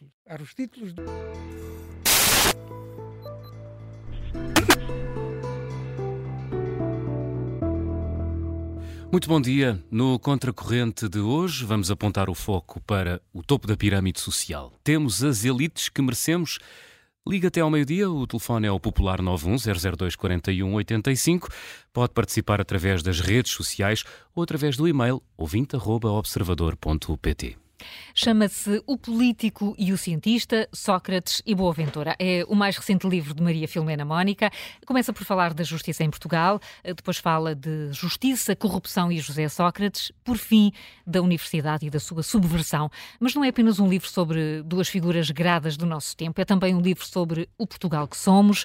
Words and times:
títulos. 0.00 0.12
Há 0.26 0.42
os 0.42 0.54
títulos. 0.54 0.94
De... 0.94 1.02
Muito 9.12 9.28
bom 9.28 9.40
dia. 9.40 9.82
No 9.90 10.20
Contracorrente 10.20 11.08
de 11.08 11.18
hoje, 11.18 11.64
vamos 11.64 11.90
apontar 11.90 12.30
o 12.30 12.34
foco 12.34 12.80
para 12.80 13.20
o 13.32 13.42
topo 13.42 13.66
da 13.66 13.76
pirâmide 13.76 14.20
social. 14.20 14.72
Temos 14.84 15.24
as 15.24 15.44
elites 15.44 15.88
que 15.88 16.00
merecemos. 16.00 16.60
Liga 17.26 17.48
até 17.48 17.60
ao 17.60 17.68
meio-dia, 17.68 18.08
o 18.08 18.26
telefone 18.26 18.66
é 18.66 18.72
o 18.72 18.80
popular 18.80 19.20
910024185. 19.20 21.52
Pode 21.92 22.14
participar 22.14 22.62
através 22.62 23.02
das 23.02 23.20
redes 23.20 23.52
sociais 23.52 24.04
ou 24.34 24.42
através 24.42 24.74
do 24.76 24.88
e-mail 24.88 25.22
ouvinte.observador.pt. 25.36 27.58
Chama-se 28.14 28.82
O 28.86 28.96
Político 28.96 29.74
e 29.78 29.92
o 29.92 29.98
Cientista, 29.98 30.68
Sócrates 30.72 31.42
e 31.46 31.54
Boaventura. 31.54 32.14
É 32.18 32.44
o 32.48 32.54
mais 32.54 32.76
recente 32.76 33.08
livro 33.08 33.34
de 33.34 33.42
Maria 33.42 33.66
Filomena 33.66 34.04
Mónica. 34.04 34.50
Começa 34.86 35.12
por 35.12 35.24
falar 35.24 35.54
da 35.54 35.64
justiça 35.64 36.04
em 36.04 36.10
Portugal, 36.10 36.60
eh, 36.82 36.94
depois 36.94 37.18
fala 37.18 37.54
de 37.54 37.92
justiça, 37.92 38.56
corrupção 38.56 39.10
e 39.10 39.18
José 39.18 39.48
Sócrates, 39.48 40.12
por 40.24 40.36
fim, 40.36 40.72
da 41.06 41.22
universidade 41.22 41.86
e 41.86 41.90
da 41.90 42.00
sua 42.00 42.22
subversão. 42.22 42.90
Mas 43.18 43.34
não 43.34 43.44
é 43.44 43.48
apenas 43.48 43.78
um 43.78 43.88
livro 43.88 44.08
sobre 44.08 44.62
duas 44.62 44.88
figuras 44.88 45.30
gradas 45.30 45.76
do 45.76 45.86
nosso 45.86 46.16
tempo, 46.16 46.40
é 46.40 46.44
também 46.44 46.74
um 46.74 46.80
livro 46.80 47.06
sobre 47.06 47.48
o 47.58 47.66
Portugal 47.66 48.06
que 48.06 48.16
somos. 48.16 48.64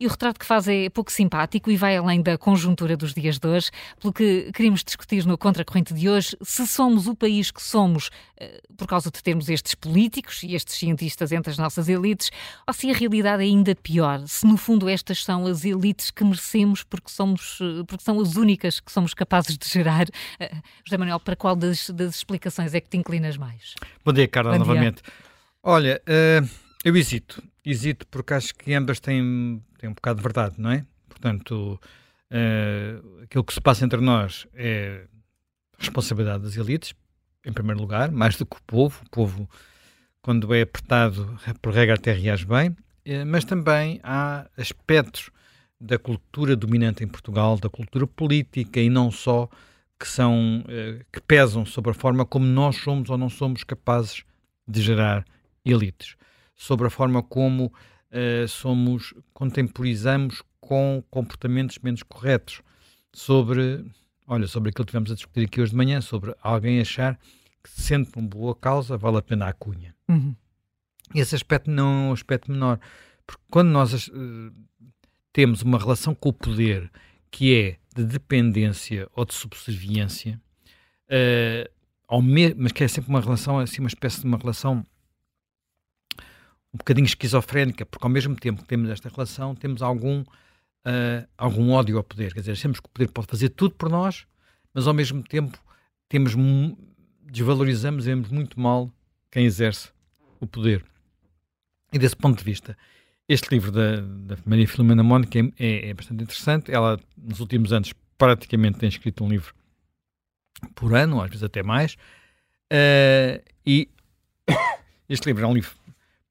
E 0.00 0.06
o 0.06 0.08
retrato 0.08 0.40
que 0.40 0.46
faz 0.46 0.66
é 0.66 0.88
pouco 0.88 1.12
simpático 1.12 1.70
e 1.70 1.76
vai 1.76 1.94
além 1.94 2.22
da 2.22 2.38
conjuntura 2.38 2.96
dos 2.96 3.12
dias 3.12 3.38
de 3.38 3.46
hoje, 3.46 3.70
pelo 4.00 4.14
que 4.14 4.50
queríamos 4.50 4.82
discutir 4.82 5.26
no 5.26 5.36
Contracorrente 5.36 5.92
de 5.92 6.08
hoje 6.08 6.34
se 6.40 6.66
somos 6.66 7.06
o 7.06 7.14
país 7.14 7.50
que 7.50 7.62
somos 7.62 8.08
eh, 8.38 8.62
por 8.78 8.86
causa 8.88 9.10
de 9.10 9.22
termos 9.22 9.50
estes 9.50 9.74
políticos 9.74 10.42
e 10.42 10.54
estes 10.54 10.76
cientistas 10.76 11.32
entre 11.32 11.50
as 11.50 11.58
nossas 11.58 11.86
elites, 11.86 12.30
ou 12.66 12.72
se 12.72 12.90
a 12.90 12.94
realidade 12.94 13.42
é 13.42 13.46
ainda 13.46 13.74
pior, 13.74 14.26
se 14.26 14.46
no 14.46 14.56
fundo 14.56 14.88
estas 14.88 15.22
são 15.22 15.46
as 15.46 15.66
elites 15.66 16.10
que 16.10 16.24
merecemos 16.24 16.82
porque, 16.82 17.10
somos, 17.10 17.58
eh, 17.60 17.84
porque 17.86 18.02
são 18.02 18.18
as 18.20 18.36
únicas 18.36 18.80
que 18.80 18.90
somos 18.90 19.12
capazes 19.12 19.58
de 19.58 19.68
gerar. 19.68 20.06
Eh, 20.38 20.50
José 20.82 20.96
Manuel, 20.96 21.20
para 21.20 21.36
qual 21.36 21.54
das, 21.54 21.90
das 21.90 22.16
explicações 22.16 22.72
é 22.72 22.80
que 22.80 22.88
te 22.88 22.96
inclinas 22.96 23.36
mais? 23.36 23.74
Bom 24.02 24.14
dia, 24.14 24.26
Carla, 24.26 24.52
Bom 24.52 24.64
dia. 24.64 24.66
novamente. 24.66 25.02
Olha, 25.62 26.00
eu 26.82 26.96
hesito. 26.96 27.42
Hesito 27.64 28.06
porque 28.08 28.34
acho 28.34 28.54
que 28.54 28.72
ambas 28.72 29.00
têm 29.00 29.62
tem 29.78 29.88
um 29.88 29.94
bocado 29.94 30.18
de 30.18 30.22
verdade, 30.22 30.54
não 30.58 30.70
é? 30.70 30.84
Portanto, 31.08 31.80
uh, 32.30 33.22
aquilo 33.22 33.44
que 33.44 33.54
se 33.54 33.60
passa 33.60 33.84
entre 33.84 34.00
nós 34.00 34.46
é 34.54 35.06
responsabilidade 35.78 36.42
das 36.42 36.56
elites, 36.56 36.94
em 37.44 37.52
primeiro 37.52 37.80
lugar, 37.80 38.10
mais 38.10 38.36
do 38.36 38.44
que 38.44 38.56
o 38.56 38.62
povo. 38.66 39.00
O 39.06 39.10
povo, 39.10 39.48
quando 40.20 40.52
é 40.54 40.62
apertado, 40.62 41.38
por 41.62 41.72
regra 41.72 41.94
até 41.94 42.12
reage 42.12 42.44
bem, 42.44 42.70
uh, 42.70 43.26
mas 43.26 43.44
também 43.44 44.00
há 44.02 44.46
aspectos 44.56 45.30
da 45.80 45.98
cultura 45.98 46.54
dominante 46.54 47.02
em 47.02 47.08
Portugal, 47.08 47.58
da 47.58 47.70
cultura 47.70 48.06
política 48.06 48.80
e 48.80 48.90
não 48.90 49.10
só, 49.10 49.48
que 49.98 50.06
são 50.06 50.60
uh, 50.60 51.04
que 51.10 51.20
pesam 51.22 51.64
sobre 51.64 51.92
a 51.92 51.94
forma 51.94 52.26
como 52.26 52.44
nós 52.44 52.76
somos 52.76 53.08
ou 53.08 53.16
não 53.16 53.30
somos 53.30 53.64
capazes 53.64 54.24
de 54.68 54.82
gerar 54.82 55.24
elites, 55.64 56.16
sobre 56.60 56.86
a 56.86 56.90
forma 56.90 57.22
como 57.22 57.72
uh, 58.12 58.46
somos, 58.46 59.14
contemporizamos 59.32 60.42
com 60.60 61.02
comportamentos 61.10 61.78
menos 61.78 62.02
corretos. 62.02 62.60
Sobre, 63.14 63.82
olha, 64.26 64.46
sobre 64.46 64.68
aquilo 64.68 64.84
que 64.84 64.90
tivemos 64.90 65.10
a 65.10 65.14
discutir 65.14 65.46
aqui 65.46 65.58
hoje 65.62 65.70
de 65.70 65.76
manhã, 65.78 66.02
sobre 66.02 66.34
alguém 66.42 66.78
achar 66.78 67.18
que 67.64 67.70
se 67.70 67.80
sente 67.80 68.10
uma 68.14 68.28
boa 68.28 68.54
causa, 68.54 68.98
vale 68.98 69.16
a 69.16 69.22
pena 69.22 69.48
a 69.48 69.54
cunha. 69.54 69.96
Uhum. 70.06 70.36
Esse 71.14 71.34
aspecto 71.34 71.70
não 71.70 71.86
é 71.86 72.08
um 72.10 72.12
aspecto 72.12 72.52
menor, 72.52 72.78
porque 73.26 73.42
quando 73.50 73.70
nós 73.70 74.08
uh, 74.08 74.52
temos 75.32 75.62
uma 75.62 75.78
relação 75.78 76.14
com 76.14 76.28
o 76.28 76.32
poder 76.34 76.92
que 77.30 77.54
é 77.54 77.78
de 77.96 78.04
dependência 78.04 79.08
ou 79.16 79.24
de 79.24 79.32
subserviência, 79.32 80.38
uh, 81.08 82.22
mas 82.58 82.70
que 82.70 82.84
é 82.84 82.88
sempre 82.88 83.08
uma 83.08 83.20
relação, 83.22 83.58
assim, 83.58 83.80
uma 83.80 83.88
espécie 83.88 84.20
de 84.20 84.26
uma 84.26 84.36
relação 84.36 84.84
um 86.72 86.78
bocadinho 86.78 87.06
esquizofrénica, 87.06 87.84
porque 87.84 88.06
ao 88.06 88.10
mesmo 88.10 88.36
tempo 88.36 88.62
que 88.62 88.68
temos 88.68 88.90
esta 88.90 89.08
relação, 89.08 89.54
temos 89.54 89.82
algum, 89.82 90.20
uh, 90.20 91.28
algum 91.36 91.72
ódio 91.72 91.96
ao 91.96 92.04
poder. 92.04 92.32
Quer 92.32 92.40
dizer, 92.40 92.52
achamos 92.52 92.80
que 92.80 92.86
o 92.86 92.90
poder 92.90 93.08
pode 93.08 93.26
fazer 93.26 93.50
tudo 93.50 93.74
por 93.74 93.88
nós, 93.88 94.26
mas 94.72 94.86
ao 94.86 94.94
mesmo 94.94 95.22
tempo 95.22 95.58
temos 96.08 96.34
desvalorizamos 97.22 98.06
e 98.06 98.10
vemos 98.10 98.28
muito 98.28 98.58
mal 98.58 98.92
quem 99.30 99.44
exerce 99.44 99.90
o 100.40 100.46
poder. 100.46 100.84
E 101.92 101.98
desse 101.98 102.16
ponto 102.16 102.38
de 102.38 102.44
vista, 102.44 102.76
este 103.28 103.48
livro 103.50 103.70
da, 103.70 103.96
da 104.00 104.36
Maria 104.44 104.66
Filomena 104.66 105.02
Mónica 105.02 105.38
é, 105.38 105.52
é, 105.58 105.88
é, 105.90 105.94
bastante 105.94 106.22
interessante. 106.22 106.72
Ela, 106.72 106.98
nos 107.16 107.40
últimos 107.40 107.72
anos, 107.72 107.92
praticamente 108.16 108.78
tem 108.78 108.88
escrito 108.88 109.24
um 109.24 109.28
livro 109.28 109.54
por 110.74 110.94
ano, 110.94 111.20
às 111.20 111.28
vezes 111.28 111.42
até 111.42 111.62
mais. 111.62 111.94
Uh, 112.72 113.42
e 113.66 113.88
este 115.08 115.26
livro 115.26 115.44
é 115.44 115.46
um 115.48 115.54
livro 115.54 115.72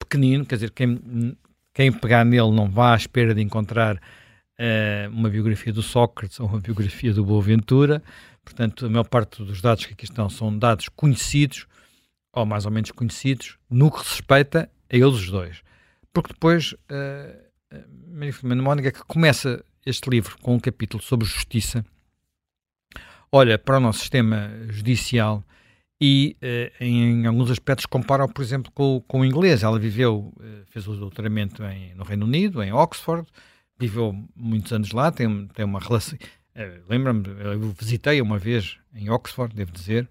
pequenino, 0.10 0.46
quer 0.46 0.56
dizer, 0.56 0.72
quem, 0.72 1.38
quem 1.74 1.92
pegar 1.92 2.26
nele 2.26 2.52
não 2.52 2.70
vá 2.70 2.94
à 2.94 2.98
espera 2.98 3.36
de 3.36 3.42
encontrar 3.42 3.96
uh, 3.96 5.10
uma 5.12 5.30
biografia 5.30 5.72
do 5.72 5.84
Sócrates 5.84 6.40
ou 6.40 6.48
uma 6.48 6.60
biografia 6.60 7.14
do 7.14 7.24
Boaventura. 7.24 8.02
Portanto, 8.44 8.88
a 8.88 8.90
maior 8.90 9.04
parte 9.04 9.44
dos 9.44 9.62
dados 9.62 9.86
que 9.86 9.94
aqui 9.94 10.06
estão 10.06 10.28
são 10.30 10.58
dados 10.58 10.90
conhecidos, 10.90 11.68
ou 12.34 12.46
mais 12.46 12.66
ou 12.66 12.72
menos 12.72 12.92
conhecidos, 12.92 13.58
no 13.70 13.92
que 13.92 14.00
respeita 14.00 14.70
a 14.92 14.96
eles 14.96 15.16
os 15.16 15.30
dois. 15.30 15.62
Porque 16.12 16.34
depois, 16.34 16.74
uh, 16.74 17.78
Maria 18.08 18.34
Filomena 18.34 18.64
Mónica, 18.64 18.92
que 18.92 19.04
começa 19.04 19.64
este 19.86 20.10
livro 20.10 20.38
com 20.42 20.56
um 20.56 20.60
capítulo 20.60 21.04
sobre 21.04 21.28
justiça, 21.28 21.86
olha 23.32 23.60
para 23.60 23.78
o 23.78 23.80
nosso 23.80 24.00
sistema 24.00 24.52
judicial 24.70 25.44
e 26.02 26.38
uh, 26.42 26.84
em, 26.84 27.26
alguns 27.26 27.52
aspectos 27.52 27.86
compara, 27.86 28.28
por 28.28 28.42
exemplo, 28.42 28.72
com, 28.72 29.04
com 29.08 29.22
o 29.22 29.26
inglês. 29.26 29.64
Ela 29.64 29.78
viveu, 29.78 30.34
uh, 30.38 30.66
fez 30.68 30.88
o 30.88 30.96
doutoramento 30.96 31.64
em, 31.64 31.94
no 31.96 32.04
Reino 32.04 32.26
Unido, 32.26 32.64
em 32.64 32.72
Oxford, 32.72 33.28
viveu 33.78 34.16
muitos 34.36 34.72
anos 34.72 34.92
lá, 34.92 35.12
tem, 35.12 35.48
tem 35.48 35.66
uma 35.66 35.80
relação. 35.80 36.18
Uh, 36.56 36.84
Lembra-me, 36.90 37.24
eu 37.28 37.60
visitei 37.78 38.22
uma 38.22 38.38
vez 38.38 38.78
em 38.94 39.10
Oxford, 39.10 39.54
devo 39.54 39.72
dizer, 39.72 40.08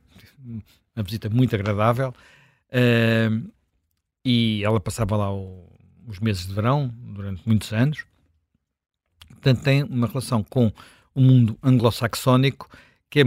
uma 0.95 1.03
visita 1.03 1.31
muito 1.31 1.55
agradável, 1.55 2.13
e 4.25 4.63
ela 4.63 4.79
passava 4.79 5.17
lá 5.17 5.33
o, 5.33 5.69
os 6.07 6.19
meses 6.21 6.47
de 6.47 6.55
verão 6.55 6.89
durante 7.15 7.43
muitos 7.47 7.73
anos. 7.73 8.05
Portanto, 9.29 9.63
tem 9.63 9.83
uma 9.85 10.07
relação 10.07 10.43
com 10.43 10.73
o 11.15 11.21
mundo 11.21 11.59
anglo-saxónico 11.63 12.69
que 13.09 13.21
é, 13.21 13.25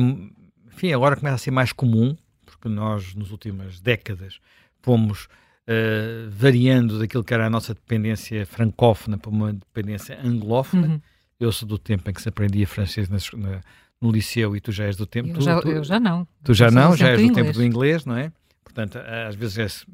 enfim, 0.68 0.94
agora 0.94 1.16
começa 1.16 1.36
a 1.36 1.40
ser 1.40 1.52
mais 1.52 1.74
comum, 1.74 2.16
porque 2.62 2.70
nós, 2.70 3.16
nas 3.16 3.32
últimas 3.32 3.80
décadas, 3.80 4.40
fomos 4.84 5.26
uh, 5.26 6.30
variando 6.30 7.00
daquilo 7.00 7.24
que 7.24 7.34
era 7.34 7.48
a 7.48 7.50
nossa 7.50 7.74
dependência 7.74 8.46
francófona 8.46 9.18
para 9.18 9.32
uma 9.32 9.52
dependência 9.52 10.20
anglófona. 10.24 10.88
Uhum. 10.88 11.02
Eu 11.40 11.52
sou 11.52 11.68
do 11.68 11.80
tempo 11.80 12.08
em 12.08 12.14
que 12.14 12.22
se 12.22 12.30
aprendia 12.30 12.68
francês 12.68 13.10
na, 13.10 13.18
na, 13.36 13.62
no 14.00 14.12
liceu 14.12 14.56
e 14.56 14.62
tu 14.62 14.72
já 14.72 14.86
és 14.86 14.96
do 14.96 15.08
tempo. 15.08 15.30
Eu, 15.30 15.34
tu, 15.34 15.42
já, 15.42 15.60
tu, 15.60 15.70
eu 15.70 15.84
já 15.84 16.00
não. 16.00 16.28
Tu 16.44 16.54
já 16.54 16.70
não, 16.70 16.96
já 16.96 17.10
és 17.10 17.20
do 17.20 17.26
inglês. 17.26 17.48
tempo 17.48 17.58
do 17.58 17.64
inglês, 17.66 18.06
não 18.06 18.16
é? 18.16 18.32
Portanto, 18.64 19.00
às 19.28 19.36
vezes 19.36 19.58
é, 19.58 19.88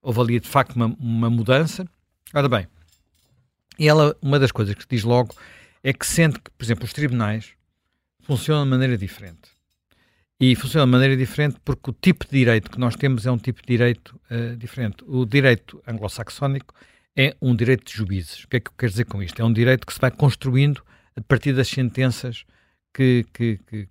houve 0.00 0.20
ali 0.20 0.40
de 0.40 0.48
facto 0.48 0.74
uma, 0.74 0.86
uma 0.98 1.28
mudança. 1.28 1.86
Ora 2.34 2.48
bem, 2.48 2.66
e 3.78 3.86
ela, 3.86 4.16
uma 4.22 4.38
das 4.38 4.50
coisas 4.50 4.74
que 4.74 4.86
diz 4.88 5.04
logo 5.04 5.34
é 5.84 5.92
que 5.92 6.06
sente 6.06 6.40
que, 6.40 6.50
por 6.50 6.64
exemplo, 6.64 6.84
os 6.84 6.92
tribunais 6.94 7.52
funcionam 8.22 8.64
de 8.64 8.70
maneira 8.70 8.96
diferente. 8.96 9.55
E 10.38 10.54
funciona 10.54 10.84
de 10.84 10.92
maneira 10.92 11.16
diferente 11.16 11.56
porque 11.64 11.90
o 11.90 11.94
tipo 11.94 12.26
de 12.26 12.30
direito 12.32 12.70
que 12.70 12.78
nós 12.78 12.94
temos 12.94 13.24
é 13.24 13.30
um 13.30 13.38
tipo 13.38 13.62
de 13.62 13.68
direito 13.68 14.20
uh, 14.30 14.56
diferente. 14.56 15.02
O 15.06 15.24
direito 15.24 15.82
anglo-saxónico 15.86 16.74
é 17.16 17.34
um 17.40 17.56
direito 17.56 17.90
de 17.90 17.96
juízes. 17.96 18.44
O 18.44 18.48
que 18.48 18.58
é 18.58 18.60
que 18.60 18.68
eu 18.68 18.74
quero 18.76 18.92
dizer 18.92 19.06
com 19.06 19.22
isto? 19.22 19.40
É 19.40 19.44
um 19.44 19.52
direito 19.52 19.86
que 19.86 19.94
se 19.94 20.00
vai 20.00 20.10
construindo 20.10 20.82
a 21.16 21.22
partir 21.22 21.54
das 21.54 21.68
sentenças 21.68 22.44
que, 22.92 23.24
que, 23.32 23.58
que 23.66 23.88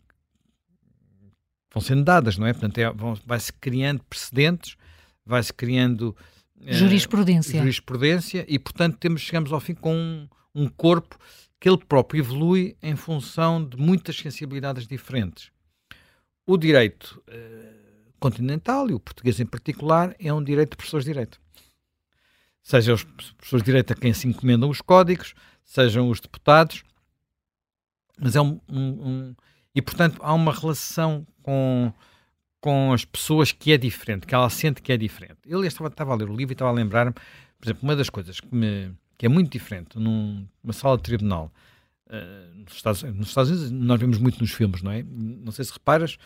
vão 1.74 1.81
sendo 1.81 2.03
dadas, 2.03 2.38
não 2.38 2.45
é? 2.45 2.53
Portanto, 2.53 2.77
é, 2.77 2.86
vai-se 3.25 3.51
criando 3.51 4.03
precedentes, 4.03 4.77
vai-se 5.25 5.51
criando 5.51 6.15
uh, 6.57 6.74
jurisprudência. 6.74 7.59
jurisprudência 7.59 8.45
e, 8.48 8.59
portanto, 8.59 8.98
temos, 8.98 9.21
chegamos 9.21 9.51
ao 9.51 9.59
fim 9.59 9.74
com 9.74 9.95
um, 9.95 10.27
um 10.53 10.68
corpo 10.68 11.18
que 11.59 11.68
ele 11.68 11.80
próprio 11.80 12.19
evolui 12.19 12.77
em 12.83 12.95
função 12.95 13.68
de 13.68 13.77
muitas 13.77 14.15
sensibilidades 14.15 14.86
diferentes. 14.86 15.54
O 16.45 16.57
direito 16.57 17.24
uh, 17.27 18.13
continental, 18.19 18.89
e 18.89 18.94
o 18.94 19.00
português 19.00 19.39
em 19.39 19.45
particular, 19.45 20.15
é 20.19 20.33
um 20.33 20.44
direito 20.44 20.71
de 20.71 20.77
professores 20.77 21.06
de 21.06 21.12
direito. 21.12 21.39
Seja 22.62 22.94
os 22.94 23.03
professores 23.03 23.63
de 23.63 23.65
direito 23.65 23.94
a 23.94 23.95
quem 23.95 24.13
se 24.13 24.27
encomendam 24.27 24.69
os 24.69 24.81
códigos, 24.81 25.33
sejam 25.63 26.09
os 26.09 26.19
deputados, 26.19 26.83
mas 28.19 28.36
é 28.36 28.42
um, 28.42 28.59
um, 28.69 28.80
um 28.80 29.36
e 29.74 29.81
portanto 29.81 30.19
há 30.21 30.33
uma 30.33 30.53
relação 30.53 31.27
com, 31.44 31.94
com 32.62 32.94
as 32.94 33.03
pessoas 33.03 33.51
que 33.51 33.71
é 33.74 33.77
diferente, 33.77 34.25
que 34.25 34.33
ela 34.33 34.50
sente 34.50 34.81
que 34.81 34.91
é 34.91 34.98
diferente. 34.98 35.38
Ele 35.45 35.68
estava, 35.68 35.89
estava 35.89 36.13
a 36.13 36.15
ler 36.15 36.30
o 36.30 36.36
livro 36.36 36.53
e 36.53 36.56
estava 36.56 36.71
a 36.71 36.74
lembrar-me, 36.74 37.12
por 37.12 37.65
exemplo, 37.65 37.83
uma 37.83 37.95
das 37.95 38.09
coisas 38.09 38.39
que, 38.39 38.56
me, 38.56 38.94
que 39.18 39.25
é 39.25 39.30
muito 39.30 39.51
diferente 39.51 40.00
num, 40.00 40.48
numa 40.63 40.74
sala 40.74 40.98
de 40.98 41.03
tribunal 41.03 41.51
uh, 42.07 42.55
nos, 42.55 42.73
Estados, 42.73 43.03
nos 43.03 43.27
Estados 43.29 43.51
Unidos, 43.51 43.71
nós 43.71 43.99
vemos 43.99 44.17
muito 44.17 44.39
nos 44.39 44.51
filmes, 44.51 44.81
não 44.81 44.91
é? 44.91 45.03
Não 45.03 45.51
sei 45.51 45.65
se 45.65 45.73
reparas, 45.73 46.17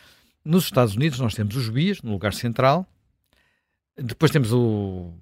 nos 0.44 0.66
Estados 0.66 0.96
Unidos 0.96 1.20
nós 1.20 1.34
temos 1.34 1.56
os 1.56 1.64
juízes 1.64 2.02
no 2.02 2.12
lugar 2.12 2.34
central, 2.34 2.88
depois 3.96 4.32
temos 4.32 4.54
o 4.54 5.14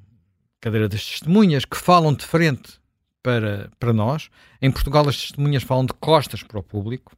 cadeira 0.60 0.90
das 0.90 1.06
testemunhas 1.06 1.66
que 1.66 1.78
falam 1.78 2.14
de 2.14 2.26
frente 2.26 2.80
para, 3.24 3.72
para 3.80 3.94
nós. 3.94 4.30
Em 4.62 4.72
Portugal 4.72 5.08
as 5.08 5.18
testemunhas 5.18 5.64
falam 5.64 5.86
de 5.86 5.94
costas 5.94 6.44
para 6.44 6.60
o 6.60 6.64
público. 6.64 7.16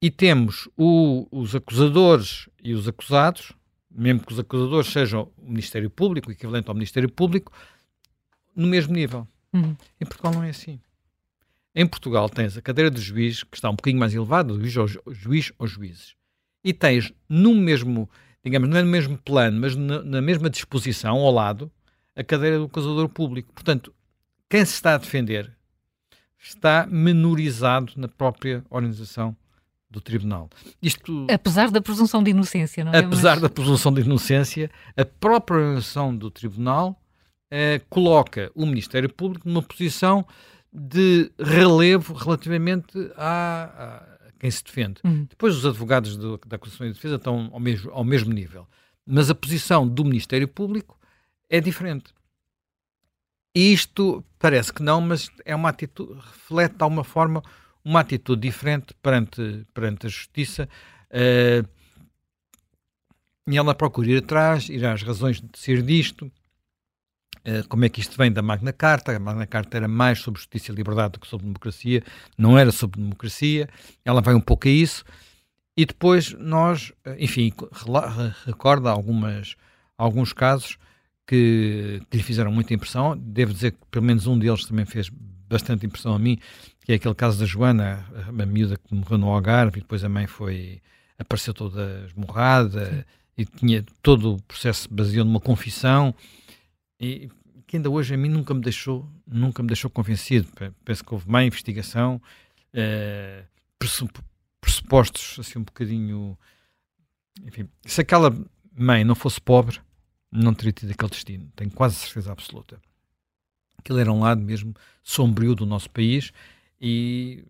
E 0.00 0.10
temos 0.10 0.68
o, 0.76 1.26
os 1.30 1.54
acusadores 1.54 2.48
e 2.62 2.72
os 2.72 2.86
acusados, 2.86 3.52
mesmo 3.90 4.24
que 4.24 4.32
os 4.32 4.38
acusadores 4.38 4.92
sejam 4.92 5.30
o 5.36 5.48
Ministério 5.48 5.90
Público, 5.90 6.28
o 6.28 6.32
equivalente 6.32 6.68
ao 6.68 6.74
Ministério 6.74 7.10
Público, 7.10 7.52
no 8.54 8.66
mesmo 8.66 8.94
nível. 8.94 9.26
Uhum. 9.52 9.76
Em 10.00 10.06
Portugal 10.06 10.32
não 10.32 10.44
é 10.44 10.50
assim. 10.50 10.80
Em 11.78 11.86
Portugal 11.86 12.28
tens 12.28 12.56
a 12.56 12.60
cadeira 12.60 12.90
do 12.90 13.00
juiz, 13.00 13.44
que 13.44 13.56
está 13.56 13.70
um 13.70 13.76
bocadinho 13.76 14.00
mais 14.00 14.12
elevada, 14.12 14.52
do 14.52 14.68
juiz 14.68 14.98
ou, 15.06 15.14
juiz 15.14 15.52
ou 15.60 15.64
juízes. 15.68 16.16
E 16.64 16.72
tens 16.72 17.12
no 17.28 17.54
mesmo, 17.54 18.10
digamos, 18.44 18.68
não 18.68 18.78
é 18.78 18.82
no 18.82 18.90
mesmo 18.90 19.16
plano, 19.16 19.60
mas 19.60 19.76
na, 19.76 20.02
na 20.02 20.20
mesma 20.20 20.50
disposição, 20.50 21.18
ao 21.18 21.30
lado, 21.30 21.70
a 22.16 22.24
cadeira 22.24 22.58
do 22.58 22.64
acusador 22.64 23.08
público. 23.08 23.52
Portanto, 23.52 23.94
quem 24.50 24.64
se 24.64 24.74
está 24.74 24.94
a 24.94 24.98
defender 24.98 25.56
está 26.36 26.84
menorizado 26.90 27.92
na 27.96 28.08
própria 28.08 28.64
organização 28.70 29.36
do 29.88 30.00
tribunal. 30.00 30.50
Isto, 30.82 31.28
apesar 31.30 31.70
da 31.70 31.80
presunção 31.80 32.24
de 32.24 32.32
inocência, 32.32 32.84
não 32.84 32.92
é? 32.92 32.98
Apesar 32.98 33.34
Mas... 33.34 33.42
da 33.42 33.48
presunção 33.48 33.94
de 33.94 34.00
inocência, 34.00 34.68
a 34.96 35.04
própria 35.04 35.58
organização 35.58 36.12
do 36.14 36.28
tribunal 36.28 37.00
eh, 37.48 37.80
coloca 37.88 38.50
o 38.52 38.66
Ministério 38.66 39.08
Público 39.08 39.48
numa 39.48 39.62
posição 39.62 40.26
de 40.72 41.30
relevo 41.38 42.12
relativamente 42.14 42.92
a, 43.16 44.02
a 44.06 44.32
quem 44.38 44.50
se 44.50 44.62
defende. 44.62 45.00
Uhum. 45.04 45.24
Depois 45.24 45.56
os 45.56 45.66
advogados 45.66 46.16
do, 46.16 46.38
da 46.46 46.56
acusação 46.56 46.86
e 46.86 46.92
defesa 46.92 47.16
estão 47.16 47.50
ao 47.52 47.60
mesmo, 47.60 47.90
ao 47.90 48.04
mesmo 48.04 48.32
nível. 48.32 48.66
Mas 49.06 49.30
a 49.30 49.34
posição 49.34 49.88
do 49.88 50.04
Ministério 50.04 50.46
Público 50.46 50.98
é 51.48 51.60
diferente. 51.60 52.12
Isto 53.54 54.22
parece 54.38 54.72
que 54.72 54.82
não, 54.82 55.00
mas 55.00 55.30
é 55.44 55.54
uma 55.54 55.70
atitude, 55.70 56.12
reflete 56.14 56.76
de 56.76 56.82
alguma 56.82 57.02
forma 57.02 57.42
uma 57.84 58.00
atitude 58.00 58.42
diferente 58.42 58.94
perante, 59.02 59.66
perante 59.72 60.06
a 60.06 60.10
justiça. 60.10 60.68
Uh, 61.10 61.66
e 63.50 63.56
ela 63.56 63.74
procura 63.74 64.10
ir 64.10 64.18
atrás, 64.18 64.68
ir 64.68 64.84
às 64.84 65.02
razões 65.02 65.40
de 65.40 65.58
ser 65.58 65.82
disto, 65.82 66.30
como 67.68 67.84
é 67.84 67.88
que 67.88 68.00
isto 68.00 68.16
vem 68.16 68.30
da 68.30 68.42
Magna 68.42 68.72
Carta. 68.72 69.14
A 69.14 69.18
Magna 69.18 69.46
Carta 69.46 69.76
era 69.76 69.88
mais 69.88 70.20
sobre 70.20 70.40
justiça 70.40 70.72
e 70.72 70.74
liberdade 70.74 71.12
do 71.12 71.20
que 71.20 71.26
sobre 71.26 71.46
democracia, 71.46 72.02
não 72.36 72.58
era 72.58 72.70
sobre 72.72 73.00
democracia. 73.00 73.68
Ela 74.04 74.20
vai 74.20 74.34
um 74.34 74.40
pouco 74.40 74.68
a 74.68 74.70
isso. 74.70 75.04
E 75.76 75.86
depois 75.86 76.32
nós, 76.32 76.92
enfim, 77.18 77.52
recorda 78.44 78.90
algumas, 78.90 79.54
alguns 79.96 80.32
casos 80.32 80.76
que, 81.26 82.02
que 82.10 82.16
lhe 82.16 82.22
fizeram 82.22 82.50
muita 82.50 82.74
impressão. 82.74 83.16
Devo 83.16 83.52
dizer 83.52 83.72
que 83.72 83.78
pelo 83.90 84.04
menos 84.04 84.26
um 84.26 84.36
deles 84.36 84.64
também 84.64 84.84
fez 84.84 85.08
bastante 85.48 85.86
impressão 85.86 86.14
a 86.14 86.18
mim, 86.18 86.38
que 86.84 86.92
é 86.92 86.94
aquele 86.96 87.14
caso 87.14 87.38
da 87.38 87.46
Joana, 87.46 88.04
a, 88.14 88.42
a 88.42 88.46
miúda 88.46 88.76
que 88.76 88.94
morreu 88.94 89.18
no 89.18 89.28
Algarve 89.28 89.78
e 89.78 89.82
depois 89.82 90.02
a 90.02 90.08
mãe 90.08 90.26
foi 90.26 90.80
apareceu 91.18 91.52
toda 91.52 92.04
esmorrada 92.06 92.86
Sim. 92.86 93.04
e 93.38 93.44
tinha 93.44 93.84
todo 94.02 94.34
o 94.34 94.42
processo 94.42 94.88
baseado 94.92 95.26
numa 95.26 95.40
confissão 95.40 96.14
e 97.00 97.28
que 97.68 97.76
ainda 97.76 97.88
hoje 97.88 98.14
a 98.14 98.16
mim 98.16 98.28
nunca 98.28 98.52
me 98.52 98.60
deixou 98.60 99.08
nunca 99.26 99.62
me 99.62 99.68
deixou 99.68 99.88
convencido 99.90 100.48
penso 100.84 101.04
que 101.04 101.14
houve 101.14 101.30
má 101.30 101.44
investigação 101.44 102.20
eh, 102.72 103.44
pressupostos 104.60 105.38
assim 105.38 105.60
um 105.60 105.62
bocadinho 105.62 106.36
enfim, 107.44 107.68
se 107.84 108.00
aquela 108.00 108.36
mãe 108.74 109.04
não 109.04 109.14
fosse 109.14 109.40
pobre 109.40 109.80
não 110.32 110.52
teria 110.52 110.72
tido 110.72 110.90
aquele 110.90 111.10
destino 111.10 111.52
tenho 111.54 111.70
quase 111.70 111.94
certeza 111.94 112.32
absoluta 112.32 112.80
aquilo 113.78 113.98
era 114.00 114.12
um 114.12 114.20
lado 114.20 114.40
mesmo 114.40 114.74
sombrio 115.04 115.54
do 115.54 115.64
nosso 115.64 115.88
país 115.90 116.32
e... 116.80 117.44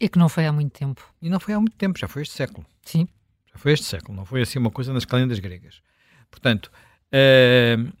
E 0.00 0.08
que 0.08 0.18
não 0.18 0.28
foi 0.28 0.46
há 0.46 0.52
muito 0.52 0.72
tempo. 0.72 1.14
E 1.22 1.30
não 1.30 1.38
foi 1.38 1.54
há 1.54 1.60
muito 1.60 1.76
tempo, 1.76 1.98
já 1.98 2.08
foi 2.08 2.22
este 2.22 2.34
século. 2.34 2.66
Sim. 2.82 3.06
Já 3.52 3.58
foi 3.58 3.72
este 3.72 3.86
século, 3.86 4.16
não 4.16 4.24
foi 4.24 4.42
assim 4.42 4.58
uma 4.58 4.70
coisa 4.70 4.92
nas 4.92 5.04
calendas 5.04 5.38
gregas. 5.38 5.80
Portanto, 6.30 6.70
uh, 7.12 7.92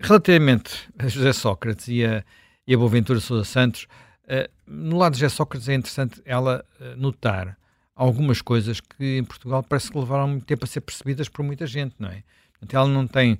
relativamente 0.00 0.88
a 0.98 1.08
José 1.08 1.32
Sócrates 1.32 1.88
e 1.88 2.04
a, 2.04 2.24
e 2.66 2.74
a 2.74 2.78
Boaventura 2.78 3.20
Sousa 3.20 3.44
Santos, 3.44 3.86
uh, 4.24 4.50
no 4.66 4.96
lado 4.96 5.12
de 5.12 5.20
José 5.20 5.34
Sócrates 5.34 5.68
é 5.68 5.74
interessante 5.74 6.20
ela 6.24 6.64
uh, 6.80 6.96
notar 6.96 7.56
algumas 7.94 8.40
coisas 8.40 8.80
que 8.80 9.18
em 9.18 9.24
Portugal 9.24 9.62
parece 9.62 9.90
que 9.90 9.98
levaram 9.98 10.28
muito 10.28 10.46
tempo 10.46 10.64
a 10.64 10.66
ser 10.66 10.80
percebidas 10.80 11.28
por 11.28 11.44
muita 11.44 11.66
gente, 11.66 11.94
não 11.98 12.08
é? 12.08 12.22
Portanto, 12.52 12.74
ela 12.74 12.88
não 12.88 13.06
tem 13.06 13.38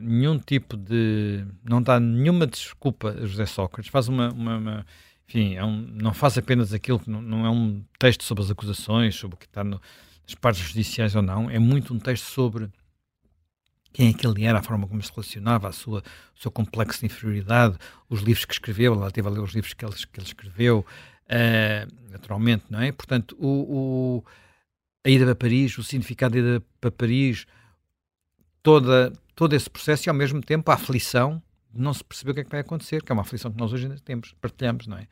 nenhum 0.00 0.38
tipo 0.38 0.76
de. 0.76 1.44
não 1.64 1.82
dá 1.82 1.98
nenhuma 1.98 2.46
desculpa 2.46 3.10
a 3.10 3.26
José 3.26 3.46
Sócrates, 3.46 3.90
faz 3.90 4.08
uma. 4.08 4.32
uma, 4.32 4.56
uma 4.56 4.86
enfim, 5.26 5.54
é 5.54 5.64
um, 5.64 5.88
não 5.94 6.12
faz 6.12 6.36
apenas 6.36 6.72
aquilo 6.74 6.98
que 6.98 7.08
não, 7.08 7.22
não, 7.22 7.46
é 7.46 7.50
um 7.50 7.82
texto 7.98 8.22
sobre 8.22 8.44
as 8.44 8.50
acusações, 8.50 9.14
sobre 9.14 9.36
o 9.36 9.38
que 9.38 9.46
está 9.46 9.64
no, 9.64 9.80
nas 10.26 10.34
partes 10.34 10.62
judiciais 10.62 11.14
ou 11.16 11.22
não, 11.22 11.48
é 11.48 11.58
muito 11.58 11.94
um 11.94 11.98
texto 11.98 12.24
sobre 12.24 12.68
quem 13.92 14.08
é 14.08 14.12
que 14.12 14.26
ele 14.26 14.44
era, 14.44 14.58
a 14.58 14.62
forma 14.62 14.86
como 14.86 15.02
se 15.02 15.10
relacionava, 15.10 15.68
a 15.68 15.72
sua, 15.72 16.02
o 16.36 16.40
seu 16.40 16.50
complexo 16.50 17.00
de 17.00 17.06
inferioridade, 17.06 17.76
os 18.08 18.20
livros 18.20 18.44
que 18.44 18.54
escreveu, 18.54 18.94
ela 18.94 19.10
teve 19.10 19.28
a 19.28 19.30
ler 19.30 19.40
os 19.40 19.52
livros 19.52 19.74
que 19.74 19.84
ele, 19.84 19.94
que 19.94 20.20
ele 20.20 20.26
escreveu, 20.26 20.86
uh, 21.26 22.10
naturalmente, 22.10 22.64
não 22.70 22.80
é? 22.80 22.90
Portanto, 22.92 23.36
o, 23.38 23.46
o, 23.46 24.24
a 25.04 25.10
ida 25.10 25.24
para 25.24 25.34
Paris, 25.34 25.76
o 25.76 25.84
significado 25.84 26.34
da 26.34 26.40
ida 26.40 26.62
para 26.80 26.90
Paris, 26.90 27.46
toda, 28.62 29.12
todo 29.34 29.54
esse 29.54 29.68
processo 29.68 30.08
e 30.08 30.10
ao 30.10 30.14
mesmo 30.14 30.40
tempo 30.40 30.70
a 30.70 30.74
aflição 30.74 31.42
de 31.72 31.80
não 31.80 31.92
se 31.92 32.04
perceber 32.04 32.32
o 32.32 32.34
que 32.34 32.40
é 32.40 32.44
que 32.44 32.50
vai 32.50 32.60
acontecer, 32.60 33.02
que 33.02 33.10
é 33.10 33.14
uma 33.14 33.22
aflição 33.22 33.50
que 33.50 33.58
nós 33.58 33.72
hoje 33.72 33.86
ainda 33.86 33.98
temos, 33.98 34.34
partilhamos, 34.40 34.86
não 34.86 34.98
é? 34.98 35.06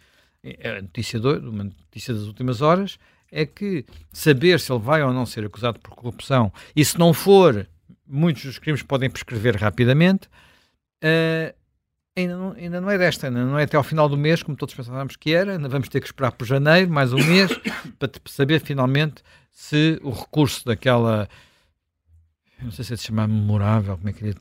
A 0.79 0.81
notícia, 0.81 1.21
do, 1.21 1.51
uma 1.51 1.65
notícia 1.65 2.15
das 2.15 2.25
últimas 2.25 2.63
horas 2.63 2.99
é 3.31 3.45
que 3.45 3.85
saber 4.13 4.59
se 4.59 4.73
ele 4.73 4.81
vai 4.81 5.03
ou 5.03 5.13
não 5.13 5.27
ser 5.27 5.45
acusado 5.45 5.79
por 5.79 5.95
corrupção 5.95 6.53
e 6.75 6.85
se 6.85 6.99
não 6.99 7.13
for, 7.13 7.69
muitos 8.11 8.45
dos 8.45 8.59
crimes 8.59 8.83
podem 8.83 9.09
prescrever 9.09 9.57
rapidamente. 9.57 10.29
Uh, 11.03 11.55
ainda, 12.17 12.37
não, 12.37 12.53
ainda 12.53 12.81
não 12.81 12.91
é 12.91 12.99
desta, 12.99 13.29
ainda 13.29 13.45
não 13.45 13.59
é 13.59 13.65
até 13.65 13.77
ao 13.77 13.83
final 13.83 14.09
do 14.09 14.17
mês, 14.17 14.43
como 14.43 14.57
todos 14.57 14.75
pensávamos 14.75 15.17
que 15.17 15.33
era. 15.33 15.53
Ainda 15.53 15.69
vamos 15.69 15.89
ter 15.89 16.01
que 16.01 16.07
esperar 16.07 16.33
por 16.33 16.45
janeiro, 16.45 16.91
mais 16.91 17.13
um 17.13 17.25
mês, 17.25 17.51
para 17.99 18.11
saber 18.27 18.61
finalmente 18.61 19.23
se 19.51 19.99
o 20.03 20.11
recurso 20.11 20.65
daquela 20.65 21.29
não 22.63 22.71
sei 22.71 22.85
se 22.85 22.93
é 22.93 22.97
de 22.97 23.03
chamar 23.03 23.27
memorável, 23.27 23.97
como 23.97 24.09
é 24.09 24.13
que 24.13 24.25
ele 24.25 24.37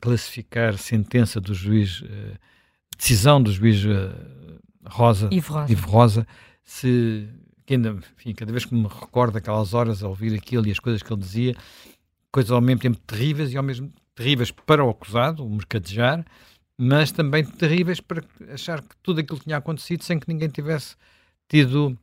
classificar 0.00 0.76
sentença 0.76 1.40
do 1.40 1.54
juiz, 1.54 2.00
uh, 2.02 2.36
decisão 2.96 3.42
do 3.42 3.52
juiz 3.52 3.84
uh, 3.84 4.58
Rosa, 4.84 5.28
Ivo 5.30 5.54
Rosa, 5.54 5.72
Ivo 5.72 5.88
Rosa 5.88 6.26
se, 6.64 7.28
que 7.64 7.74
ainda, 7.74 7.90
enfim, 8.16 8.34
cada 8.34 8.50
vez 8.50 8.64
que 8.64 8.74
me 8.74 8.88
recordo 8.88 9.38
aquelas 9.38 9.74
horas 9.74 10.02
a 10.02 10.08
ouvir 10.08 10.34
aquilo 10.34 10.66
e 10.66 10.70
as 10.70 10.78
coisas 10.78 11.02
que 11.02 11.12
ele 11.12 11.20
dizia, 11.20 11.56
coisas 12.32 12.50
ao 12.50 12.60
mesmo 12.60 12.80
tempo 12.80 12.98
terríveis 13.06 13.52
e 13.52 13.56
ao 13.56 13.62
mesmo 13.62 13.92
terríveis 14.14 14.50
para 14.50 14.84
o 14.84 14.90
acusado, 14.90 15.44
o 15.44 15.50
mercadejar, 15.50 16.24
mas 16.76 17.12
também 17.12 17.44
terríveis 17.44 18.00
para 18.00 18.24
achar 18.52 18.80
que 18.80 18.96
tudo 19.02 19.20
aquilo 19.20 19.38
tinha 19.38 19.58
acontecido 19.58 20.02
sem 20.02 20.18
que 20.18 20.26
ninguém 20.26 20.48
tivesse 20.48 20.96
tido 21.48 21.96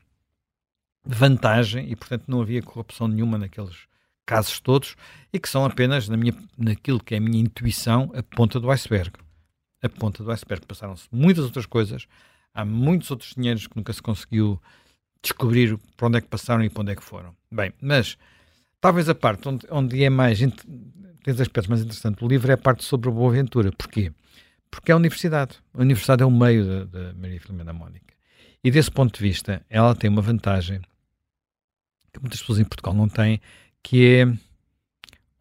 vantagem 1.03 1.91
e, 1.91 1.95
portanto, 1.95 2.25
não 2.27 2.41
havia 2.41 2.61
corrupção 2.61 3.07
nenhuma 3.07 3.37
naqueles 3.37 3.87
casos 4.25 4.59
todos 4.59 4.95
e 5.33 5.39
que 5.39 5.49
são 5.49 5.65
apenas, 5.65 6.07
na 6.07 6.15
minha, 6.15 6.35
naquilo 6.55 7.03
que 7.03 7.15
é 7.15 7.17
a 7.17 7.21
minha 7.21 7.41
intuição, 7.41 8.11
a 8.13 8.21
ponta 8.21 8.59
do 8.59 8.69
iceberg. 8.69 9.11
A 9.81 9.89
ponta 9.89 10.23
do 10.23 10.31
iceberg. 10.31 10.65
Passaram-se 10.67 11.07
muitas 11.11 11.45
outras 11.45 11.65
coisas, 11.65 12.07
há 12.53 12.63
muitos 12.63 13.09
outros 13.09 13.33
dinheiros 13.33 13.65
que 13.65 13.75
nunca 13.75 13.91
se 13.91 14.01
conseguiu 14.01 14.61
descobrir 15.21 15.77
para 15.97 16.07
onde 16.07 16.17
é 16.19 16.21
que 16.21 16.27
passaram 16.27 16.63
e 16.63 16.69
para 16.69 16.81
onde 16.81 16.91
é 16.91 16.95
que 16.95 17.03
foram. 17.03 17.35
Bem, 17.51 17.73
mas 17.81 18.17
talvez 18.81 19.09
a 19.09 19.15
parte 19.15 19.47
onde, 19.47 19.65
onde 19.69 20.03
é 20.03 20.09
mais. 20.09 20.39
tem 20.39 21.33
os 21.33 21.41
aspectos 21.41 21.67
mais 21.67 21.81
interessantes 21.81 22.19
do 22.19 22.27
livro 22.27 22.49
é 22.51 22.53
a 22.53 22.57
parte 22.57 22.83
sobre 22.83 23.09
a 23.09 23.11
Boa 23.11 23.31
Ventura. 23.31 23.71
Porquê? 23.71 24.11
Porque 24.69 24.91
é 24.91 24.93
a 24.93 24.97
universidade. 24.97 25.57
A 25.73 25.81
universidade 25.81 26.23
é 26.23 26.25
o 26.25 26.31
meio 26.31 26.65
da, 26.65 26.85
da 26.85 27.13
Maria 27.13 27.39
Filomena 27.39 27.73
Mónica. 27.73 28.13
E 28.63 28.69
desse 28.69 28.91
ponto 28.91 29.17
de 29.17 29.21
vista, 29.21 29.65
ela 29.69 29.95
tem 29.95 30.09
uma 30.09 30.21
vantagem 30.21 30.81
que 32.13 32.19
muitas 32.19 32.39
pessoas 32.39 32.59
em 32.59 32.65
Portugal 32.65 32.93
não 32.93 33.07
têm, 33.07 33.39
que 33.81 34.05
é 34.05 34.33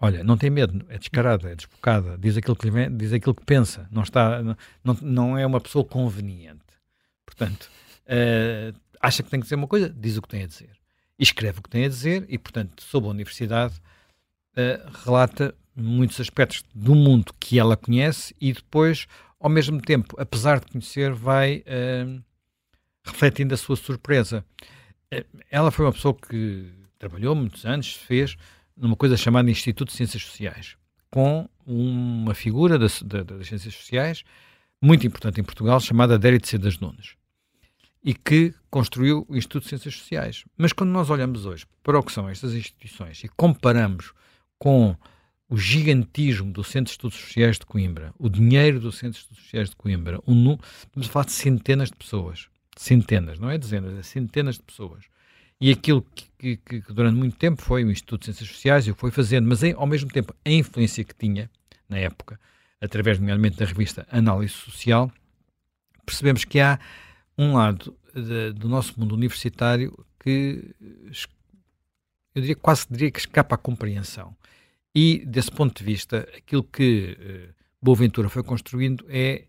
olha, 0.00 0.22
não 0.22 0.36
tem 0.36 0.50
medo, 0.50 0.84
é 0.88 0.98
descarada, 0.98 1.50
é 1.50 1.54
desbocada, 1.54 2.16
diz 2.18 2.36
aquilo 2.36 2.56
que, 2.56 2.70
vem, 2.70 2.96
diz 2.96 3.12
aquilo 3.12 3.34
que 3.34 3.44
pensa, 3.44 3.88
não, 3.90 4.02
está, 4.02 4.42
não, 4.84 4.96
não 5.02 5.38
é 5.38 5.44
uma 5.44 5.60
pessoa 5.60 5.84
conveniente. 5.84 6.60
Portanto, 7.26 7.70
uh, 8.06 8.78
acha 9.00 9.22
que 9.22 9.30
tem 9.30 9.40
que 9.40 9.44
dizer 9.44 9.56
uma 9.56 9.66
coisa, 9.66 9.90
diz 9.90 10.16
o 10.16 10.22
que 10.22 10.28
tem 10.28 10.44
a 10.44 10.46
dizer. 10.46 10.77
Escreve 11.18 11.58
o 11.58 11.62
que 11.62 11.70
tem 11.70 11.84
a 11.84 11.88
dizer, 11.88 12.24
e, 12.28 12.38
portanto, 12.38 12.82
sobre 12.82 13.08
a 13.08 13.12
universidade, 13.12 13.74
uh, 14.56 15.04
relata 15.04 15.54
muitos 15.74 16.20
aspectos 16.20 16.62
do 16.74 16.94
mundo 16.94 17.32
que 17.38 17.58
ela 17.58 17.76
conhece 17.76 18.34
e 18.40 18.52
depois, 18.52 19.06
ao 19.38 19.48
mesmo 19.48 19.80
tempo, 19.80 20.16
apesar 20.18 20.60
de 20.60 20.66
conhecer, 20.66 21.12
vai 21.12 21.58
uh, 21.66 22.22
refletindo 23.04 23.54
a 23.54 23.56
sua 23.56 23.76
surpresa. 23.76 24.44
Uh, 25.12 25.24
ela 25.50 25.70
foi 25.70 25.84
uma 25.84 25.92
pessoa 25.92 26.14
que 26.14 26.72
trabalhou 26.98 27.34
muitos 27.34 27.64
anos, 27.64 27.92
fez 27.92 28.36
numa 28.76 28.96
coisa 28.96 29.16
chamada 29.16 29.50
Instituto 29.50 29.88
de 29.88 29.96
Ciências 29.96 30.22
Sociais, 30.22 30.76
com 31.10 31.48
uma 31.66 32.34
figura 32.34 32.78
das, 32.78 33.02
ciências 33.44 33.74
sociais 33.74 34.24
muito 34.80 35.06
importante 35.06 35.40
em 35.40 35.44
Portugal, 35.44 35.80
chamada 35.80 36.14
Adérito 36.14 36.48
Cedas 36.48 36.78
Nunes, 36.78 37.14
e 38.08 38.14
que 38.14 38.54
construiu 38.70 39.26
o 39.28 39.36
Instituto 39.36 39.64
de 39.64 39.68
Ciências 39.68 39.96
Sociais. 39.96 40.42
Mas 40.56 40.72
quando 40.72 40.88
nós 40.88 41.10
olhamos 41.10 41.44
hoje 41.44 41.66
para 41.82 41.98
o 41.98 42.02
que 42.02 42.10
são 42.10 42.26
estas 42.26 42.54
instituições 42.54 43.22
e 43.22 43.28
comparamos 43.28 44.14
com 44.58 44.96
o 45.46 45.58
gigantismo 45.58 46.50
do 46.50 46.64
Centro 46.64 46.84
de 46.84 46.92
Estudos 46.92 47.18
Sociais 47.18 47.58
de 47.58 47.66
Coimbra, 47.66 48.14
o 48.18 48.30
dinheiro 48.30 48.80
do 48.80 48.90
Centro 48.90 49.12
de 49.12 49.18
Estudos 49.18 49.44
Sociais 49.44 49.68
de 49.68 49.76
Coimbra, 49.76 50.20
um, 50.26 50.52
estamos 50.78 51.06
a 51.06 51.12
falar 51.12 51.26
de 51.26 51.32
centenas 51.32 51.90
de 51.90 51.96
pessoas, 51.96 52.48
centenas, 52.78 53.38
não 53.38 53.50
é 53.50 53.58
dezenas, 53.58 53.98
é 53.98 54.02
centenas 54.02 54.54
de 54.54 54.62
pessoas. 54.62 55.04
E 55.60 55.70
aquilo 55.70 56.00
que, 56.38 56.56
que, 56.56 56.80
que 56.80 56.92
durante 56.94 57.14
muito 57.14 57.36
tempo 57.36 57.60
foi 57.60 57.84
o 57.84 57.90
Instituto 57.90 58.20
de 58.20 58.24
Ciências 58.24 58.48
Sociais 58.48 58.86
e 58.86 58.90
o 58.90 58.94
foi 58.94 59.10
fazendo, 59.10 59.46
mas 59.46 59.62
em, 59.62 59.74
ao 59.74 59.86
mesmo 59.86 60.08
tempo 60.08 60.34
a 60.46 60.50
influência 60.50 61.04
que 61.04 61.14
tinha 61.14 61.50
na 61.86 61.98
época, 61.98 62.40
através, 62.80 63.18
nomeadamente, 63.18 63.58
da 63.58 63.66
revista 63.66 64.06
Análise 64.10 64.54
Social, 64.54 65.12
percebemos 66.06 66.46
que 66.46 66.58
há 66.58 66.78
um 67.38 67.54
lado 67.54 67.96
de, 68.14 68.52
do 68.52 68.68
nosso 68.68 68.98
mundo 68.98 69.14
universitário 69.14 70.04
que 70.18 70.74
eu 72.34 72.42
diria 72.42 72.56
quase 72.56 72.86
diria 72.90 73.10
que 73.10 73.20
escapa 73.20 73.54
à 73.54 73.58
compreensão. 73.58 74.36
E, 74.94 75.24
desse 75.24 75.50
ponto 75.50 75.78
de 75.78 75.84
vista, 75.84 76.28
aquilo 76.36 76.64
que 76.64 77.16
uh, 77.20 77.54
Boaventura 77.80 78.28
foi 78.28 78.42
construindo 78.42 79.04
é 79.08 79.44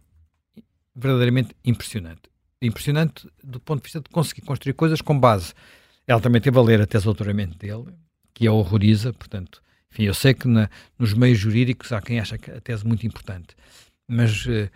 verdadeiramente 0.96 1.56
impressionante. 1.66 2.22
Impressionante 2.62 3.28
do 3.44 3.60
ponto 3.60 3.80
de 3.80 3.86
vista 3.86 4.02
de 4.02 4.10
conseguir 4.10 4.42
construir 4.42 4.74
coisas 4.74 5.02
com 5.02 5.20
base. 5.20 5.54
Ela 6.06 6.20
também 6.20 6.42
teve 6.42 6.58
a 6.58 6.62
ler 6.62 6.82
a 6.82 6.86
tese 6.86 7.06
doutoramento 7.06 7.58
dele, 7.58 7.86
que 8.34 8.48
a 8.48 8.52
horroriza, 8.52 9.14
portanto, 9.14 9.62
enfim, 9.92 10.04
eu 10.04 10.14
sei 10.14 10.34
que 10.34 10.48
na, 10.48 10.70
nos 10.98 11.14
meios 11.14 11.40
jurídicos 11.40 11.92
há 11.92 12.02
quem 12.02 12.20
acha 12.20 12.38
que 12.38 12.52
a 12.52 12.60
tese 12.60 12.84
é 12.84 12.88
muito 12.88 13.08
importante, 13.08 13.56
mas 14.08 14.46
uh, 14.46 14.70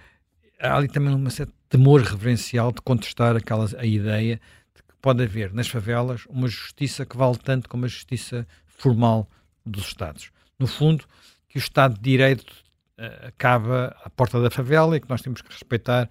há 0.60 0.78
ali 0.78 0.88
também 0.88 1.14
uma 1.14 1.30
certa 1.30 1.54
temor 1.74 2.02
reverencial 2.04 2.72
de 2.72 2.82
contestar 2.84 3.36
aquela, 3.36 3.68
a 3.80 3.84
ideia 3.84 4.40
de 4.76 4.84
que 4.84 4.96
pode 5.02 5.24
haver 5.24 5.52
nas 5.52 5.68
favelas 5.68 6.24
uma 6.30 6.48
justiça 6.48 7.04
que 7.04 7.18
vale 7.18 7.36
tanto 7.36 7.68
como 7.68 7.86
a 7.86 7.88
justiça 7.88 8.48
formal 8.68 9.28
dos 9.66 9.88
Estados. 9.88 10.30
No 10.60 10.68
fundo, 10.68 11.04
que 11.50 11.58
o 11.58 11.60
Estado 11.60 11.96
de 11.96 12.02
Direito 12.02 12.52
uh, 13.00 13.28
acaba 13.28 13.88
à 14.04 14.10
porta 14.12 14.40
da 14.40 14.52
favela 14.52 14.96
e 14.96 15.00
que 15.00 15.10
nós 15.10 15.24
temos 15.24 15.42
que 15.42 15.52
respeitar 15.52 16.08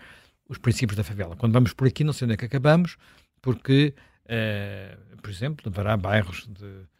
os 0.49 0.59
princípios 0.59 0.97
da 0.97 1.05
favela. 1.05 1.37
Quando 1.37 1.53
vamos 1.53 1.73
por 1.73 1.87
aqui, 1.87 2.03
não 2.03 2.13
sei 2.13 2.25
onde 2.25 2.35
é 2.35 2.37
que 2.37 2.47
acabamos, 2.47 2.97
porque, 3.41 3.95
uh, 4.25 5.17
por 5.19 5.31
exemplo, 5.31 5.71
haverá 5.71 5.97
bairros 5.97 6.49
de 6.49 6.91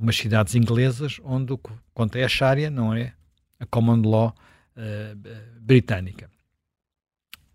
umas 0.00 0.16
cidades 0.16 0.54
inglesas 0.54 1.20
onde 1.22 1.52
o 1.52 1.58
que 1.58 1.70
conta 1.92 2.18
é 2.18 2.24
a 2.24 2.28
Sharia, 2.28 2.70
não 2.70 2.94
é 2.94 3.12
a 3.60 3.66
common 3.66 4.00
law 4.08 4.34
uh, 4.74 5.60
britânica. 5.60 6.31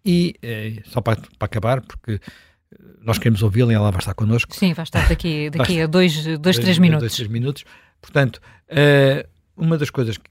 E 0.09 0.35
uh, 0.41 0.89
só 0.89 1.01
para, 1.01 1.19
para, 1.37 1.45
acabar, 1.45 1.81
porque 1.81 2.21
nós 3.01 3.17
queremos 3.17 3.43
ouvi-la 3.43 3.73
e 3.73 3.75
ela 3.75 3.91
vai 3.91 3.99
estar 3.99 4.13
connosco. 4.13 4.55
Sim, 4.55 4.71
vai 4.71 4.83
estar 4.83 5.07
daqui, 5.09 5.49
daqui 5.51 5.81
a 5.81 5.85
dois, 5.85 6.23
dois, 6.23 6.39
dois, 6.39 6.59
três 6.59 6.77
minutos. 6.77 7.01
Dois, 7.01 7.15
três 7.15 7.29
minutos. 7.29 7.65
Portanto, 7.99 8.41
uh, 8.69 9.27
uma 9.57 9.77
das 9.77 9.89
coisas, 9.89 10.17
que, 10.17 10.29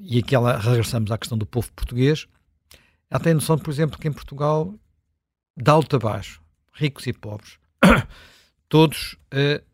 e 0.00 0.18
aqui 0.20 0.36
ela, 0.36 0.56
regressamos 0.56 1.10
à 1.10 1.18
questão 1.18 1.36
do 1.36 1.44
povo 1.44 1.68
português, 1.72 2.28
ela 3.10 3.20
tem 3.20 3.34
noção, 3.34 3.58
por 3.58 3.70
exemplo, 3.70 3.98
que 3.98 4.06
em 4.06 4.12
Portugal, 4.12 4.72
de 5.56 5.68
alto 5.68 5.96
a 5.96 5.98
baixo, 5.98 6.40
ricos 6.72 7.04
e 7.08 7.12
pobres, 7.12 7.58
todos 8.68 9.16
uh, 9.34 9.64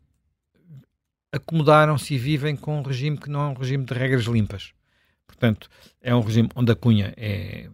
acomodaram-se 1.31 2.15
e 2.15 2.17
vivem 2.17 2.55
com 2.55 2.79
um 2.79 2.81
regime 2.81 3.17
que 3.17 3.29
não 3.29 3.41
é 3.41 3.47
um 3.49 3.53
regime 3.53 3.85
de 3.85 3.93
regras 3.93 4.23
limpas. 4.23 4.73
Portanto, 5.27 5.69
é 6.01 6.15
um 6.15 6.21
regime 6.21 6.49
onde 6.55 6.71
a 6.71 6.75
cunha 6.75 7.13
é, 7.17 7.69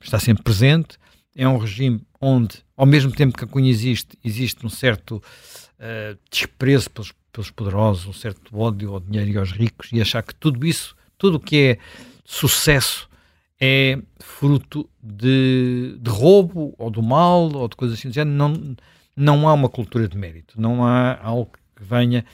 está 0.00 0.18
sempre 0.18 0.42
presente, 0.42 0.98
é 1.36 1.46
um 1.46 1.58
regime 1.58 2.00
onde, 2.20 2.64
ao 2.76 2.86
mesmo 2.86 3.12
tempo 3.12 3.36
que 3.36 3.44
a 3.44 3.46
cunha 3.46 3.70
existe, 3.70 4.18
existe 4.24 4.64
um 4.64 4.70
certo 4.70 5.16
uh, 5.16 6.18
desprezo 6.30 6.90
pelos, 6.90 7.12
pelos 7.30 7.50
poderosos, 7.50 8.06
um 8.06 8.12
certo 8.12 8.58
ódio 8.58 8.94
ao 8.94 9.00
dinheiro 9.00 9.30
e 9.30 9.36
aos 9.36 9.52
ricos, 9.52 9.90
e 9.92 10.00
achar 10.00 10.22
que 10.22 10.34
tudo 10.34 10.66
isso, 10.66 10.96
tudo 11.18 11.36
o 11.36 11.40
que 11.40 11.56
é 11.56 11.78
sucesso, 12.24 13.08
é 13.60 13.98
fruto 14.18 14.88
de, 15.02 15.96
de 16.00 16.10
roubo 16.10 16.74
ou 16.78 16.90
do 16.90 17.02
mal 17.02 17.50
ou 17.54 17.68
de 17.68 17.76
coisas 17.76 17.98
assim. 17.98 18.10
Não, 18.24 18.76
não 19.14 19.48
há 19.48 19.52
uma 19.52 19.68
cultura 19.68 20.08
de 20.08 20.16
mérito, 20.16 20.60
não 20.60 20.84
há 20.84 21.18
algo 21.22 21.50
que 21.74 21.82
venha 21.82 22.24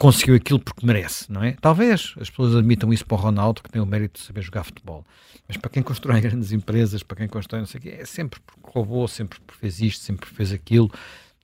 conseguiu 0.00 0.34
aquilo 0.34 0.58
porque 0.58 0.84
merece, 0.84 1.30
não 1.30 1.44
é? 1.44 1.52
Talvez 1.60 2.14
as 2.18 2.30
pessoas 2.30 2.56
admitam 2.56 2.90
isso 2.90 3.04
para 3.04 3.16
o 3.16 3.20
Ronaldo, 3.20 3.62
que 3.62 3.70
tem 3.70 3.82
o 3.82 3.86
mérito 3.86 4.18
de 4.18 4.26
saber 4.26 4.40
jogar 4.40 4.64
futebol. 4.64 5.04
Mas 5.46 5.58
para 5.58 5.70
quem 5.70 5.82
constrói 5.82 6.18
grandes 6.22 6.52
empresas, 6.52 7.02
para 7.02 7.18
quem 7.18 7.28
constrói 7.28 7.60
não 7.60 7.66
sei 7.66 7.78
o 7.78 7.82
quê, 7.82 7.98
é 8.00 8.06
sempre 8.06 8.40
porque 8.40 8.70
roubou, 8.72 9.06
sempre 9.06 9.38
porque 9.38 9.60
fez 9.60 9.78
isto, 9.82 10.02
sempre 10.02 10.20
porque 10.20 10.34
fez 10.34 10.52
aquilo. 10.52 10.90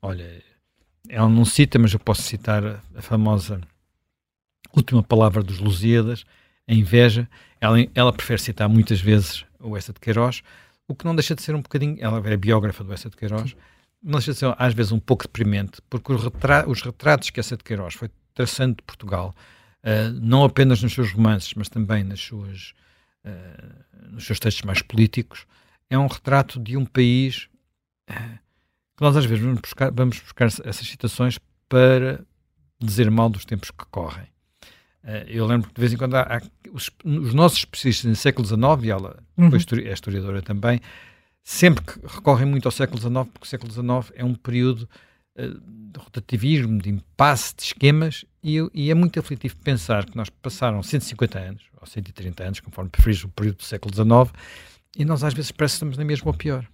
Olha, 0.00 0.42
ela 1.06 1.28
não 1.28 1.44
cita, 1.44 1.78
mas 1.78 1.92
eu 1.92 1.98
posso 1.98 2.22
citar 2.22 2.64
a, 2.64 3.02
famosa 3.02 3.60
última 4.74 5.02
palavra 5.02 5.42
dos 5.42 5.58
Lusíadas, 5.58 6.24
a 6.66 6.72
inveja. 6.72 7.28
Ela, 7.60 7.76
ela 7.94 8.12
prefere 8.12 8.40
citar 8.40 8.70
muitas 8.70 9.02
vezes 9.02 9.44
o 9.60 9.76
Essa 9.76 9.92
de 9.92 10.00
Queiroz, 10.00 10.42
o 10.88 10.94
que 10.94 11.04
não 11.04 11.14
deixa 11.14 11.34
de 11.34 11.42
ser 11.42 11.54
um 11.54 11.60
bocadinho. 11.60 11.98
Ela 12.00 12.22
é 12.26 12.36
biógrafa 12.38 12.82
do 12.82 12.90
Essa 12.90 13.10
de 13.10 13.16
Queiroz. 13.18 13.54
Não 14.02 14.12
deixa 14.12 14.32
de 14.32 14.38
ser, 14.38 14.54
às 14.56 14.72
vezes, 14.72 14.92
um 14.92 14.98
pouco 14.98 15.24
deprimente, 15.24 15.82
porque 15.90 16.10
os, 16.10 16.24
retra 16.24 16.66
os 16.66 16.80
retratos 16.80 17.28
que 17.28 17.38
essa 17.38 17.54
de 17.54 17.62
Queiroz 17.62 17.92
foi 17.92 18.08
traçando 18.36 18.76
de 18.76 18.82
Portugal, 18.82 19.34
uh, 19.82 20.12
não 20.20 20.44
apenas 20.44 20.80
nos 20.82 20.92
seus 20.92 21.10
romances, 21.10 21.54
mas 21.54 21.68
também 21.68 22.04
nas 22.04 22.20
suas, 22.20 22.74
uh, 23.24 24.12
nos 24.12 24.24
seus 24.24 24.38
textos 24.38 24.62
mais 24.62 24.80
políticos, 24.82 25.46
é 25.90 25.98
um 25.98 26.06
retrato 26.06 26.60
de 26.60 26.76
um 26.76 26.84
país 26.84 27.48
uh, 28.08 28.38
que 28.96 29.02
nós 29.02 29.16
às 29.16 29.24
vezes 29.24 29.42
vamos 29.42 29.60
buscar, 29.60 29.90
vamos 29.90 30.20
buscar 30.20 30.46
essas 30.46 30.86
citações 30.86 31.38
para 31.68 32.20
dizer 32.78 33.10
mal 33.10 33.28
dos 33.28 33.44
tempos 33.44 33.70
que 33.70 33.84
correm. 33.86 34.26
eu 35.26 35.46
lembro 35.46 35.68
que 35.68 35.74
de 35.74 35.80
vez 35.80 35.92
em 35.92 35.96
quando 35.96 36.14
há, 36.14 36.22
há 36.22 36.42
os, 36.72 36.90
os, 37.04 37.32
nossos 37.34 37.58
especialistas 37.58 38.08
no 38.08 38.16
século 38.16 38.46
XIX, 38.46 38.60
e 38.84 38.90
ela 38.90 39.18
uhum. 39.36 39.50
é 39.54 39.92
historiadora 39.92 40.42
também, 40.42 40.80
sempre 41.42 41.84
que 41.84 42.06
recorrem 42.06 42.46
muito 42.46 42.66
ao 42.66 42.72
século 42.72 43.00
XIX, 43.00 43.26
porque 43.32 43.46
o 43.46 43.48
século 43.48 43.72
XIX 43.72 44.12
é 44.14 44.24
um 44.24 44.34
período 44.34 44.88
de 45.36 45.98
rotativismo, 45.98 46.78
de 46.78 46.90
impasse, 46.90 47.54
de 47.56 47.62
esquemas, 47.64 48.24
e, 48.42 48.58
e, 48.72 48.90
é 48.90 48.94
muito 48.94 49.18
aflitivo 49.18 49.56
pensar 49.56 50.04
que 50.04 50.16
nós 50.16 50.30
passaram 50.30 50.82
150 50.82 51.38
anos, 51.38 51.62
ou 51.80 51.86
130 51.86 52.44
anos, 52.44 52.60
conforme 52.60 52.90
preferis 52.90 53.22
o 53.24 53.28
período 53.28 53.56
do 53.56 53.64
século 53.64 53.94
XIX, 53.94 54.32
e 54.96 55.04
nós 55.04 55.22
às 55.24 55.34
vezes 55.34 55.50
parece 55.50 55.74
que 55.74 55.76
estamos 55.76 55.98
na 55.98 56.04
mesma 56.04 56.30
ou 56.30 56.34
pior. 56.34 56.66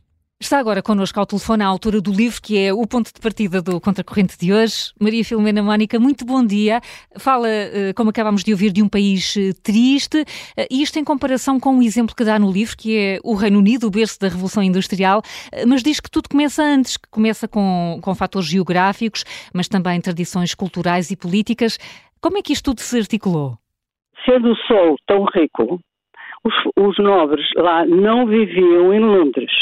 Está 0.42 0.58
agora 0.58 0.82
connosco 0.82 1.20
ao 1.20 1.24
telefone 1.24 1.62
a 1.62 1.68
autora 1.68 2.00
do 2.00 2.10
livro, 2.10 2.42
que 2.42 2.58
é 2.58 2.74
o 2.74 2.84
ponto 2.84 3.14
de 3.14 3.20
partida 3.20 3.62
do 3.62 3.80
Contracorrente 3.80 4.36
de 4.36 4.52
hoje. 4.52 4.92
Maria 5.00 5.24
Filomena 5.24 5.62
Mónica, 5.62 6.00
muito 6.00 6.26
bom 6.26 6.44
dia. 6.44 6.80
Fala, 7.16 7.48
eh, 7.48 7.92
como 7.94 8.10
acabámos 8.10 8.42
de 8.42 8.50
ouvir, 8.50 8.72
de 8.72 8.82
um 8.82 8.88
país 8.88 9.36
eh, 9.36 9.52
triste, 9.62 10.24
eh, 10.56 10.66
isto 10.68 10.98
em 10.98 11.04
comparação 11.04 11.60
com 11.60 11.78
o 11.78 11.82
exemplo 11.82 12.12
que 12.12 12.24
dá 12.24 12.40
no 12.40 12.50
livro, 12.50 12.76
que 12.76 12.98
é 12.98 13.18
o 13.22 13.36
Reino 13.36 13.60
Unido, 13.60 13.86
o 13.86 13.90
berço 13.90 14.18
da 14.18 14.26
Revolução 14.26 14.64
Industrial, 14.64 15.22
mas 15.64 15.80
diz 15.80 16.00
que 16.00 16.10
tudo 16.10 16.28
começa 16.28 16.60
antes, 16.60 16.96
que 16.96 17.08
começa 17.08 17.46
com, 17.46 18.00
com 18.02 18.12
fatores 18.12 18.48
geográficos, 18.48 19.22
mas 19.54 19.68
também 19.68 20.00
tradições 20.00 20.56
culturais 20.56 21.12
e 21.12 21.16
políticas. 21.16 21.78
Como 22.20 22.36
é 22.36 22.42
que 22.42 22.52
isto 22.52 22.64
tudo 22.64 22.80
se 22.80 22.98
articulou? 22.98 23.58
Sendo 24.28 24.50
o 24.50 24.56
sol 24.66 24.96
tão 25.06 25.24
rico, 25.32 25.78
os, 26.44 26.54
os 26.76 26.98
nobres 26.98 27.46
lá 27.54 27.86
não 27.86 28.26
viviam 28.26 28.92
em 28.92 28.98
Londres 28.98 29.52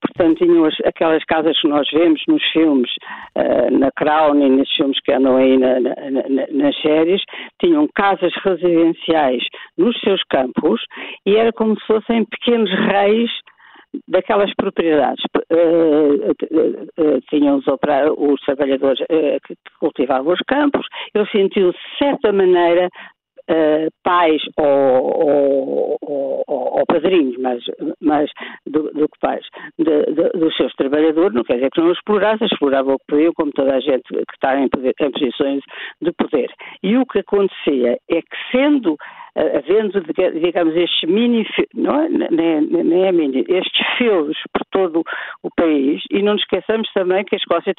portanto 0.00 0.38
tinham 0.38 0.64
as, 0.64 0.74
aquelas 0.84 1.24
casas 1.24 1.58
que 1.60 1.68
nós 1.68 1.88
vemos 1.90 2.20
nos 2.28 2.42
filmes, 2.52 2.90
uh, 3.36 3.78
na 3.78 3.90
Crown 3.92 4.40
e 4.40 4.48
nesses 4.50 4.74
filmes 4.74 4.98
que 5.00 5.12
andam 5.12 5.36
aí 5.36 5.56
na, 5.56 5.80
na, 5.80 5.94
na, 6.10 6.46
nas 6.50 6.80
séries, 6.80 7.22
tinham 7.60 7.88
casas 7.94 8.32
residenciais 8.44 9.42
nos 9.76 9.98
seus 10.00 10.22
campos 10.30 10.80
e 11.24 11.36
era 11.36 11.52
como 11.52 11.78
se 11.78 11.86
fossem 11.86 12.24
pequenos 12.24 12.70
reis 12.70 13.30
daquelas 14.08 14.52
propriedades. 14.54 15.24
Uh, 15.50 16.30
uh, 16.30 17.20
tinham 17.30 17.56
os, 17.56 17.64
os 17.66 18.40
trabalhadores 18.42 18.98
que 19.46 19.54
cultivavam 19.80 20.32
os 20.32 20.40
campos, 20.46 20.86
ele 21.14 21.26
sentiu-se 21.30 21.78
de 21.78 21.98
certa 21.98 22.32
maneira 22.32 22.88
Uh, 23.48 23.88
pais 24.02 24.42
ou, 24.56 24.66
ou, 24.66 25.98
ou, 26.02 26.44
ou, 26.48 26.86
padrinhos, 26.86 27.36
mas, 27.38 27.62
mas 28.00 28.28
do, 28.66 28.90
do 28.92 29.08
que 29.08 29.18
pais, 29.20 29.46
de, 29.78 29.84
de, 29.84 30.30
dos 30.30 30.56
seus 30.56 30.72
trabalhadores, 30.74 31.32
não 31.32 31.44
quer 31.44 31.54
dizer 31.54 31.70
que 31.70 31.80
não 31.80 31.92
explorassem, 31.92 32.48
exploravam 32.50 32.94
o 32.94 32.98
que 32.98 33.04
podiam, 33.08 33.32
como 33.34 33.52
toda 33.52 33.76
a 33.76 33.80
gente 33.80 34.02
que 34.02 34.34
está 34.34 34.58
em, 34.58 34.68
poder, 34.68 34.94
em 35.00 35.10
posições 35.12 35.62
de 36.02 36.12
poder. 36.12 36.50
E 36.82 36.96
o 36.96 37.06
que 37.06 37.20
acontecia 37.20 37.98
é 38.10 38.20
que, 38.20 38.36
sendo 38.50 38.96
havendo, 39.36 40.00
digamos, 40.40 40.74
estes 40.74 41.08
mini, 41.08 41.46
não 41.74 42.00
é, 42.00 42.08
nem, 42.08 42.60
nem 42.62 43.04
é 43.04 43.12
mini, 43.12 43.44
estes 43.48 43.86
fios 43.98 44.36
por 44.52 44.64
todo 44.70 45.02
o 45.42 45.50
país, 45.54 46.02
e 46.10 46.22
não 46.22 46.32
nos 46.32 46.42
esqueçamos 46.42 46.90
também 46.94 47.24
que 47.24 47.34
a 47.34 47.38
Escócia 47.38 47.74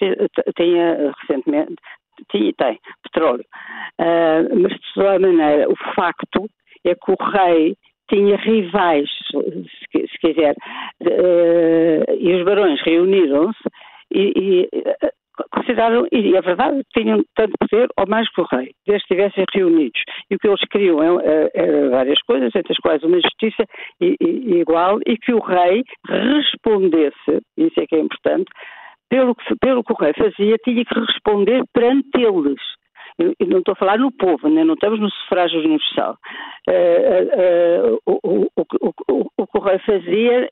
tenha 0.55 1.13
recentemente, 1.21 1.75
tinha, 2.31 2.53
tem 2.53 2.79
petróleo. 3.03 3.45
Uh, 3.99 4.61
mas, 4.61 4.73
de 4.73 4.93
toda 4.93 5.19
maneira, 5.19 5.69
o 5.69 5.75
facto 5.95 6.49
é 6.85 6.95
que 6.95 7.11
o 7.11 7.15
rei 7.31 7.75
tinha 8.09 8.37
rivais, 8.37 9.09
se, 9.31 10.07
se 10.07 10.17
quiser, 10.19 10.55
uh, 11.01 12.13
e 12.17 12.35
os 12.35 12.45
barões 12.45 12.81
reuniram-se 12.83 13.59
e, 14.13 14.31
e 14.35 14.69
consideraram, 15.51 16.07
e 16.11 16.35
é 16.35 16.41
verdade, 16.41 16.81
tinham 16.95 17.23
tanto 17.35 17.53
poder 17.59 17.87
ou 17.97 18.07
mais 18.07 18.29
que 18.29 18.41
o 18.41 18.45
rei, 18.45 18.71
desde 18.87 19.07
que 19.07 19.13
estivessem 19.13 19.45
reunidos. 19.53 20.01
E 20.29 20.35
o 20.35 20.39
que 20.39 20.47
eles 20.47 20.61
queriam 20.71 21.01
eram 21.01 21.19
é, 21.19 21.51
é, 21.53 21.89
várias 21.89 22.21
coisas, 22.23 22.55
entre 22.55 22.73
as 22.73 22.79
quais 22.79 23.03
uma 23.03 23.19
justiça 23.21 23.63
igual 23.99 24.99
e 25.05 25.17
que 25.17 25.33
o 25.33 25.39
rei 25.39 25.83
respondesse, 26.07 27.41
isso 27.57 27.79
é 27.79 27.87
que 27.87 27.95
é 27.95 27.99
importante, 27.99 28.49
pelo 29.09 29.35
que, 29.35 29.55
pelo 29.57 29.83
que 29.83 29.93
o 29.93 29.95
rei 29.95 30.13
fazia, 30.13 30.55
tinha 30.63 30.83
que 30.85 30.99
responder 30.99 31.63
perante 31.73 32.09
eles. 32.15 32.61
Eu 33.17 33.33
não 33.47 33.59
estou 33.59 33.71
a 33.73 33.75
falar 33.75 33.97
no 33.97 34.11
povo, 34.11 34.47
né? 34.47 34.63
não 34.63 34.75
estamos 34.75 34.99
no 34.99 35.09
sufrágio 35.09 35.59
universal. 35.59 36.17
Uh, 36.69 37.93
uh, 37.93 37.95
uh, 37.95 38.19
o, 38.23 38.47
o, 38.55 38.65
o, 39.09 39.31
o, 39.37 39.47
que 39.47 39.57
o 39.57 39.61
rei 39.61 39.79
fazia 39.79 40.49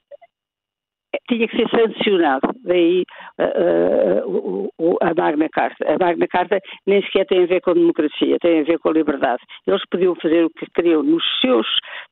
tinha 1.30 1.48
que 1.48 1.56
ser 1.56 1.70
sancionado. 1.70 2.50
Daí 2.64 3.04
uh, 3.40 4.70
uh, 4.80 4.98
a 5.02 5.14
Magna 5.14 5.48
Carta. 5.50 5.86
A 5.88 5.98
Magna 6.04 6.28
Carta 6.28 6.60
nem 6.88 7.04
sequer 7.04 7.26
tem 7.28 7.44
a 7.44 7.48
ver 7.48 7.62
com 7.62 7.72
a 7.72 7.76
democracia, 7.76 8.38
tem 8.42 8.62
a 8.62 8.64
ver 8.64 8.80
com 8.80 8.90
a 8.90 8.94
liberdade. 8.94 9.44
Eles 9.68 9.84
podiam 9.90 10.16
fazer 10.16 10.46
o 10.46 10.50
que 10.50 10.66
queriam 10.74 11.04
nos 11.04 11.24
seus 11.42 11.68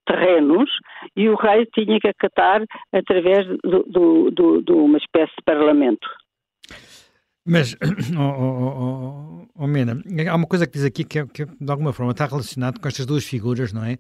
terrenos 0.06 0.70
e 1.16 1.30
o 1.30 1.36
rei 1.36 1.66
tinha 1.74 2.00
que 2.00 2.10
acatar 2.10 2.64
através 2.94 3.48
de, 3.48 4.62
de 4.64 4.72
uma 4.72 4.98
espécie 4.98 5.34
de 5.38 5.44
parlamento. 5.46 6.08
Mas, 7.46 7.76
oh, 8.18 8.22
oh, 8.22 9.48
oh, 9.56 9.68
Mena, 9.68 10.02
há 10.30 10.36
uma 10.36 10.48
coisa 10.48 10.66
que 10.66 10.74
diz 10.74 10.86
aqui 10.86 11.04
que, 11.04 11.26
que, 11.28 11.46
de 11.46 11.72
alguma 11.72 11.92
forma 11.92 12.12
está 12.12 12.26
relacionado 12.26 12.80
com 12.80 12.88
estas 12.88 13.06
duas 13.06 13.24
figuras, 13.24 13.74
não 13.74 13.84
é? 13.84 13.98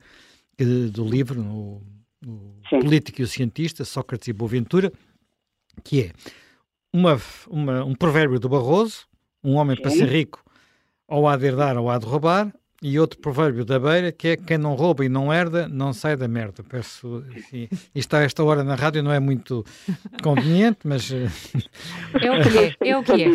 Do 0.91 1.03
livro, 1.03 1.41
o 1.41 1.81
o 2.25 2.79
político 2.79 3.21
e 3.21 3.23
o 3.23 3.27
cientista, 3.27 3.83
Sócrates 3.83 4.27
e 4.27 4.33
Boaventura, 4.33 4.91
que 5.83 6.01
é 6.01 6.11
uma, 6.91 7.19
uma, 7.47 7.83
um 7.83 7.95
provérbio 7.95 8.39
do 8.39 8.49
Barroso, 8.49 9.05
um 9.43 9.55
homem 9.55 9.75
Sim. 9.75 9.81
para 9.81 9.91
ser 9.91 10.07
rico 10.07 10.43
ou 11.07 11.27
há 11.27 11.35
de 11.35 11.45
herdar 11.45 11.77
ou 11.77 11.89
há 11.89 11.97
de 11.97 12.05
roubar, 12.05 12.53
e 12.83 12.99
outro 12.99 13.17
provérbio 13.19 13.63
da 13.63 13.79
beira, 13.79 14.11
que 14.11 14.27
é 14.27 14.37
quem 14.37 14.57
não 14.57 14.75
rouba 14.75 15.05
e 15.05 15.09
não 15.09 15.33
herda, 15.33 15.69
não 15.69 15.93
sai 15.93 16.17
da 16.17 16.27
merda. 16.27 16.61
Peço, 16.69 17.23
assim, 17.33 17.69
isto 17.95 18.13
a 18.13 18.19
esta 18.19 18.43
hora 18.43 18.61
na 18.61 18.75
rádio 18.75 19.01
não 19.01 19.11
é 19.11 19.21
muito 19.21 19.63
conveniente, 20.21 20.79
mas... 20.83 21.09
Eh, 21.09 21.27
é 22.21 22.31
o 22.31 22.41
que 22.43 22.57
é, 22.57 22.89
é 22.89 22.97
o 22.97 23.03
que 23.03 23.23
é. 23.23 23.29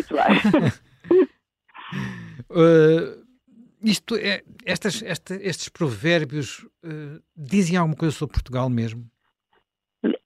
uh, 2.51 3.25
isto 3.83 4.15
é, 4.17 4.43
estas, 4.63 5.01
esta, 5.01 5.33
estes 5.35 5.67
provérbios 5.69 6.59
uh, 6.85 7.19
dizem 7.35 7.75
alguma 7.75 7.97
coisa 7.97 8.13
sobre 8.13 8.33
Portugal 8.33 8.69
mesmo? 8.69 9.03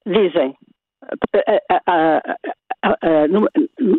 Dizem. 0.06 0.54
numa, 3.30 3.50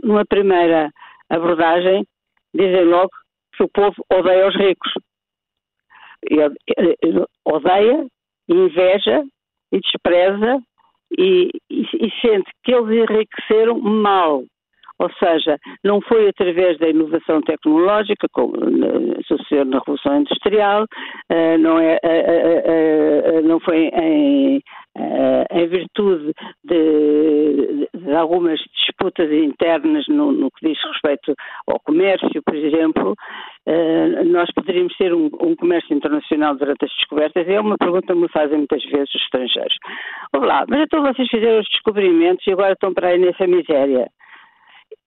numa 0.02 0.26
primeira 0.26 0.92
abordagem, 1.30 2.06
dizem 2.54 2.84
logo 2.84 3.10
que 3.56 3.64
o 3.64 3.68
povo 3.68 3.94
odeia 4.12 4.48
os 4.48 4.56
ricos. 4.56 4.92
Odeia, 7.44 8.06
inveja 8.48 9.24
e 9.72 9.80
despreza 9.80 10.62
e, 11.18 11.50
e, 11.70 11.82
e 11.82 12.10
sente 12.20 12.50
que 12.64 12.72
eles 12.74 13.08
enriqueceram 13.08 13.78
mal. 13.78 14.42
Ou 14.98 15.10
seja, 15.14 15.58
não 15.82 16.00
foi 16.00 16.28
através 16.28 16.78
da 16.78 16.88
inovação 16.88 17.42
tecnológica, 17.42 18.28
como 18.32 18.52
sucedeu 19.26 19.64
na 19.64 19.80
Revolução 19.80 20.20
Industrial, 20.20 20.87
eh, 21.28 21.58
não, 21.58 21.80
é, 21.80 21.98
eh, 22.04 22.62
eh, 22.64 23.42
não 23.42 23.58
foi 23.58 23.88
em, 23.88 24.62
em 25.50 25.66
virtude 25.66 26.33
de, 26.64 27.88
de, 27.94 28.14
algumas 28.14 28.61
disputas 28.74 29.30
internas 29.30 30.07
no, 30.09 30.33
no, 30.33 30.50
que 30.50 30.68
diz 30.68 30.78
respeito 30.85 31.35
ao 31.66 31.80
comércio, 31.80 32.42
por 32.44 32.54
exemplo, 32.54 33.14
nós 34.26 34.50
poderíamos 34.54 34.96
ter 34.96 35.12
um, 35.12 35.26
um, 35.40 35.57
comércio 35.57 35.94
internacional 35.94 36.54
durante 36.57 36.85
as 36.85 36.90
descobertas? 36.92 37.48
É 37.48 37.61
uma 37.61 37.76
pergunta 37.76 38.12
que 38.12 38.20
me 38.20 38.28
fazem 38.28 38.59
muitas 38.59 38.85
vezes 38.85 39.14
os 39.14 39.22
estrangeiros. 39.22 39.76
Olá, 40.35 40.64
mas 40.68 40.83
então 40.83 41.02
vocês 41.02 41.28
fizeram 41.28 41.61
os 41.61 41.68
descobrimentos 41.68 42.46
e 42.46 42.52
agora 42.52 42.72
estão 42.72 42.94
para 42.94 43.09
aí 43.09 43.18
nessa 43.18 43.46
miséria. 43.46 44.09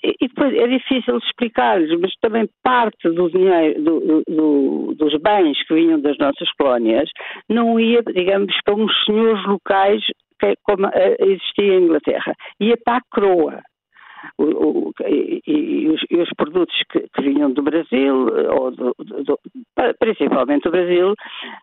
E 0.08 0.28
depois 0.28 0.54
é 0.54 0.68
difícil 0.68 1.18
explicar-lhes, 1.18 2.00
mas 2.00 2.14
também 2.22 2.48
parte 2.64 3.10
do 3.10 3.30
dinheiro, 3.30 3.84
do, 3.84 4.24
do, 4.28 4.96
dos 4.96 5.20
bens 5.22 5.62
que 5.68 5.74
vinham 5.74 6.00
das 6.00 6.18
nossas 6.18 6.50
colónias, 6.58 7.10
não 7.50 7.78
ia, 7.80 8.02
digamos, 8.04 8.56
para 8.64 8.76
uns 8.76 8.92
senhores 9.06 9.46
locais 9.46 10.02
que, 10.40 10.54
como 10.64 10.88
eh, 10.88 11.18
existia 11.20 11.74
em 11.74 11.84
Inglaterra, 11.84 12.34
ia 12.60 12.76
para 12.86 12.98
a 12.98 13.02
coroa 13.12 13.62
o, 14.38 14.44
o, 14.44 14.94
e, 15.06 15.42
e, 15.46 15.90
os, 15.90 16.02
e, 16.10 16.18
os, 16.18 16.30
produtos 16.36 16.76
que, 16.92 17.00
que, 17.00 17.22
vinham 17.22 17.52
do 17.52 17.62
Brasil, 17.62 18.28
ou 18.60 18.72
do, 18.72 18.96
do, 19.00 19.40
principalmente 20.00 20.64
do 20.64 20.72
Brasil, 20.72 21.14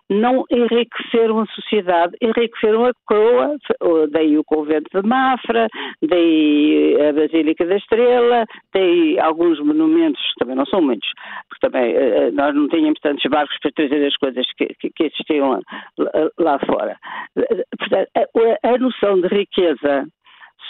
não 0.08 0.44
enriqueceram 0.50 1.40
a 1.40 1.46
sociedade, 1.46 2.16
enriqueceram 2.20 2.86
a 2.86 2.92
coroa, 3.06 3.56
daí 4.10 4.38
o 4.38 4.44
convento 4.44 4.88
de 4.92 5.06
Mafra, 5.06 5.68
daí 6.02 6.96
a 7.08 7.12
Basílica 7.12 7.64
da 7.66 7.76
Estrela, 7.76 8.44
daí 8.72 9.18
alguns 9.18 9.58
monumentos, 9.60 10.22
também 10.38 10.56
não 10.56 10.66
são 10.66 10.80
muitos, 10.80 11.08
porque 11.48 11.66
também 11.66 11.94
eh, 11.94 12.30
nós 12.32 12.54
não 12.54 12.68
tínhamos 12.68 12.98
tantos 13.00 13.24
barcos 13.30 13.56
para 13.60 13.72
trazer 13.72 14.06
as 14.06 14.16
coisas 14.16 14.46
que, 14.56 14.66
que, 14.80 14.90
que 14.90 15.04
existiam 15.04 15.50
lá, 15.50 15.60
lá, 16.38 16.58
fora. 16.60 16.96
Portanto, 17.78 18.08
a, 18.16 18.68
a 18.68 18.78
noção 18.78 19.20
de 19.20 19.28
riqueza 19.28 20.06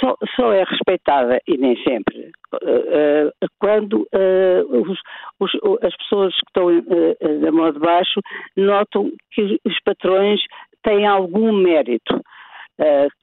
só, 0.05 0.17
só 0.37 0.53
é 0.53 0.64
respeitada, 0.64 1.40
e 1.49 1.57
nem 1.57 1.77
sempre, 1.83 2.31
uh, 2.53 3.29
uh, 3.29 3.49
quando 3.59 4.03
uh, 4.03 4.90
os, 4.90 4.99
os, 5.40 5.51
as 5.83 5.97
pessoas 5.97 6.35
que 6.35 6.47
estão 6.49 7.40
da 7.40 7.51
mão 7.51 7.73
de 7.73 7.79
baixo 7.79 8.21
notam 8.57 9.11
que 9.33 9.59
os 9.64 9.81
patrões 9.85 10.40
têm 10.83 11.07
algum 11.07 11.53
mérito. 11.53 12.21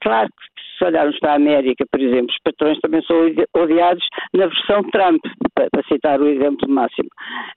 Claro 0.00 0.28
que 0.28 0.62
se 0.78 0.84
olharmos 0.84 1.18
para 1.20 1.32
a 1.32 1.36
América, 1.36 1.84
por 1.90 2.00
exemplo, 2.00 2.30
os 2.30 2.38
patrões 2.44 2.78
também 2.80 3.02
são 3.02 3.16
odiados 3.54 4.04
na 4.34 4.46
versão 4.46 4.82
Trump, 4.90 5.20
para, 5.54 5.82
citar 5.88 6.20
o 6.20 6.28
exemplo 6.28 6.68
máximo, 6.68 7.08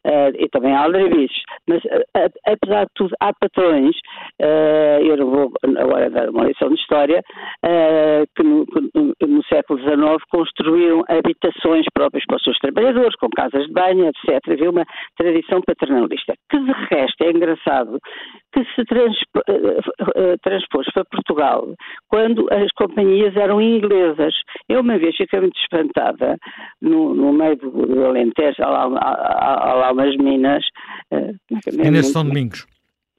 uh, 0.06 0.32
e 0.38 0.48
também 0.50 0.76
há 0.76 0.84
aldrabices. 0.84 1.42
Mas, 1.68 1.84
uh, 1.86 2.30
apesar 2.46 2.86
de 2.86 2.92
tudo, 2.96 3.16
há 3.20 3.34
patrões, 3.34 3.96
eu 5.02 5.18
não 5.18 5.30
vou 5.30 5.52
agora 5.78 6.10
dar 6.10 6.30
uma 6.30 6.46
lição 6.46 6.70
de 6.70 6.76
história, 6.76 7.22
que 8.36 8.44
no, 8.44 8.66
no, 9.22 9.44
século 9.46 9.80
XIX 9.80 10.24
construíram 10.30 11.04
habitações 11.08 11.86
próprias 11.94 12.24
para 12.26 12.38
os 12.38 12.44
seus 12.44 12.58
trabalhadores, 12.60 13.16
com 13.16 13.30
casas 13.30 13.66
de 13.66 13.74
banho, 13.74 14.08
etc. 14.08 14.40
Havia 14.52 14.70
uma 14.70 14.86
tradição 15.18 15.62
paternalista, 15.62 16.34
que 16.50 16.60
de 16.60 16.72
resto 16.92 17.24
é 17.24 17.32
engraçado 17.32 18.00
que 18.54 18.64
se 18.76 18.84
transpôs 20.42 20.88
para 20.94 21.06
Portugal 21.06 21.68
quando 22.08 22.48
as 22.52 22.72
companhias 22.74 23.36
eram 23.36 23.62
inglesas. 23.62 24.34
Eu 24.70 24.82
uma 24.82 24.98
vez 24.98 25.16
fiquei 25.16 25.40
muito 25.40 25.60
espantada, 25.60 26.38
no, 26.82 27.14
no 27.14 27.34
meio 27.34 27.56
do, 27.58 27.72
do 27.72 28.06
Alentejo, 28.06 28.64
há 28.64 28.70
lá, 28.70 29.00
há, 29.00 29.70
há 29.70 29.74
lá 29.74 29.92
umas 29.92 30.16
minas. 30.18 30.64
Minas 31.74 32.08
São 32.12 32.24
Domingos. 32.24 32.66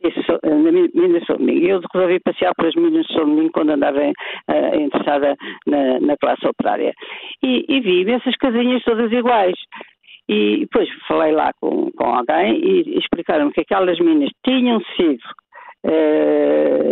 Isso, 0.02 0.38
eh, 0.42 0.54
na 0.54 0.70
Minas 0.72 1.24
São 1.26 1.36
Domingos. 1.36 1.68
Eu 1.68 1.80
resolvi 1.92 2.20
passear 2.20 2.54
pelas 2.54 2.74
Minas 2.74 3.06
de 3.06 3.12
São 3.14 3.24
Domingos 3.24 3.52
quando 3.52 3.70
andava 3.70 3.98
uh, 4.00 4.80
interessada 4.80 5.34
na, 5.66 6.00
na, 6.00 6.16
classe 6.16 6.46
operária. 6.46 6.92
E, 7.42 7.64
e 7.68 7.80
vi 7.80 8.10
essas 8.10 8.36
casinhas 8.36 8.82
todas 8.84 9.10
iguais. 9.10 9.56
E 10.28 10.60
depois 10.60 10.88
falei 11.06 11.32
lá 11.32 11.52
com, 11.60 11.90
com 11.92 12.04
alguém 12.04 12.56
e, 12.56 12.82
e 12.82 12.98
explicaram 12.98 13.50
que 13.50 13.60
aquelas 13.60 13.98
minas 14.00 14.30
tinham 14.44 14.80
sido 14.96 15.22
eh, 15.84 16.86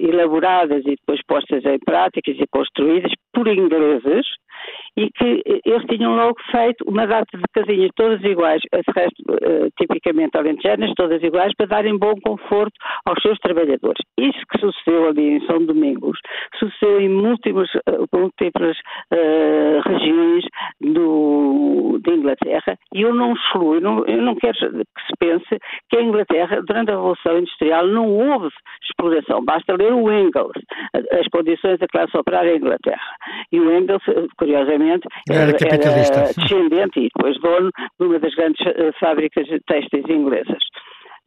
elaboradas 0.00 0.84
e 0.86 0.96
depois 0.96 1.20
postas 1.26 1.64
em 1.64 1.78
práticas 1.78 2.36
e 2.38 2.46
construídas 2.50 3.12
por 3.32 3.48
ingleses 3.48 4.26
e 4.96 5.10
que 5.10 5.42
eles 5.64 5.84
tinham 5.88 6.16
logo 6.16 6.36
feito 6.50 6.84
uma 6.86 7.06
data 7.06 7.36
de 7.36 7.44
casinhas 7.52 7.90
todas 7.94 8.22
iguais, 8.22 8.60
de 8.60 8.92
resto, 8.94 9.22
uh, 9.30 9.70
tipicamente 9.78 10.36
alentejanas, 10.36 10.92
todas 10.96 11.22
iguais, 11.22 11.52
para 11.56 11.66
darem 11.66 11.96
bom 11.98 12.14
conforto 12.22 12.74
aos 13.04 13.20
seus 13.22 13.38
trabalhadores. 13.38 14.04
Isso 14.18 14.40
que 14.50 14.60
sucedeu 14.60 15.08
ali 15.08 15.36
em 15.36 15.46
São 15.46 15.64
Domingos, 15.64 16.18
sucedeu 16.58 17.00
em 17.00 17.08
múltiplas, 17.08 17.70
múltiplas 18.12 18.76
regiões 19.86 20.44
do, 20.80 21.98
de 22.02 22.12
Inglaterra 22.12 22.78
e 22.92 23.02
eu 23.02 23.14
não 23.14 23.32
excluo, 23.32 23.74
eu 23.74 23.80
não, 23.80 24.04
eu 24.06 24.22
não 24.22 24.34
quero 24.34 24.56
que 24.58 25.02
se 25.06 25.12
pense 25.18 25.60
que 25.88 25.96
a 25.96 26.02
Inglaterra, 26.02 26.62
durante 26.66 26.90
a 26.90 26.94
Revolução 26.94 27.38
Industrial, 27.38 27.86
não 27.86 28.08
houve 28.08 28.48
exploração. 28.82 29.44
Basta 29.44 29.76
ler 29.76 29.92
o 29.92 30.10
Engels, 30.10 30.52
as 31.12 31.28
condições 31.28 31.78
da 31.78 31.86
classe 31.86 32.16
operária 32.16 32.52
em 32.52 32.56
Inglaterra. 32.56 33.16
E 33.52 33.60
o 33.60 33.72
Engels, 33.72 34.02
curiosamente, 34.36 34.57
era, 35.30 35.52
era 35.52 36.32
descendente 36.32 37.00
e 37.00 37.08
depois 37.14 37.40
dono 37.40 37.70
de 37.98 38.06
uma 38.06 38.18
das 38.18 38.34
grandes 38.34 38.60
uh, 38.66 38.92
fábricas 38.98 39.46
têxteis 39.66 40.04
inglesas. 40.08 40.62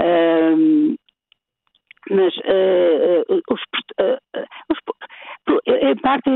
Um, 0.01 0.95
mas 2.09 2.35
uh, 2.37 3.41
os, 3.49 3.61
os, 4.71 4.77
em 5.67 5.95
parte, 5.97 6.29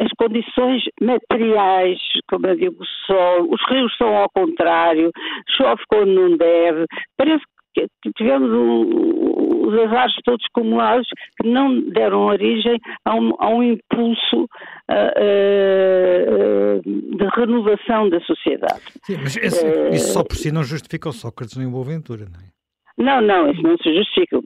as 0.00 0.10
condições 0.18 0.82
materiais, 1.00 1.98
como 2.28 2.46
eu 2.46 2.56
digo, 2.56 2.82
o 2.82 2.86
sol, 3.06 3.48
os 3.50 3.60
rios 3.70 3.96
são 3.96 4.16
ao 4.16 4.28
contrário, 4.30 5.10
chove 5.56 5.82
quando 5.88 6.12
não 6.12 6.36
deve, 6.36 6.86
parece 7.16 7.38
que 7.38 7.57
tivemos 8.16 8.50
um, 8.50 9.68
os 9.68 9.78
azares 9.80 10.14
todos 10.24 10.44
acumulados 10.50 11.06
que 11.40 11.48
não 11.48 11.80
deram 11.90 12.26
origem 12.26 12.78
a 13.04 13.14
um, 13.14 13.32
a 13.38 13.48
um 13.48 13.62
impulso 13.62 14.44
uh, 14.44 15.12
uh, 15.18 16.82
de 16.82 17.26
renovação 17.36 18.08
da 18.08 18.20
sociedade. 18.20 18.82
Sim, 19.04 19.18
mas 19.22 19.36
esse, 19.36 19.64
uh, 19.64 19.94
isso 19.94 20.12
só 20.12 20.24
por 20.24 20.36
si 20.36 20.50
não 20.50 20.64
justifica 20.64 21.08
o 21.08 21.12
Sócrates 21.12 21.56
nem 21.56 21.66
o 21.66 21.70
Boaventura, 21.70 22.26
não 22.32 22.40
é? 22.40 22.57
Não, 22.98 23.20
não, 23.20 23.48
isso 23.48 23.62
não 23.62 23.76
se 23.78 23.94
justifica. 23.94 24.40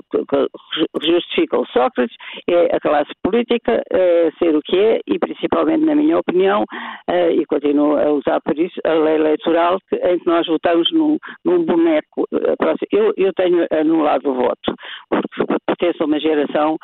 Justifica 1.03 1.59
o 1.59 1.67
Sócrates 1.67 2.15
é 2.49 2.77
a 2.77 2.81
classe 2.81 3.11
política 3.23 3.83
uh, 3.93 4.39
ser 4.39 4.55
o 4.55 4.61
que 4.61 4.79
é 4.79 5.01
e, 5.07 5.19
principalmente, 5.19 5.85
na 5.85 5.95
minha 5.95 6.19
opinião, 6.19 6.63
uh, 6.63 7.31
e 7.31 7.47
continuo 7.47 7.97
a 7.97 8.13
usar 8.13 8.41
por 8.43 8.59
isso, 8.59 8.79
a 8.85 8.93
lei 8.93 9.15
eleitoral 9.15 9.79
em 9.93 10.19
que 10.19 10.27
nós 10.27 10.47
votamos 10.47 10.93
num, 10.93 11.17
num 11.45 11.65
boneco. 11.65 12.27
Uh, 12.31 12.77
eu, 12.91 13.13
eu 13.17 13.33
tenho 13.33 13.67
anulado 13.71 14.31
o 14.31 14.35
voto, 14.35 14.75
porque 15.09 15.63
pertenço 15.67 16.03
a 16.03 16.07
uma 16.07 16.21
geração 16.21 16.77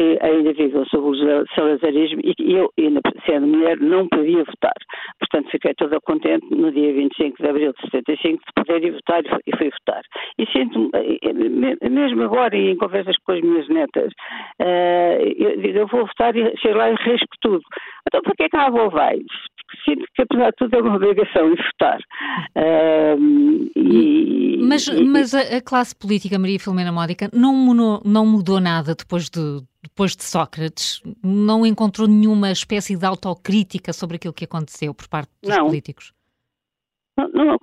que 0.00 0.18
ainda 0.22 0.54
viveu 0.54 0.86
sob 0.86 1.10
o 1.10 1.46
salazarismo 1.54 2.22
e 2.24 2.34
que 2.34 2.54
eu, 2.54 2.72
sendo 3.26 3.46
mulher, 3.46 3.78
não 3.78 4.08
podia 4.08 4.42
votar. 4.44 4.72
Portanto, 5.18 5.50
fiquei 5.50 5.74
toda 5.74 6.00
contente 6.00 6.46
no 6.50 6.72
dia 6.72 6.90
25 6.94 7.42
de 7.42 7.46
abril 7.46 7.74
de 7.74 7.90
75 7.90 8.42
de 8.42 8.52
poder 8.54 8.82
ir 8.82 8.92
votar 8.92 9.22
e 9.46 9.56
fui 9.58 9.70
votar. 9.70 10.02
E 10.38 10.46
sinto 10.46 10.88
eh, 10.94 11.88
mesmo 11.90 12.22
agora 12.22 12.56
em 12.56 12.76
conversas 12.76 13.14
com 13.18 13.32
as 13.32 13.42
minhas 13.42 13.68
netas, 13.68 14.10
uh, 14.62 15.22
eu 15.36 15.60
digo, 15.60 15.78
eu 15.80 15.86
vou 15.86 16.06
votar 16.06 16.34
e 16.34 16.56
chego 16.56 16.78
lá 16.78 16.90
e 16.90 16.94
risco 16.94 17.36
tudo. 17.42 17.62
Então, 18.08 18.22
por 18.22 18.34
que 18.36 18.44
é 18.44 18.48
que 18.48 18.56
a 18.56 18.68
avó 18.68 18.88
vai? 18.88 19.20
Sinto 19.84 20.04
que, 20.14 20.22
apesar 20.22 20.50
de 20.50 20.56
tudo, 20.56 20.76
é 20.76 20.82
uma 20.82 20.96
obrigação 20.96 21.52
em 21.52 21.56
votar. 21.56 21.98
Uh, 22.56 23.70
e, 23.76 24.58
mas, 24.62 24.86
e, 24.86 25.04
mas 25.04 25.34
a, 25.34 25.40
a, 25.56 25.60
classe 25.60 25.94
política, 25.94 26.38
Maria 26.38 26.58
Filomena 26.58 26.92
Módica, 26.92 27.28
não 27.32 27.54
mudou, 27.54 28.02
não 28.04 28.26
mudou 28.26 28.60
nada 28.60 28.94
depois 28.94 29.28
de, 29.28 29.60
depois 29.82 30.16
de 30.16 30.24
Sócrates? 30.24 31.02
Não 31.22 31.66
encontrou 31.66 32.06
nenhuma 32.06 32.50
espécie 32.50 32.96
de 32.96 33.04
autocrítica 33.04 33.92
sobre 33.92 34.16
aquilo 34.16 34.34
que 34.34 34.44
aconteceu 34.44 34.94
por 34.94 35.08
parte 35.08 35.30
dos 35.42 35.56
não. 35.56 35.66
políticos? 35.66 36.12
Não, 37.16 37.28
não, 37.28 37.58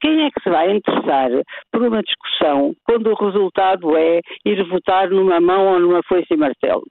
quem 0.00 0.24
é 0.24 0.30
que 0.30 0.42
se 0.42 0.50
vai 0.50 0.76
interessar 0.76 1.30
por 1.72 1.82
uma 1.82 2.02
discussão 2.02 2.74
quando 2.84 3.10
o 3.10 3.14
resultado 3.14 3.96
é 3.96 4.20
ir 4.44 4.68
votar 4.68 5.10
numa 5.10 5.40
mão 5.40 5.74
ou 5.74 5.80
numa 5.80 6.02
foice 6.04 6.26
e 6.32 6.36
martelo? 6.36 6.84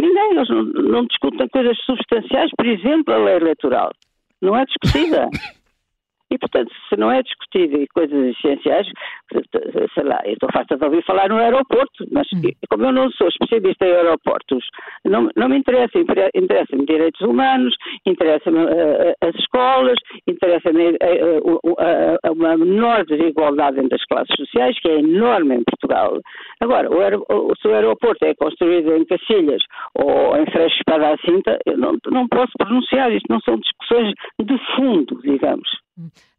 Ninguém, 0.00 0.30
eles 0.30 0.48
não, 0.48 0.62
não 0.64 1.04
discutem 1.04 1.48
coisas 1.48 1.76
substanciais, 1.84 2.50
por 2.56 2.66
exemplo, 2.66 3.14
a 3.14 3.18
lei 3.18 3.36
eleitoral. 3.36 3.90
Não 4.40 4.56
é 4.56 4.64
discutida. 4.64 5.28
E, 6.30 6.38
portanto, 6.38 6.70
se 6.88 6.96
não 6.96 7.10
é 7.10 7.22
discutido 7.22 7.80
e 7.80 7.88
coisas 7.88 8.36
essenciais, 8.36 8.86
sei 9.94 10.04
lá, 10.04 10.20
eu 10.24 10.34
estou 10.34 10.48
farta 10.52 10.76
de 10.76 10.84
ouvir 10.84 11.04
falar 11.04 11.28
no 11.28 11.36
aeroporto, 11.36 12.06
mas 12.12 12.26
hum. 12.32 12.42
como 12.68 12.84
eu 12.84 12.92
não 12.92 13.10
sou 13.12 13.28
especialista 13.28 13.86
em 13.86 13.92
aeroportos, 13.92 14.64
não, 15.04 15.28
não 15.36 15.48
me 15.48 15.58
interessa, 15.58 15.98
interessa-me 15.98 16.86
direitos 16.86 17.20
humanos, 17.20 17.74
interessa-me 18.06 18.58
uh, 18.58 19.14
as 19.22 19.34
escolas, 19.36 19.98
interessa-me 20.26 20.90
uh, 20.90 22.32
uma 22.32 22.56
menor 22.56 23.04
desigualdade 23.06 23.80
entre 23.80 23.96
as 23.96 24.04
classes 24.04 24.34
sociais, 24.36 24.78
que 24.80 24.88
é 24.88 24.98
enorme 24.98 25.56
em 25.56 25.64
Portugal. 25.64 26.18
Agora, 26.60 26.88
o, 26.90 27.52
se 27.60 27.68
o 27.68 27.74
aeroporto 27.74 28.24
é 28.24 28.34
construído 28.34 28.94
em 28.94 29.04
Cacilhas 29.04 29.62
ou 29.94 30.36
em 30.36 30.46
Freixo 30.46 30.78
para 30.84 31.14
a 31.14 31.18
Cinta, 31.18 31.58
eu 31.66 31.76
não, 31.76 31.96
não 32.10 32.28
posso 32.28 32.52
pronunciar, 32.58 33.12
isto 33.12 33.26
não 33.28 33.40
são 33.40 33.56
discussões 33.56 34.12
de 34.40 34.58
fundo, 34.76 35.20
digamos. 35.22 35.68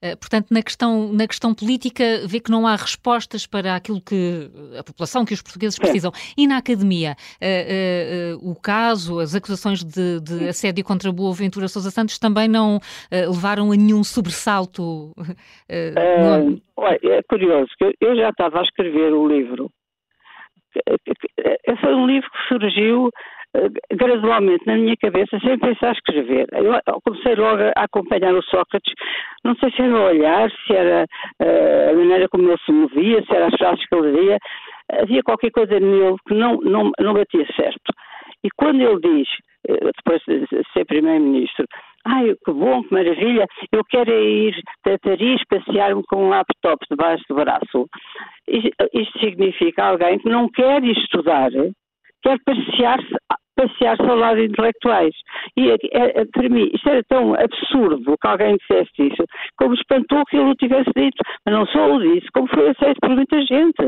Eh, 0.02 0.16
portanto, 0.16 0.48
na 0.52 0.62
questão, 0.62 1.14
na 1.14 1.28
questão 1.28 1.54
política, 1.54 2.04
vê 2.26 2.40
que 2.40 2.50
não 2.52 2.66
há 2.66 2.76
respostas 2.76 3.46
para 3.46 3.76
aquilo 3.76 4.02
que 4.02 4.50
a 4.78 4.84
população, 4.84 5.26
que 5.26 5.34
os 5.34 5.42
portugueses 5.42 5.78
precisam. 5.78 6.12
E 6.38 6.48
na 6.48 6.58
academia, 6.58 7.16
uh, 7.42 8.38
uh, 8.38 8.52
o 8.52 8.56
caso, 8.56 9.20
as 9.20 9.36
acusações 9.36 9.84
de, 9.84 10.20
de 10.22 10.50
assédio 10.50 10.84
contra 10.84 11.12
Boa 11.12 11.34
Ventura 11.34 11.68
Sousa 11.68 11.92
Santos 11.92 12.18
também 12.18 12.48
não 12.48 12.80
levaram 13.12 13.72
a 13.72 13.76
nenhum 13.76 14.04
sobressalto? 14.04 15.14
olha, 16.78 17.00
é 17.04 17.22
curioso, 17.24 17.70
que 17.78 17.96
eu 18.00 18.16
já 18.16 18.30
estava 18.30 18.60
a 18.60 18.64
escrever 18.64 19.14
o 19.14 19.28
livro. 19.28 19.72
Foi 21.82 21.94
um 21.94 22.08
livro 22.08 22.30
que 22.32 22.48
surgiu 22.48 23.10
eh, 23.10 23.22
gradualmente 23.92 24.66
na 24.66 24.76
minha 24.76 24.96
cabeça, 24.98 25.40
sem 25.40 25.60
pensar 25.60 25.92
escrever. 25.92 26.48
Eu 26.52 27.02
comecei 27.04 27.36
logo 27.36 27.62
a 27.76 27.84
acompanhar 27.84 28.34
o 28.34 28.44
Sócrates, 28.44 28.94
não 29.44 29.56
sei 29.56 29.72
se 29.72 29.82
era 29.82 29.94
o 29.94 30.06
olhar, 30.06 30.50
se 30.50 30.74
era 30.74 31.06
uh, 31.42 31.90
a 31.92 31.94
maneira 31.94 32.30
como 32.30 32.50
ele 32.50 32.58
se 32.66 32.72
movia, 32.72 33.24
se 33.24 33.36
era 33.36 33.48
as 33.48 33.56
frases 33.56 33.86
que 33.88 33.96
ele 33.96 34.12
dizia, 34.12 34.38
havia 34.92 35.24
qualquer 35.24 35.52
coisa 35.52 35.80
nele 35.80 36.16
que 36.28 36.34
não, 36.34 36.58
não, 36.58 36.92
não 37.00 37.14
batia 37.14 37.46
certo. 37.56 37.94
E 38.44 38.50
quando 38.58 38.82
ele 38.82 39.00
diz, 39.00 39.28
eh, 39.68 39.92
depois 39.96 40.22
de 40.28 40.48
ser 40.74 40.86
Primeiro-Ministro, 40.86 41.66
ai, 42.06 42.34
que 42.44 42.52
bom, 42.52 42.84
que 42.84 42.94
maravilha, 42.94 43.46
eu 43.72 43.84
quero 43.86 44.12
é 44.12 44.22
ir 44.22 44.56
a 44.88 44.98
Paris 44.98 45.42
passear-me 45.48 46.02
com 46.08 46.26
um 46.26 46.30
laptop 46.30 46.84
debaixo 46.90 47.24
do 47.30 47.36
braço. 47.36 47.88
Isto 48.48 49.20
significa 49.20 49.86
alguém 49.86 50.18
que 50.18 50.30
não 50.30 50.50
quer 50.50 50.84
estudar, 50.84 51.52
quer 52.24 52.38
passear-se 52.44 53.16
passear-se 53.68 54.04
ao 54.04 54.16
lado 54.16 54.42
intelectuais. 54.42 55.14
E 55.58 55.72
é, 55.72 55.76
é, 55.92 56.26
para 56.26 56.50
mim, 56.50 56.70
isto 56.74 56.90
era 56.90 57.04
tão 57.04 57.34
absurdo 57.36 58.16
que 58.20 58.28
alguém 58.28 58.58
dissesse 58.58 58.92
isso, 59.00 59.24
como 59.58 59.74
espantou 59.74 60.24
que 60.26 60.38
ele 60.38 60.52
o 60.52 60.56
tivesse 60.56 60.90
dito. 60.96 61.18
Mas 61.46 61.56
não 61.56 61.66
só 61.68 61.94
o 61.94 62.02
disse, 62.02 62.28
como 62.34 62.48
foi 62.48 62.70
aceito 62.70 63.00
por 63.00 63.10
muita 63.10 63.42
gente. 63.42 63.82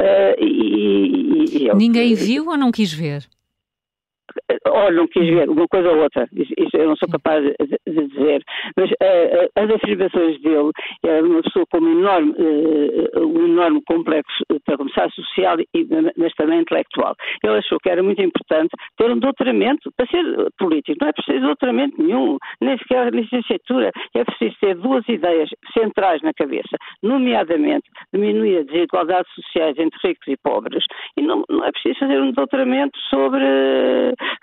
Uh, 0.00 0.34
e, 0.38 1.44
e, 1.58 1.66
e 1.66 1.74
Ninguém 1.74 2.14
viu 2.14 2.48
ou 2.48 2.56
não 2.56 2.72
quis 2.72 2.92
ver? 2.92 3.22
Olha, 4.68 4.96
não 4.96 5.06
quis 5.08 5.26
ver 5.26 5.48
uma 5.48 5.66
coisa 5.68 5.90
ou 5.90 6.02
outra, 6.02 6.28
eu 6.74 6.88
não 6.88 6.96
sou 6.96 7.08
capaz 7.08 7.42
de, 7.44 7.54
dizer, 7.86 8.42
mas 8.76 8.90
uh, 8.90 9.50
as 9.56 9.70
afirmações 9.70 10.40
dele, 10.40 10.70
é 11.04 11.22
uma 11.22 11.42
pessoa 11.42 11.64
com 11.70 11.78
um 11.78 11.98
enorme, 11.98 12.32
uh, 12.32 13.26
um 13.26 13.46
enorme 13.46 13.80
complexo, 13.86 14.44
para 14.64 14.76
começar, 14.76 15.10
social, 15.10 15.56
e, 15.60 15.86
mas 16.16 16.32
também 16.34 16.60
intelectual. 16.60 17.14
Ele 17.42 17.58
achou 17.58 17.78
que 17.78 17.90
era 17.90 18.02
muito 18.02 18.22
importante 18.22 18.70
ter 18.96 19.10
um 19.10 19.18
doutoramento 19.18 19.90
para 19.96 20.06
ser 20.06 20.24
político. 20.58 20.98
Não 21.00 21.08
é 21.08 21.12
preciso 21.12 21.46
doutoramento 21.46 22.02
nenhum, 22.02 22.38
nem 22.60 22.76
sequer 22.78 23.12
licenciatura. 23.12 23.90
É 24.14 24.24
preciso 24.24 24.56
ter 24.60 24.74
duas 24.76 25.06
ideias 25.08 25.48
centrais 25.76 26.22
na 26.22 26.32
cabeça, 26.32 26.76
nomeadamente 27.02 27.88
diminuir 28.12 28.58
a 28.58 28.64
desigualdade 28.64 29.28
sociais 29.34 29.76
entre 29.78 29.98
ricos 30.02 30.28
e 30.28 30.36
pobres, 30.42 30.84
e 31.16 31.22
não, 31.22 31.44
não 31.48 31.64
é 31.64 31.72
preciso 31.72 31.98
fazer 32.00 32.20
um 32.20 32.32
doutoramento 32.32 32.98
sobre 33.08 33.44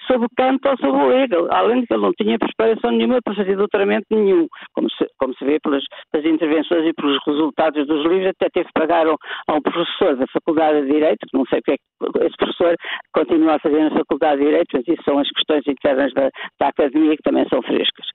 sobre 0.08 0.28
Kant 0.38 0.60
ou 0.68 0.78
sobre 0.78 1.02
o 1.02 1.12
Hegel, 1.12 1.48
além 1.52 1.82
de 1.82 1.88
que 1.88 1.94
ele 1.94 2.04
não 2.04 2.14
tinha 2.14 2.38
preparação 2.38 2.92
nenhuma 2.92 3.20
para 3.24 3.36
fazer 3.36 3.56
doutoramento 3.56 4.06
nenhum, 4.12 4.48
como 4.74 4.90
se, 4.90 5.06
como 5.18 5.34
se 5.36 5.46
vê 5.46 5.60
pelas, 5.60 5.84
pelas 6.12 6.28
intervenções 6.28 6.86
e 6.88 6.94
pelos 6.94 7.18
resultados 7.26 7.88
dos 7.88 8.06
livros, 8.06 8.30
até 8.30 8.50
teve 8.50 8.68
que 8.68 8.80
pagar 8.80 9.08
a 9.08 9.54
um, 9.54 9.62
professor 9.62 10.16
da 10.16 10.26
Faculdade 10.28 10.82
de 10.82 10.92
Direito, 10.92 11.28
que 11.30 11.38
não 11.38 11.46
sei 11.46 11.60
o 11.60 11.64
que 11.64 11.72
é 11.72 11.78
que 11.78 12.26
esse 12.26 12.38
professor 12.38 12.76
continua 13.14 13.56
a 13.56 13.60
fazer 13.60 13.84
na 13.84 13.92
Faculdade 13.92 14.40
de 14.40 14.46
Direito, 14.46 14.68
mas 14.74 14.88
isso 14.88 15.04
são 15.04 15.20
as 15.20 15.30
questões 15.30 15.64
internas 15.68 16.14
da, 16.14 16.30
da 16.60 16.68
academia 16.70 17.16
que 17.16 17.24
também 17.24 17.46
são 17.50 17.62
frescas. 17.62 18.08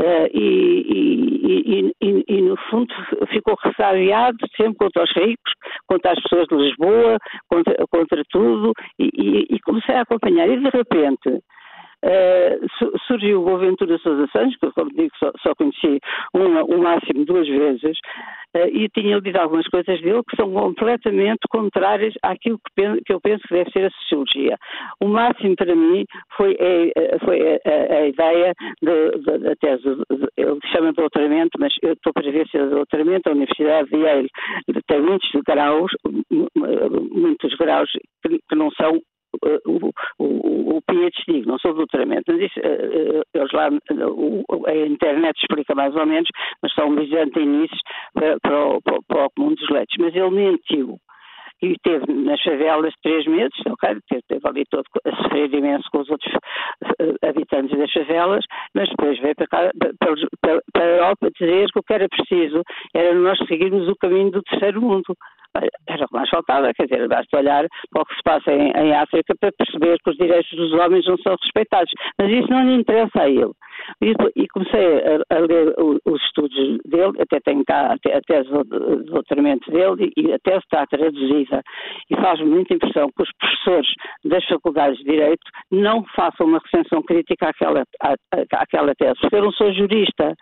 Uh, 0.00 0.28
e, 0.32 0.86
e, 0.92 1.92
e, 2.02 2.24
e, 2.28 2.42
no 2.42 2.56
fundo 2.70 2.92
ficou 3.28 3.56
ressabiado 3.62 4.36
sempre 4.56 4.76
contra 4.78 5.04
os 5.04 5.12
ricos, 5.16 5.52
contra 5.86 6.12
as 6.12 6.22
pessoas 6.22 6.46
de 6.48 6.56
Lisboa, 6.56 7.18
contra, 7.48 7.74
contra 7.90 8.22
tudo, 8.30 8.72
e, 8.98 9.58
comecei 9.66 9.96
a 9.96 10.02
acompanhar. 10.02 10.48
E 10.48 10.56
de 10.58 10.70
repente 10.70 11.05
uh, 12.04 12.98
surgiu 13.06 13.40
o 13.40 13.44
Boaventura 13.44 13.98
Sousa 13.98 14.26
Santos, 14.32 14.56
que 14.56 14.70
como 14.72 14.90
digo, 14.90 15.10
só, 15.18 15.30
só 15.42 15.54
conheci 15.54 16.00
uma, 16.34 16.64
o 16.64 16.78
máximo 16.78 17.24
duas 17.24 17.48
vezes, 17.48 17.98
uh, 18.56 18.68
e 18.70 18.88
tinha 18.90 19.18
lido 19.18 19.36
algumas 19.36 19.66
coisas 19.68 20.00
dele 20.00 20.22
que 20.28 20.36
são 20.36 20.52
completamente 20.52 21.40
contrárias 21.50 22.14
àquilo 22.22 22.58
que, 22.58 22.72
penso, 22.74 23.02
que 23.04 23.12
eu 23.12 23.20
penso 23.20 23.42
que 23.48 23.54
deve 23.54 23.70
ser 23.70 23.86
a 23.86 23.90
sociologia. 23.90 24.56
O 25.00 25.08
máximo 25.08 25.56
para 25.56 25.74
mim 25.74 26.04
foi, 26.36 26.56
a, 26.56 27.24
foi 27.24 27.40
a, 27.40 27.94
a, 27.94 28.06
ideia 28.08 28.52
da 28.82 29.56
tese, 29.60 29.82
de, 29.82 30.26
ele 30.36 30.58
chama 30.72 30.90
de 30.90 30.96
doutoramento, 30.96 31.58
mas 31.58 31.72
eu 31.82 31.92
estou 31.92 32.12
para 32.12 32.30
ver 32.30 32.46
se 32.48 32.58
é 32.58 32.66
doutoramento, 32.66 33.28
a 33.28 33.32
Universidade 33.32 33.88
de 33.90 33.96
Yale 33.96 34.28
tem 34.86 35.00
muitos 35.00 35.30
graus, 35.46 35.90
muitos 37.10 37.54
graus 37.56 37.90
que, 38.22 38.38
que 38.48 38.54
não 38.54 38.70
são 38.72 39.00
o, 39.66 39.90
o, 40.18 40.76
o 40.76 40.82
PhD, 40.88 41.46
não 41.46 41.58
sou 41.58 41.74
doutoramento, 41.74 42.24
mas 42.28 42.40
isso, 42.40 42.60
eh, 42.60 42.88
eh, 42.92 43.22
eles 43.34 43.52
lá, 43.52 43.68
a 43.68 44.76
internet 44.86 45.36
explica 45.38 45.74
mais 45.74 45.94
ou 45.94 46.06
menos, 46.06 46.28
mas 46.62 46.72
são 46.74 46.92
início 46.92 47.78
para, 48.14 48.38
para, 48.40 48.66
o, 48.66 48.82
para 48.82 49.26
o 49.26 49.30
comum 49.30 49.54
dos 49.54 49.68
leitos. 49.68 49.96
Mas 49.98 50.14
ele 50.14 50.30
mentiu. 50.30 50.98
E 51.62 51.72
esteve 51.72 52.12
nas 52.12 52.42
favelas 52.42 52.92
três 53.02 53.26
meses, 53.26 53.58
ok, 53.66 53.96
esteve 54.12 54.40
ali 54.44 54.64
todo 54.70 54.84
a 55.06 55.16
sofrer 55.22 55.54
imenso 55.54 55.88
com 55.90 56.00
os 56.00 56.10
outros 56.10 56.30
eh, 57.00 57.28
habitantes 57.28 57.78
das 57.78 57.90
favelas, 57.90 58.44
mas 58.74 58.90
depois 58.90 59.18
veio 59.20 59.34
para, 59.34 59.46
cá, 59.46 59.70
para, 59.98 60.60
para 60.70 60.84
a 60.84 60.86
Europa 60.86 61.30
dizer 61.30 61.68
que 61.72 61.78
o 61.78 61.82
que 61.82 61.94
era 61.94 62.08
preciso 62.10 62.62
era 62.94 63.14
nós 63.14 63.38
seguirmos 63.48 63.88
o 63.88 63.96
caminho 63.96 64.32
do 64.32 64.42
terceiro 64.42 64.82
mundo 64.82 65.16
era 65.86 66.04
o 66.04 66.08
que 66.08 66.14
mais 66.14 66.28
faltava, 66.28 66.72
quer 66.74 66.86
dizer, 66.86 67.08
basta 67.08 67.36
olhar 67.36 67.66
para 67.90 68.02
o 68.02 68.04
que 68.04 68.14
se 68.14 68.22
passa 68.22 68.52
em, 68.52 68.70
em, 68.70 68.94
África 68.94 69.34
para 69.40 69.52
perceber 69.52 69.98
que 70.02 70.10
os 70.10 70.16
direitos 70.16 70.50
dos 70.50 70.72
homens 70.72 71.06
não 71.06 71.16
são 71.18 71.36
respeitados. 71.40 71.92
Mas 72.18 72.30
isso 72.30 72.50
não 72.50 72.64
lhe 72.64 72.80
interessa 72.80 73.22
a 73.22 73.28
ele. 73.28 73.52
E, 74.02 74.14
e 74.36 74.48
comecei 74.48 74.98
a, 74.98 75.36
a 75.36 75.38
ler 75.40 75.74
os 76.04 76.22
estudos 76.22 76.56
dele, 76.84 77.12
até 77.20 77.40
tenho 77.40 77.64
cá 77.64 77.92
a 77.92 78.20
tese 78.26 78.48
de 78.48 79.04
doutoramento 79.04 79.70
dele, 79.70 80.12
e 80.16 80.32
a 80.32 80.38
tese 80.38 80.58
está 80.58 80.86
traduzida. 80.86 81.62
E 82.10 82.16
faz-me 82.16 82.46
muita 82.46 82.74
impressão 82.74 83.10
que 83.16 83.22
os 83.22 83.30
professores 83.38 83.88
das 84.24 84.44
faculdades 84.46 84.98
de 84.98 85.04
Direito 85.04 85.50
não 85.70 86.04
façam 86.14 86.46
uma 86.46 86.60
recensão 86.64 87.02
crítica 87.02 87.48
àquela, 87.48 87.84
à, 88.02 88.14
àquela 88.54 88.94
tese, 88.94 89.20
porque 89.20 89.36
eu 89.36 89.42
não 89.42 89.52
sou 89.52 89.72
jurista. 89.72 90.34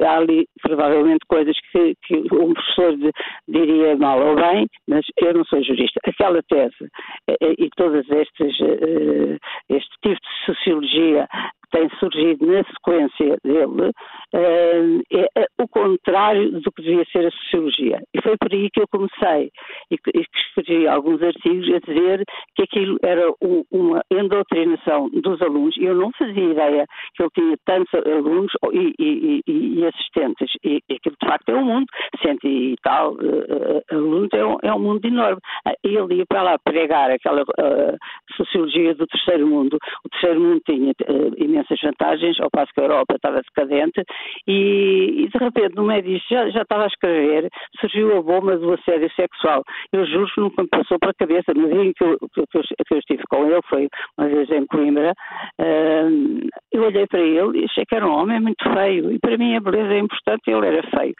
Há 0.00 0.16
ali 0.16 0.46
provavelmente 0.62 1.20
coisas 1.28 1.56
que, 1.70 1.94
que 2.04 2.16
um 2.34 2.52
professor 2.52 2.96
de, 2.96 3.10
diria 3.48 3.96
mal 3.96 4.20
ou 4.20 4.36
bem, 4.36 4.66
mas 4.88 5.04
eu 5.18 5.34
não 5.34 5.44
sou 5.44 5.62
jurista. 5.62 6.00
Aquela 6.06 6.42
tese 6.42 6.88
eh, 7.28 7.36
eh, 7.40 7.54
e 7.58 7.68
todos 7.76 8.08
estes, 8.10 8.60
uh, 8.60 9.38
este 9.68 9.90
tipo 10.02 10.16
de 10.16 10.46
sociologia 10.46 11.28
tem 11.72 11.88
surgido 11.98 12.46
na 12.46 12.62
sequência 12.64 13.36
dele 13.42 13.92
é 14.34 15.46
o 15.60 15.68
contrário 15.68 16.60
do 16.60 16.72
que 16.72 16.82
devia 16.82 17.04
ser 17.12 17.26
a 17.26 17.30
sociologia. 17.30 18.00
E 18.14 18.22
foi 18.22 18.36
por 18.36 18.52
aí 18.52 18.68
que 18.70 18.80
eu 18.80 18.88
comecei 18.88 19.50
e 19.90 19.98
que, 19.98 20.10
e 20.14 20.24
escrevi 20.56 20.86
alguns 20.88 21.22
artigos 21.22 21.68
a 21.74 21.78
dizer 21.80 22.24
que 22.54 22.62
aquilo 22.62 22.98
era 23.02 23.30
um, 23.42 23.64
uma 23.70 24.02
endoctrinação 24.10 25.08
dos 25.10 25.40
alunos. 25.42 25.74
Eu 25.76 25.94
não 25.94 26.10
fazia 26.12 26.52
ideia 26.52 26.86
que 27.14 27.22
ele 27.22 27.30
tinha 27.34 27.56
tantos 27.64 27.92
alunos 27.94 28.52
e, 28.72 28.94
e, 28.98 29.42
e 29.46 29.86
assistentes. 29.86 30.50
E, 30.64 30.80
e 30.88 30.94
aquilo 30.94 31.16
de 31.20 31.28
facto 31.28 31.48
é 31.50 31.54
um 31.54 31.64
mundo, 31.64 31.86
cento 32.22 32.46
e 32.46 32.76
tal 32.82 33.14
uh, 33.14 33.82
alunos, 33.90 34.28
é 34.32 34.44
um, 34.44 34.56
é 34.62 34.74
um 34.74 34.80
mundo 34.80 35.04
enorme. 35.06 35.40
Ele 35.82 36.14
ia 36.16 36.26
para 36.26 36.42
lá 36.42 36.58
pregar 36.58 37.10
aquela 37.10 37.42
uh, 37.42 37.96
sociologia 38.36 38.94
do 38.94 39.06
terceiro 39.06 39.46
mundo. 39.46 39.78
O 40.04 40.08
terceiro 40.08 40.40
mundo 40.40 40.60
tinha 40.66 40.90
uh, 40.90 41.34
imensas 41.36 41.80
vantagens, 41.82 42.40
ao 42.40 42.50
passo 42.50 42.72
que 42.74 42.80
a 42.80 42.84
Europa 42.84 43.16
estava 43.16 43.40
decadente, 43.42 44.02
e, 44.46 45.24
e 45.24 45.28
de 45.28 45.38
repente, 45.38 45.74
no 45.74 45.84
meio 45.84 46.02
disso, 46.02 46.24
já, 46.30 46.48
já, 46.50 46.62
estava 46.62 46.84
a 46.84 46.86
escrever, 46.86 47.48
surgiu 47.80 48.18
a 48.18 48.22
bomba 48.22 48.56
do 48.56 48.72
assédio 48.72 49.10
sexual. 49.14 49.62
Eu 49.92 50.06
juro 50.06 50.26
que 50.34 50.40
nunca 50.40 50.62
me 50.62 50.68
passou 50.68 50.98
para 50.98 51.10
a 51.10 51.14
cabeça, 51.14 51.52
no 51.54 51.68
dia 51.68 51.92
que 51.94 52.04
eu, 52.04 52.18
que, 52.18 52.40
eu, 52.40 52.46
que 52.62 52.94
eu 52.94 52.98
estive 52.98 53.22
com 53.28 53.46
ele, 53.46 53.60
foi 53.68 53.88
uma 54.18 54.28
vez 54.28 54.50
em 54.50 54.66
Coimbra, 54.66 55.12
uh, 55.60 56.48
eu 56.72 56.82
olhei 56.84 57.06
para 57.06 57.20
ele 57.20 57.60
e 57.60 57.64
achei 57.64 57.84
que 57.84 57.94
era 57.94 58.06
um 58.06 58.12
homem 58.12 58.40
muito 58.40 58.62
feio, 58.72 59.12
e 59.12 59.18
para 59.18 59.36
mim 59.36 59.56
a 59.56 59.60
beleza 59.60 59.94
é 59.94 59.98
importante, 59.98 60.42
ele 60.48 60.66
era 60.66 60.82
feio. 60.88 61.14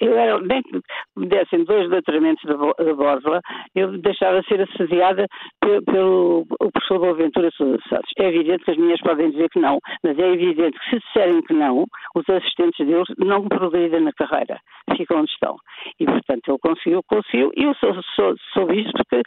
Eu 0.00 0.16
era, 0.16 0.38
nem 0.40 0.62
que 0.62 0.80
me 1.16 1.26
dessem 1.26 1.64
dois 1.64 1.88
doutoramentos 1.88 2.44
da 2.44 2.56
Borla, 2.56 3.40
eu 3.74 3.98
deixava 3.98 4.42
ser 4.42 4.60
assediada 4.62 5.26
pelo, 5.60 5.82
pelo 5.82 6.46
professor 6.72 6.98
Boaventura 6.98 7.50
Sousa 7.52 7.78
Santos. 7.88 8.12
É 8.18 8.28
evidente 8.28 8.64
que 8.64 8.70
as 8.70 8.76
minhas 8.76 9.00
podem 9.00 9.30
dizer 9.30 9.48
que 9.50 9.60
não, 9.60 9.78
mas 10.02 10.18
é 10.18 10.32
evidente 10.32 10.78
que 10.78 10.90
se 10.90 10.98
disserem 11.00 11.42
que 11.44 11.54
não, 11.54 11.86
os 12.14 12.28
assistentes 12.28 12.86
deles 12.86 13.06
não 13.18 13.46
progridem 13.48 14.00
na 14.00 14.12
carreira, 14.12 14.58
ficam 14.96 15.20
onde 15.20 15.30
estão. 15.30 15.56
E, 16.00 16.04
portanto, 16.04 16.48
ele 16.48 16.58
conseguiu, 16.58 17.02
conseguiu, 17.08 17.50
e 17.56 17.64
eu 17.64 17.74
sou, 17.74 17.94
sou, 18.14 18.34
soube 18.52 18.84
porque 18.92 19.22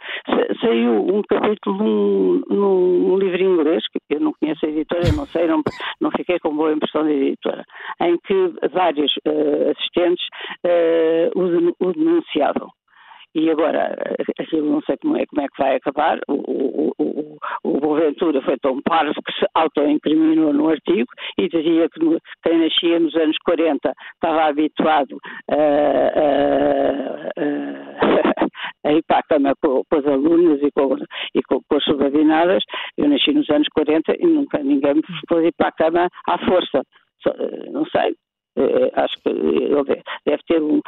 saiu 0.60 0.92
um 0.92 1.22
capítulo 1.22 1.76
num, 1.78 2.42
num 2.48 3.18
livro 3.18 3.42
inglês, 3.42 3.84
que 3.88 3.98
eu 4.14 4.20
não 4.20 4.32
conheço 4.40 4.66
a 4.66 4.68
editora, 4.68 5.12
não 5.16 5.26
sei, 5.26 5.46
não, 5.46 5.62
não 6.00 6.10
fiquei 6.10 6.38
com 6.38 6.54
boa 6.54 6.72
impressão 6.72 7.04
da 7.04 7.10
editora, 7.10 7.64
em 8.00 8.18
que 8.18 8.68
vários 8.72 9.12
uh, 9.26 9.70
assistentes 9.70 10.26
uh, 10.64 11.38
o, 11.38 11.88
o 11.88 11.92
denunciavam. 11.92 12.70
E 13.38 13.48
agora, 13.50 13.94
aquilo 14.40 14.68
não 14.68 14.82
sei 14.82 14.96
como 14.96 15.16
é, 15.16 15.24
como 15.26 15.42
é 15.42 15.46
que 15.46 15.62
vai 15.62 15.76
acabar. 15.76 16.18
O, 16.26 16.34
o, 16.34 16.92
o, 16.98 17.38
o 17.62 17.80
Boaventura 17.80 18.42
foi 18.42 18.56
tão 18.58 18.82
parvo 18.82 19.14
que 19.14 19.32
se 19.32 19.46
autoincriminou 19.54 20.52
no 20.52 20.68
artigo 20.68 21.06
e 21.38 21.48
dizia 21.48 21.88
que 21.88 22.00
quem 22.42 22.58
nascia 22.58 22.98
nos 22.98 23.14
anos 23.14 23.36
40 23.44 23.92
estava 24.14 24.46
habituado 24.46 25.18
a, 25.48 25.54
a, 26.16 26.32
a, 27.38 28.88
a 28.88 28.92
ir 28.92 29.04
para 29.06 29.18
a 29.18 29.22
cama 29.22 29.52
com, 29.62 29.84
com 29.88 29.98
as 29.98 30.06
alunas 30.06 30.60
e, 30.60 30.70
com, 30.72 30.96
e 31.32 31.42
com, 31.44 31.60
com 31.68 31.76
as 31.76 31.84
subordinadas. 31.84 32.64
Eu 32.96 33.08
nasci 33.08 33.32
nos 33.32 33.48
anos 33.50 33.68
40 33.68 34.16
e 34.18 34.26
nunca 34.26 34.58
ninguém 34.58 34.94
me 34.94 35.02
pôs 35.28 35.44
ir 35.44 35.54
para 35.56 35.68
a 35.68 35.72
cama 35.72 36.08
à 36.26 36.38
força. 36.44 36.82
Não 37.70 37.84
sei, 37.86 38.10
eh, 38.10 38.27
acho 38.94 39.14
que 39.22 39.28
ele 39.28 40.02
deve 40.26 40.42
ter 40.46 40.62
um, 40.62 40.80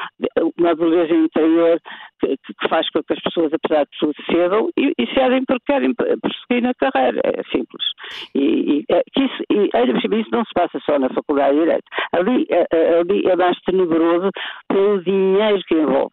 uma 0.59 0.75
beleza 0.75 1.15
interior 1.15 1.81
que, 2.21 2.37
que, 2.37 2.69
faz 2.69 2.89
com 2.91 3.03
que 3.03 3.13
as 3.13 3.21
pessoas, 3.21 3.53
apesar 3.53 3.85
de 3.85 3.91
tudo, 3.99 4.15
cedam 4.31 4.71
e, 4.77 4.93
e 4.99 5.07
cedem 5.15 5.45
porque 5.45 5.73
querem 5.73 5.95
prosseguir 5.95 6.63
na 6.63 6.75
carreira. 6.75 7.21
É 7.25 7.43
simples. 7.45 7.85
E, 8.35 8.41
e, 8.41 8.85
é, 8.91 9.03
isso, 9.17 9.43
e 9.51 10.21
isso 10.21 10.31
não 10.33 10.45
se 10.45 10.53
passa 10.55 10.79
só 10.85 10.99
na 10.99 11.09
Faculdade 11.11 11.55
de 11.55 11.61
Direito. 11.61 11.85
Ali, 12.13 12.47
é, 12.51 12.67
é, 12.73 13.01
ali 13.01 13.23
é 13.27 13.37
mais 13.37 13.59
tenebroso 13.61 14.31
pelo 14.69 15.03
dinheiro 15.03 15.61
que 15.67 15.75
envolve 15.75 16.11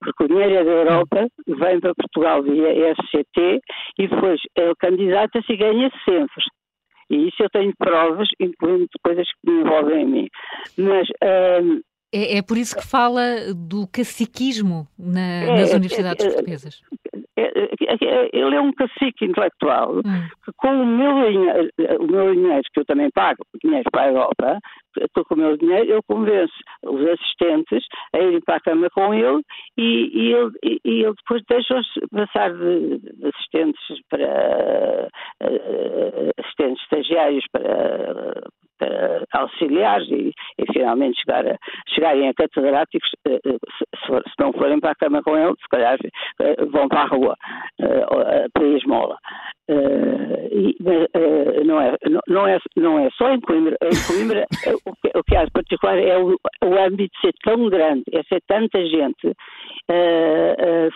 porque 0.00 0.24
o 0.24 0.28
dinheiro 0.28 0.54
é 0.54 0.64
da 0.64 0.70
Europa, 0.70 1.28
vem 1.46 1.80
para 1.80 1.94
Portugal 1.94 2.42
via 2.42 2.94
SCT 2.94 3.60
e 3.98 4.06
depois 4.06 4.40
ele 4.56 4.74
candidata-se 4.76 5.52
e 5.52 5.56
ganha 5.56 5.90
sempre. 6.04 6.44
E 7.10 7.28
isso 7.28 7.42
eu 7.42 7.50
tenho 7.50 7.72
provas, 7.78 8.28
incluindo 8.38 8.88
coisas 9.02 9.26
que 9.26 9.50
me 9.50 9.60
envolvem 9.60 10.02
a 10.02 10.06
mim. 10.06 10.28
Mas. 10.76 11.08
Um, 11.62 11.80
é, 12.12 12.38
é, 12.38 12.42
por 12.42 12.56
isso 12.56 12.74
que 12.74 12.86
fala 12.86 13.52
do 13.54 13.86
caciquismo 13.86 14.88
na, 14.98 15.20
é, 15.20 15.60
nas 15.60 15.70
é, 15.72 15.76
universidades 15.76 16.24
é, 16.24 16.28
portuguesas. 16.28 16.80
É, 17.36 18.28
ele 18.32 18.56
é 18.56 18.60
um 18.60 18.72
cacique 18.72 19.24
intelectual 19.24 19.96
hum. 19.98 20.28
que 20.44 20.52
com 20.56 20.68
o 20.68 20.86
meu, 20.86 21.30
dinheiro, 21.30 21.70
o 22.00 22.06
meu 22.06 22.34
dinheiro, 22.34 22.62
que 22.72 22.80
eu 22.80 22.84
também 22.84 23.10
pago, 23.10 23.44
dinheiro 23.62 23.88
para 23.90 24.02
a 24.02 24.08
Europa, 24.08 24.58
com 25.28 25.34
o 25.34 25.38
meu 25.38 25.56
dinheiro, 25.56 25.90
eu 25.90 26.02
convenço 26.02 26.54
os 26.82 27.06
assistentes 27.06 27.84
a 28.14 28.18
irem 28.18 28.40
para 28.40 28.56
a 28.56 28.60
cama 28.60 28.88
com 28.90 29.14
ele 29.14 29.42
e, 29.76 30.10
e 30.12 30.32
ele, 30.32 30.50
e, 30.64 30.80
e 30.84 31.04
ele 31.04 31.14
depois 31.14 31.42
deixa-os 31.48 31.86
passar 32.10 32.52
de, 32.52 32.98
de, 32.98 33.26
assistentes 33.26 33.80
para 34.08 35.08
uh, 35.42 36.30
assistentes 36.38 36.82
estagiários 36.82 37.44
para 37.52 38.42
auxiliares 39.32 40.08
e, 40.10 40.32
e, 40.58 40.72
finalmente 40.72 41.20
chegar 41.20 41.46
a, 41.46 41.56
chegarem 41.88 42.28
a 42.28 42.34
catedráticos, 42.34 43.10
uh, 43.26 43.58
se, 43.78 44.06
for, 44.06 44.22
se, 44.22 44.34
não 44.38 44.52
forem 44.52 44.80
para 44.80 44.92
a 44.92 44.94
cama 44.94 45.22
com 45.22 45.36
ele, 45.36 45.54
se 45.60 45.68
calhar 45.70 45.98
vão 46.70 46.88
para 46.88 47.02
a 47.02 47.06
rua, 47.06 47.36
para 48.52 48.64
a 48.64 48.76
esmola. 48.76 49.18
E, 50.50 50.76
não, 51.64 51.80
é, 51.80 51.96
não, 52.28 52.46
é, 52.46 52.58
não 52.76 52.98
é 52.98 53.08
só 53.10 53.32
em 53.32 53.40
Coimbra, 53.40 53.76
em 53.82 54.06
Coimbra 54.06 54.46
o 54.86 54.92
que, 54.96 55.18
o 55.18 55.24
que 55.24 55.36
há 55.36 55.44
de 55.44 55.50
particular 55.50 55.98
é 55.98 56.16
o, 56.18 56.36
o 56.64 56.78
âmbito 56.78 57.18
ser 57.20 57.32
tão 57.44 57.68
grande, 57.68 58.04
é 58.12 58.22
ser 58.22 58.40
tanta 58.46 58.84
gente 58.86 59.34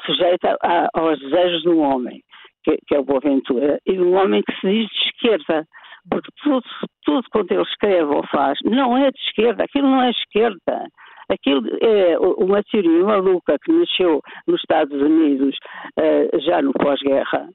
sujeita 0.06 0.56
a, 0.62 0.88
aos 0.94 1.18
desejos 1.18 1.62
de 1.62 1.68
um 1.68 1.80
homem, 1.80 2.20
que, 2.64 2.76
que 2.86 2.94
é 2.94 2.98
o 2.98 3.04
Boaventura, 3.04 3.78
e 3.86 3.98
um 3.98 4.14
homem 4.14 4.42
que 4.42 4.54
se 4.60 4.68
diz 4.68 4.88
de 4.88 5.08
esquerda 5.08 5.66
porque 6.10 6.30
tudo, 6.42 6.62
tudo 7.02 7.28
quanto 7.30 7.52
ele 7.52 7.62
escreve 7.62 8.14
ou 8.14 8.26
faz 8.28 8.58
não 8.64 8.96
é 8.96 9.10
de 9.10 9.20
esquerda, 9.20 9.64
aquilo 9.64 9.88
não 9.88 10.02
é 10.02 10.10
esquerda. 10.10 10.86
Aquilo 11.32 11.62
é 11.80 12.18
uma 12.18 12.62
teoria 12.64 13.04
maluca 13.04 13.56
que 13.64 13.72
nasceu 13.72 14.20
nos 14.46 14.60
Estados 14.60 15.00
Unidos 15.00 15.56
uh, 15.98 16.40
já 16.40 16.60
no 16.60 16.72
pós-guerra, 16.74 17.48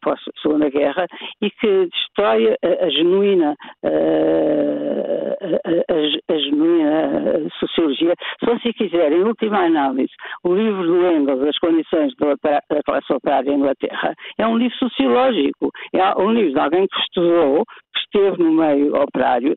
pós-segunda 0.00 0.70
guerra, 0.70 1.06
e 1.42 1.50
que 1.50 1.86
destrói 1.86 2.54
a, 2.54 2.84
a 2.84 2.90
genuína, 2.90 3.56
uh, 3.84 5.36
a, 5.64 6.32
a, 6.32 6.38
genuína 6.38 7.50
sociologia. 7.58 8.14
Se 8.38 8.46
você 8.46 8.72
quiser, 8.72 9.10
em 9.10 9.24
última 9.24 9.64
análise, 9.64 10.12
o 10.44 10.54
livro 10.54 10.86
do 10.86 11.10
Engels, 11.10 11.48
As 11.48 11.58
Condições 11.58 12.12
da 12.20 12.82
Classe 12.84 13.12
Operária 13.12 13.50
em 13.50 13.56
Inglaterra, 13.56 14.14
é 14.38 14.46
um 14.46 14.56
livro 14.56 14.76
sociológico, 14.78 15.72
é 15.92 16.22
um 16.22 16.30
livro 16.30 16.52
de 16.52 16.60
alguém 16.60 16.86
que 16.86 17.00
estudou, 17.00 17.64
que 17.92 18.18
esteve 18.18 18.42
no 18.42 18.52
meio 18.52 18.94
operário, 18.94 19.54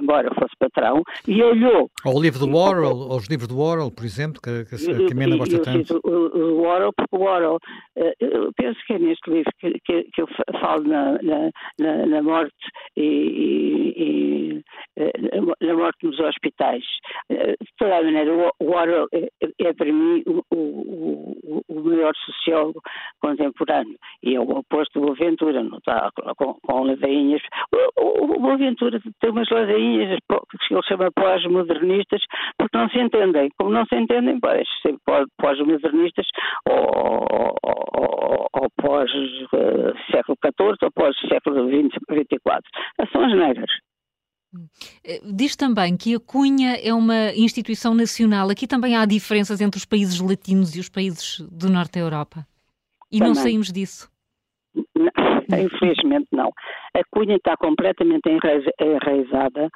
embora 0.00 0.34
fosse 0.34 0.54
patrão, 0.58 1.02
e 1.28 1.42
olhou. 1.42 1.90
Ou 2.04 2.16
o 2.16 2.22
livro 2.22 2.38
do 2.38 2.48
Orwell, 2.88 3.10
ou 3.10 3.16
os 3.16 3.28
livros 3.28 3.48
do 3.48 3.58
Orwell, 3.58 3.90
por 3.90 4.04
exemplo, 4.04 4.40
que, 4.40 4.64
que, 4.64 4.76
que 4.76 5.12
a 5.12 5.16
Mena 5.16 5.36
gosta 5.36 5.58
tanto. 5.62 6.00
O, 6.04 6.62
Orwell, 6.62 6.92
porque 6.92 7.16
o 7.16 7.22
Orwell, 7.22 7.58
eh, 7.96 8.14
eu 8.20 8.52
penso 8.56 8.78
que 8.86 8.94
é 8.94 8.98
neste 8.98 9.30
livro 9.30 9.50
que, 9.60 9.72
que, 9.84 10.04
que 10.04 10.22
eu 10.22 10.28
falo 10.60 10.84
na, 10.84 11.18
na, 11.78 12.06
na 12.06 12.22
morte 12.22 12.54
e, 12.96 13.02
e, 13.02 14.02
e, 14.02 14.62
eh, 14.96 15.12
na 15.60 15.74
morte 15.74 16.04
nos 16.04 16.18
hospitais. 16.20 16.84
Eh, 17.30 17.52
de 17.52 17.68
toda 17.78 17.98
a 17.98 18.02
maneira, 18.02 18.32
o 18.34 18.70
Orwell 18.70 19.08
é, 19.12 19.28
é 19.60 19.72
para 19.72 19.92
mim 19.92 20.22
o, 20.26 20.42
o, 20.54 21.35
o, 21.68 21.80
maior 21.80 22.12
sociólogo 22.16 22.80
contemporâneo 23.20 23.96
e 24.22 24.34
é 24.34 24.40
o 24.40 24.44
oposto 24.50 25.00
do 25.00 25.06
Boaventura, 25.06 25.62
não 25.62 25.78
está 25.78 26.10
com, 26.36 26.54
com 26.54 26.84
ladainhas. 26.84 27.42
O, 27.96 28.34
o 28.34 28.40
Boaventura 28.40 29.00
tem 29.20 29.30
umas 29.30 29.48
ladainhas 29.50 30.18
que 30.28 30.74
ele 30.74 30.82
chama 30.82 31.10
pós-modernistas 31.12 32.22
porque 32.58 32.76
não 32.76 32.88
se 32.88 32.98
entendem. 32.98 33.50
Como 33.58 33.70
não 33.70 33.84
se 33.86 33.96
entendem, 33.96 34.38
pós-modernistas 35.38 36.26
ou, 36.68 37.54
ou, 37.62 38.46
ou 38.52 38.70
pós-século 38.76 40.36
XIV 40.44 40.76
ou 40.82 40.90
pós-século 40.92 41.68
XXIV. 41.68 43.10
São 43.12 43.24
as 43.24 43.34
negras. 43.34 43.85
Eh, 45.04 45.20
diz 45.24 45.56
também 45.56 45.96
que 45.96 46.14
a 46.14 46.20
Cunha 46.20 46.76
é 46.82 46.92
uma 46.92 47.32
instituição 47.34 47.94
nacional. 47.94 48.50
Aqui 48.50 48.66
também 48.66 48.96
há 48.96 49.04
diferenças 49.04 49.60
entre 49.60 49.78
os 49.78 49.84
países 49.84 50.20
latinos 50.20 50.76
e 50.76 50.80
os 50.80 50.88
países 50.88 51.40
do 51.50 51.68
norte 51.68 51.92
da 51.92 52.00
Europa. 52.00 52.46
E 53.10 53.18
também. 53.18 53.28
não 53.28 53.34
saímos 53.34 53.72
disso. 53.72 54.10
Não, 54.74 55.10
infelizmente 55.64 56.28
não. 56.32 56.50
A 56.94 57.00
Cunha 57.10 57.36
está 57.36 57.56
completamente 57.56 58.28
enraizada 58.28 59.68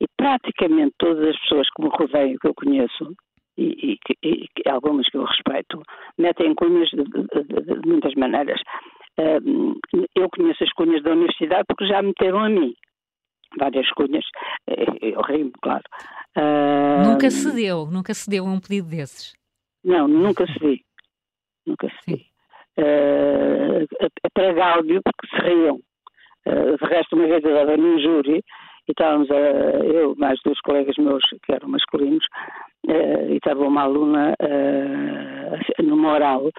e 0.00 0.06
praticamente 0.16 0.94
todas 0.98 1.28
as 1.28 1.40
pessoas 1.40 1.68
que 1.74 1.82
me 1.82 1.90
rodeiam, 1.90 2.36
que 2.40 2.48
eu 2.48 2.54
conheço, 2.54 3.14
e, 3.56 3.98
e, 4.22 4.48
e 4.64 4.68
algumas 4.68 5.08
que 5.08 5.16
eu 5.16 5.24
respeito, 5.24 5.82
metem 6.18 6.54
cunhas 6.54 6.88
de, 6.90 7.04
de, 7.04 7.80
de 7.80 7.88
muitas 7.88 8.14
maneiras. 8.14 8.60
eu 10.16 10.28
conheço 10.30 10.64
as 10.64 10.72
cunhas 10.72 11.02
da 11.02 11.12
universidade 11.12 11.64
porque 11.68 11.86
já 11.86 12.02
meteram 12.02 12.40
a 12.40 12.48
mim 12.48 12.74
várias 13.58 13.88
cunhas, 13.90 14.24
eh, 14.68 14.84
eu 15.00 15.20
rimo, 15.22 15.52
claro. 15.62 15.84
nunca 17.04 17.30
cedeu, 17.30 17.86
nunca 17.90 18.14
cedeu 18.14 18.46
a 18.46 18.50
um 18.50 18.60
pedido 18.60 18.88
desses? 18.88 19.34
Não, 19.84 20.08
nunca 20.08 20.46
cedi. 20.46 20.82
Nunca 21.66 21.88
cedi. 22.00 22.26
Uh, 22.78 23.86
para 24.32 24.52
Gáudio, 24.52 25.00
porque 25.04 25.28
se 25.28 25.42
riam. 25.46 25.78
Uh, 26.46 26.76
de 26.76 26.84
resto, 26.86 27.14
uma 27.14 27.26
vez 27.26 27.44
eu 27.44 27.50
estava 27.50 27.76
num 27.76 27.98
júri 28.00 28.42
e 28.88 28.90
estávamos, 28.90 29.30
a, 29.30 29.34
eu 29.34 30.14
mais 30.16 30.40
dois 30.44 30.60
colegas 30.60 30.96
meus 30.96 31.22
que 31.44 31.52
eram 31.52 31.68
masculinos, 31.68 32.24
uh, 32.86 33.30
e 33.30 33.36
estava 33.36 33.64
uma 33.64 33.82
aluna 33.82 34.34
uh, 34.40 35.82
no 35.82 35.96
moral, 35.96 36.50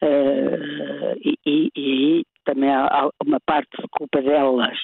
e, 0.00 1.34
e, 1.44 1.70
e, 1.76 2.24
também 2.44 2.70
há 2.70 3.10
uma 3.26 3.40
parte 3.44 3.68
de 3.80 3.88
culpa 3.90 4.22
delas 4.22 4.78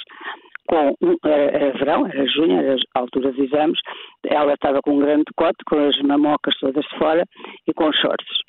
com 0.68 0.94
era, 1.24 1.56
era 1.56 1.78
verão, 1.78 2.06
era 2.06 2.26
junho, 2.26 2.58
era 2.58 2.76
a 2.94 3.00
altura 3.00 3.32
dos 3.32 3.44
exames, 3.44 3.78
ela 4.26 4.54
estava 4.54 4.80
com 4.82 4.92
um 4.92 5.00
grande 5.00 5.24
decote, 5.26 5.64
com 5.66 5.76
as 5.76 5.98
mamocas 6.02 6.56
todas 6.58 6.84
de 6.84 6.98
fora 6.98 7.24
e 7.66 7.72
com 7.72 7.92
shorts. 7.92 8.44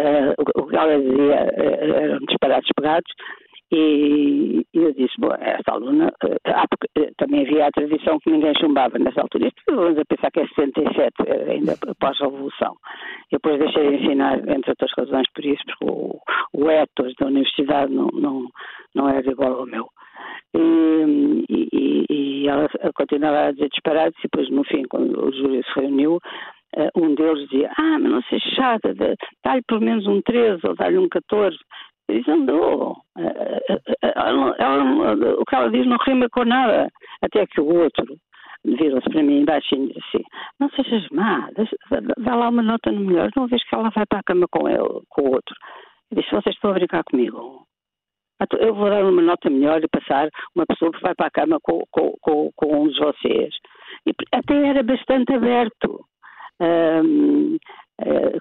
Uh, 0.00 0.32
o 0.56 0.66
que 0.66 0.76
ela 0.76 0.98
dizia 0.98 1.52
uh, 1.52 1.94
eram 1.94 2.18
disparados 2.20 2.68
pegados 2.74 3.12
e, 3.74 4.66
eu 4.74 4.92
disse, 4.92 5.14
bom, 5.18 5.34
esta 5.38 5.72
aluna, 5.72 6.08
uh, 6.24 6.38
ah, 6.46 6.64
porque, 6.68 7.12
também 7.16 7.42
havia 7.42 7.66
a 7.66 7.70
tradição 7.70 8.18
que 8.20 8.30
ninguém 8.30 8.52
chumbava 8.58 8.98
nessa 8.98 9.22
altura. 9.22 9.48
Isto 9.48 9.74
vamos 9.74 9.98
a 9.98 10.04
pensar 10.04 10.30
que 10.30 10.40
é 10.40 10.46
77, 10.46 11.12
ainda 11.50 11.72
após 11.88 12.20
a 12.20 12.24
Revolução. 12.24 12.74
Eu 13.30 13.38
depois 13.38 13.58
deixei 13.58 13.88
de 13.88 14.04
ensinar, 14.04 14.38
entre 14.48 14.70
outras 14.70 14.92
razões, 14.96 15.26
por 15.34 15.44
isso, 15.44 15.62
porque 15.66 15.84
o, 15.90 16.20
o 16.54 16.70
ethos 16.70 17.14
da 17.18 17.26
universidade 17.26 17.92
não, 17.92 18.08
não, 18.12 18.46
não 18.94 19.08
era 19.08 19.30
igual 19.30 19.60
ao 19.60 19.66
meu. 19.66 19.88
E, 20.54 21.44
e, 21.48 22.06
e 22.10 22.48
ela 22.48 22.68
continuava 22.94 23.48
a 23.48 23.52
dizer 23.52 23.68
disparados 23.68 24.18
e 24.18 24.22
depois 24.22 24.50
no 24.50 24.64
fim, 24.64 24.82
quando 24.84 25.24
o 25.24 25.32
júri 25.32 25.62
se 25.62 25.80
reuniu, 25.80 26.16
uh, 26.76 26.90
um 26.96 27.14
deles 27.14 27.48
dizia, 27.48 27.70
ah, 27.78 27.98
mas 27.98 28.10
não 28.10 28.22
seja 28.22 28.50
chata, 28.54 28.94
dá-lhe 29.44 29.62
pelo 29.66 29.80
menos 29.80 30.06
um 30.06 30.20
13 30.22 30.60
ou 30.66 30.74
dá-lhe 30.74 30.98
um 30.98 31.08
14. 31.08 31.56
Eu 32.08 32.18
disse, 32.18 32.30
andou. 32.30 32.96
o 35.38 35.44
que 35.44 35.54
ela 35.54 35.70
diz 35.70 35.86
não 35.86 35.96
rima 36.04 36.28
com 36.30 36.44
nada. 36.44 36.88
Até 37.22 37.46
que 37.46 37.60
o 37.60 37.66
outro 37.66 38.04
virou-se 38.64 39.08
para 39.10 39.22
mim 39.22 39.40
embaixo 39.40 39.74
e 39.74 39.88
disse 39.88 40.00
assim, 40.14 40.24
não 40.60 40.68
sejas 40.70 41.08
má, 41.10 41.48
dá 42.18 42.34
lá 42.34 42.48
uma 42.48 42.62
nota 42.62 42.92
no 42.92 43.00
melhor, 43.00 43.30
não 43.36 43.46
vês 43.46 43.62
que 43.68 43.74
ela 43.74 43.90
vai 43.90 44.06
para 44.06 44.20
a 44.20 44.22
cama 44.22 44.46
com 44.50 44.68
ele, 44.68 45.02
com 45.08 45.22
o 45.22 45.32
outro. 45.32 45.54
Eu 46.10 46.18
disse, 46.18 46.30
vocês 46.30 46.54
estão 46.54 46.70
a 46.70 46.74
brincar 46.74 47.02
comigo. 47.04 47.66
Então, 48.42 48.58
eu 48.60 48.74
vou 48.74 48.90
dar 48.90 49.04
uma 49.04 49.22
nota 49.22 49.48
melhor 49.48 49.82
e 49.82 49.88
passar 49.88 50.28
uma 50.54 50.66
pessoa 50.66 50.90
que 50.90 51.00
vai 51.00 51.14
para 51.14 51.26
a 51.26 51.30
cama 51.30 51.58
com, 51.62 51.82
com, 51.90 52.14
com, 52.20 52.50
com 52.56 52.82
um 52.82 52.88
de 52.88 52.98
vocês. 52.98 53.54
E 54.06 54.12
até 54.32 54.68
era 54.68 54.82
bastante 54.82 55.32
aberto. 55.32 56.04
Um, 56.60 57.56
eh, 58.00 58.38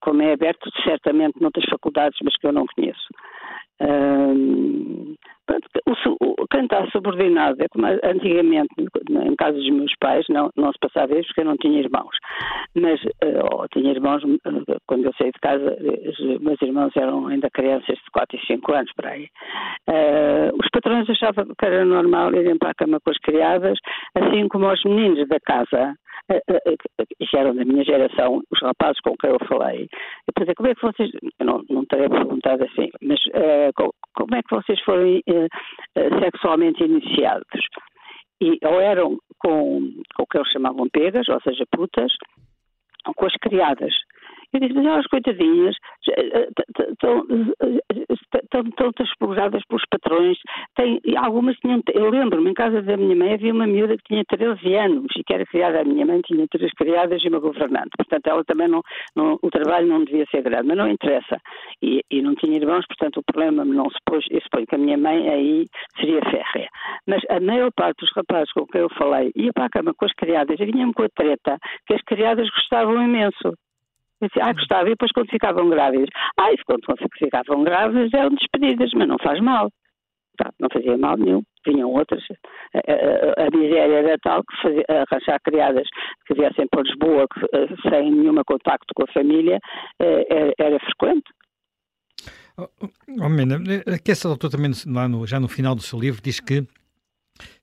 como 0.00 0.22
é 0.22 0.32
aberto 0.32 0.70
certamente 0.84 1.40
noutras 1.40 1.64
faculdades, 1.68 2.18
mas 2.22 2.36
que 2.36 2.46
eu 2.46 2.52
não 2.52 2.66
conheço. 2.74 3.08
Um, 3.80 5.14
o, 5.86 6.46
cantar 6.48 6.88
subordinado 6.90 7.56
é 7.62 7.68
como 7.68 7.86
antigamente, 7.86 8.68
em 8.78 9.36
casa 9.36 9.56
dos 9.56 9.70
meus 9.70 9.92
pais, 10.00 10.24
não, 10.28 10.50
não 10.56 10.72
se 10.72 10.78
passava 10.80 11.18
isso 11.18 11.28
porque 11.28 11.40
eu 11.40 11.46
não 11.46 11.56
tinha 11.56 11.80
irmãos. 11.80 12.16
Mas, 12.74 13.02
uh, 13.04 13.52
ou 13.52 13.68
tinha 13.68 13.90
irmãos, 13.90 14.22
uh, 14.24 14.80
quando 14.86 15.06
eu 15.06 15.12
saí 15.18 15.30
de 15.32 15.40
casa, 15.40 15.76
meus 16.40 16.60
irmãos 16.62 16.92
eram 16.96 17.26
ainda 17.28 17.50
crianças 17.50 17.96
de 17.96 18.10
4 18.12 18.36
e 18.36 18.46
5 18.46 18.74
anos, 18.74 18.92
por 18.94 19.06
aí. 19.06 19.28
Uh, 19.88 20.54
os 20.60 20.68
patrões 20.72 21.08
achavam 21.08 21.46
que 21.46 21.66
era 21.66 21.84
normal 21.84 22.34
irem 22.34 22.58
para 22.58 22.70
a 22.70 22.74
cama 22.74 23.00
com 23.00 23.10
as 23.10 23.18
criadas, 23.18 23.78
assim 24.14 24.48
como 24.48 24.70
os 24.70 24.84
meninos 24.84 25.28
da 25.28 25.38
casa 25.40 25.96
que 26.28 27.36
eram 27.36 27.54
da 27.54 27.64
minha 27.64 27.84
geração, 27.84 28.42
os 28.50 28.60
rapazes 28.60 29.00
com 29.00 29.16
quem 29.16 29.30
eu 29.30 29.38
falei, 29.46 29.88
eu 30.26 30.32
pensei, 30.34 30.54
como 30.54 30.68
é 30.68 30.74
que 30.74 30.82
vocês, 30.82 31.10
eu 31.38 31.46
não, 31.46 31.64
não 31.70 31.84
terei 31.84 32.08
perguntado 32.08 32.64
assim, 32.64 32.90
mas 33.00 33.20
uh, 33.26 33.92
como 34.14 34.34
é 34.34 34.42
que 34.42 34.54
vocês 34.54 34.80
foram 34.80 35.04
uh, 35.04 35.22
sexualmente 36.22 36.84
iniciados? 36.84 37.60
E 38.40 38.58
ou 38.64 38.80
eram 38.80 39.18
com, 39.38 39.80
com 40.14 40.22
o 40.22 40.26
que 40.26 40.38
eles 40.38 40.50
chamavam 40.50 40.88
pegas, 40.90 41.28
ou 41.28 41.40
seja, 41.40 41.64
putas, 41.70 42.12
ou 43.06 43.14
com 43.14 43.26
as 43.26 43.34
criadas. 43.40 43.94
Eu 44.52 44.60
disse, 44.60 44.74
mas 44.74 44.86
elas, 44.86 45.06
coitadinhas, 45.06 45.76
estão, 46.92 47.26
estão 48.68 48.90
exploradas 49.00 49.62
pelos 49.68 49.82
patrões. 49.90 50.38
Tem, 50.74 51.00
algumas 51.16 51.56
tinham, 51.56 51.80
eu 51.92 52.10
lembro-me, 52.10 52.50
em 52.50 52.54
casa 52.54 52.82
da 52.82 52.96
minha 52.96 53.16
mãe 53.16 53.34
havia 53.34 53.52
uma 53.52 53.66
miúda 53.66 53.96
que 53.96 54.04
tinha 54.04 54.24
13 54.24 54.74
anos 54.74 55.06
e 55.16 55.24
que 55.24 55.34
era 55.34 55.44
criada, 55.46 55.80
a 55.80 55.84
minha 55.84 56.06
mãe 56.06 56.20
tinha 56.22 56.46
três 56.48 56.72
criadas 56.72 57.22
e 57.22 57.28
uma 57.28 57.38
governante. 57.38 57.90
Portanto, 57.96 58.26
ela 58.26 58.44
também 58.44 58.68
não, 58.68 58.82
não 59.14 59.38
o 59.42 59.50
trabalho 59.50 59.86
não 59.86 60.04
devia 60.04 60.24
ser 60.30 60.42
grande, 60.42 60.68
mas 60.68 60.76
não 60.76 60.88
interessa. 60.88 61.40
E, 61.82 62.02
e 62.10 62.22
não 62.22 62.34
tinha 62.34 62.56
irmãos, 62.56 62.86
portanto, 62.86 63.18
o 63.18 63.24
problema 63.24 63.64
não 63.64 63.88
se 63.90 63.98
pôs, 64.04 64.24
eu 64.30 64.40
suponho 64.42 64.66
que 64.66 64.74
a 64.74 64.78
minha 64.78 64.98
mãe 64.98 65.28
aí 65.28 65.64
seria 65.98 66.20
férrea. 66.22 66.68
Mas 67.06 67.22
a 67.28 67.40
maior 67.40 67.70
parte 67.72 68.00
dos 68.00 68.10
rapazes 68.14 68.52
com 68.52 68.66
quem 68.66 68.80
eu 68.80 68.90
falei 68.90 69.32
ia 69.34 69.52
para 69.52 69.66
a 69.66 69.70
cama 69.70 69.94
com 69.94 70.04
as 70.04 70.12
criadas 70.12 70.58
e 70.58 70.64
vinham 70.64 70.92
com 70.92 71.02
a 71.02 71.08
treta 71.08 71.58
que 71.86 71.94
as 71.94 72.02
criadas 72.02 72.48
gostavam 72.50 73.02
imenso. 73.02 73.54
Eu 74.20 74.28
ah, 74.42 74.52
gostava. 74.52 74.86
E 74.86 74.90
depois 74.90 75.12
quando 75.12 75.30
ficavam 75.30 75.68
grávidas, 75.68 76.08
ah, 76.38 76.52
e 76.52 76.56
quando 76.64 76.82
ficavam 77.18 77.64
grávidas 77.64 78.12
eram 78.14 78.34
despedidas, 78.34 78.90
mas 78.94 79.08
não 79.08 79.16
faz 79.22 79.40
mal. 79.40 79.70
Não 80.60 80.68
fazia 80.70 80.98
mal 80.98 81.16
nenhum. 81.16 81.42
Vinham 81.66 81.90
outras. 81.90 82.22
A, 82.74 82.78
a, 82.78 83.46
a 83.46 83.50
miséria 83.56 83.96
era 83.96 84.18
tal 84.22 84.42
que 84.44 84.62
fazia, 84.62 84.84
arranjar 84.88 85.40
criadas 85.42 85.88
que 86.26 86.34
viessem 86.34 86.66
para 86.70 86.82
Lisboa 86.82 87.26
que, 87.32 87.40
eh, 87.56 87.90
sem 87.90 88.10
nenhum 88.10 88.34
contacto 88.46 88.92
com 88.94 89.04
a 89.04 89.12
família 89.12 89.58
eh, 89.98 90.26
era, 90.28 90.52
era 90.58 90.78
frequente. 90.80 91.30
Oh, 92.58 92.68
oh, 93.22 93.28
Mena, 93.28 93.56
aqui 93.94 94.10
essa 94.10 94.28
autor 94.28 94.50
também, 94.50 94.70
lá 94.86 95.08
no, 95.08 95.26
já 95.26 95.40
no 95.40 95.48
final 95.48 95.74
do 95.74 95.82
seu 95.82 95.98
livro, 95.98 96.22
diz 96.22 96.40
que 96.40 96.66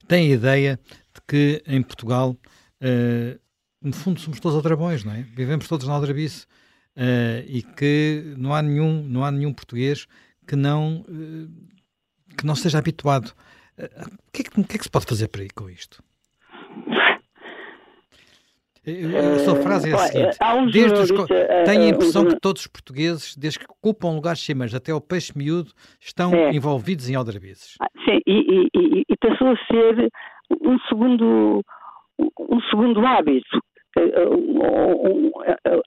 tem 0.08 0.32
a 0.32 0.36
ideia 0.36 0.80
de 1.14 1.22
que 1.28 1.64
em 1.68 1.82
Portugal 1.82 2.32
uh, 2.32 3.43
no 3.84 3.94
fundo 3.94 4.20
somos 4.20 4.40
todos 4.40 4.56
aldrabões, 4.56 5.04
não 5.04 5.14
é? 5.14 5.24
Vivemos 5.36 5.68
todos 5.68 5.88
na 5.88 5.94
aldrabice 5.94 6.46
uh, 6.96 7.44
e 7.48 7.62
que 7.62 8.34
não 8.38 8.54
há 8.54 8.62
nenhum, 8.62 9.04
não 9.04 9.26
há 9.26 9.32
nenhum 9.32 9.54
português 9.54 10.08
que 10.48 10.56
não, 10.56 11.02
uh, 11.02 12.36
que 12.38 12.46
não 12.46 12.56
seja 12.56 12.80
habituado. 12.80 13.34
O 13.78 14.32
que, 14.32 14.42
é 14.42 14.46
que, 14.46 14.60
o, 14.60 14.64
que 14.64 14.76
é 14.76 14.78
que, 14.78 14.84
se 14.84 14.90
pode 14.90 15.06
fazer 15.08 15.28
para 15.30 15.44
ir 15.44 15.52
com 15.52 15.68
isto? 15.70 16.04
A 18.86 19.40
sua 19.40 19.56
frase 19.56 19.90
é 19.90 19.94
a 19.94 19.98
seguinte: 19.98 20.38
desde 20.72 21.14
os, 21.14 21.28
tenho 21.66 21.84
a 21.84 21.88
impressão 21.88 22.26
que 22.28 22.40
todos 22.40 22.64
os 22.64 22.68
portugueses, 22.68 23.36
desde 23.36 23.60
que 23.60 23.66
ocupam 23.70 24.12
lugares 24.12 24.42
cimas 24.42 24.76
até 24.76 24.92
ao 24.92 25.00
peixe 25.00 25.32
miúdo, 25.36 25.72
estão 26.02 26.34
é. 26.34 26.52
envolvidos 26.52 27.10
em 27.10 27.16
aldrabices. 27.16 27.78
Ah, 27.82 27.88
sim, 28.06 28.20
e, 28.28 28.68
e, 28.76 29.04
e, 29.10 29.18
passou 29.18 29.54
a 29.54 29.58
ser 29.66 30.10
um 30.62 30.78
segundo, 30.90 31.62
um 32.20 32.62
segundo 32.70 33.06
hábito. 33.06 33.58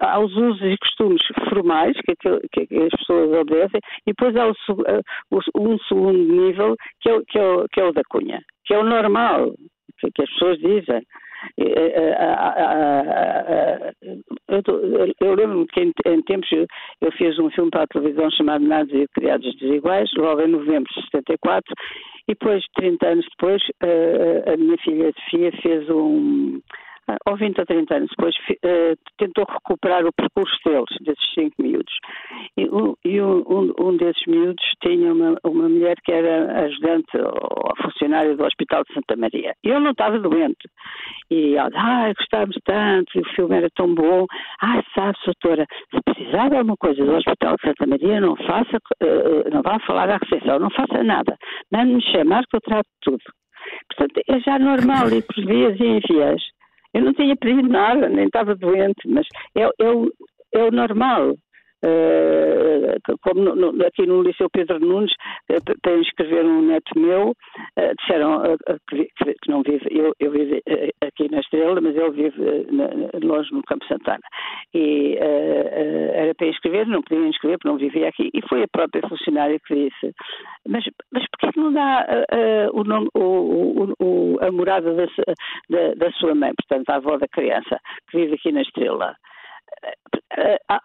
Aos 0.01 0.33
usos 0.33 0.63
e 0.63 0.77
costumes 0.79 1.23
formais 1.49 1.97
que, 2.03 2.15
que, 2.53 2.67
que 2.67 2.77
as 2.77 2.91
pessoas 3.01 3.33
obedecem, 3.41 3.81
e 4.07 4.13
depois 4.13 4.37
há 4.37 4.47
o, 4.49 5.41
um 5.59 5.79
segundo 5.89 6.19
nível 6.19 6.77
que 7.01 7.11
é, 7.11 7.21
que, 7.27 7.39
é, 7.39 7.65
que 7.73 7.81
é 7.81 7.85
o 7.85 7.93
da 7.93 8.03
cunha, 8.09 8.41
que 8.65 8.75
é 8.75 8.79
o 8.79 8.85
normal, 8.85 9.53
que 10.01 10.23
as 10.23 10.31
pessoas 10.31 10.59
dizem. 10.59 11.03
Eu 15.21 15.35
lembro-me 15.35 15.67
que 15.67 15.81
em, 16.07 16.23
tempos 16.23 16.49
eu 16.53 17.13
fiz 17.13 17.39
um 17.39 17.51
filme 17.51 17.71
para 17.71 17.83
a 17.83 17.87
televisão 17.87 18.31
chamado 18.31 18.65
Nados 18.65 18.93
e 18.95 19.07
Criados 19.15 19.55
Desiguais, 19.57 20.09
logo 20.17 20.41
em 20.41 20.49
novembro 20.49 20.91
de 20.93 21.05
74, 21.05 21.75
e 22.29 22.33
depois, 22.33 22.65
30 22.77 23.07
anos 23.07 23.27
depois, 23.39 23.63
a 24.53 24.57
minha 24.57 24.77
filha 24.79 25.13
Sofia 25.13 25.53
fez 25.63 25.89
um 25.91 26.61
ou 27.29 27.37
20 27.37 27.59
ou 27.59 27.67
30 27.67 27.95
anos 27.95 28.11
depois, 28.11 28.35
uh, 28.35 28.97
tentou 29.19 29.45
recuperar 29.49 30.05
o 30.05 30.13
percurso 30.13 30.57
deles, 30.65 30.89
desses 31.01 31.35
cinco 31.35 31.55
miúdos. 31.61 31.95
E, 32.57 32.63
e 33.05 33.21
um, 33.21 33.73
um, 33.79 33.97
desses 33.97 34.25
miúdos 34.27 34.65
tinha 34.83 35.13
uma, 35.13 35.37
uma 35.45 35.69
mulher 35.69 35.97
que 36.05 36.13
era 36.13 36.65
ajudante 36.65 37.17
ou 37.17 37.77
funcionária 37.83 38.37
do 38.37 38.45
Hospital 38.45 38.83
de 38.85 38.95
Santa 38.95 39.17
Maria. 39.17 39.55
E 39.65 39.69
eu 39.69 39.81
não 39.81 39.93
estava 39.93 40.19
doente. 40.19 40.69
E 41.31 41.55
ela, 41.57 41.71
ai, 41.75 42.15
gostávamos 42.15 42.57
tanto, 42.65 43.17
e 43.17 43.21
o 43.21 43.35
filme 43.35 43.57
era 43.57 43.69
tão 43.75 43.95
bom. 43.95 44.27
Ai, 44.63 44.83
sabe, 44.95 45.17
doutora, 45.25 45.67
se 45.95 46.01
precisar 46.05 46.49
de 46.49 46.57
alguma 46.57 46.77
coisa 46.77 47.05
do 47.05 47.15
Hospital 47.15 47.57
de 47.57 47.69
Santa 47.69 47.87
Maria, 47.87 48.21
não 48.21 48.37
faça, 48.37 48.77
uh, 49.03 49.51
não 49.53 49.63
vá 49.63 49.79
falar 49.81 50.11
à 50.11 50.19
recepção, 50.19 50.59
não 50.59 50.71
faça 50.71 51.03
nada. 51.03 51.37
Mande-me 51.71 52.03
chamar 52.03 52.45
que 52.47 52.57
eu 52.57 52.61
trato 52.61 52.89
tudo. 53.03 53.23
Portanto, 53.89 54.21
é 54.29 54.41
já 54.41 54.59
normal 54.59 55.09
ir 55.11 55.23
por 55.23 55.45
vias 55.45 55.79
e 55.81 55.85
em 55.85 56.01
vias. 56.01 56.56
Eu 56.97 57.03
não 57.03 57.13
tinha 57.13 57.37
pedido 57.37 57.69
nada, 57.69 58.09
nem 58.09 58.25
estava 58.25 58.57
doente, 58.57 59.07
mas 59.07 59.27
é, 59.55 59.65
é, 59.65 59.71
é 60.55 60.63
o 60.65 60.71
normal. 60.71 61.37
Uh, 61.87 63.19
como 63.23 63.43
no, 63.43 63.55
no, 63.55 63.87
aqui 63.87 64.05
no 64.07 64.23
Liceu 64.23 64.51
Pedro 64.51 64.81
Nunes, 64.81 65.13
uh, 65.51 65.81
para 65.83 65.97
inscrever 65.99 66.45
um 66.45 66.63
neto 66.63 66.99
meu, 66.99 67.33
disseram 68.01 68.43
que, 68.89 69.09
não 69.49 69.63
vive, 69.63 69.87
eu, 69.91 70.13
eu 70.19 70.31
vivo 70.33 70.61
aqui 71.01 71.31
na 71.31 71.39
Estrela, 71.39 71.81
mas 71.81 71.95
ele 71.95 72.11
vive 72.11 72.67
longe 73.23 73.53
no 73.53 73.63
Campo 73.63 73.85
Santana. 73.87 74.21
E 74.75 75.17
era 75.17 76.35
para 76.35 76.49
inscrever, 76.49 76.87
não 76.87 77.03
podia 77.03 77.29
inscrever 77.29 77.59
porque 77.59 77.69
não 77.69 77.77
vivia 77.77 78.09
aqui, 78.09 78.31
e 78.35 78.41
foi 78.49 78.65
a 78.65 78.69
própria 78.69 79.07
funcionária 79.09 79.59
que 79.67 79.75
disse: 79.75 80.15
Mas, 80.67 80.85
mas 81.13 81.25
porquê 81.31 81.53
que 81.53 81.61
não 81.61 81.73
dá 81.73 82.07
o 82.73 82.83
nome, 82.85 83.09
o, 83.15 83.95
o, 84.01 84.39
a 84.41 84.51
morada 84.51 84.93
da, 84.95 85.07
da, 85.71 85.95
da 85.95 86.11
sua 86.13 86.35
mãe, 86.35 86.53
portanto, 86.57 86.91
a 86.91 86.97
avó 86.97 87.17
da 87.19 87.29
criança, 87.29 87.79
que 88.11 88.19
vive 88.19 88.35
aqui 88.35 88.53
na 88.53 88.63
Estrela? 88.63 89.15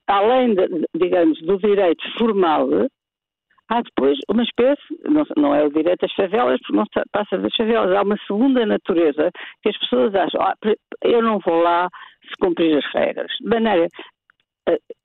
Além, 0.07 0.55
de, 0.55 0.67
digamos, 0.95 1.39
do 1.41 1.57
direito 1.57 2.03
formal, 2.17 2.67
há 3.69 3.81
depois 3.81 4.17
uma 4.29 4.43
espécie, 4.43 4.81
não, 5.05 5.23
não, 5.37 5.55
é 5.55 5.63
o 5.63 5.71
direito 5.71 6.05
às 6.05 6.13
favelas, 6.13 6.59
porque 6.61 6.77
não 6.77 6.85
passa 7.11 7.37
das 7.37 7.55
favelas, 7.55 7.95
há 7.95 8.01
uma 8.01 8.17
segunda 8.27 8.65
natureza 8.65 9.31
que 9.63 9.69
as 9.69 9.77
pessoas 9.79 10.13
acham, 10.15 10.41
ah, 10.41 10.55
eu 11.03 11.21
não 11.21 11.39
vou 11.39 11.61
lá 11.61 11.89
se 12.23 12.35
cumprir 12.39 12.77
as 12.77 12.85
regras. 12.93 13.31
De 13.39 13.49
maneira 13.49 13.87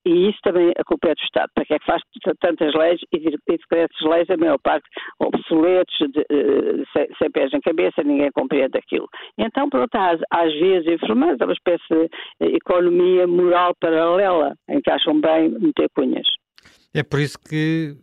e 0.05 0.29
isso 0.29 0.39
também 0.43 0.73
a 0.79 0.85
culpa 0.85 1.09
é 1.09 1.15
do 1.15 1.21
Estado. 1.21 1.51
Para 1.55 1.65
que 1.65 1.75
é 1.75 1.79
que 1.79 1.87
faz 1.87 2.03
tantas 2.41 2.75
leis 2.75 3.01
e 3.13 3.19
decretos-leis, 3.19 4.29
a 4.31 4.37
maior 4.37 4.59
parte 4.63 4.87
obsoletos, 5.19 5.97
de, 5.99 6.25
de, 6.29 6.85
sem, 6.93 7.09
sem, 7.19 7.31
pés 7.31 7.51
na 7.53 7.61
cabeça, 7.61 8.03
ninguém 8.05 8.31
compreende 8.33 8.79
aquilo. 8.79 9.09
Então, 9.39 9.69
pronto, 9.69 9.95
às, 9.95 10.21
às 10.31 10.53
vezes 10.55 10.93
informais, 10.93 11.39
é 11.41 11.45
uma 11.45 11.53
espécie 11.53 11.85
de 11.89 12.57
economia 12.57 13.27
moral 13.27 13.75
paralela, 13.81 14.55
em 14.69 14.81
que 14.81 14.91
acham 14.91 15.21
bem 15.21 15.51
meter 15.51 15.89
cunhas. 15.95 16.27
É 16.95 17.03
por 17.03 17.21
isso 17.21 17.39
que 17.39 17.97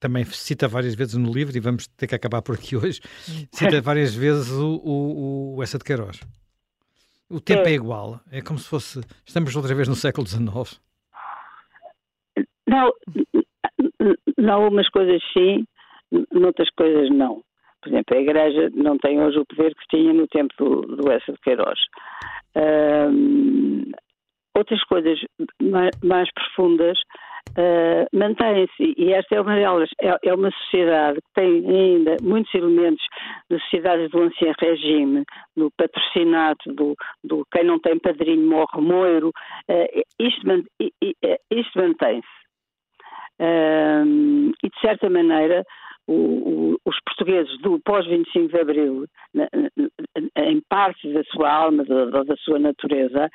também 0.00 0.24
cita 0.24 0.68
várias 0.68 0.94
vezes 0.94 1.14
no 1.14 1.32
livro, 1.32 1.56
e 1.56 1.60
vamos 1.60 1.86
ter 1.86 2.06
que 2.06 2.14
acabar 2.14 2.42
por 2.42 2.54
aqui 2.56 2.76
hoje, 2.76 3.00
cita 3.52 3.80
várias 3.80 4.14
vezes 4.14 4.50
o, 4.52 4.80
o, 4.84 5.56
o 5.56 5.62
Essa 5.62 5.78
de 5.78 5.84
Queiroz. 5.84 6.20
O 7.30 7.40
tempo 7.40 7.66
é. 7.68 7.72
é 7.72 7.74
igual, 7.74 8.20
é 8.30 8.40
como 8.42 8.58
se 8.58 8.68
fosse. 8.68 9.00
Estamos 9.26 9.54
outra 9.56 9.74
vez 9.74 9.88
no 9.88 9.94
século 9.94 10.26
XIX. 10.26 10.80
Não, 12.66 12.92
não, 14.38 14.68
umas 14.68 14.88
coisas 14.88 15.22
sim, 15.32 15.64
noutras 16.32 16.68
coisas 16.76 17.10
não. 17.10 17.42
Por 17.82 17.90
exemplo, 17.90 18.16
a 18.16 18.20
Igreja 18.20 18.70
não 18.74 18.96
tem 18.98 19.20
hoje 19.22 19.38
o 19.38 19.46
poder 19.46 19.74
que 19.74 19.96
tinha 19.96 20.12
no 20.12 20.26
tempo 20.28 20.54
do, 20.58 20.96
do 20.96 21.10
Essa 21.10 21.32
de 21.32 21.38
Queiroz. 21.40 21.78
Outras 24.56 24.82
coisas 24.84 25.18
mais, 25.60 25.90
mais 26.02 26.28
profundas 26.32 26.98
uh, 27.50 28.16
mantêm-se, 28.16 28.94
e 28.96 29.12
esta 29.12 29.36
é 29.36 29.40
uma 29.40 29.54
delas. 29.54 29.90
É, 30.00 30.16
é, 30.24 30.34
uma 30.34 30.50
sociedade 30.50 31.20
que 31.20 31.32
tem 31.34 31.66
ainda 31.68 32.16
muitos 32.22 32.54
elementos 32.54 33.04
de 33.50 33.58
sociedades 33.60 34.10
do 34.10 34.22
ancião 34.22 34.52
regime, 34.58 35.24
do 35.56 35.70
patrocinado, 35.76 36.58
do, 36.66 36.94
do 37.22 37.46
quem 37.52 37.64
não 37.64 37.78
tem 37.78 37.98
padrinho 37.98 38.48
morre 38.48 38.80
moiro. 38.80 39.32
Uh, 39.68 40.02
isto, 40.18 40.40
isto 41.50 41.78
mantém-se. 41.78 42.44
Uh, 43.40 44.52
e, 44.62 44.68
de 44.68 44.80
certa 44.80 45.10
maneira, 45.10 45.64
o, 46.06 46.12
o, 46.12 46.76
os 46.84 46.96
portugueses 47.04 47.58
do 47.60 47.80
pós-25 47.80 48.48
de 48.48 48.60
Abril, 48.60 49.06
na, 49.32 49.48
na, 49.54 50.44
em 50.44 50.60
parte 50.68 51.12
da 51.12 51.22
sua 51.24 51.50
alma, 51.50 51.84
da, 51.84 52.22
da 52.22 52.36
sua 52.36 52.58
natureza, 52.58 53.28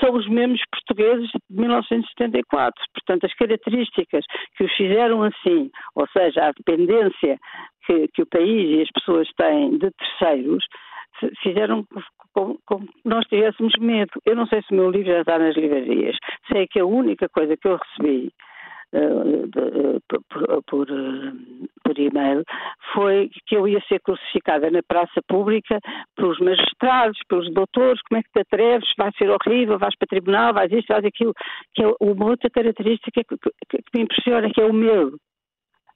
são 0.00 0.14
os 0.14 0.28
mesmos 0.28 0.60
portugueses 0.72 1.28
de 1.30 1.60
1974. 1.60 2.84
Portanto, 2.94 3.26
as 3.26 3.34
características 3.34 4.24
que 4.56 4.64
os 4.64 4.72
fizeram 4.74 5.22
assim, 5.22 5.70
ou 5.94 6.06
seja, 6.08 6.48
a 6.48 6.52
dependência 6.52 7.38
que, 7.86 8.08
que 8.08 8.22
o 8.22 8.26
país 8.26 8.78
e 8.78 8.82
as 8.82 8.90
pessoas 8.90 9.28
têm 9.36 9.78
de 9.78 9.90
terceiros, 9.90 10.64
fizeram 11.42 11.84
com, 12.32 12.56
que 12.56 13.08
nós 13.08 13.24
tivéssemos 13.26 13.72
medo. 13.78 14.12
Eu 14.24 14.36
não 14.36 14.46
sei 14.46 14.62
se 14.62 14.72
o 14.72 14.76
meu 14.76 14.90
livro 14.90 15.12
já 15.12 15.20
está 15.20 15.38
nas 15.38 15.56
livrarias. 15.56 16.16
Sei 16.50 16.66
que 16.66 16.80
a 16.80 16.86
única 16.86 17.28
coisa 17.28 17.56
que 17.56 17.68
eu 17.68 17.76
recebi 17.76 18.32
por, 20.28 20.62
por, 21.84 21.98
e-mail 21.98 22.42
foi 22.94 23.30
que 23.46 23.56
eu 23.56 23.68
ia 23.68 23.80
ser 23.88 24.00
crucificada 24.00 24.70
na 24.70 24.82
praça 24.82 25.20
pública 25.28 25.78
pelos 26.16 26.38
magistrados, 26.38 27.18
pelos 27.28 27.52
doutores, 27.52 28.00
como 28.08 28.18
é 28.18 28.22
que 28.22 28.30
te 28.32 28.40
atreves, 28.40 28.88
vai 28.96 29.10
ser 29.18 29.30
horrível, 29.30 29.78
vais 29.78 29.94
para 29.96 30.08
tribunal, 30.08 30.54
vais 30.54 30.72
isto, 30.72 30.88
vais 30.88 31.04
aquilo, 31.04 31.34
que 31.74 31.82
é 31.82 31.92
uma 32.00 32.26
outra 32.26 32.50
característica 32.50 33.22
que, 33.22 33.36
que, 33.36 33.78
que 33.78 33.90
me 33.94 34.02
impressiona, 34.02 34.50
que 34.50 34.60
é 34.60 34.64
o 34.64 34.72
medo. 34.72 35.16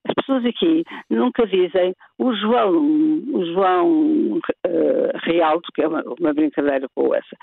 As 0.06 0.14
pessoas 0.14 0.44
aqui 0.44 0.84
nunca 1.08 1.46
dizem 1.46 1.94
o 2.18 2.34
João, 2.34 2.72
o 2.76 3.44
João 3.46 4.36
uh, 4.36 5.18
Rialto, 5.24 5.70
que 5.74 5.82
é 5.82 5.88
uma, 5.88 6.02
uma 6.20 6.34
brincadeira 6.34 6.86
com 6.94 7.14
essa, 7.14 7.36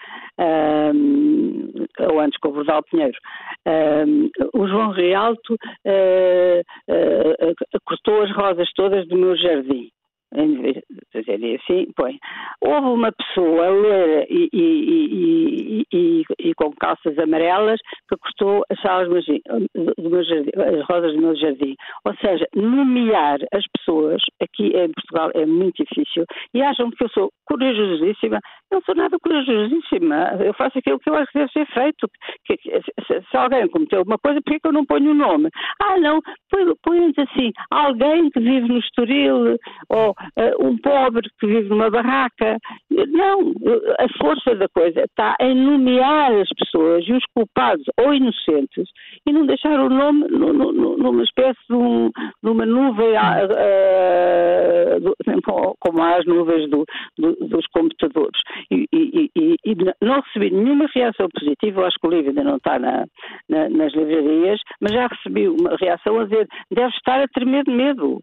um, 0.93 1.85
ou 2.11 2.19
antes 2.19 2.39
com 2.39 2.49
o 2.49 2.53
Bordal 2.53 2.83
Pinheiro, 2.83 3.17
um, 3.67 4.29
o 4.53 4.67
João 4.67 4.91
Rialto 4.91 5.53
uh, 5.53 6.61
uh, 6.89 7.81
cortou 7.85 8.21
as 8.21 8.31
rosas 8.35 8.71
todas 8.73 9.07
do 9.07 9.17
meu 9.17 9.35
jardim 9.35 9.89
dizer 10.33 11.59
assim, 11.61 11.87
põe. 11.95 12.17
Houve 12.61 12.87
uma 12.87 13.11
pessoa 13.11 13.69
loira 13.69 14.25
e, 14.29 14.49
e, 14.53 15.85
e, 15.91 16.23
e, 16.39 16.53
com 16.55 16.71
calças 16.73 17.17
amarelas 17.19 17.79
que 18.09 18.17
cortou 18.17 18.63
as 18.69 18.79
jardim, 20.23 20.49
as 20.55 20.87
rosas 20.87 21.13
do 21.13 21.21
meu 21.21 21.35
jardim. 21.35 21.75
Ou 22.05 22.15
seja, 22.15 22.47
nomear 22.55 23.39
as 23.53 23.63
pessoas 23.77 24.21
aqui 24.41 24.67
em 24.67 24.91
Portugal 24.91 25.31
é 25.35 25.45
muito 25.45 25.83
difícil 25.83 26.25
e 26.53 26.61
acham 26.61 26.89
que 26.91 27.03
eu 27.03 27.09
sou 27.09 27.31
corajosíssima 27.45 28.39
não 28.71 28.81
sou 28.81 28.95
nada 28.95 29.17
corajosíssima. 29.19 30.37
Eu 30.43 30.53
faço 30.53 30.79
aquilo 30.79 30.99
que 30.99 31.09
eu 31.09 31.15
acho 31.15 31.31
que 31.31 31.39
deve 31.39 31.51
ser 31.51 31.65
feito. 31.67 32.07
Que, 32.45 32.57
se, 32.57 33.21
se, 33.29 33.37
alguém 33.37 33.67
cometeu 33.67 33.99
alguma 33.99 34.17
coisa, 34.17 34.41
por 34.41 34.59
que 34.59 34.67
eu 34.67 34.71
não 34.71 34.85
ponho 34.85 35.11
o 35.11 35.15
nome? 35.15 35.49
Ah, 35.81 35.99
não, 35.99 36.21
põe 36.49 37.11
assim, 37.17 37.51
alguém 37.69 38.29
que 38.29 38.39
vive 38.39 38.67
no 38.67 38.77
Estoril, 38.77 39.57
ou 39.89 40.11
uh, 40.11 40.65
um 40.65 40.77
pobre 40.77 41.27
que 41.39 41.47
vive 41.47 41.69
numa 41.69 41.89
barraca. 41.89 42.57
Não, 42.89 43.53
a 43.99 44.07
força 44.23 44.55
da 44.55 44.67
coisa 44.69 45.01
está 45.01 45.35
em 45.41 45.55
nomear 45.55 46.31
as 46.31 46.49
pessoas 46.57 47.05
e 47.07 47.13
os 47.13 47.23
culpados 47.35 47.85
ou 47.99 48.13
inocentes 48.13 48.89
e 49.27 49.33
não 49.33 49.45
deixar 49.45 49.79
o 49.79 49.89
nome 49.89 50.27
no, 50.29 50.53
no, 50.53 50.97
numa 50.97 51.23
espécie 51.23 51.59
de, 51.69 51.75
um, 51.75 52.09
de 52.43 52.49
uma 52.49 52.65
nuvem, 52.65 53.13
uh, 53.15 54.99
do, 55.01 55.13
como 55.79 56.01
as 56.03 56.25
nuvens 56.25 56.69
do, 56.69 56.85
do, 57.17 57.35
dos 57.47 57.65
computadores 57.67 58.39
e, 58.69 58.87
e, 58.93 59.29
e, 59.35 59.55
e, 59.65 59.75
não 60.01 60.21
recebi 60.21 60.51
nenhuma 60.51 60.87
reação 60.93 61.27
positiva, 61.33 61.81
eu 61.81 61.85
acho 61.85 61.97
que 61.99 62.07
o 62.07 62.11
livro 62.11 62.29
ainda 62.29 62.43
não 62.43 62.57
está 62.57 62.77
na, 62.79 63.05
na, 63.49 63.69
nas 63.69 63.93
livrarias, 63.93 64.59
mas 64.79 64.93
já 64.93 65.07
recebi 65.07 65.47
uma 65.47 65.75
reação 65.77 66.19
a 66.19 66.25
dizer 66.25 66.47
deve 66.69 66.89
estar 66.95 67.21
a 67.21 67.27
tremer 67.27 67.63
de 67.63 67.71
medo. 67.71 68.21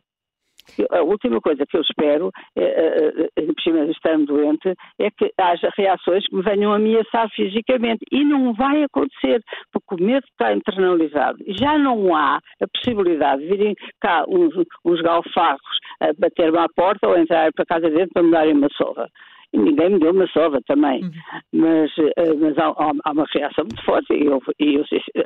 A 0.91 1.03
última 1.03 1.41
coisa 1.41 1.65
que 1.67 1.77
eu 1.77 1.81
espero, 1.81 2.31
é, 2.57 2.63
é, 2.63 3.09
é, 3.39 3.45
é 3.45 3.91
estando 3.91 4.27
doente, 4.27 4.75
é 4.99 5.11
que 5.11 5.33
haja 5.39 5.71
reações 5.77 6.27
que 6.27 6.37
me 6.37 6.43
venham 6.43 6.73
ameaçar 6.73 7.29
fisicamente. 7.31 8.05
E 8.13 8.25
não 8.25 8.53
vai 8.53 8.83
acontecer, 8.85 9.41
porque 9.73 9.95
o 9.95 10.07
medo 10.07 10.27
está 10.27 10.53
internalizado. 10.53 11.39
Já 11.59 11.79
não 11.79 12.15
há 12.15 12.37
a 12.37 12.69
possibilidade 12.69 13.43
de 13.43 13.49
virem 13.49 13.75
cá 14.01 14.25
uns, 14.29 14.55
uns 14.85 15.01
galfarros 15.01 15.79
a 16.01 16.13
bater-me 16.19 16.59
à 16.59 16.67
porta 16.69 17.09
ou 17.09 17.17
entrar 17.17 17.51
para 17.53 17.65
casa 17.65 17.89
dentro 17.89 18.11
para 18.13 18.23
me 18.23 18.31
darem 18.31 18.55
uma 18.55 18.69
e 18.69 19.38
ninguém 19.53 19.91
me 19.91 19.99
deu 19.99 20.13
uma 20.13 20.27
sova 20.29 20.61
também. 20.67 21.03
Uhum. 21.03 21.11
Mas, 21.53 21.91
eh, 21.99 22.35
mas 22.35 22.59
há, 22.59 22.67
há, 22.67 23.13
uma 23.13 23.27
reação 23.35 23.65
muito 23.65 23.85
forte 23.85 24.13
e 24.13 24.27
eu, 24.27 24.41
eu, 24.59 24.85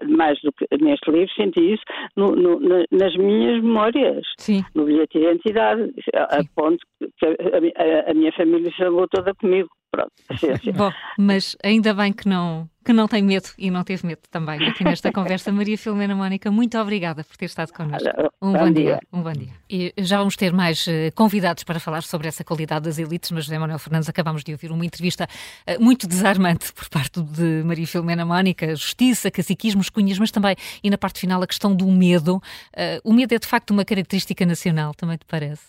mais 0.09 0.41
do 0.43 0.53
que 0.53 0.67
neste 0.81 1.11
livro 1.11 1.33
senti 1.35 1.75
isso 1.75 1.83
no, 2.17 2.33
no, 2.33 2.59
nas 2.91 3.17
minhas 3.17 3.63
memórias, 3.63 4.25
Sim. 4.39 4.63
no 4.75 4.85
bilhete 4.85 5.19
de 5.19 5.25
identidade, 5.25 5.93
a, 6.15 6.41
ponto 6.55 6.79
que 6.99 7.27
a, 7.27 8.09
a, 8.09 8.11
a 8.11 8.15
minha 8.15 8.33
família 8.33 8.71
chamou 8.73 9.07
toda 9.09 9.35
comigo. 9.35 9.69
Pronto, 9.93 10.11
paciência. 10.27 10.73
Bom, 10.73 10.91
mas 11.19 11.55
ainda 11.63 11.93
bem 11.93 12.15
que 12.15 12.27
não, 12.27 12.67
que 12.83 12.95
não 12.95 13.07
tem 13.07 13.23
medo 13.23 13.51
e 13.59 13.71
não 13.71 13.85
teve 13.85 14.07
medo 14.07 14.23
também 14.31 14.67
aqui 14.67 14.83
nesta 14.83 15.13
conversa. 15.13 15.53
Maria 15.53 15.77
Filomena 15.77 16.17
Mónica, 16.17 16.51
muito 16.51 16.79
obrigada 16.79 17.23
por 17.23 17.37
ter 17.37 17.45
estado 17.45 17.75
connosco. 17.75 18.09
Um 18.41 18.53
bom, 18.53 18.59
bom 18.59 18.71
dia. 18.71 18.85
dia. 18.85 19.01
Um 19.13 19.23
bom 19.23 19.33
dia. 19.33 19.53
E 19.69 19.93
já 19.99 20.17
vamos 20.17 20.35
ter 20.35 20.51
mais 20.51 20.87
uh, 20.87 21.13
convidados 21.15 21.63
para 21.63 21.79
falar 21.79 22.03
sobre 22.05 22.27
essa 22.27 22.43
qualidade 22.43 22.87
das 22.87 22.99
elites, 22.99 23.31
mas 23.33 23.45
José 23.45 23.59
Manuel 23.59 23.79
Fernandes 23.79 24.09
acabamos 24.09 24.43
de 24.43 24.53
ouvir 24.53 24.73
uma 24.73 24.87
entrevista 24.87 25.29
uh, 25.69 25.83
muito 25.83 26.09
desarmante 26.09 26.73
por 26.73 26.89
parte 26.89 27.21
de 27.23 27.63
Maria 27.63 27.87
Filomena 27.87 28.25
Mónica, 28.25 28.75
justiça, 28.75 29.31
caciquismos, 29.31 29.91
cunhas, 29.91 30.19
mas 30.19 30.31
também, 30.31 30.57
e 30.83 30.89
na 30.89 30.97
parte 30.97 31.21
final, 31.21 31.43
a 31.43 31.47
questão 31.47 31.77
do 31.77 31.87
medo. 31.87 32.37
Uh, 32.37 32.99
o 33.05 33.13
medo 33.13 33.35
é 33.35 33.39
de 33.39 33.47
facto 33.47 33.73
uma 33.73 33.85
característica 33.85 34.47
nacional, 34.47 34.95
também 34.95 35.19
te 35.19 35.27
parece? 35.27 35.67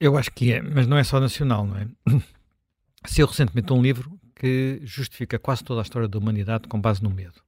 Eu 0.00 0.16
acho 0.16 0.30
que 0.30 0.50
é, 0.50 0.62
mas 0.62 0.86
não 0.86 0.96
é 0.96 1.04
só 1.04 1.20
nacional, 1.20 1.66
não 1.66 1.76
é? 1.76 1.86
Saiu 3.06 3.26
recentemente 3.26 3.72
um 3.72 3.82
livro 3.82 4.20
que 4.34 4.80
justifica 4.82 5.38
quase 5.38 5.62
toda 5.62 5.80
a 5.80 5.82
história 5.82 6.08
da 6.08 6.18
humanidade 6.18 6.68
com 6.68 6.80
base 6.80 7.02
no 7.02 7.10
medo. 7.10 7.42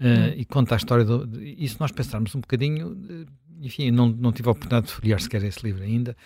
Uh, 0.00 0.34
e 0.36 0.44
conta 0.44 0.74
a 0.74 0.76
história 0.76 1.04
do. 1.04 1.40
E 1.40 1.68
se 1.68 1.78
nós 1.78 1.92
pensarmos 1.92 2.34
um 2.34 2.40
bocadinho, 2.40 3.26
enfim, 3.60 3.92
não, 3.92 4.08
não 4.08 4.32
tive 4.32 4.48
a 4.48 4.52
oportunidade 4.52 4.86
de 4.86 4.92
folhear 4.92 5.20
sequer 5.20 5.44
esse 5.44 5.62
livro 5.64 5.84
ainda, 5.84 6.16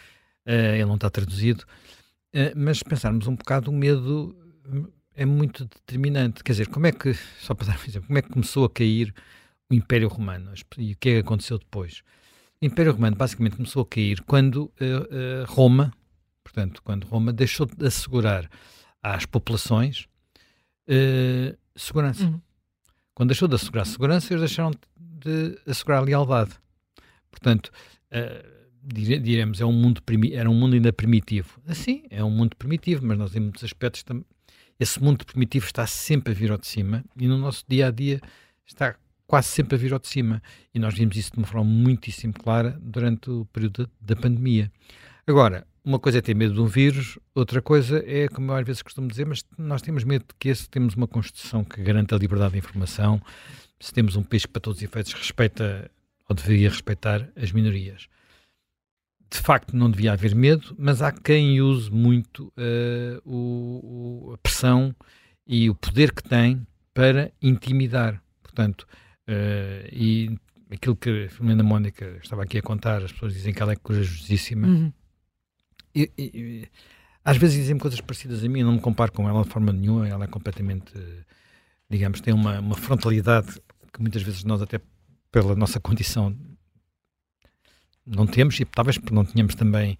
uh, 0.46 0.74
ele 0.74 0.86
não 0.86 0.94
está 0.94 1.10
traduzido, 1.10 1.64
uh, 2.34 2.56
mas 2.56 2.82
pensarmos 2.82 3.26
um 3.26 3.36
bocado, 3.36 3.70
o 3.70 3.74
medo 3.74 4.34
é 5.14 5.26
muito 5.26 5.66
determinante. 5.66 6.42
Quer 6.42 6.52
dizer, 6.52 6.68
como 6.68 6.86
é 6.86 6.92
que, 6.92 7.12
só 7.38 7.54
para 7.54 7.66
dar 7.66 7.78
um 7.78 7.84
exemplo, 7.86 8.06
como 8.06 8.18
é 8.18 8.22
que 8.22 8.30
começou 8.30 8.64
a 8.64 8.70
cair 8.70 9.14
o 9.70 9.74
Império 9.74 10.08
Romano 10.08 10.52
e 10.78 10.92
o 10.92 10.96
que 10.96 11.10
é 11.10 11.12
que 11.14 11.18
aconteceu 11.18 11.58
depois? 11.58 12.02
O 12.62 12.64
Império 12.64 12.92
Romano 12.92 13.14
basicamente 13.14 13.56
começou 13.56 13.82
a 13.82 13.86
cair 13.86 14.22
quando 14.22 14.72
Roma, 15.48 15.92
Portanto, 16.46 16.80
quando 16.80 17.08
Roma 17.08 17.32
deixou 17.32 17.66
de 17.66 17.84
assegurar 17.84 18.48
às 19.02 19.26
populações 19.26 20.06
uh, 20.88 21.58
segurança. 21.74 22.22
Uhum. 22.22 22.40
Quando 23.12 23.30
deixou 23.30 23.48
de 23.48 23.56
assegurar 23.56 23.84
segurança, 23.84 24.32
eles 24.32 24.42
deixaram 24.42 24.70
de 24.96 25.58
assegurar 25.66 26.04
lealdade. 26.04 26.52
Portanto, 27.32 27.72
uh, 28.12 28.56
diremos, 28.94 29.60
é 29.60 29.64
um 29.64 29.72
mundo 29.72 30.00
era 30.32 30.48
um 30.48 30.54
mundo 30.54 30.74
ainda 30.74 30.92
primitivo. 30.92 31.60
Assim, 31.66 32.04
é 32.10 32.22
um 32.22 32.30
mundo 32.30 32.54
primitivo, 32.54 33.04
mas 33.04 33.18
nós 33.18 33.34
em 33.34 33.40
muitos 33.40 33.64
aspectos 33.64 34.04
esse 34.78 35.02
mundo 35.02 35.26
primitivo 35.26 35.66
está 35.66 35.84
sempre 35.84 36.32
a 36.32 36.36
vir 36.36 36.52
ao 36.52 36.58
de 36.58 36.68
cima 36.68 37.04
e 37.16 37.26
no 37.26 37.38
nosso 37.38 37.64
dia 37.66 37.88
a 37.88 37.90
dia 37.90 38.20
está 38.64 38.94
quase 39.26 39.48
sempre 39.48 39.74
a 39.74 39.78
vir 39.78 39.92
ao 39.92 39.98
de 39.98 40.06
cima. 40.06 40.40
E 40.72 40.78
nós 40.78 40.94
vimos 40.94 41.16
isso 41.16 41.32
de 41.32 41.38
uma 41.38 41.46
forma 41.46 41.68
muitíssimo 41.68 42.34
clara 42.34 42.78
durante 42.80 43.28
o 43.30 43.44
período 43.46 43.90
da 44.00 44.14
pandemia. 44.14 44.70
Agora, 45.26 45.66
uma 45.86 46.00
coisa 46.00 46.18
é 46.18 46.20
ter 46.20 46.34
medo 46.34 46.52
de 46.52 46.60
um 46.60 46.66
vírus, 46.66 47.16
outra 47.32 47.62
coisa 47.62 48.02
é, 48.04 48.26
como 48.26 48.50
eu 48.50 48.56
às 48.56 48.66
vezes 48.66 48.82
costumo 48.82 49.06
dizer, 49.06 49.24
mas 49.24 49.44
nós 49.56 49.80
temos 49.80 50.02
medo 50.02 50.24
de 50.28 50.34
que 50.36 50.52
se 50.52 50.68
temos 50.68 50.96
uma 50.96 51.06
Constituição 51.06 51.62
que 51.62 51.80
garanta 51.80 52.16
a 52.16 52.18
liberdade 52.18 52.54
de 52.54 52.58
informação, 52.58 53.22
se 53.78 53.94
temos 53.94 54.16
um 54.16 54.22
país 54.24 54.44
que, 54.44 54.50
para 54.50 54.60
todos 54.60 54.78
os 54.78 54.82
efeitos, 54.82 55.12
respeita 55.12 55.88
ou 56.28 56.34
deveria 56.34 56.68
respeitar 56.68 57.28
as 57.36 57.52
minorias. 57.52 58.08
De 59.30 59.38
facto, 59.38 59.76
não 59.76 59.88
devia 59.88 60.12
haver 60.12 60.34
medo, 60.34 60.74
mas 60.76 61.02
há 61.02 61.12
quem 61.12 61.60
use 61.60 61.88
muito 61.88 62.52
uh, 62.56 63.22
o, 63.24 64.30
o, 64.30 64.32
a 64.34 64.38
pressão 64.38 64.92
e 65.46 65.70
o 65.70 65.74
poder 65.74 66.12
que 66.12 66.22
tem 66.22 66.66
para 66.92 67.30
intimidar. 67.40 68.20
Portanto, 68.42 68.88
uh, 69.28 69.86
e 69.92 70.36
aquilo 70.68 70.96
que 70.96 71.26
a 71.26 71.28
Filomena 71.28 71.62
Mónica 71.62 72.18
estava 72.20 72.42
aqui 72.42 72.58
a 72.58 72.62
contar, 72.62 73.04
as 73.04 73.12
pessoas 73.12 73.34
dizem 73.34 73.54
que 73.54 73.62
ela 73.62 73.72
é 73.72 73.76
corajosíssima. 73.76 74.66
Uhum 74.66 74.92
às 77.24 77.36
vezes 77.36 77.56
dizem 77.56 77.78
coisas 77.78 78.00
parecidas 78.00 78.44
a 78.44 78.48
mim, 78.48 78.60
eu 78.60 78.66
não 78.66 78.74
me 78.74 78.80
comparo 78.80 79.12
com 79.12 79.28
ela 79.28 79.42
de 79.42 79.50
forma 79.50 79.72
nenhuma, 79.72 80.08
ela 80.08 80.24
é 80.24 80.28
completamente, 80.28 80.92
digamos, 81.88 82.20
tem 82.20 82.32
uma, 82.32 82.60
uma 82.60 82.76
frontalidade 82.76 83.60
que 83.92 84.00
muitas 84.00 84.22
vezes 84.22 84.44
nós 84.44 84.62
até 84.62 84.80
pela 85.30 85.54
nossa 85.54 85.80
condição 85.80 86.36
não 88.06 88.26
temos, 88.26 88.58
e 88.60 88.64
talvez 88.64 88.98
não 89.10 89.24
tínhamos 89.24 89.54
também 89.54 89.98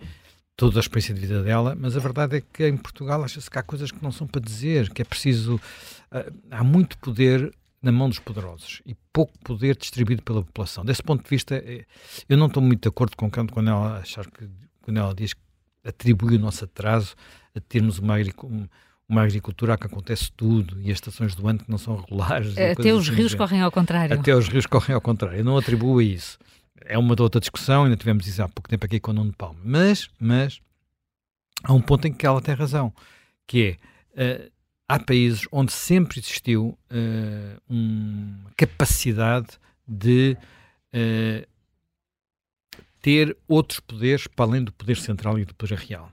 toda 0.57 0.79
a 0.79 0.81
experiência 0.81 1.15
de 1.15 1.21
vida 1.21 1.43
dela, 1.43 1.77
mas 1.79 1.97
a 1.97 2.01
verdade 2.01 2.37
é 2.37 2.41
que 2.41 2.67
em 2.67 2.77
Portugal 2.77 3.23
acha-se 3.23 3.51
que 3.51 3.59
há 3.59 3.63
coisas 3.63 3.91
que 3.91 4.03
não 4.03 4.11
são 4.11 4.27
para 4.27 4.41
dizer, 4.41 4.91
que 4.91 5.03
é 5.03 5.05
preciso. 5.05 5.57
Uh, 5.57 6.33
há 6.51 6.65
muito 6.65 6.97
poder 6.99 7.53
na 7.83 7.93
mão 7.93 8.09
dos 8.09 8.19
poderosos 8.19 8.81
e 8.87 8.95
pouco 9.13 9.39
poder 9.41 9.77
distribuído 9.77 10.23
pela 10.23 10.43
população. 10.43 10.85
Desse 10.85 11.03
ponto 11.03 11.23
de 11.23 11.29
vista, 11.29 11.57
eh, 11.57 11.85
eu 12.29 12.37
não 12.37 12.47
estou 12.47 12.63
muito 12.63 12.83
de 12.83 12.89
acordo 12.89 13.17
com 13.17 13.31
quando 13.31 13.69
ela 13.69 13.99
achar 13.99 14.27
que 14.27 14.49
quando 14.83 14.97
ela 14.97 15.15
diz 15.15 15.35
que 15.35 15.41
atribui 15.87 16.37
o 16.37 16.39
nosso 16.39 16.65
atraso 16.65 17.15
a 17.55 17.61
termos 17.61 17.99
uma, 17.99 18.15
uma 19.09 19.23
agricultura 19.23 19.75
a 19.75 19.79
que 19.79 19.87
acontece 19.87 20.31
tudo 20.33 20.81
e 20.81 20.91
as 20.91 20.97
estações 20.97 21.35
do 21.35 21.47
ano 21.49 21.61
que 21.61 21.71
não 21.71 21.79
são 21.79 21.97
regulares. 21.97 22.57
Até 22.59 22.93
os 22.93 23.09
rios 23.09 23.35
correm 23.35 23.63
ao 23.63 23.71
contrário. 23.71 24.19
Até 24.19 24.35
os 24.35 24.49
rios 24.49 24.67
correm 24.67 24.95
ao 24.95 25.01
contrário. 25.01 25.39
Eu 25.39 25.45
não 25.45 25.57
atribuo 25.57 25.99
a 25.99 26.05
isso. 26.05 26.39
É 26.85 26.99
uma 26.99 27.15
outra 27.21 27.41
discussão, 27.41 27.85
ainda 27.85 27.97
tivemos 27.97 28.27
isso 28.27 28.43
há 28.43 28.49
pouco 28.49 28.69
tempo 28.69 28.85
aqui 28.85 29.01
com 29.01 29.11
o 29.11 29.15
Nuno 29.15 29.33
Palma. 29.33 29.59
Mas, 29.65 30.09
mas 30.21 30.61
há 31.63 31.73
um 31.73 31.81
ponto 31.81 32.07
em 32.07 32.13
que 32.13 32.27
ela 32.27 32.41
tem 32.41 32.55
razão, 32.55 32.93
que 33.47 33.79
é, 34.15 34.47
uh, 34.47 34.53
há 34.89 34.99
países 34.99 35.47
onde 35.51 35.73
sempre 35.73 36.21
existiu 36.21 36.79
uh, 36.91 37.63
uma 37.69 38.51
capacidade 38.57 39.49
de 39.87 40.37
uh, 40.95 41.56
ter 43.07 43.37
outros 43.47 43.79
poderes 43.79 44.27
para 44.27 44.47
além 44.47 44.65
do 44.65 44.73
poder 44.73 44.97
central 44.97 45.39
e 45.39 45.45
do 45.45 45.55
poder 45.55 45.79
real. 45.79 46.11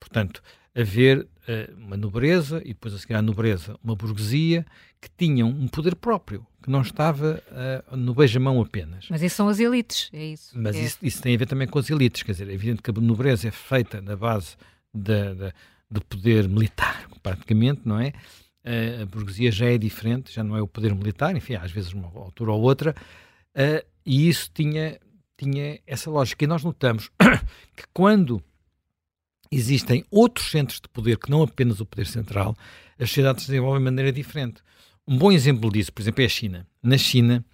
Portanto, 0.00 0.42
haver 0.74 1.18
uh, 1.20 1.76
uma 1.76 1.94
nobreza 1.94 2.62
e 2.64 2.68
depois 2.68 2.94
a 2.94 2.98
seguir 2.98 3.12
à 3.12 3.20
nobreza 3.20 3.78
uma 3.84 3.94
burguesia 3.94 4.64
que 4.98 5.10
tinham 5.14 5.50
um 5.50 5.68
poder 5.68 5.94
próprio, 5.94 6.46
que 6.62 6.70
não 6.70 6.80
estava 6.80 7.42
uh, 7.90 7.94
no 7.94 8.14
beijamão 8.14 8.62
apenas. 8.62 9.08
Mas 9.10 9.20
isso 9.20 9.36
são 9.36 9.46
as 9.46 9.60
elites, 9.60 10.08
é 10.10 10.24
isso. 10.24 10.58
Mas 10.58 10.74
é. 10.74 10.80
Isso, 10.80 10.98
isso, 11.02 11.22
tem 11.22 11.34
a 11.34 11.38
ver 11.38 11.44
também 11.44 11.68
com 11.68 11.78
as 11.78 11.90
elites, 11.90 12.22
quer 12.22 12.32
dizer, 12.32 12.48
é 12.48 12.54
evidente 12.54 12.80
que 12.80 12.90
a 12.90 12.94
nobreza 12.94 13.48
é 13.48 13.50
feita 13.50 14.00
na 14.00 14.16
base 14.16 14.56
da, 14.94 15.34
da, 15.34 15.52
do 15.90 16.02
poder 16.02 16.48
militar, 16.48 17.10
praticamente, 17.22 17.82
não 17.84 18.00
é? 18.00 18.14
Uh, 18.64 19.02
a 19.02 19.04
burguesia 19.04 19.52
já 19.52 19.66
é 19.66 19.76
diferente, 19.76 20.32
já 20.32 20.42
não 20.42 20.56
é 20.56 20.62
o 20.62 20.66
poder 20.66 20.94
militar, 20.94 21.36
enfim, 21.36 21.56
às 21.56 21.70
vezes 21.70 21.92
uma 21.92 22.06
altura 22.06 22.52
ou 22.52 22.62
outra, 22.62 22.94
e 24.06 24.30
isso 24.30 24.50
tinha 24.54 24.98
tinha 25.42 25.80
essa 25.86 26.10
lógica. 26.10 26.44
E 26.44 26.46
nós 26.46 26.62
notamos 26.62 27.10
que 27.76 27.84
quando 27.92 28.42
existem 29.50 30.04
outros 30.10 30.50
centros 30.50 30.80
de 30.80 30.88
poder 30.88 31.18
que 31.18 31.30
não 31.30 31.42
apenas 31.42 31.80
o 31.80 31.86
poder 31.86 32.06
central, 32.06 32.56
as 32.98 33.10
sociedades 33.10 33.44
se 33.44 33.50
desenvolvem 33.50 33.80
de 33.80 33.84
maneira 33.84 34.12
diferente. 34.12 34.62
Um 35.06 35.18
bom 35.18 35.32
exemplo 35.32 35.70
disso, 35.70 35.92
por 35.92 36.00
exemplo, 36.00 36.22
é 36.22 36.26
a 36.26 36.28
China. 36.28 36.66
Na 36.82 36.96
China, 36.96 37.44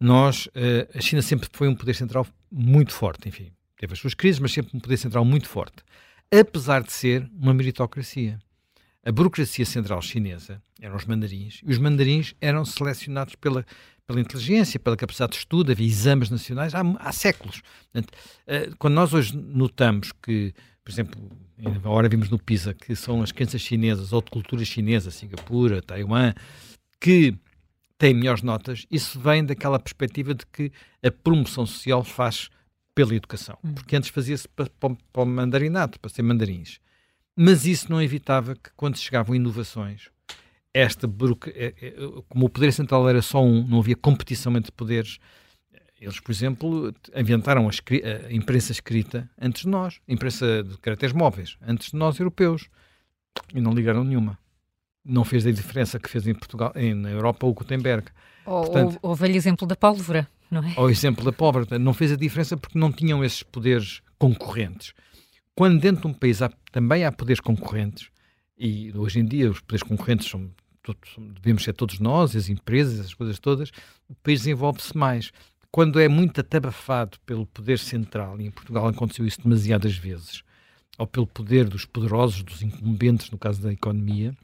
nós, 0.00 0.46
uh, 0.46 0.98
a 0.98 1.00
China 1.00 1.22
sempre 1.22 1.48
foi 1.52 1.68
um 1.68 1.74
poder 1.74 1.94
central 1.94 2.26
muito 2.50 2.92
forte, 2.92 3.28
enfim, 3.28 3.52
teve 3.76 3.92
as 3.92 3.98
suas 3.98 4.14
crises, 4.14 4.40
mas 4.40 4.52
sempre 4.52 4.76
um 4.76 4.80
poder 4.80 4.96
central 4.96 5.24
muito 5.24 5.48
forte, 5.48 5.76
apesar 6.30 6.82
de 6.82 6.92
ser 6.92 7.28
uma 7.38 7.54
meritocracia. 7.54 8.38
a 9.06 9.12
burocracia 9.12 9.66
central 9.66 10.00
chinesa 10.00 10.62
eram 10.80 10.96
os 10.96 11.04
mandarins, 11.04 11.60
e 11.62 11.70
os 11.70 11.78
mandarins 11.78 12.34
eram 12.40 12.64
selecionados 12.64 13.34
pela, 13.34 13.64
pela 14.06 14.20
inteligência, 14.20 14.78
pela 14.78 14.96
capacidade 14.96 15.32
de 15.32 15.38
estudo, 15.38 15.72
havia 15.72 15.86
exames 15.86 16.30
nacionais 16.30 16.74
há, 16.74 16.82
há 16.98 17.12
séculos. 17.12 17.62
Portanto, 17.92 18.12
eh, 18.46 18.70
quando 18.78 18.94
nós 18.94 19.14
hoje 19.14 19.36
notamos 19.36 20.12
que, 20.22 20.54
por 20.84 20.90
exemplo, 20.90 21.20
agora 21.64 22.08
vimos 22.08 22.28
no 22.28 22.38
PISA 22.38 22.74
que 22.74 22.94
são 22.94 23.22
as 23.22 23.32
crianças 23.32 23.60
chinesas 23.60 24.12
ou 24.12 24.20
de 24.20 24.30
cultura 24.30 24.64
chinesa, 24.64 25.10
Singapura, 25.10 25.80
Taiwan, 25.80 26.34
que 27.00 27.34
têm 27.96 28.14
melhores 28.14 28.42
notas, 28.42 28.86
isso 28.90 29.18
vem 29.18 29.44
daquela 29.44 29.78
perspectiva 29.78 30.34
de 30.34 30.44
que 30.46 30.70
a 31.02 31.10
promoção 31.10 31.64
social 31.64 32.04
faz 32.04 32.50
pela 32.94 33.14
educação. 33.14 33.58
Hum. 33.64 33.72
Porque 33.72 33.96
antes 33.96 34.10
fazia-se 34.10 34.48
para, 34.48 34.68
para, 34.78 34.96
para 35.12 35.22
o 35.22 35.26
mandarinato, 35.26 35.98
para 35.98 36.10
ser 36.10 36.22
mandarins. 36.22 36.78
Mas 37.36 37.66
isso 37.66 37.90
não 37.90 38.00
evitava 38.00 38.54
que, 38.54 38.70
quando 38.76 38.96
chegavam 38.96 39.34
inovações, 39.34 40.08
esta 40.74 41.08
é, 41.54 41.74
é, 41.80 41.94
como 42.28 42.46
o 42.46 42.48
poder 42.48 42.72
central 42.72 43.08
era 43.08 43.22
só 43.22 43.42
um, 43.42 43.66
não 43.66 43.78
havia 43.78 43.96
competição 43.96 44.56
entre 44.56 44.72
poderes, 44.72 45.18
eles, 46.00 46.20
por 46.20 46.32
exemplo, 46.32 46.92
inventaram 47.14 47.68
a, 47.68 47.70
a, 47.70 48.32
imprensa 48.32 48.72
escrita 48.72 49.30
antes 49.40 49.62
de 49.62 49.68
nós, 49.68 50.00
a 50.06 50.12
imprensa 50.12 50.62
de 50.62 50.76
caracteres 50.78 51.14
móveis, 51.14 51.56
antes 51.62 51.92
de 51.92 51.96
nós, 51.96 52.18
europeus, 52.18 52.68
e 53.54 53.60
não 53.60 53.72
ligaram 53.72 54.04
nenhuma. 54.04 54.38
Não 55.04 55.24
fez 55.24 55.46
a 55.46 55.52
diferença 55.52 55.98
que 55.98 56.10
fez 56.10 56.26
em 56.26 56.34
Portugal, 56.34 56.72
em, 56.74 56.92
na 56.92 57.10
Europa, 57.10 57.46
o 57.46 57.54
Gutenberg. 57.54 58.08
Ou, 58.44 58.64
Portanto, 58.64 58.98
ou, 59.00 59.12
o 59.12 59.14
velho 59.14 59.36
exemplo 59.36 59.66
da 59.66 59.76
pólvora, 59.76 60.28
não 60.50 60.62
é? 60.62 60.74
Ou 60.76 60.86
o 60.86 60.90
exemplo 60.90 61.24
da 61.24 61.32
pólvora. 61.32 61.78
Não 61.78 61.94
fez 61.94 62.12
a 62.12 62.16
diferença 62.16 62.56
porque 62.56 62.78
não 62.78 62.90
tinham 62.90 63.24
esses 63.24 63.42
poderes 63.42 64.02
concorrentes 64.18 64.92
quando 65.54 65.80
dentro 65.80 66.02
de 66.02 66.08
um 66.08 66.12
país 66.12 66.42
há, 66.42 66.50
também 66.72 67.04
há 67.04 67.12
poderes 67.12 67.40
concorrentes, 67.40 68.10
e 68.58 68.92
hoje 68.96 69.20
em 69.20 69.24
dia 69.24 69.50
os 69.50 69.60
poderes 69.60 69.82
concorrentes 69.82 70.28
são, 70.28 70.50
todos, 70.84 71.16
devemos 71.18 71.64
ser 71.64 71.72
todos 71.72 71.98
nós, 71.98 72.36
as 72.36 72.48
empresas, 72.48 73.00
as 73.00 73.14
coisas 73.14 73.38
todas, 73.38 73.70
o 74.08 74.14
país 74.16 74.40
desenvolve-se 74.40 74.96
mais. 74.96 75.32
Quando 75.70 75.98
é 75.98 76.06
muito 76.06 76.40
atabafado 76.40 77.18
pelo 77.26 77.46
poder 77.46 77.78
central, 77.78 78.40
e 78.40 78.46
em 78.46 78.50
Portugal 78.50 78.86
aconteceu 78.86 79.26
isso 79.26 79.42
demasiadas 79.42 79.96
vezes, 79.96 80.44
ou 80.98 81.06
pelo 81.06 81.26
poder 81.26 81.68
dos 81.68 81.84
poderosos, 81.84 82.42
dos 82.42 82.62
incumbentes, 82.62 83.30
no 83.30 83.38
caso 83.38 83.60
da 83.60 83.72
economia, 83.72 84.36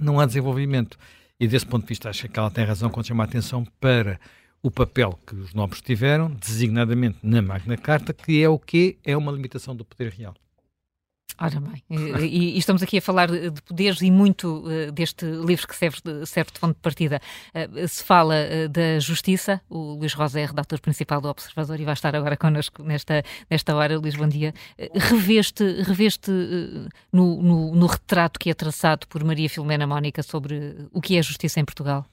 não 0.00 0.18
há 0.20 0.24
desenvolvimento. 0.24 0.96
E 1.38 1.46
desse 1.46 1.66
ponto 1.66 1.82
de 1.82 1.88
vista, 1.88 2.08
acho 2.08 2.28
que 2.28 2.38
ela 2.38 2.50
tem 2.50 2.64
razão 2.64 2.88
quando 2.88 3.06
chama 3.06 3.24
a 3.24 3.26
atenção 3.26 3.66
para 3.80 4.18
o 4.62 4.70
papel 4.70 5.18
que 5.26 5.34
os 5.34 5.52
nobres 5.52 5.82
tiveram, 5.82 6.30
designadamente 6.30 7.18
na 7.22 7.42
Magna 7.42 7.76
Carta, 7.76 8.12
que 8.12 8.42
é 8.42 8.48
o 8.48 8.58
que 8.58 8.98
é 9.04 9.16
uma 9.16 9.32
limitação 9.32 9.74
do 9.74 9.84
poder 9.84 10.12
real. 10.12 10.34
Ora 11.42 11.58
bem, 11.58 11.82
e, 11.88 12.54
e, 12.54 12.58
estamos 12.58 12.82
aqui 12.82 12.98
a 12.98 13.00
falar 13.00 13.30
de 13.30 13.62
poderes 13.62 14.02
e 14.02 14.10
muito 14.10 14.58
uh, 14.58 14.92
deste 14.92 15.24
livro 15.24 15.66
que 15.66 15.74
serve 15.74 15.96
de, 16.04 16.26
serve 16.26 16.50
de 16.52 16.58
fonte 16.58 16.74
de 16.74 16.82
partida. 16.82 17.18
Uh, 17.54 17.88
se 17.88 18.04
fala 18.04 18.34
uh, 18.34 18.68
da 18.68 18.98
justiça, 18.98 19.58
o 19.70 19.94
Luís 19.94 20.12
Rosa 20.12 20.38
é 20.38 20.44
redator 20.44 20.78
principal 20.82 21.18
do 21.18 21.30
Observador 21.30 21.80
e 21.80 21.84
vai 21.86 21.94
estar 21.94 22.14
agora 22.14 22.36
connosco 22.36 22.82
nesta, 22.82 23.22
nesta 23.48 23.74
hora. 23.74 23.98
Luís, 23.98 24.16
bom 24.16 24.28
dia. 24.28 24.52
reveste 24.94 25.64
reveste 25.82 26.30
no, 27.10 27.42
no, 27.42 27.74
no 27.74 27.86
retrato 27.86 28.38
que 28.38 28.50
é 28.50 28.54
traçado 28.54 29.08
por 29.08 29.24
Maria 29.24 29.48
Filomena 29.48 29.86
Mónica 29.86 30.22
sobre 30.22 30.88
o 30.92 31.00
que 31.00 31.16
é 31.16 31.20
a 31.20 31.22
justiça 31.22 31.58
em 31.58 31.64
Portugal? 31.64 32.04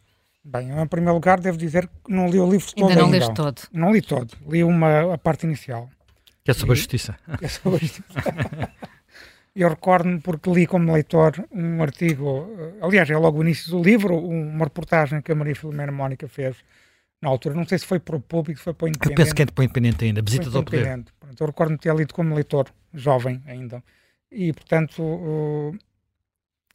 Bem, 0.41 0.71
em 0.71 0.87
primeiro 0.87 1.15
lugar, 1.15 1.41
devo 1.41 1.57
dizer 1.57 1.85
que 1.85 2.13
não 2.13 2.29
li 2.29 2.39
o 2.39 2.49
livro 2.49 2.73
todo. 2.73 2.87
Ainda 2.87 3.01
não 3.01 3.09
leste 3.09 3.33
todo? 3.33 3.61
Não 3.73 3.91
li 3.91 4.01
todo. 4.01 4.33
Li 4.47 4.63
uma, 4.63 5.15
a 5.15 5.17
parte 5.17 5.45
inicial. 5.45 5.89
Que 6.45 6.51
é 6.51 6.53
sobre 6.53 6.71
e, 6.71 6.73
a 6.73 6.75
justiça. 6.77 7.17
É 7.41 7.47
sobre 7.49 7.75
a 7.75 7.79
justiça. 7.79 8.71
Eu 9.59 9.69
recordo-me 9.69 10.19
porque 10.21 10.51
li 10.51 10.67
como 10.67 10.93
leitor 10.93 11.33
um 11.51 11.81
artigo, 11.81 12.47
eh, 12.59 12.73
aliás, 12.79 13.09
é 13.09 13.17
logo 13.17 13.39
o 13.39 13.41
início 13.41 13.71
do 13.71 13.81
livro, 13.81 14.15
uma 14.15 14.65
reportagem 14.65 15.19
que 15.19 15.31
a 15.31 15.35
Maria 15.35 15.55
Filomena 15.55 15.91
Mónica 15.91 16.27
fez 16.27 16.57
na 17.19 17.27
altura. 17.29 17.55
Não 17.55 17.65
sei 17.65 17.79
se 17.79 17.85
foi 17.87 17.99
para 17.99 18.15
o 18.15 18.19
público, 18.19 18.59
se 18.59 18.63
foi 18.65 18.75
para 18.75 18.85
o 18.85 18.87
Independente. 18.89 19.19
Eu 19.19 19.25
penso 19.25 19.33
que 19.33 19.41
é 19.41 19.45
para 19.47 19.61
o 19.61 19.65
Independente 19.65 20.05
ainda, 20.05 20.21
Visitas 20.21 20.55
ao 20.55 20.63
Poder. 20.63 21.03
Pronto, 21.19 21.41
eu 21.41 21.47
recordo-me 21.47 21.79
ter 21.79 21.95
lido 21.95 22.13
como 22.13 22.35
leitor, 22.35 22.67
jovem 22.93 23.41
ainda. 23.47 23.83
E, 24.31 24.53
portanto, 24.53 25.73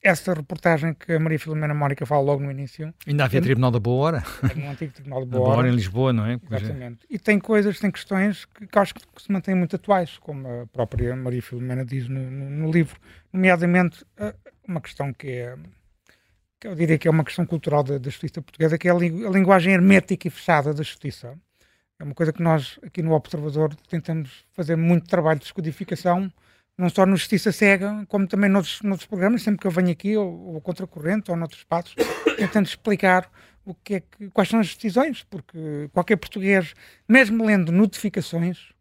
essa 0.02 0.34
reportagem 0.34 0.94
que 0.94 1.12
a 1.12 1.20
Maria 1.20 1.38
Filomena 1.38 1.72
Mónica 1.72 2.04
fala 2.04 2.22
logo 2.22 2.42
no 2.42 2.50
início. 2.50 2.92
Ainda 3.06 3.24
havia 3.24 3.40
Tribunal 3.40 3.70
da 3.70 3.78
Boa 3.78 4.06
Hora. 4.06 4.24
É 4.50 4.54
no 4.60 4.70
antigo 4.70 4.92
Tribunal 4.92 5.20
da 5.20 5.26
Boa, 5.26 5.44
Boa 5.46 5.56
Hora. 5.58 5.68
em 5.68 5.74
Lisboa, 5.74 6.12
não 6.12 6.26
é? 6.26 6.40
Exatamente. 6.50 7.06
E 7.08 7.18
tem 7.18 7.38
coisas, 7.38 7.78
tem 7.78 7.90
questões 7.90 8.44
que, 8.44 8.66
que 8.66 8.78
acho 8.78 8.94
que 8.94 9.00
se 9.22 9.30
mantêm 9.30 9.54
muito 9.54 9.76
atuais, 9.76 10.18
como 10.18 10.48
a 10.48 10.66
própria 10.66 11.14
Maria 11.14 11.40
Filomena 11.40 11.84
diz 11.84 12.08
no, 12.08 12.20
no, 12.30 12.50
no 12.50 12.70
livro. 12.70 12.98
Nomeadamente, 13.32 14.04
uma 14.66 14.80
questão 14.80 15.12
que 15.12 15.28
é. 15.28 15.56
Que 16.58 16.68
eu 16.68 16.74
diria 16.74 16.98
que 16.98 17.08
é 17.08 17.10
uma 17.10 17.24
questão 17.24 17.44
cultural 17.46 17.82
da, 17.82 17.98
da 17.98 18.10
justiça 18.10 18.40
portuguesa, 18.42 18.78
que 18.78 18.88
é 18.88 18.90
a, 18.90 18.94
a 18.94 18.98
linguagem 18.98 19.72
hermética 19.72 20.26
e 20.26 20.30
fechada 20.30 20.74
da 20.74 20.82
justiça. 20.82 21.36
É 21.98 22.04
uma 22.04 22.14
coisa 22.14 22.32
que 22.32 22.42
nós, 22.42 22.78
aqui 22.84 23.02
no 23.02 23.12
Observador, 23.12 23.74
tentamos 23.88 24.44
fazer 24.52 24.76
muito 24.76 25.06
trabalho 25.06 25.38
de 25.38 25.44
descodificação 25.44 26.32
não 26.76 26.88
só 26.88 27.04
no 27.06 27.16
Justiça 27.16 27.52
Cega, 27.52 28.04
como 28.08 28.26
também 28.26 28.50
noutros, 28.50 28.80
noutros 28.82 29.06
programas, 29.06 29.42
sempre 29.42 29.60
que 29.60 29.66
eu 29.66 29.70
venho 29.70 29.90
aqui, 29.90 30.16
ou, 30.16 30.54
ou 30.54 30.60
contra 30.60 30.84
a 30.84 30.88
corrente, 30.88 31.30
ou 31.30 31.36
noutros 31.36 31.60
espaços, 31.60 31.94
tentando 32.36 32.66
explicar 32.66 33.30
o 33.64 33.74
que 33.74 33.94
é 33.94 34.00
que, 34.00 34.30
quais 34.30 34.48
são 34.48 34.60
as 34.60 34.74
decisões, 34.74 35.22
porque 35.28 35.88
qualquer 35.92 36.16
português, 36.16 36.74
mesmo 37.08 37.44
lendo 37.44 37.70
notificações, 37.70 38.72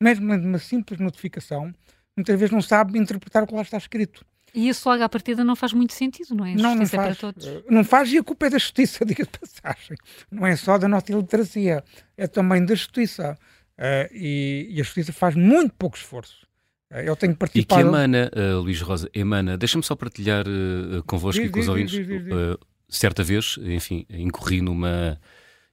mesmo 0.00 0.30
lendo 0.30 0.46
uma 0.46 0.58
simples 0.58 0.98
notificação, 1.00 1.72
muitas 2.16 2.38
vezes 2.38 2.52
não 2.52 2.62
sabe 2.62 2.98
interpretar 2.98 3.42
o 3.42 3.46
que 3.46 3.54
lá 3.54 3.62
está 3.62 3.76
escrito. 3.76 4.24
E 4.54 4.68
isso 4.68 4.86
logo 4.88 5.02
à 5.02 5.08
partida 5.08 5.42
não 5.42 5.56
faz 5.56 5.72
muito 5.72 5.94
sentido, 5.94 6.34
não 6.34 6.44
é? 6.44 6.54
Não, 6.54 6.74
não 6.74 6.86
faz. 6.86 7.16
Para 7.18 7.32
todos. 7.32 7.46
Eh, 7.46 7.62
não 7.70 7.82
faz 7.82 8.12
e 8.12 8.18
a 8.18 8.22
culpa 8.22 8.46
é 8.46 8.50
da 8.50 8.58
justiça, 8.58 9.04
diga 9.06 9.24
de 9.24 9.30
passagem. 9.30 9.96
Não 10.30 10.46
é 10.46 10.54
só 10.56 10.76
da 10.76 10.86
nossa 10.86 11.10
iliteracia, 11.10 11.82
é 12.16 12.26
também 12.26 12.64
da 12.64 12.74
justiça. 12.74 13.36
Uh, 13.78 14.06
e, 14.12 14.68
e, 14.70 14.80
a 14.80 14.84
justiça 14.84 15.12
faz 15.14 15.34
muito 15.34 15.74
pouco 15.74 15.96
esforço 15.96 16.46
eu 16.94 17.16
tenho 17.16 17.34
participado. 17.34 17.80
E 17.80 17.84
que 17.84 17.88
emana, 17.88 18.30
uh, 18.34 18.60
Luís 18.60 18.80
Rosa, 18.80 19.08
emana, 19.14 19.56
deixa-me 19.56 19.82
só 19.82 19.94
partilhar 19.94 20.44
uh, 20.46 21.02
convosco 21.04 21.40
diz, 21.40 21.50
e 21.50 21.52
com 21.52 21.60
os 21.60 21.68
ouvintes. 21.68 21.94
Uh, 21.94 22.58
certa 22.88 23.22
vez, 23.22 23.58
enfim, 23.62 24.06
incorri 24.10 24.60
numa 24.60 25.18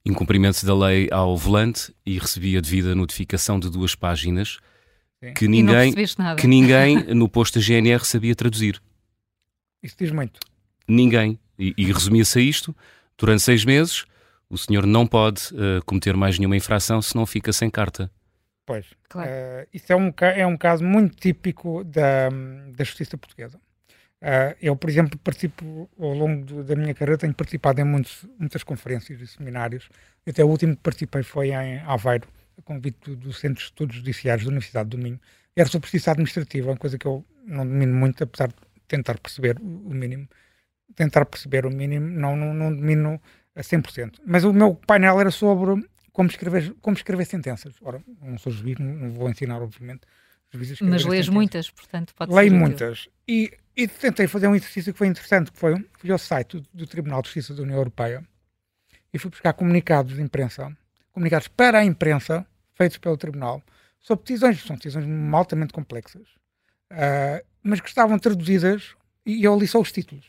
incumprimento 0.06 0.66
da 0.66 0.76
lei 0.76 1.10
ao 1.12 1.38
volante 1.38 1.94
e 2.06 2.18
recebi 2.18 2.58
a 2.58 2.62
devida 2.62 2.96
notificação 2.96 3.60
de 3.60 3.70
duas 3.70 3.96
páginas 3.96 4.58
Sim. 5.24 5.34
que 5.34 5.48
ninguém, 5.48 5.94
que 6.38 6.48
ninguém 6.48 7.04
no 7.14 7.28
posto 7.28 7.60
da 7.60 7.66
GNR 7.66 8.06
sabia 8.06 8.34
traduzir. 8.36 8.82
Isso 9.84 9.96
diz 10.00 10.12
muito. 10.12 10.40
Ninguém. 10.88 11.40
E, 11.58 11.74
e 11.78 11.92
resumia-se 11.92 12.40
a 12.40 12.42
isto: 12.42 12.76
durante 13.18 13.42
seis 13.42 13.66
meses, 13.66 14.06
o 14.50 14.58
senhor 14.58 14.86
não 14.86 15.06
pode 15.06 15.42
uh, 15.54 15.84
cometer 15.86 16.16
mais 16.16 16.40
nenhuma 16.40 16.56
infração 16.56 17.02
se 17.02 17.16
não 17.16 17.26
fica 17.26 17.52
sem 17.52 17.70
carta. 17.70 18.10
Pois. 18.70 18.86
Claro. 19.10 19.32
Uh, 19.32 19.68
isso 19.74 19.92
é 19.92 19.96
um, 19.96 20.14
é 20.22 20.46
um 20.46 20.56
caso 20.56 20.84
muito 20.84 21.16
típico 21.16 21.84
da, 21.84 22.30
da 22.30 22.84
justiça 22.84 23.18
portuguesa. 23.18 23.58
Uh, 24.22 24.54
eu, 24.62 24.76
por 24.76 24.88
exemplo, 24.92 25.18
participo 25.18 25.90
ao 26.00 26.14
longo 26.14 26.46
do, 26.46 26.64
da 26.64 26.76
minha 26.76 26.94
carreira, 26.94 27.18
tenho 27.18 27.34
participado 27.34 27.82
em 27.82 27.84
muitos, 27.84 28.28
muitas 28.38 28.62
conferências 28.62 29.20
e 29.22 29.26
seminários. 29.26 29.90
Até 30.28 30.44
o 30.44 30.48
último 30.48 30.76
que 30.76 30.84
participei 30.84 31.24
foi 31.24 31.50
em 31.50 31.80
Aveiro, 31.80 32.28
a 32.60 32.62
convite 32.62 33.16
do, 33.16 33.34
Centro 33.34 33.58
de 33.58 33.64
Estudos 33.64 33.96
Judiciários 33.96 34.46
da 34.46 34.52
Universidade 34.52 34.90
do 34.90 35.00
Minho. 35.00 35.20
Era 35.56 35.68
sobre 35.68 35.88
justiça 35.88 36.12
administrativa, 36.12 36.70
uma 36.70 36.78
coisa 36.78 37.00
que 37.00 37.08
eu 37.08 37.26
não 37.44 37.66
domino 37.66 37.96
muito, 37.96 38.24
apesar 38.24 38.50
de 38.50 38.56
tentar 38.88 39.18
perceber 39.18 39.58
o 39.60 39.96
mínimo. 39.96 40.30
Tentar 40.96 41.26
perceber 41.26 41.66
o 41.66 41.72
mínimo, 41.72 42.08
não, 42.08 42.36
não, 42.36 42.54
não 42.54 42.72
domino 42.72 43.20
a 43.56 43.62
100%. 43.62 44.20
Mas 44.28 44.44
o 44.44 44.54
meu 44.54 44.76
painel 44.76 45.20
era 45.20 45.32
sobre 45.32 45.90
como 46.12 46.30
escrever, 46.30 46.74
como 46.82 46.96
escrever 46.96 47.26
sentenças. 47.26 47.76
Ora, 47.82 48.02
não 48.22 48.38
sou 48.38 48.52
juiz, 48.52 48.78
não 48.80 49.12
vou 49.12 49.30
ensinar, 49.30 49.62
obviamente. 49.62 50.02
Mas 50.82 51.06
lês 51.06 51.30
muitas, 51.30 51.70
portanto 51.70 52.14
pode 52.16 52.34
Leio 52.34 52.52
muitas. 52.52 53.08
E, 53.28 53.52
e, 53.76 53.88
tentei 53.88 54.28
fazer 54.28 54.48
um 54.48 54.56
exercício 54.56 54.92
que 54.92 54.98
foi 54.98 55.08
interessante, 55.08 55.52
que 55.52 55.60
foi 55.60 55.76
fui 55.94 56.12
ao 56.12 56.18
site 56.18 56.60
do, 56.60 56.68
do, 56.74 56.88
Tribunal 56.88 57.22
de 57.22 57.28
Justiça 57.28 57.54
da 57.54 57.62
União 57.62 57.78
Europeia 57.78 58.26
e 59.14 59.20
fui 59.20 59.30
buscar 59.30 59.54
comunicados 59.54 60.16
de 60.16 60.22
imprensa, 60.22 60.76
comunicados 61.12 61.48
para 61.48 61.80
a 61.80 61.86
imprensa, 61.86 62.46
feitos 62.74 62.98
pelo 62.98 63.16
Tribunal, 63.16 63.62
sobre 64.00 64.26
decisões, 64.26 64.64
são 64.64 64.76
decisões 64.76 65.06
altamente 65.34 65.72
complexas, 65.72 66.24
uh, 66.92 67.46
mas 67.62 67.80
que 67.80 67.90
estavam 67.90 68.18
traduzidas 68.18 68.96
e 69.26 69.44
eu 69.44 69.58
li 69.58 69.68
só 69.68 69.80
os 69.80 69.92
títulos. 69.92 70.26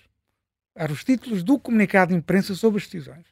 Eram 0.74 0.92
os 0.92 1.02
títulos 1.02 1.42
do 1.42 1.58
comunicado 1.58 2.12
de 2.12 2.18
imprensa 2.18 2.54
sobre 2.54 2.78
as 2.78 2.84
decisões. 2.84 3.24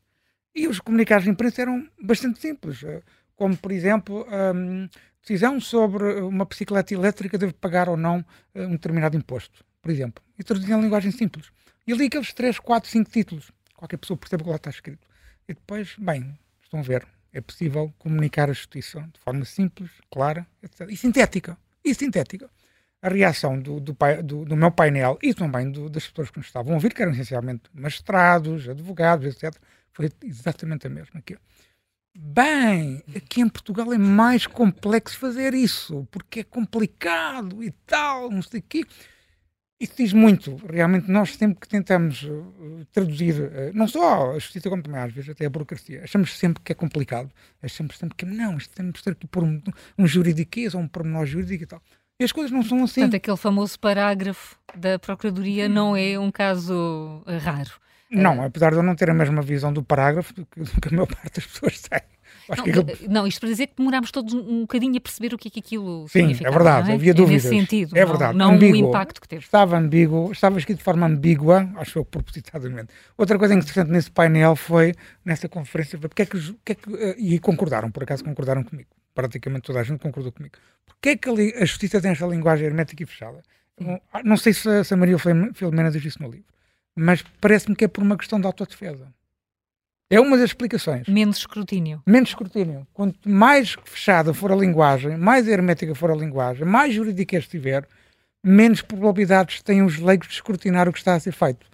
E 0.55 0.67
os 0.67 0.81
comunicados 0.81 1.25
de 1.25 1.31
imprensa 1.31 1.63
eram 1.63 1.89
bastante 2.03 2.41
simples, 2.41 2.83
eh, 2.83 3.03
como, 3.37 3.57
por 3.57 3.71
exemplo, 3.71 4.27
um, 4.55 4.89
decisão 5.23 5.61
sobre 5.61 6.21
uma 6.21 6.45
bicicleta 6.45 6.95
elétrica 6.95 7.39
deve 7.39 7.53
pagar 7.53 7.89
ou 7.89 7.97
não 7.97 8.25
eh, 8.55 8.67
um 8.67 8.73
determinado 8.73 9.17
imposto, 9.17 9.65
por 9.81 9.91
exemplo. 9.91 10.25
E 10.39 10.43
traduziam 10.43 10.81
em 10.81 10.83
linguagem 10.83 11.11
simples. 11.11 11.51
E 11.87 11.93
ali 11.93 12.07
aqueles 12.07 12.33
3, 12.33 12.59
4, 12.59 12.91
5 12.91 13.11
títulos. 13.11 13.53
Qualquer 13.77 13.99
pessoa 13.99 14.17
percebe 14.17 14.43
o 14.43 14.45
que 14.45 14.51
lá 14.51 14.57
está 14.57 14.71
escrito. 14.71 15.07
E 15.49 15.55
depois, 15.55 15.95
bem, 15.99 16.37
estão 16.63 16.81
a 16.81 16.83
ver, 16.83 17.07
é 17.33 17.41
possível 17.41 17.93
comunicar 17.99 18.51
a 18.51 18.53
justiça 18.53 19.01
de 19.13 19.21
forma 19.21 19.45
simples, 19.45 19.91
clara 20.11 20.47
etc. 20.63 20.89
e 20.91 20.97
sintética. 20.97 21.57
E 21.85 21.95
sintética. 21.95 22.51
a 23.01 23.09
reação 23.09 23.61
do, 23.61 23.79
do, 23.79 23.97
do, 24.25 24.45
do 24.45 24.57
meu 24.57 24.73
painel 24.73 25.19
e 25.23 25.33
também 25.33 25.71
das 25.89 26.09
pessoas 26.09 26.31
que 26.31 26.39
nos 26.39 26.49
estavam 26.49 26.73
a 26.73 26.75
ouvir, 26.75 26.93
que 26.93 27.01
eram 27.01 27.13
essencialmente 27.13 27.71
magistrados, 27.73 28.69
advogados, 28.69 29.27
etc., 29.27 29.55
foi 29.99 30.13
exatamente 30.23 30.87
a 30.87 30.91
mesma. 30.91 31.21
Que, 31.21 31.37
bem, 32.17 33.03
aqui 33.17 33.41
em 33.41 33.49
Portugal 33.49 33.93
é 33.93 33.99
mais 33.99 34.47
complexo 34.47 35.19
fazer 35.19 35.55
isso, 35.55 36.07
porque 36.13 36.41
é 36.41 36.45
complicado 36.45 37.65
e 37.65 37.73
tal, 37.85 38.31
não 38.31 38.41
sei 38.41 38.61
o 38.61 38.63
quê. 38.63 38.85
Isso 39.81 39.95
diz 39.97 40.13
muito. 40.13 40.57
Realmente, 40.69 41.11
nós 41.11 41.35
sempre 41.35 41.61
que 41.61 41.69
tentamos 41.69 42.23
uh, 42.23 42.87
traduzir, 42.93 43.35
uh, 43.35 43.73
não 43.75 43.89
só 43.89 44.31
a 44.31 44.39
justiça, 44.39 44.71
como 44.71 44.83
também 44.83 45.01
às 45.01 45.13
vezes 45.13 45.31
até 45.31 45.47
a 45.47 45.51
burocracia, 45.51 46.03
achamos 46.05 46.37
sempre 46.37 46.63
que 46.63 46.71
é 46.71 46.75
complicado. 46.77 47.31
Achamos 47.61 47.99
sempre 47.99 48.17
que 48.17 48.25
não, 48.25 48.57
isto 48.57 48.73
temos 48.75 48.99
que 48.99 49.05
ter 49.05 49.11
aqui 49.13 49.27
por 49.27 49.43
um, 49.43 49.61
um 49.97 50.07
juridiquês 50.07 50.75
ou 50.75 50.81
um 50.81 50.89
pormenor 50.89 51.27
jurídico 51.27 51.65
e 51.65 51.67
tal. 51.67 51.83
E 52.21 52.25
as 52.25 52.33
coisas 52.33 52.53
não 52.53 52.63
são 52.63 52.85
assim. 52.85 53.01
Portanto, 53.01 53.17
aquele 53.17 53.37
famoso 53.37 53.79
parágrafo 53.79 54.59
da 54.77 54.99
Procuradoria 54.99 55.69
não 55.69 55.97
é 55.97 56.19
um 56.19 56.31
caso 56.31 57.23
uh, 57.27 57.39
raro. 57.39 57.73
Não, 58.11 58.43
apesar 58.43 58.71
de 58.71 58.77
eu 58.77 58.83
não 58.83 58.95
ter 58.95 59.11
a 59.11 59.15
mesma 59.15 59.43
visão 59.43 59.73
do 59.73 59.83
parágrafo 59.83 60.33
do 60.35 60.47
que, 60.47 60.61
do 60.61 60.81
que 60.81 60.89
a 60.89 60.91
maior 60.93 61.07
parte 61.07 61.37
das 61.37 61.47
pessoas 61.47 61.81
tem. 61.89 62.01
Não, 62.57 62.65
que... 62.65 63.09
não, 63.09 63.27
isto 63.27 63.41
para 63.41 63.51
dizer 63.51 63.67
que 63.67 63.75
demorámos 63.77 64.11
todos 64.11 64.33
um 64.33 64.63
bocadinho 64.63 64.97
a 64.97 65.01
perceber 65.01 65.35
o 65.35 65.39
que 65.39 65.49
é 65.49 65.51
que 65.51 65.61
aquilo 65.61 66.09
Sim, 66.09 66.33
é 66.33 66.51
verdade, 66.51 66.91
é? 66.91 66.95
havia 66.95 67.13
dúvidas. 67.13 67.45
É 67.45 67.51
nesse 67.51 67.61
sentido, 67.61 67.97
é 67.97 68.07
verdade. 68.07 68.37
não, 68.37 68.53
não 68.53 68.59
o 68.59 68.77
impacto 68.77 69.21
que 69.21 69.29
teve. 69.29 69.45
Estava 69.45 69.77
ambíguo, 69.77 70.33
estava 70.33 70.59
escrito 70.59 70.79
de 70.79 70.85
forma 70.85 71.07
ambígua, 71.07 71.71
acho 71.77 71.99
eu 71.99 72.05
propositadamente. 72.07 72.89
Outra 73.19 73.39
coisa 73.39 73.53
interessante 73.53 73.91
nesse 73.91 74.11
painel 74.11 74.57
foi, 74.57 74.95
nessa 75.23 75.47
conferência, 75.47 75.99
porque 75.99 76.23
é 76.23 76.27
que, 76.27 76.39
porque 76.39 76.73
é 76.73 76.75
que, 76.75 76.95
eh, 76.97 77.17
e 77.19 77.39
concordaram, 77.39 77.91
por 77.91 78.03
acaso 78.03 78.25
concordaram 78.25 78.65
comigo, 78.65 78.89
praticamente 79.15 79.67
toda 79.67 79.81
a 79.81 79.83
gente 79.83 79.99
concordou 79.99 80.33
comigo. 80.33 80.55
Porquê 80.87 81.11
é 81.11 81.17
que 81.17 81.29
a, 81.29 81.65
justiça 81.67 82.01
tem 82.01 82.13
esta 82.13 82.27
linguagem 82.27 82.67
hermética 82.67 83.03
e 83.03 83.07
fechada? 83.07 83.43
Não, 83.79 84.01
ah, 84.11 84.23
não 84.25 84.39
sei 84.39 84.55
se, 84.55 84.85
se 84.85 84.95
a 84.95 84.97
Maria 84.97 85.19
Filomena 85.19 85.91
diz 85.91 86.05
isso 86.05 86.23
no 86.23 86.31
livro, 86.31 86.47
mas 86.99 87.23
parece-me 87.41 87.77
que 87.77 87.85
é 87.85 87.89
por 87.89 88.03
uma 88.03 88.17
questão 88.17 88.41
de 88.41 88.47
autodefesa. 88.47 89.13
É 90.11 90.19
uma 90.19 90.37
das 90.37 90.47
explicações. 90.47 91.07
Menos 91.07 91.39
escrutínio. 91.39 92.03
Menos 92.07 92.31
escrutínio. 92.31 92.87
Quanto 92.95 93.29
mais 93.29 93.77
fechada 93.85 94.33
for 94.33 94.51
a 94.51 94.57
linguagem, 94.57 95.19
mais 95.19 95.47
hermética 95.47 95.95
for 95.95 96.11
a 96.11 96.15
linguagem, 96.15 96.65
mais 96.65 96.95
jurídica 96.95 97.37
estiver, 97.37 97.87
menos 98.43 98.81
probabilidades 98.81 99.61
têm 99.63 99.83
os 99.83 99.99
leigos 99.99 100.29
de 100.29 100.35
escrutinar 100.35 100.89
o 100.89 100.93
que 100.93 100.99
está 100.99 101.15
a 101.15 101.21
ser 101.21 101.33
feito. 101.33 101.67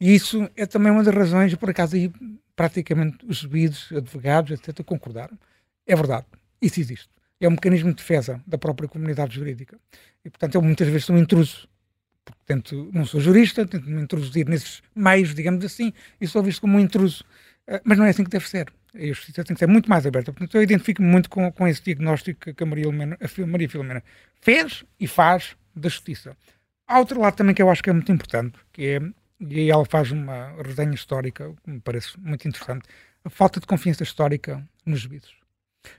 E 0.00 0.14
isso 0.14 0.48
é 0.56 0.66
também 0.66 0.92
uma 0.92 1.02
das 1.02 1.14
razões, 1.14 1.54
por 1.56 1.68
acaso, 1.68 1.96
aí 1.96 2.12
praticamente 2.54 3.26
os 3.26 3.38
juízes, 3.38 3.90
advogados, 3.90 4.52
etc., 4.52 4.84
concordaram. 4.84 5.36
É 5.86 5.96
verdade. 5.96 6.26
Isso 6.62 6.78
existe. 6.78 7.08
É 7.40 7.48
um 7.48 7.52
mecanismo 7.52 7.90
de 7.90 7.96
defesa 7.96 8.40
da 8.46 8.56
própria 8.56 8.88
comunidade 8.88 9.34
jurídica. 9.34 9.78
E, 10.24 10.30
portanto, 10.30 10.54
eu 10.54 10.62
muitas 10.62 10.86
vezes 10.86 11.06
sou 11.06 11.16
um 11.16 11.18
intruso. 11.18 11.68
Portanto, 12.30 12.90
não 12.92 13.04
sou 13.04 13.20
jurista, 13.20 13.66
tento 13.66 13.88
me 13.88 14.02
introduzir 14.02 14.48
nesses 14.48 14.82
meios, 14.94 15.34
digamos 15.34 15.64
assim, 15.64 15.92
e 16.20 16.26
sou 16.26 16.42
visto 16.42 16.60
como 16.60 16.76
um 16.76 16.80
intruso. 16.80 17.24
Eh, 17.66 17.80
mas 17.84 17.98
não 17.98 18.04
é 18.04 18.10
assim 18.10 18.24
que 18.24 18.30
deve 18.30 18.48
ser. 18.48 18.72
A 18.94 19.06
justiça 19.06 19.44
tem 19.44 19.54
que 19.54 19.60
ser 19.60 19.68
muito 19.68 19.88
mais 19.88 20.06
aberta. 20.06 20.32
Portanto, 20.32 20.56
eu 20.56 20.62
identifico-me 20.62 21.08
muito 21.08 21.30
com, 21.30 21.50
com 21.52 21.68
esse 21.68 21.82
diagnóstico 21.82 22.52
que 22.52 22.62
a 22.62 22.66
Maria, 22.66 22.84
Filomena, 22.84 23.18
a 23.20 23.46
Maria 23.46 23.68
Filomena 23.68 24.02
fez 24.40 24.84
e 24.98 25.06
faz 25.06 25.56
da 25.74 25.88
justiça. 25.88 26.36
Há 26.86 26.98
outro 26.98 27.20
lado 27.20 27.36
também 27.36 27.54
que 27.54 27.62
eu 27.62 27.70
acho 27.70 27.82
que 27.82 27.90
é 27.90 27.92
muito 27.92 28.10
importante, 28.10 28.58
que 28.72 28.84
é, 28.84 29.00
e 29.40 29.60
aí 29.60 29.70
ela 29.70 29.84
faz 29.84 30.10
uma 30.10 30.52
resenha 30.60 30.92
histórica, 30.92 31.54
que 31.62 31.70
me 31.70 31.80
parece 31.80 32.18
muito 32.18 32.48
interessante, 32.48 32.88
a 33.24 33.30
falta 33.30 33.60
de 33.60 33.66
confiança 33.66 34.02
histórica 34.02 34.66
nos 34.84 35.00
juízes. 35.00 35.30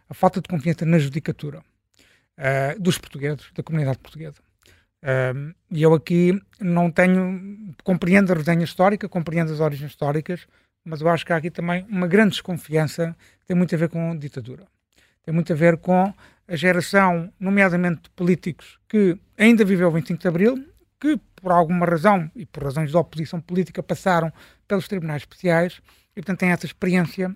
A 0.10 0.14
falta 0.14 0.42
de 0.42 0.50
confiança 0.50 0.86
na 0.86 1.00
judicatura 1.00 1.60
uh, 1.60 2.80
dos 2.80 2.98
portugueses, 2.98 3.52
da 3.56 3.64
comunidade 3.64 4.00
portuguesa. 4.00 4.42
E 5.72 5.82
eu 5.82 5.94
aqui 5.94 6.40
não 6.60 6.92
tenho, 6.92 7.74
compreendo 7.84 8.32
a 8.32 8.36
resenha 8.36 8.64
histórica, 8.64 9.10
compreendo 9.10 9.52
as 9.52 9.60
origens 9.60 9.92
históricas, 9.92 10.48
mas 10.84 11.02
eu 11.02 11.10
acho 11.10 11.26
que 11.26 11.34
há 11.34 11.38
aqui 11.38 11.50
também 11.50 11.86
uma 11.90 12.08
grande 12.08 12.32
desconfiança 12.32 13.16
tem 13.48 13.56
muito 13.56 13.74
a 13.74 13.78
ver 13.78 13.90
com 13.90 14.12
a 14.12 14.16
ditadura. 14.16 14.66
Tem 15.24 15.34
muito 15.34 15.52
a 15.54 15.56
ver 15.56 15.78
com 15.78 16.14
a 16.48 16.56
geração, 16.56 17.32
nomeadamente 17.40 18.04
de 18.04 18.10
políticos, 18.12 18.80
que 18.88 19.18
ainda 19.38 19.64
viveu 19.64 19.88
o 19.88 19.92
25 19.92 20.22
de 20.22 20.28
Abril, 20.28 20.66
que 21.00 21.20
por 21.36 21.52
alguma 21.52 21.86
razão 21.86 22.30
e 22.36 22.46
por 22.46 22.64
razões 22.64 22.92
de 22.92 22.98
oposição 22.98 23.40
política 23.40 23.82
passaram 23.82 24.32
pelos 24.68 24.88
tribunais 24.88 25.24
especiais 25.24 25.82
e, 26.12 26.22
portanto, 26.22 26.40
têm 26.40 26.52
essa 26.52 26.66
experiência. 26.66 27.36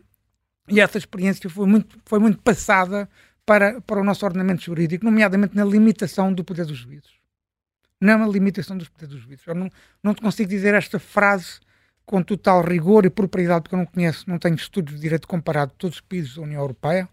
E 0.67 0.79
essa 0.79 0.97
experiência 0.97 1.49
foi 1.49 1.67
muito, 1.67 1.97
foi 2.05 2.19
muito 2.19 2.39
passada 2.39 3.09
para, 3.45 3.79
para 3.81 3.99
o 3.99 4.03
nosso 4.03 4.25
ordenamento 4.25 4.63
jurídico, 4.63 5.05
nomeadamente 5.05 5.55
na 5.55 5.63
limitação 5.63 6.33
do 6.33 6.43
poder 6.43 6.65
dos 6.65 6.77
juízes. 6.77 7.24
Na 7.99 8.17
limitação 8.27 8.77
dos 8.77 8.89
poderes 8.89 9.15
dos 9.15 9.23
juízes. 9.23 9.45
Eu 9.47 9.55
não, 9.55 9.69
não 10.03 10.13
te 10.13 10.21
consigo 10.21 10.49
dizer 10.49 10.73
esta 10.73 10.99
frase 10.99 11.59
com 12.05 12.21
total 12.21 12.61
rigor 12.61 13.05
e 13.05 13.09
propriedade, 13.09 13.63
porque 13.63 13.75
eu 13.75 13.79
não 13.79 13.85
conheço, 13.85 14.29
não 14.29 14.37
tenho 14.37 14.55
estudos 14.55 14.95
de 14.95 15.01
direito 15.01 15.27
comparado 15.27 15.71
de 15.71 15.77
todos 15.77 15.97
os 15.97 16.01
países 16.01 16.35
da 16.35 16.41
União 16.41 16.61
Europeia, 16.61 17.09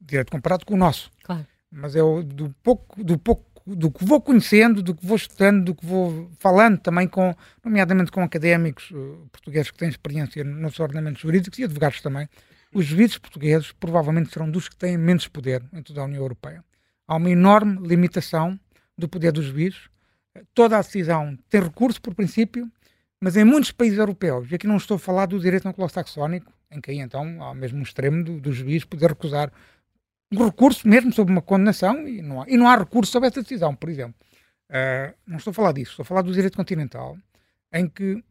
direito 0.00 0.30
comparado 0.30 0.64
com 0.64 0.74
o 0.74 0.76
nosso. 0.76 1.10
Claro. 1.22 1.46
Mas 1.70 1.94
eu, 1.94 2.22
do 2.22 2.54
pouco, 2.62 3.02
do 3.02 3.18
pouco 3.18 3.52
do 3.66 3.90
que 3.90 4.04
vou 4.04 4.20
conhecendo, 4.20 4.82
do 4.82 4.94
que 4.94 5.06
vou 5.06 5.16
estudando, 5.16 5.64
do 5.64 5.74
que 5.74 5.86
vou 5.86 6.30
falando 6.38 6.78
também 6.78 7.06
com, 7.06 7.34
nomeadamente 7.64 8.10
com 8.10 8.22
académicos 8.22 8.90
uh, 8.90 9.28
portugueses 9.30 9.70
que 9.70 9.78
têm 9.78 9.88
experiência 9.88 10.42
nos 10.42 10.78
ordenamentos 10.80 11.22
jurídicos 11.22 11.58
e 11.58 11.64
advogados 11.64 12.00
também, 12.00 12.28
os 12.74 12.84
juízes 12.86 13.18
portugueses 13.18 13.72
provavelmente 13.72 14.32
serão 14.32 14.50
dos 14.50 14.68
que 14.68 14.76
têm 14.76 14.96
menos 14.96 15.28
poder 15.28 15.62
em 15.72 15.82
toda 15.82 16.00
a 16.00 16.04
União 16.04 16.22
Europeia. 16.22 16.64
Há 17.06 17.16
uma 17.16 17.30
enorme 17.30 17.86
limitação 17.86 18.58
do 18.96 19.08
poder 19.08 19.32
dos 19.32 19.46
juízes. 19.46 19.91
Toda 20.54 20.78
a 20.78 20.82
decisão 20.82 21.36
tem 21.48 21.60
recurso, 21.60 22.00
por 22.00 22.14
princípio, 22.14 22.70
mas 23.20 23.36
em 23.36 23.44
muitos 23.44 23.70
países 23.70 23.98
europeus, 23.98 24.50
e 24.50 24.54
aqui 24.54 24.66
não 24.66 24.76
estou 24.76 24.96
a 24.96 24.98
falar 24.98 25.26
do 25.26 25.38
direito 25.38 25.68
anglo-saxónico, 25.68 26.52
em 26.70 26.80
que 26.80 26.90
aí 26.90 26.98
então 26.98 27.42
há 27.42 27.54
mesmo 27.54 27.78
um 27.78 27.82
extremo 27.82 28.24
do, 28.24 28.40
do 28.40 28.52
juiz 28.52 28.84
poder 28.84 29.10
recusar 29.10 29.52
um 30.32 30.44
recurso 30.44 30.88
mesmo 30.88 31.12
sobre 31.12 31.32
uma 31.32 31.42
condenação 31.42 32.08
e 32.08 32.22
não 32.22 32.42
há, 32.42 32.48
e 32.48 32.56
não 32.56 32.66
há 32.66 32.76
recurso 32.76 33.12
sobre 33.12 33.28
essa 33.28 33.42
decisão, 33.42 33.74
por 33.74 33.90
exemplo. 33.90 34.14
Uh, 34.70 35.14
não 35.26 35.36
estou 35.36 35.50
a 35.50 35.54
falar 35.54 35.72
disso, 35.72 35.90
estou 35.90 36.02
a 36.02 36.06
falar 36.06 36.22
do 36.22 36.32
direito 36.32 36.56
continental, 36.56 37.18
em 37.72 37.86
que 37.86 38.24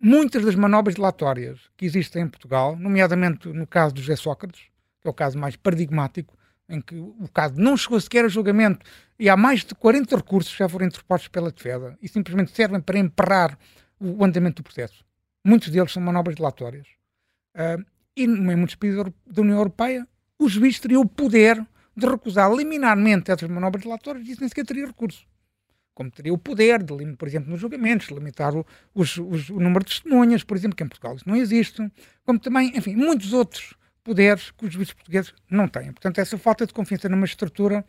muitas 0.00 0.44
das 0.44 0.54
manobras 0.54 0.94
dilatórias 0.94 1.60
que 1.76 1.86
existem 1.86 2.24
em 2.24 2.28
Portugal, 2.28 2.76
nomeadamente 2.76 3.48
no 3.48 3.66
caso 3.66 3.94
do 3.94 4.00
José 4.00 4.16
Sócrates, 4.16 4.60
que 5.00 5.08
é 5.08 5.10
o 5.10 5.14
caso 5.14 5.38
mais 5.38 5.56
paradigmático, 5.56 6.36
em 6.72 6.80
que 6.80 6.94
o 6.96 7.28
caso 7.32 7.54
não 7.60 7.76
chegou 7.76 8.00
sequer 8.00 8.24
a 8.24 8.28
julgamento 8.28 8.84
e 9.18 9.28
há 9.28 9.36
mais 9.36 9.62
de 9.62 9.74
40 9.74 10.16
recursos 10.16 10.50
que 10.52 10.58
já 10.58 10.68
foram 10.68 10.86
interpostos 10.86 11.28
pela 11.28 11.50
defesa 11.50 11.98
e 12.00 12.08
simplesmente 12.08 12.50
servem 12.50 12.80
para 12.80 12.98
emperrar 12.98 13.58
o 14.00 14.24
andamento 14.24 14.62
do 14.62 14.64
processo. 14.64 15.04
Muitos 15.44 15.68
deles 15.68 15.92
são 15.92 16.02
manobras 16.02 16.34
dilatórias. 16.34 16.86
Uh, 17.54 17.84
e 18.16 18.24
em 18.24 18.56
muitos 18.56 18.74
países 18.74 19.04
da 19.26 19.42
União 19.42 19.58
Europeia, 19.58 20.08
o 20.38 20.48
juiz 20.48 20.80
teria 20.80 20.98
o 20.98 21.06
poder 21.06 21.64
de 21.94 22.06
recusar 22.06 22.50
liminarmente 22.50 23.30
essas 23.30 23.48
manobras 23.48 23.82
dilatórias 23.82 24.26
e 24.26 24.32
isso 24.32 24.40
nem 24.40 24.48
sequer 24.48 24.64
teria 24.64 24.86
recurso. 24.86 25.26
Como 25.94 26.10
teria 26.10 26.32
o 26.32 26.38
poder 26.38 26.82
de, 26.82 27.16
por 27.16 27.28
exemplo, 27.28 27.50
nos 27.50 27.60
julgamentos, 27.60 28.08
limitar 28.08 28.56
o, 28.56 28.66
os, 28.94 29.18
os, 29.18 29.50
o 29.50 29.60
número 29.60 29.84
de 29.84 29.90
testemunhas, 29.90 30.42
por 30.42 30.56
exemplo, 30.56 30.74
que 30.74 30.82
em 30.82 30.88
Portugal 30.88 31.16
isso 31.16 31.28
não 31.28 31.36
existe. 31.36 31.86
Como 32.24 32.38
também, 32.38 32.72
enfim, 32.74 32.96
muitos 32.96 33.34
outros 33.34 33.74
poderes 34.04 34.50
que 34.50 34.66
os 34.66 34.72
juízes 34.72 34.92
portugueses 34.92 35.34
não 35.48 35.68
têm. 35.68 35.92
Portanto, 35.92 36.18
essa 36.18 36.36
falta 36.36 36.66
de 36.66 36.72
confiança 36.72 37.08
numa 37.08 37.24
estrutura 37.24 37.84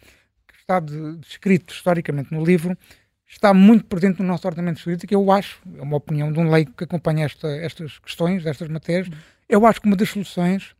que 0.48 0.56
está 0.60 0.80
descrito 0.80 1.74
historicamente 1.74 2.34
no 2.34 2.44
livro 2.44 2.78
está 3.28 3.54
muito 3.54 3.86
presente 3.86 4.22
no 4.22 4.28
nosso 4.28 4.48
ordenamento 4.48 4.80
jurídico. 4.80 5.14
Eu 5.14 5.32
acho, 5.32 5.62
é 5.76 5.82
uma 5.82 5.98
opinião 5.98 6.32
de 6.32 6.40
um 6.40 6.50
leigo 6.50 6.72
que 6.74 6.84
acompanha 6.84 7.26
esta, 7.26 7.48
estas 7.48 7.98
questões, 8.00 8.46
estas 8.46 8.68
matérias, 8.68 9.10
eu 9.50 9.66
acho 9.66 9.82
que 9.82 9.88
uma 9.88 9.96
das 9.96 10.10
soluções 10.10 10.76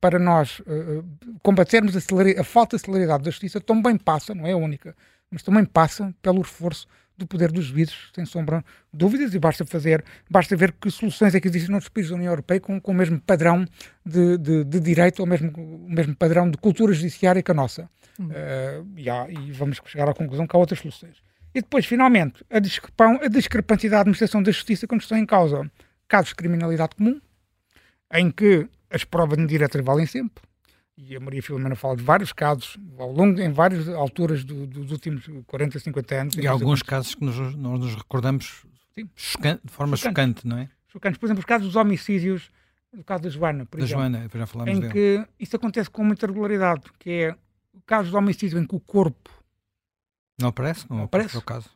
para 0.00 0.18
nós 0.18 0.60
uh, 0.60 1.04
combatermos 1.42 1.96
a, 1.96 2.00
a, 2.40 2.44
falta 2.44 2.76
de 2.76 2.82
celeridade 2.82 3.24
da 3.24 3.30
justiça 3.30 3.60
também 3.60 3.96
passa, 3.96 4.34
não 4.34 4.46
é 4.46 4.52
a 4.52 4.56
única, 4.56 4.96
mas 5.30 5.42
também 5.42 5.64
passa 5.64 6.14
pelo 6.20 6.42
reforço 6.42 6.86
do 7.22 7.26
poder 7.26 7.50
dos 7.50 7.66
juízes, 7.66 7.96
sem 8.14 8.24
sombra 8.24 8.64
de 8.92 8.98
dúvidas, 8.98 9.34
e 9.34 9.38
basta 9.38 9.64
fazer, 9.64 10.04
basta 10.30 10.56
ver 10.56 10.72
que 10.72 10.90
soluções 10.90 11.34
é 11.34 11.40
que 11.40 11.48
existem 11.48 11.70
noutros 11.70 11.88
países 11.88 12.10
da 12.10 12.16
União 12.16 12.30
Europeia 12.30 12.60
com, 12.60 12.80
com 12.80 12.92
o 12.92 12.94
mesmo 12.94 13.20
padrão 13.20 13.64
de, 14.04 14.38
de, 14.38 14.64
de 14.64 14.80
direito, 14.80 15.20
ou 15.20 15.26
mesmo, 15.26 15.52
o 15.56 15.90
mesmo 15.90 16.14
padrão 16.14 16.50
de 16.50 16.56
cultura 16.58 16.92
judiciária 16.92 17.42
que 17.42 17.50
a 17.50 17.54
nossa. 17.54 17.88
Uh, 18.20 18.86
e, 18.96 19.08
há, 19.08 19.26
e 19.30 19.50
vamos 19.52 19.80
chegar 19.86 20.08
à 20.08 20.14
conclusão 20.14 20.46
que 20.46 20.54
há 20.54 20.58
outras 20.58 20.80
soluções. 20.80 21.16
E 21.54 21.60
depois, 21.60 21.86
finalmente, 21.86 22.44
a, 22.50 22.56
a 22.56 23.28
discrepância 23.28 23.90
da 23.90 24.00
administração 24.00 24.42
da 24.42 24.50
justiça 24.50 24.86
quando 24.86 25.02
estão 25.02 25.18
em 25.18 25.26
causa 25.26 25.70
casos 26.08 26.28
de 26.28 26.34
criminalidade 26.34 26.94
comum, 26.94 27.20
em 28.12 28.30
que 28.30 28.68
as 28.90 29.04
provas 29.04 29.38
indiretas 29.38 29.82
valem 29.82 30.06
sempre. 30.06 30.44
E 30.96 31.16
a 31.16 31.20
Maria 31.20 31.42
Filomena 31.42 31.74
fala 31.74 31.96
de 31.96 32.02
vários 32.02 32.32
casos, 32.32 32.76
ao 32.98 33.10
longo, 33.10 33.40
em 33.40 33.50
várias 33.50 33.88
alturas 33.88 34.44
do, 34.44 34.66
dos 34.66 34.90
últimos 34.92 35.24
40, 35.46 35.78
50 35.78 36.14
anos. 36.14 36.34
E 36.36 36.46
alguns 36.46 36.82
casos 36.82 37.14
que 37.14 37.24
nos, 37.24 37.36
nós 37.56 37.80
nos 37.80 37.94
recordamos 37.94 38.64
chocante, 39.16 39.60
de 39.64 39.72
forma 39.72 39.96
chocante, 39.96 40.46
não 40.46 40.58
é? 40.58 40.68
Chocantes. 40.88 41.18
Por 41.18 41.26
exemplo, 41.26 41.40
os 41.40 41.46
casos 41.46 41.66
dos 41.68 41.76
homicídios, 41.76 42.50
no 42.92 43.02
caso 43.02 43.22
da 43.22 43.30
Joana, 43.30 43.64
por 43.64 43.78
da 43.78 43.86
exemplo. 43.86 44.02
Joana, 44.02 44.28
já 44.32 44.46
falamos 44.46 44.74
em 44.74 44.80
dele. 44.80 44.92
que 44.92 45.26
isso 45.40 45.56
acontece 45.56 45.88
com 45.88 46.04
muita 46.04 46.26
regularidade, 46.26 46.82
que 46.98 47.10
é 47.10 47.36
casos 47.86 48.10
de 48.10 48.16
homicídio 48.16 48.58
em 48.58 48.66
que 48.66 48.74
o 48.74 48.80
corpo 48.80 49.30
Não 50.38 50.48
aparece? 50.48 50.84
Não, 50.90 50.98
não 50.98 51.04
aparece. 51.04 51.36
o 51.36 51.42
caso. 51.42 51.70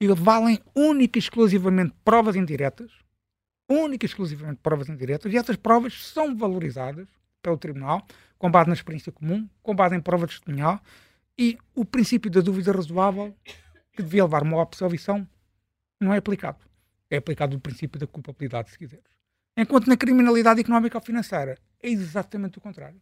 E 0.00 0.08
valem 0.08 0.58
única 0.74 1.18
e 1.18 1.20
exclusivamente 1.20 1.94
provas 2.04 2.34
indiretas, 2.34 2.90
única 3.70 4.04
e 4.04 4.08
exclusivamente 4.08 4.58
provas 4.60 4.88
indiretas, 4.88 5.32
e 5.32 5.36
essas 5.36 5.56
provas 5.56 6.06
são 6.08 6.36
valorizadas 6.36 7.06
pelo 7.40 7.56
Tribunal, 7.56 8.04
com 8.38 8.50
base 8.50 8.68
na 8.68 8.74
experiência 8.74 9.12
comum, 9.12 9.48
com 9.62 9.74
base 9.74 9.94
em 9.96 10.00
prova 10.00 10.26
testemunhal, 10.26 10.80
e 11.38 11.58
o 11.74 11.84
princípio 11.84 12.30
da 12.30 12.40
dúvida 12.40 12.72
razoável, 12.72 13.34
que 13.92 14.02
devia 14.02 14.24
levar 14.24 14.42
uma 14.42 14.62
absolvição, 14.62 15.26
não 16.00 16.12
é 16.12 16.18
aplicado. 16.18 16.58
É 17.10 17.16
aplicado 17.16 17.56
o 17.56 17.60
princípio 17.60 18.00
da 18.00 18.06
culpabilidade, 18.06 18.70
se 18.70 18.78
quiseres. 18.78 19.04
Enquanto 19.56 19.86
na 19.86 19.96
criminalidade 19.96 20.60
económica 20.60 20.98
ou 20.98 21.02
financeira 21.02 21.58
é 21.82 21.88
exatamente 21.88 22.58
o 22.58 22.60
contrário. 22.60 23.00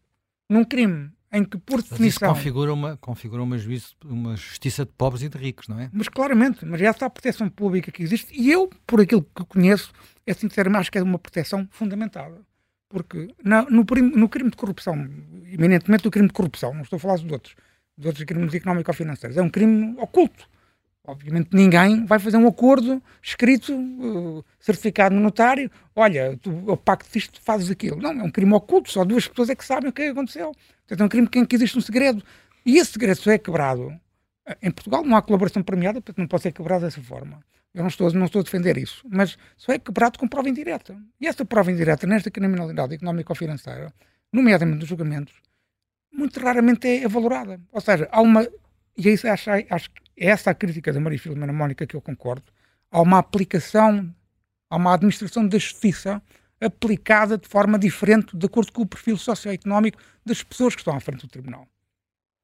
Num 0.49 0.65
crime 0.65 1.11
em 1.33 1.45
que, 1.45 1.59
por 1.59 1.83
definição. 1.83 2.29
Isso 2.29 2.37
configura 2.37 2.73
uma, 2.73 2.97
configura 2.97 3.43
uma, 3.43 3.59
juízo, 3.59 3.97
uma 4.05 4.37
justiça 4.37 4.85
de 4.85 4.93
pobres 4.93 5.23
e 5.23 5.29
de 5.29 5.37
ricos, 5.37 5.67
não 5.67 5.81
é? 5.81 5.91
Mas 5.93 6.09
claramente, 6.09 6.65
mas 6.65 6.81
essa 6.81 7.05
é 7.05 7.07
a 7.07 7.11
proteção 7.11 7.49
pública 7.49 7.91
que 7.91 8.03
existe, 8.03 8.33
e 8.33 8.53
eu, 8.53 8.71
por 8.87 9.01
aquilo 9.01 9.23
que 9.23 9.45
conheço, 9.47 9.93
é 10.25 10.33
sinceramente 10.33 10.83
acho 10.83 10.93
que 10.93 10.99
é 10.99 11.03
uma 11.03 11.19
proteção 11.19 11.67
fundamentada. 11.73 12.41
Porque 12.89 13.35
na, 13.43 13.63
no, 13.63 13.85
no, 13.85 14.29
crime 14.29 14.51
de 14.51 14.57
corrupção, 14.57 14.95
eminentemente 15.47 16.07
o 16.07 16.11
crime 16.11 16.29
de 16.29 16.35
corrupção, 16.35 16.75
não 16.75 16.83
estou 16.83 16.97
a 16.97 17.01
falar 17.01 17.17
dos 17.17 17.31
outros, 17.31 17.57
dos 17.97 18.07
outros 18.07 18.25
crimes 18.25 18.55
económico-financeiros, 18.55 19.37
é 19.37 19.43
um 19.43 19.51
crime 19.51 19.95
oculto. 19.99 20.49
Obviamente 21.07 21.51
ninguém 21.53 22.07
vai 22.07 22.19
fazer 22.19 22.39
um 22.39 22.47
acordo 22.47 23.03
escrito, 23.23 23.75
uh, 23.75 24.43
certificado 24.59 25.15
no 25.15 25.21
notário. 25.21 25.71
Olha, 25.95 26.39
tu, 26.41 26.51
o 26.67 26.77
pacto 26.79 27.11
disto, 27.13 27.41
fazes 27.43 27.71
aquilo. 27.71 28.01
Não, 28.01 28.11
é 28.11 28.23
um 28.23 28.31
crime 28.31 28.55
oculto, 28.55 28.91
só 28.91 29.05
duas 29.05 29.29
pessoas 29.29 29.51
é 29.51 29.55
que 29.55 29.65
sabem 29.65 29.91
o 29.91 29.93
que, 29.93 30.03
é 30.03 30.09
aconteceu. 30.09 30.53
Portanto, 30.87 31.01
é 31.01 31.05
um 31.05 31.27
crime 31.27 31.47
que 31.47 31.57
existe 31.57 31.77
um 31.77 31.83
segredo. 31.83 32.23
E 32.65 32.79
esse 32.79 32.93
segredo 32.93 33.17
só 33.17 33.31
é 33.31 33.39
quebrado. 33.39 33.93
Em 34.63 34.71
Portugal 34.71 35.05
não 35.05 35.17
há 35.17 35.23
colaboração 35.23 35.63
premiada, 35.63 36.01
portanto 36.01 36.19
não 36.19 36.27
pode 36.27 36.43
ser 36.43 36.53
quebrado 36.53 36.85
dessa 36.85 37.03
forma. 37.03 37.41
Eu 37.73 37.83
não 37.83 37.89
estou, 37.89 38.13
não 38.13 38.27
estou 38.27 38.41
a 38.41 38.45
defender 38.45 38.77
isso, 38.79 39.05
mas 39.11 39.37
só 39.57 39.73
é 39.73 39.79
quebrado 39.79 40.19
com 40.19 40.29
prova 40.29 40.49
indireta. 40.49 40.97
E 41.21 41.27
essa 41.27 41.45
prova 41.45 41.73
indireta, 41.73 42.07
nesta 42.07 42.31
criminalidade 42.31 42.95
económica 42.95 43.33
ou 43.33 43.37
financeira, 43.37 43.93
nomeadamente 44.33 44.81
nos 44.81 44.89
julgamentos, 44.89 45.35
muito 46.13 46.39
raramente 46.39 46.87
é 46.87 47.09
valorada. 47.09 47.61
Ou 47.73 47.81
seja, 47.81 48.09
há 48.13 48.21
uma. 48.21 48.47
E 48.97 49.09
é 49.09 49.13
isso 49.13 49.27
acho, 49.27 49.51
acho 49.51 49.91
que 49.91 50.01
é 50.17 50.29
essa 50.29 50.51
a 50.51 50.55
crítica 50.55 50.93
da 50.93 51.01
Maria 51.01 51.19
Filomena 51.19 51.53
Mónica 51.53 51.87
que 51.87 51.97
eu 51.97 52.01
concordo. 52.01 52.45
Há 52.91 53.01
uma 53.01 53.19
aplicação, 53.19 54.15
há 54.71 54.77
uma 54.77 54.95
administração 54.95 55.47
da 55.49 55.59
justiça 55.59 56.23
aplicada 56.61 57.37
de 57.37 57.49
forma 57.49 57.79
diferente, 57.79 58.37
de 58.37 58.47
acordo 58.47 58.73
com 58.73 58.83
o 58.83 58.87
perfil 58.87 59.17
socioeconómico 59.17 59.99
das 60.25 60.43
pessoas 60.43 60.75
que 60.75 60.81
estão 60.81 60.97
à 60.97 61.01
frente 61.01 61.23
do 61.23 61.29
tribunal. 61.29 61.67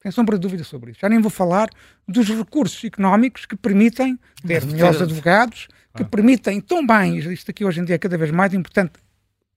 Sem 0.02 0.10
sombra 0.10 0.36
de 0.36 0.42
dúvida 0.42 0.64
sobre 0.64 0.92
isso. 0.92 1.00
Já 1.00 1.08
nem 1.08 1.20
vou 1.20 1.30
falar 1.30 1.68
dos 2.08 2.28
recursos 2.28 2.82
económicos 2.84 3.44
que 3.44 3.54
permitem 3.54 4.18
ter 4.46 4.64
melhores 4.64 5.02
advogados, 5.02 5.68
que 5.94 6.02
ah. 6.02 6.06
permitem 6.06 6.60
tão 6.60 6.86
bem, 6.86 7.18
isto 7.18 7.50
aqui 7.50 7.64
hoje 7.64 7.80
em 7.80 7.84
dia 7.84 7.96
é 7.96 7.98
cada 7.98 8.16
vez 8.16 8.30
mais 8.30 8.54
importante, 8.54 8.92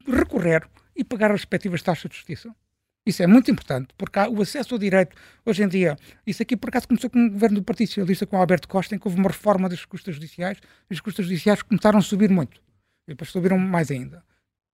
recorrer 0.05 0.67
e 0.95 1.03
pagar 1.03 1.31
as 1.31 1.41
respectivas 1.41 1.81
taxas 1.81 2.09
de 2.09 2.17
justiça. 2.17 2.53
Isso 3.05 3.21
é 3.21 3.27
muito 3.27 3.51
importante, 3.51 3.89
porque 3.97 4.17
há 4.17 4.29
o 4.29 4.41
acesso 4.41 4.75
ao 4.75 4.79
direito, 4.79 5.15
hoje 5.45 5.61
em 5.63 5.67
dia, 5.67 5.97
isso 6.25 6.41
aqui 6.41 6.55
por 6.55 6.69
acaso 6.69 6.87
começou 6.87 7.09
com 7.09 7.25
o 7.25 7.29
governo 7.29 7.57
do 7.57 7.63
Partido 7.63 7.87
Socialista, 7.87 8.25
com 8.25 8.37
o 8.37 8.39
Alberto 8.39 8.67
Costa, 8.67 8.95
em 8.95 8.99
que 8.99 9.07
houve 9.07 9.19
uma 9.19 9.29
reforma 9.29 9.67
das 9.67 9.83
custas 9.83 10.15
judiciais, 10.15 10.57
e 10.89 10.93
as 10.93 11.01
custas 11.01 11.25
judiciais 11.25 11.61
começaram 11.61 11.99
a 11.99 12.01
subir 12.01 12.29
muito, 12.29 12.61
e 13.05 13.11
depois 13.11 13.29
subiram 13.29 13.57
mais 13.57 13.91
ainda. 13.91 14.23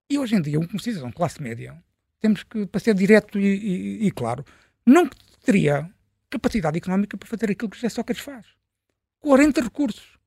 E 0.10 0.18
hoje 0.18 0.36
em 0.36 0.42
dia, 0.42 0.60
um 0.60 0.80
cidadão 0.80 1.12
classe 1.12 1.42
média, 1.42 1.76
temos 2.20 2.44
que, 2.44 2.68
para 2.68 2.80
ser 2.80 2.94
direto 2.94 3.40
e, 3.40 3.46
e, 3.46 4.08
e, 4.08 4.12
claro, 4.12 4.46
não 4.86 5.10
teria 5.40 5.90
capacidade 6.30 6.78
económica 6.78 7.18
para 7.18 7.28
fazer 7.28 7.52
aquilo 7.52 7.70
que 7.70 7.78
José 7.78 7.90
Sócrates 7.90 8.24
faz. 8.24 8.46
40 9.20 9.62
recursos, 9.62 10.18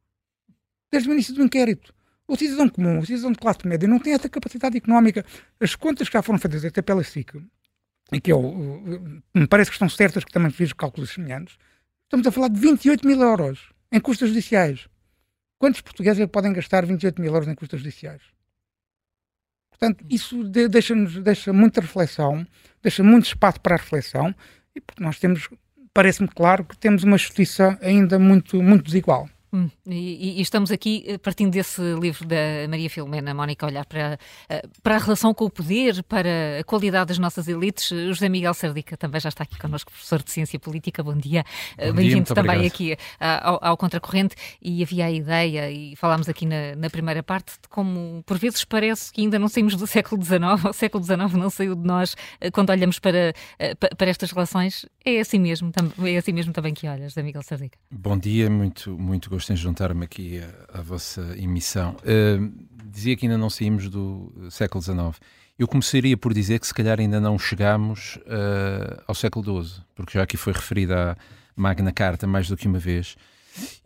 desde 0.90 1.08
o 1.08 1.12
início 1.12 1.34
do 1.34 1.42
inquérito. 1.42 1.94
O 2.26 2.36
cidadão 2.36 2.68
comum, 2.68 2.98
o 2.98 3.06
cidadão 3.06 3.32
de 3.32 3.38
classe 3.38 3.66
média, 3.66 3.88
não 3.88 3.98
tem 3.98 4.14
essa 4.14 4.28
capacidade 4.28 4.76
económica. 4.76 5.24
As 5.60 5.74
contas 5.74 6.08
que 6.08 6.14
já 6.14 6.22
foram 6.22 6.38
feitas 6.38 6.64
até 6.64 6.80
pela 6.80 7.02
SIC, 7.02 7.34
e 8.12 8.20
que 8.20 8.32
eu, 8.32 8.42
me 9.34 9.46
parece 9.46 9.70
que 9.70 9.74
estão 9.74 9.88
certas, 9.88 10.24
que 10.24 10.32
também 10.32 10.50
fiz 10.50 10.72
cálculos 10.72 11.10
semelhantes, 11.10 11.56
estamos 12.04 12.26
a 12.26 12.32
falar 12.32 12.48
de 12.48 12.60
28 12.60 13.06
mil 13.06 13.20
euros 13.20 13.70
em 13.90 14.00
custas 14.00 14.28
judiciais. 14.28 14.88
Quantos 15.58 15.80
portugueses 15.80 16.20
é 16.20 16.26
podem 16.26 16.52
gastar 16.52 16.84
28 16.84 17.20
mil 17.20 17.32
euros 17.32 17.48
em 17.48 17.54
custas 17.54 17.80
judiciais? 17.80 18.22
Portanto, 19.70 20.04
isso 20.08 20.44
deixa-nos 20.44 21.22
deixa 21.22 21.52
muita 21.52 21.80
reflexão, 21.80 22.46
deixa 22.82 23.02
muito 23.02 23.26
espaço 23.26 23.60
para 23.60 23.74
a 23.74 23.78
reflexão, 23.78 24.34
e 24.76 24.82
nós 25.00 25.18
temos, 25.18 25.48
parece-me 25.92 26.28
claro, 26.28 26.64
que 26.64 26.76
temos 26.76 27.04
uma 27.04 27.18
justiça 27.18 27.78
ainda 27.82 28.18
muito, 28.18 28.62
muito 28.62 28.84
desigual. 28.84 29.28
Hum, 29.54 29.68
e, 29.86 30.38
e, 30.38 30.40
estamos 30.40 30.70
aqui 30.70 31.04
eh, 31.06 31.18
partindo 31.18 31.52
desse 31.52 31.82
livro 32.00 32.26
da 32.26 32.36
Maria 32.70 32.88
Filomena, 32.88 33.34
Mónica, 33.34 33.66
olhar 33.66 33.84
para, 33.84 34.18
eh, 34.48 34.62
para 34.82 34.96
a 34.96 34.98
relação 34.98 35.34
com 35.34 35.44
o 35.44 35.50
poder, 35.50 36.02
para 36.04 36.60
a 36.60 36.64
qualidade 36.64 37.08
das 37.08 37.18
nossas 37.18 37.46
elites. 37.48 37.90
José 37.90 38.30
Miguel 38.30 38.54
Sardica 38.54 38.96
também 38.96 39.20
já 39.20 39.28
está 39.28 39.44
aqui 39.44 39.58
connosco, 39.58 39.92
professor 39.92 40.22
de 40.22 40.30
Ciência 40.30 40.58
Política. 40.58 41.02
Bom 41.02 41.14
dia. 41.14 41.44
Eh, 41.76 41.92
Bem-vindo 41.92 42.32
também 42.34 42.56
obrigado. 42.56 42.72
aqui 42.72 42.96
ao, 43.20 43.62
ao, 43.62 43.76
Contracorrente. 43.76 44.34
E 44.62 44.82
havia 44.82 45.04
a 45.04 45.10
ideia, 45.10 45.70
e 45.70 45.96
falámos 45.96 46.30
aqui 46.30 46.46
na, 46.46 46.74
na, 46.74 46.88
primeira 46.88 47.22
parte, 47.22 47.52
de 47.60 47.68
como 47.68 48.22
por 48.24 48.38
vezes 48.38 48.64
parece 48.64 49.12
que 49.12 49.20
ainda 49.20 49.38
não 49.38 49.48
saímos 49.48 49.76
do 49.76 49.86
século 49.86 50.24
XIX, 50.24 50.64
o 50.64 50.72
século 50.72 51.04
XIX 51.04 51.30
não 51.34 51.50
saiu 51.50 51.74
de 51.74 51.86
nós 51.86 52.16
quando 52.54 52.70
olhamos 52.70 52.98
para, 52.98 53.34
para 53.98 54.08
estas 54.08 54.30
relações. 54.30 54.86
É 55.04 55.18
assim 55.18 55.38
mesmo, 55.38 55.72
é 56.04 56.16
assim 56.16 56.32
mesmo 56.32 56.52
também 56.52 56.72
que 56.72 56.86
olhas, 56.86 57.12
José 57.12 57.22
Miguel 57.22 57.42
Sardica. 57.42 57.76
Bom 57.90 58.16
dia, 58.16 58.48
muito, 58.48 58.96
muito 58.96 59.28
gosto 59.28 59.52
em 59.52 59.56
juntar-me 59.56 60.04
aqui 60.04 60.40
à, 60.40 60.78
à, 60.78 60.82
vossa 60.82 61.34
emissão. 61.36 61.96
Uh, 62.02 62.52
dizia 62.86 63.16
que 63.16 63.26
ainda 63.26 63.36
não 63.36 63.50
saímos 63.50 63.88
do 63.88 64.32
século 64.50 64.80
XIX. 64.80 65.20
Eu 65.58 65.66
começaria 65.66 66.16
por 66.16 66.32
dizer 66.32 66.60
que 66.60 66.66
se 66.68 66.74
calhar 66.74 67.00
ainda 67.00 67.20
não 67.20 67.36
chegamos 67.36 68.16
uh, 68.18 69.02
ao 69.06 69.14
século 69.14 69.64
XII, 69.64 69.82
porque 69.94 70.18
já 70.18 70.22
aqui 70.22 70.36
foi 70.36 70.52
referida 70.52 71.12
a 71.12 71.16
Magna 71.56 71.90
Carta 71.90 72.26
mais 72.26 72.48
do 72.48 72.56
que 72.56 72.68
uma 72.68 72.78
vez. 72.78 73.16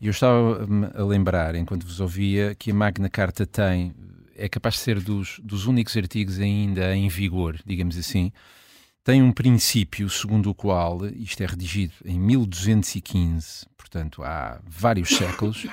E 0.00 0.06
eu 0.06 0.10
estava 0.10 0.68
a 0.94 1.02
lembrar, 1.02 1.54
enquanto 1.54 1.86
vos 1.86 1.98
ouvia, 1.98 2.54
que 2.54 2.70
a 2.70 2.74
Magna 2.74 3.08
Carta 3.08 3.46
tem, 3.46 3.94
é 4.36 4.50
capaz 4.50 4.74
de 4.74 4.80
ser 4.80 5.00
dos, 5.00 5.40
dos 5.42 5.66
únicos 5.66 5.96
artigos 5.96 6.38
ainda 6.38 6.94
em 6.94 7.08
vigor, 7.08 7.58
digamos 7.64 7.96
assim, 7.96 8.30
tem 9.06 9.22
um 9.22 9.30
princípio 9.30 10.10
segundo 10.10 10.50
o 10.50 10.54
qual, 10.54 11.06
isto 11.06 11.40
é 11.40 11.46
redigido 11.46 11.94
em 12.04 12.18
1215, 12.18 13.64
portanto 13.76 14.24
há 14.24 14.60
vários 14.66 15.10
séculos, 15.10 15.64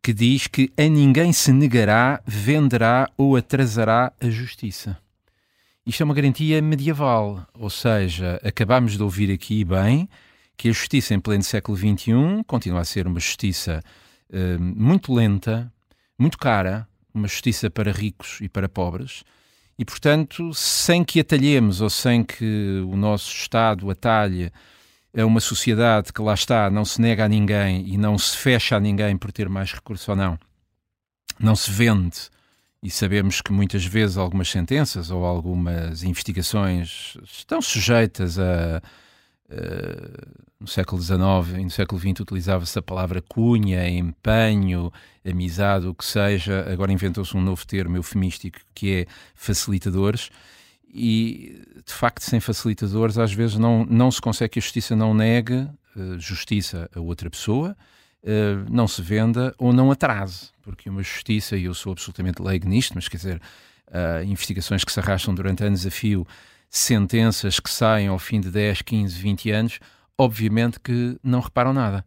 que 0.00 0.12
diz 0.12 0.46
que 0.46 0.70
a 0.76 0.84
ninguém 0.84 1.32
se 1.32 1.52
negará, 1.52 2.22
venderá 2.24 3.10
ou 3.16 3.34
atrasará 3.34 4.12
a 4.20 4.30
justiça. 4.30 4.96
Isto 5.84 6.02
é 6.02 6.04
uma 6.04 6.14
garantia 6.14 6.62
medieval, 6.62 7.44
ou 7.52 7.68
seja, 7.68 8.40
acabamos 8.44 8.96
de 8.96 9.02
ouvir 9.02 9.32
aqui 9.32 9.64
bem 9.64 10.08
que 10.56 10.68
a 10.68 10.72
justiça 10.72 11.14
em 11.14 11.18
pleno 11.18 11.42
século 11.42 11.76
XXI 11.76 12.44
continua 12.46 12.82
a 12.82 12.84
ser 12.84 13.08
uma 13.08 13.18
justiça 13.18 13.82
uh, 14.30 14.62
muito 14.62 15.12
lenta, 15.12 15.72
muito 16.16 16.38
cara, 16.38 16.86
uma 17.12 17.26
justiça 17.26 17.68
para 17.68 17.90
ricos 17.90 18.38
e 18.40 18.48
para 18.48 18.68
pobres, 18.68 19.24
e, 19.78 19.84
portanto, 19.84 20.52
sem 20.52 21.04
que 21.04 21.20
atalhemos 21.20 21.80
ou 21.80 21.88
sem 21.88 22.24
que 22.24 22.82
o 22.90 22.96
nosso 22.96 23.30
Estado 23.30 23.88
atalhe 23.90 24.52
a 25.16 25.24
uma 25.24 25.40
sociedade 25.40 26.12
que 26.12 26.20
lá 26.20 26.34
está, 26.34 26.68
não 26.68 26.84
se 26.84 27.00
nega 27.00 27.24
a 27.24 27.28
ninguém 27.28 27.86
e 27.86 27.96
não 27.96 28.18
se 28.18 28.36
fecha 28.36 28.76
a 28.76 28.80
ninguém 28.80 29.16
por 29.16 29.30
ter 29.30 29.48
mais 29.48 29.72
recursos 29.72 30.08
ou 30.08 30.16
não, 30.16 30.38
não 31.38 31.54
se 31.54 31.70
vende. 31.70 32.28
E 32.82 32.90
sabemos 32.90 33.40
que 33.40 33.52
muitas 33.52 33.84
vezes 33.84 34.16
algumas 34.16 34.48
sentenças 34.50 35.10
ou 35.10 35.24
algumas 35.24 36.02
investigações 36.02 37.16
estão 37.22 37.60
sujeitas 37.62 38.38
a. 38.38 38.82
Uh, 39.50 40.48
no 40.60 40.66
século 40.66 41.00
XIX 41.00 41.56
e 41.56 41.64
no 41.64 41.70
século 41.70 42.00
XX 42.00 42.20
utilizava-se 42.20 42.78
a 42.78 42.82
palavra 42.82 43.22
cunha, 43.22 43.88
empenho, 43.88 44.92
amizade, 45.24 45.86
o 45.86 45.94
que 45.94 46.04
seja. 46.04 46.66
Agora 46.70 46.92
inventou-se 46.92 47.36
um 47.36 47.40
novo 47.40 47.66
termo 47.66 47.96
eufemístico 47.96 48.58
que 48.74 48.92
é 48.92 49.06
facilitadores. 49.34 50.30
E 50.92 51.62
de 51.86 51.92
facto, 51.92 52.22
sem 52.22 52.40
facilitadores, 52.40 53.18
às 53.18 53.32
vezes 53.32 53.56
não, 53.56 53.84
não 53.84 54.10
se 54.10 54.20
consegue 54.20 54.54
que 54.54 54.58
a 54.58 54.62
justiça 54.62 54.96
não 54.96 55.14
negue 55.14 55.54
uh, 55.54 56.18
justiça 56.18 56.90
a 56.94 57.00
outra 57.00 57.30
pessoa, 57.30 57.76
uh, 58.24 58.70
não 58.70 58.88
se 58.88 59.00
venda 59.00 59.54
ou 59.58 59.72
não 59.72 59.90
atrase, 59.90 60.48
porque 60.62 60.90
uma 60.90 61.02
justiça, 61.02 61.56
e 61.56 61.64
eu 61.64 61.74
sou 61.74 61.92
absolutamente 61.92 62.42
leigo 62.42 62.68
nisto, 62.68 62.94
mas 62.94 63.08
quer 63.08 63.18
dizer, 63.18 63.40
investigações 64.26 64.84
que 64.84 64.92
se 64.92 65.00
arrastam 65.00 65.34
durante 65.34 65.64
anos 65.64 65.86
a 65.86 65.90
fio, 65.90 66.26
sentenças 66.70 67.58
que 67.60 67.70
saem 67.70 68.08
ao 68.08 68.18
fim 68.18 68.40
de 68.40 68.50
10, 68.50 68.82
15, 68.82 69.18
20 69.18 69.50
anos, 69.50 69.80
obviamente 70.16 70.80
que 70.80 71.18
não 71.22 71.40
reparam 71.40 71.72
nada. 71.72 72.04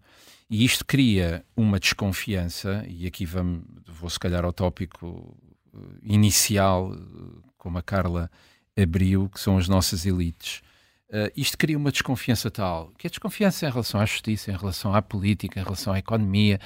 E 0.50 0.66
isto 0.66 0.86
cria 0.86 1.46
uma 1.56 1.80
desconfiança, 1.80 2.84
e 2.88 3.08
aqui 3.08 3.26
vamos, 3.26 3.64
vou 3.88 4.10
se 4.10 4.20
calhar 4.20 4.44
ao 4.44 4.52
tópico 4.52 5.38
eh, 5.74 5.78
inicial, 6.04 6.94
eh, 6.94 6.98
como 7.58 7.78
a 7.78 7.82
Carla 7.82 8.30
abriu, 8.78 9.30
que 9.30 9.40
são 9.40 9.58
as 9.58 9.70
nossas 9.70 10.06
elites. 10.06 10.62
Uh, 11.10 11.28
isto 11.36 11.58
cria 11.58 11.78
uma 11.78 11.92
desconfiança 11.92 12.50
tal, 12.50 12.90
que 12.98 13.06
é 13.06 13.10
desconfiança 13.10 13.68
em 13.68 13.70
relação 13.70 14.00
à 14.00 14.06
justiça, 14.06 14.50
em 14.50 14.56
relação 14.56 14.94
à 14.96 15.02
política, 15.02 15.60
em 15.60 15.64
relação 15.64 15.92
à 15.92 16.00
economia, 16.00 16.58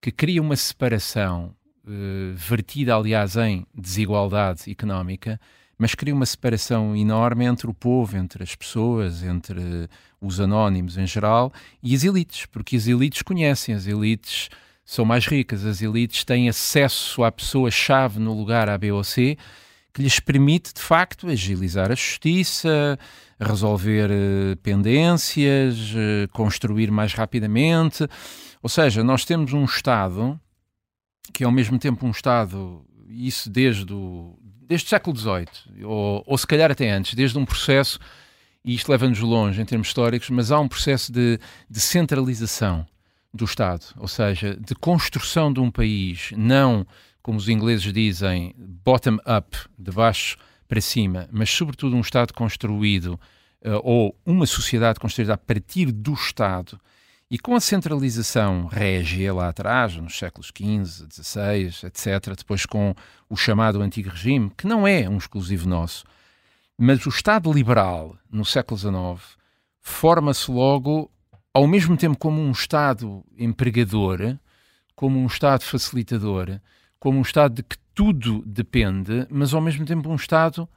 que 0.00 0.10
cria 0.10 0.40
uma 0.40 0.56
separação 0.56 1.54
uh, 1.84 2.34
vertida, 2.34 2.96
aliás, 2.96 3.36
em 3.36 3.66
desigualdade 3.74 4.70
económica, 4.70 5.38
mas 5.78 5.94
cria 5.94 6.14
uma 6.14 6.26
separação 6.26 6.94
enorme 6.96 7.44
entre 7.44 7.68
o 7.68 7.74
povo, 7.74 8.16
entre 8.16 8.42
as 8.42 8.54
pessoas, 8.54 9.22
entre 9.22 9.88
os 10.20 10.40
anónimos 10.40 10.96
em 10.96 11.06
geral 11.06 11.52
e 11.82 11.94
as 11.94 12.04
elites, 12.04 12.46
porque 12.46 12.76
as 12.76 12.86
elites 12.86 13.22
conhecem, 13.22 13.74
as 13.74 13.86
elites 13.86 14.48
são 14.84 15.04
mais 15.04 15.26
ricas, 15.26 15.64
as 15.64 15.80
elites 15.82 16.24
têm 16.24 16.48
acesso 16.48 17.24
à 17.24 17.32
pessoa-chave 17.32 18.18
no 18.18 18.32
lugar 18.32 18.68
A, 18.68 18.76
B 18.76 18.92
ou 18.92 19.02
C, 19.02 19.36
que 19.92 20.02
lhes 20.02 20.20
permite, 20.20 20.74
de 20.74 20.80
facto, 20.80 21.28
agilizar 21.28 21.90
a 21.90 21.94
justiça, 21.94 22.98
resolver 23.40 24.10
uh, 24.10 24.56
pendências, 24.62 25.92
uh, 25.92 26.28
construir 26.32 26.90
mais 26.90 27.14
rapidamente. 27.14 28.06
Ou 28.62 28.68
seja, 28.68 29.04
nós 29.04 29.24
temos 29.24 29.52
um 29.52 29.64
Estado 29.64 30.38
que 31.32 31.42
é 31.42 31.46
ao 31.46 31.52
mesmo 31.52 31.78
tempo 31.78 32.06
um 32.06 32.10
Estado, 32.10 32.84
isso 33.08 33.48
desde 33.48 33.92
o, 33.92 34.38
desde 34.74 34.86
o 34.86 34.90
século 34.90 35.16
XVIII, 35.16 35.84
ou, 35.84 36.24
ou 36.26 36.36
se 36.36 36.46
calhar 36.46 36.70
até 36.70 36.90
antes, 36.90 37.14
desde 37.14 37.38
um 37.38 37.44
processo, 37.44 38.00
e 38.64 38.74
isto 38.74 38.90
leva-nos 38.90 39.20
longe 39.20 39.62
em 39.62 39.64
termos 39.64 39.88
históricos, 39.88 40.30
mas 40.30 40.50
há 40.50 40.58
um 40.58 40.66
processo 40.66 41.12
de, 41.12 41.38
de 41.70 41.80
centralização 41.80 42.84
do 43.32 43.44
Estado, 43.44 43.84
ou 43.96 44.08
seja, 44.08 44.56
de 44.56 44.74
construção 44.74 45.52
de 45.52 45.60
um 45.60 45.70
país, 45.70 46.32
não, 46.36 46.84
como 47.22 47.38
os 47.38 47.48
ingleses 47.48 47.92
dizem, 47.92 48.52
bottom-up, 48.58 49.56
de 49.78 49.92
baixo 49.92 50.36
para 50.66 50.80
cima, 50.80 51.28
mas 51.30 51.50
sobretudo 51.50 51.94
um 51.94 52.00
Estado 52.00 52.32
construído 52.32 53.18
uh, 53.64 53.80
ou 53.82 54.18
uma 54.26 54.46
sociedade 54.46 54.98
construída 54.98 55.34
a 55.34 55.38
partir 55.38 55.92
do 55.92 56.14
Estado 56.14 56.80
e 57.30 57.38
com 57.38 57.54
a 57.54 57.60
centralização 57.60 58.66
régia 58.66 59.32
lá 59.32 59.48
atrás, 59.48 59.96
nos 59.96 60.16
séculos 60.16 60.48
XV, 60.48 61.06
XVI, 61.10 61.86
etc., 61.86 62.36
depois 62.36 62.66
com 62.66 62.94
o 63.28 63.36
chamado 63.36 63.80
Antigo 63.80 64.10
Regime, 64.10 64.50
que 64.56 64.66
não 64.66 64.86
é 64.86 65.08
um 65.08 65.16
exclusivo 65.16 65.68
nosso, 65.68 66.04
mas 66.76 67.04
o 67.06 67.08
Estado 67.08 67.52
liberal 67.52 68.16
no 68.30 68.44
século 68.44 68.78
XIX 68.78 69.36
forma-se 69.80 70.50
logo, 70.50 71.10
ao 71.52 71.66
mesmo 71.66 71.96
tempo, 71.96 72.18
como 72.18 72.40
um 72.40 72.50
Estado 72.50 73.24
empregador, 73.38 74.36
como 74.94 75.18
um 75.18 75.26
Estado 75.26 75.62
facilitador, 75.62 76.60
como 76.98 77.18
um 77.18 77.22
Estado 77.22 77.54
de 77.54 77.62
que 77.62 77.76
tudo 77.94 78.42
depende, 78.46 79.26
mas 79.30 79.54
ao 79.54 79.60
mesmo 79.60 79.84
tempo 79.84 80.08
um 80.08 80.16
Estado 80.16 80.68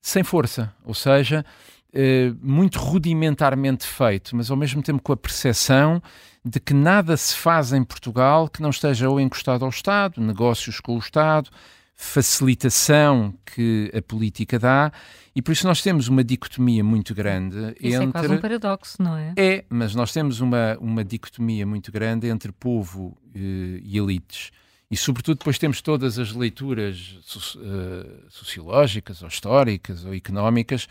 sem 0.00 0.24
força, 0.24 0.74
ou 0.84 0.94
seja, 0.94 1.44
eh, 1.92 2.32
muito 2.40 2.78
rudimentarmente 2.78 3.86
feito, 3.86 4.34
mas 4.34 4.50
ao 4.50 4.56
mesmo 4.56 4.82
tempo 4.82 5.02
com 5.02 5.12
a 5.12 5.16
percepção 5.16 6.02
de 6.44 6.58
que 6.58 6.72
nada 6.72 7.16
se 7.16 7.36
faz 7.36 7.72
em 7.72 7.84
Portugal 7.84 8.48
que 8.48 8.62
não 8.62 8.70
esteja 8.70 9.08
ou 9.08 9.20
encostado 9.20 9.64
ao 9.64 9.70
Estado, 9.70 10.20
negócios 10.20 10.80
com 10.80 10.96
o 10.96 10.98
Estado, 10.98 11.50
facilitação 11.94 13.34
que 13.44 13.90
a 13.94 14.02
política 14.02 14.58
dá, 14.58 14.90
e 15.36 15.40
por 15.40 15.52
isso 15.52 15.66
nós 15.66 15.80
temos 15.82 16.08
uma 16.08 16.24
dicotomia 16.24 16.82
muito 16.82 17.14
grande 17.14 17.74
isso 17.80 18.02
entre. 18.02 18.08
É 18.08 18.12
quase 18.12 18.34
um 18.34 18.40
paradoxo, 18.40 19.02
não 19.02 19.16
é? 19.16 19.34
É, 19.36 19.64
mas 19.68 19.94
nós 19.94 20.12
temos 20.12 20.40
uma, 20.40 20.76
uma 20.80 21.04
dicotomia 21.04 21.66
muito 21.66 21.92
grande 21.92 22.26
entre 22.26 22.52
povo 22.52 23.16
uh, 23.34 23.38
e 23.82 23.96
elites. 23.96 24.50
E, 24.90 24.96
sobretudo, 24.96 25.38
depois 25.38 25.58
temos 25.58 25.80
todas 25.80 26.18
as 26.18 26.32
leituras 26.32 27.18
uh, 27.56 28.28
sociológicas, 28.28 29.22
ou 29.22 29.28
históricas, 29.28 30.04
ou 30.04 30.14
económicas, 30.14 30.86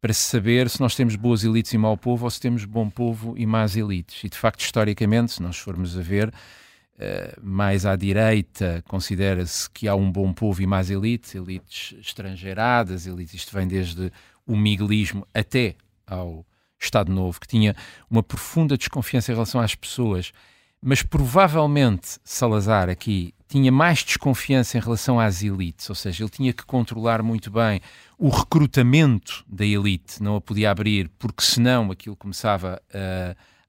para 0.00 0.12
saber 0.12 0.68
se 0.68 0.80
nós 0.80 0.94
temos 0.94 1.16
boas 1.16 1.44
elites 1.44 1.72
e 1.72 1.78
mau 1.78 1.96
povo, 1.96 2.24
ou 2.24 2.30
se 2.30 2.40
temos 2.40 2.64
bom 2.64 2.88
povo 2.88 3.34
e 3.36 3.46
más 3.46 3.76
elites. 3.76 4.22
E, 4.24 4.28
de 4.28 4.36
facto, 4.36 4.60
historicamente, 4.60 5.32
se 5.32 5.42
nós 5.42 5.56
formos 5.58 5.96
a 5.98 6.02
ver, 6.02 6.28
uh, 6.28 7.40
mais 7.42 7.86
à 7.86 7.96
direita, 7.96 8.82
considera-se 8.88 9.68
que 9.70 9.88
há 9.88 9.94
um 9.94 10.10
bom 10.10 10.32
povo 10.32 10.62
e 10.62 10.66
más 10.66 10.90
elites, 10.90 11.34
elites 11.34 11.94
estrangeiradas, 12.00 13.06
elites, 13.06 13.34
isto 13.34 13.52
vem 13.54 13.66
desde 13.66 14.12
o 14.46 14.56
miguelismo 14.56 15.26
até 15.34 15.74
ao 16.06 16.46
Estado 16.78 17.10
Novo, 17.10 17.40
que 17.40 17.48
tinha 17.48 17.74
uma 18.08 18.22
profunda 18.22 18.76
desconfiança 18.76 19.32
em 19.32 19.34
relação 19.34 19.60
às 19.60 19.74
pessoas 19.74 20.32
mas 20.80 21.02
provavelmente 21.02 22.18
Salazar 22.22 22.88
aqui 22.88 23.34
tinha 23.48 23.72
mais 23.72 24.04
desconfiança 24.04 24.76
em 24.76 24.80
relação 24.80 25.18
às 25.18 25.42
elites, 25.42 25.88
ou 25.88 25.96
seja, 25.96 26.22
ele 26.22 26.30
tinha 26.30 26.52
que 26.52 26.64
controlar 26.64 27.22
muito 27.22 27.50
bem 27.50 27.80
o 28.18 28.28
recrutamento 28.28 29.44
da 29.46 29.64
elite, 29.64 30.22
não 30.22 30.36
a 30.36 30.40
podia 30.40 30.70
abrir, 30.70 31.10
porque 31.18 31.42
senão 31.42 31.90
aquilo 31.90 32.16
começava 32.16 32.80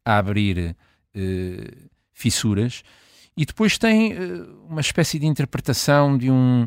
a, 0.05 0.19
abrir 0.19 0.75
uh, 1.15 1.89
fissuras. 2.13 2.83
E 3.35 3.45
depois 3.45 3.77
tem 3.77 4.13
uh, 4.13 4.65
uma 4.69 4.81
espécie 4.81 5.19
de 5.19 5.25
interpretação 5.25 6.17
de 6.17 6.31
um, 6.31 6.65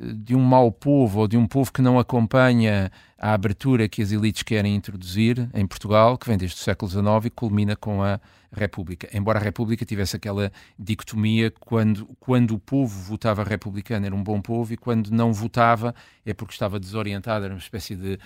de 0.00 0.34
um 0.34 0.40
mau 0.40 0.72
povo 0.72 1.20
ou 1.20 1.28
de 1.28 1.36
um 1.36 1.46
povo 1.46 1.72
que 1.72 1.80
não 1.80 1.98
acompanha 1.98 2.90
a 3.20 3.34
abertura 3.34 3.86
que 3.86 4.00
as 4.00 4.10
elites 4.10 4.42
querem 4.42 4.74
introduzir 4.74 5.46
em 5.52 5.66
Portugal, 5.66 6.16
que 6.16 6.26
vem 6.26 6.38
desde 6.38 6.56
o 6.56 6.60
século 6.60 6.90
XIX 6.90 7.26
e 7.26 7.30
culmina 7.30 7.76
com 7.76 8.02
a 8.02 8.18
República. 8.50 9.08
Embora 9.12 9.38
a 9.38 9.42
República 9.42 9.84
tivesse 9.84 10.16
aquela 10.16 10.50
dicotomia 10.78 11.52
quando, 11.60 12.06
quando 12.18 12.54
o 12.54 12.58
povo 12.58 12.98
votava 13.02 13.44
republicano 13.44 14.06
era 14.06 14.14
um 14.14 14.22
bom 14.22 14.40
povo 14.40 14.72
e 14.72 14.76
quando 14.76 15.10
não 15.10 15.34
votava 15.34 15.94
é 16.24 16.32
porque 16.32 16.54
estava 16.54 16.80
desorientado, 16.80 17.44
era 17.44 17.52
uma 17.52 17.60
espécie 17.60 17.94
de 17.94 18.18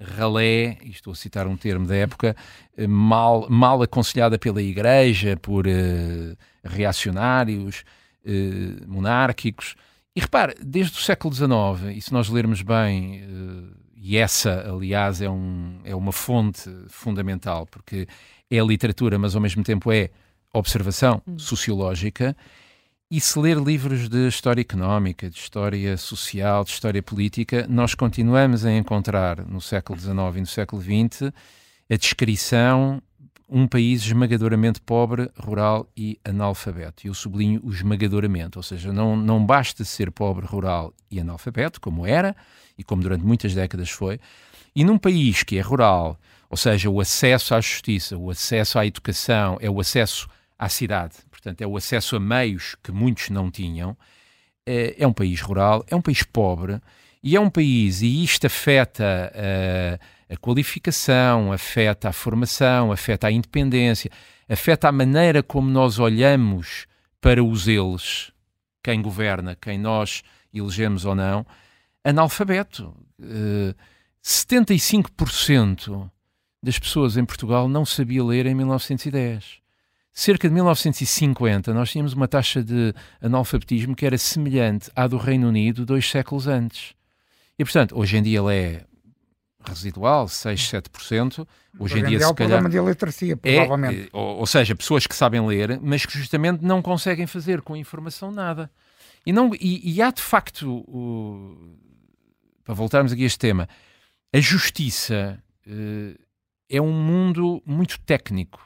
ralé, 0.00 0.78
e 0.82 0.90
estou 0.90 1.12
a 1.12 1.16
citar 1.16 1.46
um 1.46 1.56
termo 1.56 1.86
da 1.86 1.94
época, 1.94 2.34
eh, 2.76 2.86
mal, 2.86 3.46
mal 3.50 3.82
aconselhada 3.82 4.38
pela 4.38 4.62
Igreja, 4.62 5.36
por 5.36 5.66
uh, 5.66 6.36
reacionários, 6.64 7.84
uh, 8.24 8.90
monárquicos. 8.90 9.76
E 10.16 10.20
repare, 10.20 10.54
desde 10.60 10.96
o 10.96 11.00
século 11.02 11.34
XIX, 11.34 11.96
e 11.96 12.00
se 12.00 12.12
nós 12.12 12.30
lermos 12.30 12.62
bem, 12.62 13.22
uh, 13.22 13.80
e 14.02 14.16
essa, 14.16 14.66
aliás, 14.66 15.20
é, 15.20 15.28
um, 15.28 15.78
é 15.84 15.94
uma 15.94 16.10
fonte 16.10 16.70
fundamental, 16.88 17.66
porque 17.66 18.08
é 18.50 18.58
literatura, 18.60 19.18
mas 19.18 19.34
ao 19.34 19.42
mesmo 19.42 19.62
tempo 19.62 19.92
é 19.92 20.08
observação 20.54 21.20
hum. 21.26 21.38
sociológica. 21.38 22.34
E 23.10 23.20
se 23.20 23.38
ler 23.38 23.58
livros 23.58 24.08
de 24.08 24.26
história 24.26 24.62
económica, 24.62 25.28
de 25.28 25.36
história 25.36 25.98
social, 25.98 26.64
de 26.64 26.70
história 26.70 27.02
política, 27.02 27.66
nós 27.68 27.94
continuamos 27.94 28.64
a 28.64 28.72
encontrar 28.72 29.44
no 29.46 29.60
século 29.60 29.98
XIX 29.98 30.36
e 30.36 30.40
no 30.40 30.46
século 30.46 30.80
XX 30.80 31.32
a 31.90 31.96
descrição 31.96 33.02
um 33.50 33.66
país 33.66 34.02
esmagadoramente 34.02 34.80
pobre, 34.80 35.28
rural 35.36 35.90
e 35.96 36.18
analfabeto. 36.24 37.06
Eu 37.06 37.12
sublinho 37.12 37.60
o 37.64 37.70
esmagadoramente, 37.70 38.56
ou 38.56 38.62
seja, 38.62 38.92
não, 38.92 39.16
não 39.16 39.44
basta 39.44 39.84
ser 39.84 40.10
pobre, 40.12 40.46
rural 40.46 40.94
e 41.10 41.18
analfabeto, 41.18 41.80
como 41.80 42.06
era 42.06 42.36
e 42.78 42.84
como 42.84 43.02
durante 43.02 43.24
muitas 43.24 43.52
décadas 43.52 43.90
foi, 43.90 44.20
e 44.74 44.84
num 44.84 44.96
país 44.96 45.42
que 45.42 45.58
é 45.58 45.60
rural, 45.60 46.18
ou 46.48 46.56
seja, 46.56 46.88
o 46.88 47.00
acesso 47.00 47.54
à 47.54 47.60
justiça, 47.60 48.16
o 48.16 48.30
acesso 48.30 48.78
à 48.78 48.86
educação, 48.86 49.58
é 49.60 49.68
o 49.68 49.80
acesso 49.80 50.28
à 50.56 50.68
cidade, 50.68 51.16
portanto, 51.28 51.60
é 51.60 51.66
o 51.66 51.76
acesso 51.76 52.16
a 52.16 52.20
meios 52.20 52.76
que 52.82 52.92
muitos 52.92 53.30
não 53.30 53.50
tinham. 53.50 53.96
É, 54.64 54.94
é 55.02 55.06
um 55.06 55.12
país 55.12 55.40
rural, 55.40 55.84
é 55.88 55.96
um 55.96 56.02
país 56.02 56.22
pobre 56.22 56.80
e 57.22 57.34
é 57.34 57.40
um 57.40 57.50
país, 57.50 58.02
e 58.02 58.22
isto 58.22 58.46
afeta 58.46 59.32
a, 59.34 60.19
a 60.30 60.36
qualificação, 60.36 61.52
afeta 61.52 62.08
a 62.08 62.12
formação, 62.12 62.92
afeta 62.92 63.26
a 63.26 63.32
independência, 63.32 64.10
afeta 64.48 64.88
a 64.88 64.92
maneira 64.92 65.42
como 65.42 65.68
nós 65.68 65.98
olhamos 65.98 66.86
para 67.20 67.42
os 67.42 67.66
eles, 67.66 68.30
quem 68.82 69.02
governa, 69.02 69.56
quem 69.60 69.76
nós 69.76 70.22
elegemos 70.54 71.04
ou 71.04 71.16
não, 71.16 71.44
analfabeto. 72.04 72.94
Uh, 73.18 73.74
75% 74.22 76.08
das 76.62 76.78
pessoas 76.78 77.16
em 77.16 77.24
Portugal 77.24 77.68
não 77.68 77.84
sabia 77.84 78.22
ler 78.22 78.46
em 78.46 78.54
1910. 78.54 79.58
Cerca 80.12 80.48
de 80.48 80.54
1950, 80.54 81.72
nós 81.72 81.90
tínhamos 81.90 82.12
uma 82.12 82.28
taxa 82.28 82.62
de 82.62 82.94
analfabetismo 83.20 83.96
que 83.96 84.06
era 84.06 84.18
semelhante 84.18 84.90
à 84.94 85.06
do 85.06 85.16
Reino 85.16 85.48
Unido 85.48 85.86
dois 85.86 86.08
séculos 86.08 86.46
antes. 86.46 86.94
E, 87.58 87.64
portanto, 87.64 87.98
hoje 87.98 88.16
em 88.16 88.22
dia 88.22 88.38
ela 88.38 88.54
é 88.54 88.84
residual, 89.64 90.28
6, 90.28 90.60
7%. 90.60 91.46
Hoje 91.78 91.98
em 91.98 92.04
dia, 92.04 92.18
se 92.18 92.24
é 92.24 92.28
o 92.28 92.34
calhar, 92.34 92.60
problema 92.60 92.68
de 92.68 92.76
iliteracia, 92.76 93.36
provavelmente. 93.36 94.02
É, 94.02 94.08
ou, 94.12 94.38
ou, 94.38 94.46
seja, 94.46 94.74
pessoas 94.74 95.06
que 95.06 95.14
sabem 95.14 95.44
ler, 95.46 95.78
mas 95.80 96.04
que 96.04 96.18
justamente 96.18 96.64
não 96.64 96.82
conseguem 96.82 97.26
fazer 97.26 97.60
com 97.62 97.76
informação 97.76 98.30
nada. 98.30 98.70
E, 99.24 99.32
não, 99.32 99.52
e, 99.54 99.94
e 99.94 100.02
há, 100.02 100.10
de 100.10 100.22
facto, 100.22 100.84
o, 100.88 101.76
para 102.64 102.74
voltarmos 102.74 103.12
aqui 103.12 103.22
a 103.22 103.26
este 103.26 103.38
tema, 103.38 103.68
a 104.32 104.40
justiça 104.40 105.42
uh, 105.66 106.18
é 106.68 106.80
um 106.80 106.92
mundo 106.92 107.62
muito 107.66 107.98
técnico. 108.00 108.60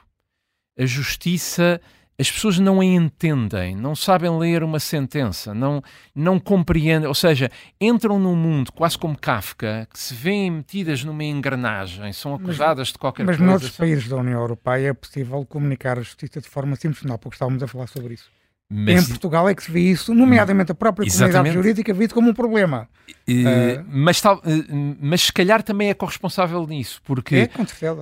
A 0.77 0.85
justiça 0.85 1.81
as 2.17 2.31
pessoas 2.31 2.57
não 2.59 2.79
a 2.79 2.85
entendem, 2.85 3.75
não 3.75 3.95
sabem 3.95 4.29
ler 4.37 4.63
uma 4.63 4.79
sentença, 4.79 5.53
não, 5.53 5.83
não 6.13 6.39
compreendem, 6.39 7.07
ou 7.07 7.13
seja, 7.13 7.51
entram 7.79 8.17
num 8.17 8.35
mundo 8.35 8.71
quase 8.71 8.97
como 8.97 9.17
Kafka, 9.17 9.87
que 9.91 9.99
se 9.99 10.13
vêem 10.13 10.49
metidas 10.49 11.03
numa 11.03 11.23
engrenagem, 11.23 12.13
são 12.13 12.33
acusadas 12.33 12.87
mas, 12.87 12.93
de 12.93 12.97
qualquer 12.97 13.25
mas 13.25 13.35
coisa. 13.35 13.51
Mas 13.51 13.61
noutros 13.61 13.77
países 13.77 14.07
da 14.07 14.15
União 14.15 14.39
Europeia 14.39 14.89
é 14.89 14.93
possível 14.93 15.45
comunicar 15.45 15.99
a 15.99 16.01
justiça 16.01 16.39
de 16.39 16.47
forma 16.47 16.75
simples, 16.77 17.03
não, 17.03 17.17
porque 17.17 17.35
estávamos 17.35 17.61
a 17.61 17.67
falar 17.67 17.87
sobre 17.87 18.13
isso. 18.13 18.31
Mas... 18.77 19.05
Em 19.05 19.07
Portugal 19.07 19.47
é 19.47 19.55
que 19.55 19.63
se 19.63 19.71
vê 19.71 19.79
isso, 19.79 20.13
nomeadamente 20.13 20.73
a 20.73 20.75
própria 20.75 21.07
Exatamente. 21.07 21.33
comunidade 21.33 21.55
jurídica 21.55 21.93
vê 21.93 22.07
como 22.09 22.31
um 22.31 22.33
problema. 22.33 22.89
Uh, 23.27 23.85
mas, 23.87 24.19
tal, 24.19 24.37
uh, 24.37 24.95
mas 24.99 25.21
se 25.21 25.33
calhar 25.33 25.63
também 25.63 25.89
é 25.89 25.93
corresponsável 25.93 26.67
nisso, 26.67 27.01
porque 27.05 27.35
é, 27.35 27.49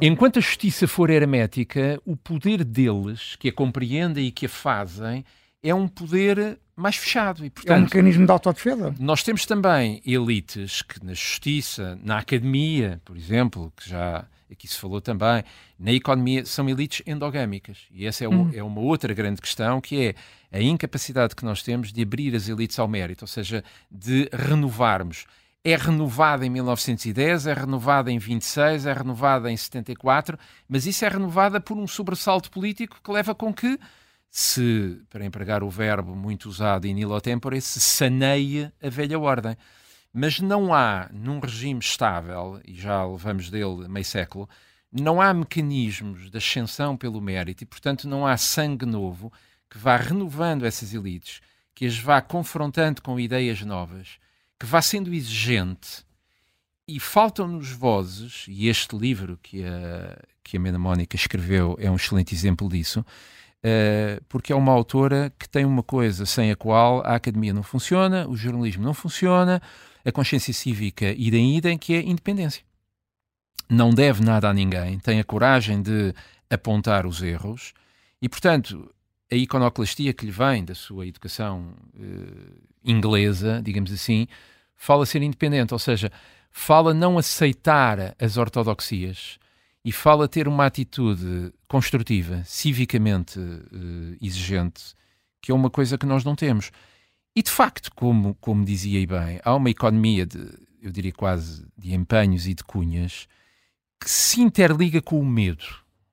enquanto 0.02 0.40
a 0.40 0.42
justiça 0.42 0.88
for 0.88 1.12
hermética, 1.12 2.00
o 2.04 2.18
poder 2.18 2.64
deles, 2.64 3.36
que 3.38 3.50
a 3.50 3.54
compreendem 3.54 4.26
e 4.26 4.32
que 4.32 4.48
a 4.48 4.50
fazem, 4.50 5.24
é 5.62 5.76
um 5.76 5.88
poder 5.88 6.58
mais 6.76 6.96
fechado. 6.96 7.46
E, 7.46 7.52
portanto, 7.52 7.78
é 7.78 7.80
um 7.80 7.84
mecanismo 7.84 8.26
de 8.26 8.32
autodefesa. 8.32 8.96
Nós 9.00 9.22
temos 9.22 9.46
também 9.46 10.02
elites 10.06 10.82
que 10.82 11.06
na 11.06 11.14
justiça, 11.14 12.00
na 12.04 12.18
academia, 12.18 13.00
por 13.06 13.16
exemplo, 13.16 13.72
que 13.78 13.90
já 13.90 14.26
aqui 14.54 14.68
se 14.68 14.78
falou 14.78 15.02
também, 15.02 15.44
na 15.78 15.92
economia, 15.92 16.46
são 16.46 16.70
elites 16.70 17.02
endogâmicas. 17.06 17.80
E 17.92 18.06
essa 18.06 18.24
é, 18.24 18.28
hum. 18.28 18.50
é 18.54 18.64
uma 18.64 18.82
outra 18.82 19.14
grande 19.14 19.42
questão, 19.42 19.82
que 19.82 20.16
é 20.52 20.58
a 20.58 20.62
incapacidade 20.62 21.36
que 21.36 21.44
nós 21.44 21.62
temos 21.62 21.92
de 21.92 22.02
abrir 22.02 22.36
as 22.36 22.48
elites 22.48 22.80
ao 22.80 22.88
mérito, 22.88 23.24
ou 23.24 23.28
seja, 23.28 23.64
de 23.92 24.30
renovarmos. 24.32 25.26
É 25.66 25.76
renovada 25.76 26.46
em 26.46 26.50
1910, 26.50 27.48
é 27.48 27.54
renovada 27.54 28.12
em 28.12 28.20
26, 28.20 28.86
é 28.86 28.94
renovada 28.94 29.52
em 29.52 29.56
74, 29.56 30.38
mas 30.68 30.86
isso 30.86 31.06
é 31.06 31.08
renovada 31.08 31.60
por 31.60 31.78
um 31.78 31.88
sobressalto 31.88 32.52
político 32.52 33.00
que 33.02 33.12
leva 33.12 33.34
com 33.34 33.54
que 33.54 33.80
se, 34.30 35.00
para 35.10 35.24
empregar 35.24 35.64
o 35.64 35.70
verbo 35.70 36.16
muito 36.16 36.50
usado 36.50 36.86
em 36.86 36.94
nilo 36.94 37.22
tempore, 37.22 37.62
se 37.62 37.80
saneie 37.80 38.72
a 38.82 38.90
velha 38.90 39.18
ordem. 39.20 39.56
Mas 40.14 40.40
não 40.40 40.72
há, 40.72 41.10
num 41.12 41.40
regime 41.40 41.80
estável, 41.80 42.62
e 42.64 42.76
já 42.76 43.04
levamos 43.04 43.50
dele 43.50 43.88
meio 43.88 44.06
século, 44.06 44.48
não 44.92 45.20
há 45.20 45.34
mecanismos 45.34 46.30
de 46.30 46.38
ascensão 46.38 46.96
pelo 46.96 47.20
mérito 47.20 47.64
e, 47.64 47.66
portanto, 47.66 48.08
não 48.08 48.28
há 48.28 48.38
sangue 48.38 48.86
novo 48.86 49.34
que 49.68 49.80
vá 49.80 49.98
renovando 49.98 50.68
essas 50.68 50.94
elites, 50.94 51.42
que 51.74 51.86
as 51.88 51.98
vá 51.98 52.22
confrontando 52.22 53.02
com 53.02 53.20
ideias 53.20 53.62
novas, 53.64 54.20
que 54.60 54.68
vá 54.68 54.84
sendo 54.84 55.12
exigente. 55.12 56.06
E 56.88 57.00
faltam-nos 57.00 57.72
vozes, 57.72 58.46
e 58.48 58.68
este 58.68 58.96
livro 58.96 59.40
que 59.42 59.64
a, 59.66 60.22
que 60.44 60.58
a 60.58 60.60
Mena 60.60 60.78
Mónica 60.78 61.16
escreveu 61.16 61.76
é 61.80 61.90
um 61.90 61.96
excelente 61.96 62.36
exemplo 62.36 62.70
disso, 62.70 63.00
uh, 63.00 64.24
porque 64.30 64.54
é 64.54 64.56
uma 64.56 64.72
autora 64.72 65.34
que 65.40 65.50
tem 65.50 65.66
uma 65.66 65.82
coisa 65.82 66.26
sem 66.28 66.52
a 66.52 66.56
qual 66.56 67.00
a 67.00 67.16
academia 67.16 67.54
não 67.54 67.64
funciona, 67.64 68.28
o 68.28 68.36
jornalismo 68.36 68.84
não 68.84 68.94
funciona, 68.94 69.60
a 70.06 70.12
consciência 70.12 70.54
cívica 70.54 71.12
idem 71.18 71.56
idem, 71.56 71.78
que 71.78 71.94
é 71.94 72.02
independência. 72.02 72.64
Não 73.70 73.92
deve 73.92 74.24
nada 74.24 74.50
a 74.50 74.54
ninguém, 74.54 75.00
tem 75.00 75.20
a 75.20 75.24
coragem 75.24 75.82
de 75.82 76.14
apontar 76.50 77.06
os 77.06 77.22
erros 77.22 77.74
e, 78.22 78.28
portanto, 78.30 78.94
a 79.32 79.36
iconoclastia 79.36 80.14
que 80.14 80.26
lhe 80.26 80.32
vem 80.32 80.64
da 80.64 80.76
sua 80.76 81.08
educação 81.08 81.74
uh, 81.96 82.62
inglesa, 82.84 83.62
digamos 83.64 83.92
assim, 83.92 84.28
fala 84.76 85.06
ser 85.06 85.22
independente, 85.22 85.74
ou 85.74 85.80
seja, 85.80 86.12
fala 86.52 86.94
não 86.94 87.18
aceitar 87.18 88.16
as 88.20 88.38
ortodoxias 88.38 89.40
e 89.84 89.92
fala 89.92 90.28
ter 90.28 90.48
uma 90.48 90.66
atitude 90.66 91.52
construtiva, 91.68 92.44
civicamente 92.46 93.40
uh, 93.40 94.18
exigente, 94.22 94.94
que 95.42 95.52
é 95.52 95.56
uma 95.56 95.70
coisa 95.70 95.98
que 95.98 96.06
nós 96.06 96.24
não 96.24 96.36
temos. 96.36 96.72
E 97.36 97.42
de 97.42 97.50
facto, 97.50 97.92
como, 97.96 98.36
como 98.36 98.64
dizia 98.64 99.06
bem, 99.08 99.40
há 99.44 99.56
uma 99.56 99.70
economia 99.70 100.26
de, 100.26 100.40
eu 100.82 100.92
diria 100.92 101.12
quase, 101.12 101.66
de 101.78 101.94
empenhos 101.94 102.48
e 102.48 102.54
de 102.54 102.64
cunhas 102.64 103.28
que 104.00 104.10
se 104.10 104.42
interliga 104.42 105.02
com 105.02 105.20
o 105.20 105.26
medo. 105.26 105.64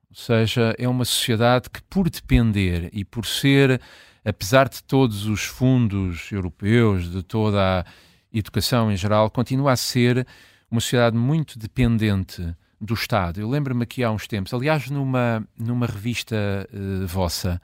Ou 0.08 0.16
seja, 0.16 0.74
é 0.78 0.88
uma 0.88 1.04
sociedade 1.04 1.68
que, 1.68 1.82
por 1.82 2.08
depender 2.08 2.88
e 2.92 3.04
por 3.04 3.26
ser, 3.26 3.80
apesar 4.24 4.68
de 4.68 4.82
todos 4.82 5.26
os 5.26 5.44
fundos 5.44 6.30
europeus, 6.32 7.10
de 7.10 7.22
toda 7.22 7.80
a 7.80 7.84
educação 8.32 8.90
em 8.90 8.96
geral, 8.96 9.30
continua 9.30 9.72
a 9.72 9.76
ser 9.76 10.26
uma 10.70 10.80
sociedade 10.80 11.16
muito 11.16 11.58
dependente 11.58 12.54
do 12.80 12.94
Estado. 12.94 13.40
Eu 13.40 13.48
lembro-me 13.48 13.82
aqui 13.82 14.02
há 14.02 14.10
uns 14.10 14.26
tempos, 14.26 14.54
aliás, 14.54 14.88
numa, 14.88 15.46
numa 15.58 15.86
revista 15.86 16.36
uh, 16.72 17.06
vossa, 17.06 17.60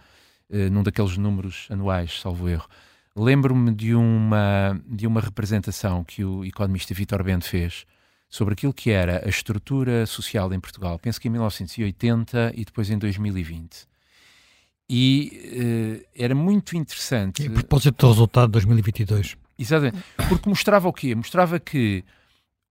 uh, 0.51 0.71
num 0.71 0.83
daqueles 0.83 1.17
números 1.17 1.67
anuais, 1.71 2.21
salvo 2.21 2.49
erro, 2.49 2.69
Lembro-me 3.17 3.75
de 3.75 3.95
uma, 3.95 4.81
de 4.87 5.07
uma 5.07 5.21
representação 5.21 6.05
que 6.05 6.23
o 6.23 6.45
economista 6.45 6.93
Vitor 6.93 7.25
Bento 7.25 7.47
fez 7.47 7.87
sobre 8.29 8.53
aquilo 8.53 8.75
que 8.75 8.91
era 8.91 9.25
a 9.25 9.29
estrutura 9.29 10.05
social 10.05 10.53
em 10.53 10.61
Portugal, 10.61 10.99
penso 10.99 11.21
que 11.21 11.29
em 11.29 11.31
1980 11.31 12.53
e 12.55 12.65
depois 12.65 12.91
em 12.91 12.99
2020. 12.99 13.87
E 14.89 16.03
uh, 16.03 16.09
era 16.15 16.35
muito 16.35 16.77
interessante. 16.77 17.43
E 17.43 17.47
a 17.47 17.51
propósito 17.51 18.07
do 18.07 18.13
resultado 18.13 18.47
de 18.47 18.53
2022. 18.53 19.37
Exatamente. 19.59 20.05
Porque 20.29 20.49
mostrava 20.49 20.89
o 20.89 20.93
quê? 20.93 21.15
Mostrava 21.15 21.59
que 21.59 22.05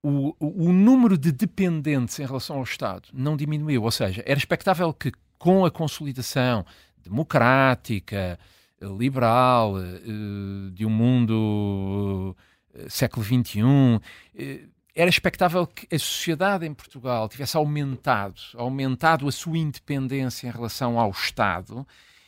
o, 0.02 0.34
o, 0.38 0.72
número 0.72 1.18
de 1.18 1.32
dependentes 1.32 2.18
em 2.20 2.24
relação 2.24 2.56
ao 2.56 2.62
Estado 2.62 3.08
não 3.12 3.36
diminuiu. 3.36 3.82
Ou 3.82 3.90
seja, 3.90 4.22
era 4.24 4.38
expectável 4.38 4.92
que 4.94 5.12
com 5.38 5.64
a 5.64 5.70
consolidação 5.70 6.64
democrática, 7.02 8.38
liberal, 8.80 9.78
eh, 9.78 10.70
de 10.72 10.84
um 10.84 10.90
mundo 10.90 12.36
eh, 12.74 12.86
século 12.88 13.24
XXI, 13.24 14.00
eh, 14.34 14.64
era 14.94 15.10
expectável 15.10 15.66
que 15.66 15.86
a 15.94 15.98
sociedade 15.98 16.66
em 16.66 16.72
Portugal 16.72 17.28
tivesse 17.28 17.56
aumentado, 17.56 18.40
aumentado 18.54 19.28
a 19.28 19.32
sua 19.32 19.58
independência 19.58 20.48
em 20.48 20.50
relação 20.50 20.98
ao 20.98 21.10
Estado. 21.10 21.86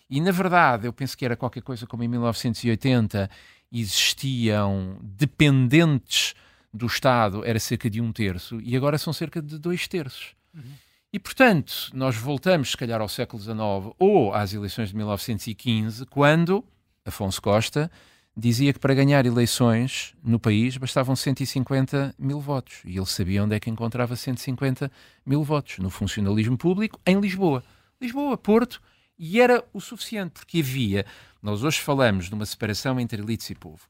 E, 0.09 0.21
na 0.21 0.31
verdade, 0.31 0.87
eu 0.87 0.93
penso 0.93 1.17
que 1.17 1.25
era 1.25 1.37
qualquer 1.37 1.63
coisa 1.63 1.87
como 1.87 2.03
em 2.03 2.09
1980 2.09 3.31
existiam 3.73 4.99
dependentes 5.03 6.35
do 6.73 6.87
Estado, 6.87 7.45
era 7.45 7.59
cerca 7.59 7.89
de 7.89 8.01
um 8.01 8.13
terço, 8.13 8.61
e 8.61 8.77
agora 8.77 8.99
são 8.99 9.13
cerca 9.13 9.41
de 9.41 9.59
dois 9.59 9.89
terços. 9.89 10.35
Uhum. 10.55 10.73
E, 11.11 11.19
portanto, 11.19 11.91
nós 11.95 12.17
voltamos, 12.17 12.73
se 12.73 12.77
calhar, 12.77 13.01
ao 13.01 13.09
século 13.09 13.43
XIX 13.43 13.57
ou 13.99 14.35
às 14.35 14.53
eleições 14.53 14.91
de 14.91 14.97
1915, 14.97 16.05
quando 16.07 16.63
Afonso 17.05 17.41
Costa 17.41 17.91
dizia 18.37 18.73
que 18.73 18.79
para 18.79 18.95
ganhar 18.95 19.25
eleições 19.25 20.15
no 20.23 20.39
país 20.39 20.77
bastavam 20.77 21.17
150 21.17 22.15
mil 22.19 22.41
votos. 22.41 22.83
E 22.85 22.97
ele 22.97 23.07
sabia 23.07 23.43
onde 23.43 23.57
é 23.57 23.61
que 23.61 23.71
encontrava 23.71 24.15
150 24.15 24.93
mil 25.25 25.43
votos. 25.43 25.79
No 25.79 25.89
funcionalismo 25.89 26.57
público, 26.59 27.01
em 27.07 27.19
Lisboa. 27.19 27.65
Lisboa, 28.01 28.37
Porto, 28.37 28.81
e 29.19 29.41
era 29.41 29.65
o 29.73 29.81
suficiente, 29.81 30.33
porque 30.35 30.61
havia. 30.61 31.07
Nós 31.43 31.65
hoje 31.65 31.81
falamos 31.81 32.29
de 32.29 32.35
uma 32.35 32.47
separação 32.47 33.01
entre 33.01 33.21
elites 33.21 33.49
e 33.51 33.55
povo. 33.55 33.89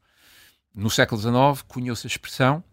No 0.74 0.88
século 0.88 1.20
XIX, 1.20 1.62
cunhou-se 1.66 2.06
a 2.06 2.08
expressão 2.08 2.64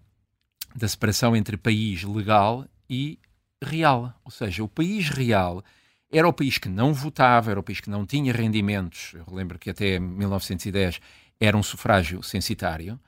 da 0.75 0.87
separação 0.87 1.35
entre 1.35 1.57
país 1.57 2.03
legal 2.03 2.65
e 2.89 3.17
real. 3.66 4.13
Ou 4.24 4.32
seja, 4.32 4.63
o 4.63 4.68
país 4.68 5.09
real 5.09 5.63
era 6.11 6.28
o 6.28 6.34
país 6.34 6.57
que 6.57 6.70
não 6.70 6.93
votava, 6.93 7.51
era 7.51 7.59
o 7.59 7.63
país 7.63 7.80
que 7.82 7.89
não 7.89 8.05
tinha 8.05 8.32
rendimentos. 8.32 9.13
Eu 9.13 9.26
lembro 9.34 9.59
que 9.59 9.70
até 9.70 9.99
1910 9.99 11.01
era 11.39 11.57
um 11.57 11.63
sufrágio 11.63 12.24
censitário. 12.24 12.99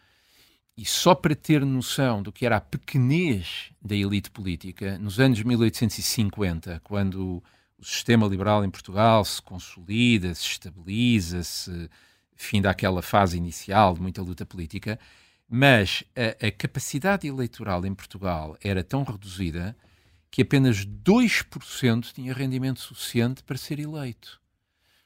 E 0.76 0.86
só 0.86 1.16
para 1.16 1.36
ter 1.36 1.66
noção 1.66 2.22
do 2.22 2.32
que 2.32 2.46
era 2.46 2.58
a 2.58 2.62
pequenez 2.62 3.72
da 3.82 3.96
elite 3.96 4.30
política, 4.30 4.98
nos 5.00 5.20
anos 5.20 5.42
1850, 5.42 6.82
quando 6.84 7.42
o 7.80 7.86
sistema 7.86 8.28
liberal 8.28 8.64
em 8.64 8.70
Portugal 8.70 9.24
se 9.26 9.42
consolida, 9.42 10.36
se 10.36 10.46
estabiliza, 10.46 11.44
se 11.44 11.90
fim 12.36 12.62
daquela 12.62 13.02
fase 13.02 13.38
inicial 13.38 13.96
de 13.96 14.02
muita 14.02 14.22
luta 14.22 14.46
política, 14.46 15.00
mas 15.50 16.04
a, 16.16 16.48
a 16.48 16.52
capacidade 16.52 17.28
eleitoral 17.28 17.86
em 17.86 17.96
Portugal 17.96 18.56
era 18.62 18.84
tão 18.84 19.04
reduzida 19.04 19.76
que 20.30 20.42
apenas 20.42 20.86
2% 20.86 22.14
tinha 22.14 22.34
rendimento 22.34 22.80
suficiente 22.80 23.44
para 23.44 23.58
ser 23.58 23.80
eleito. 23.80 24.40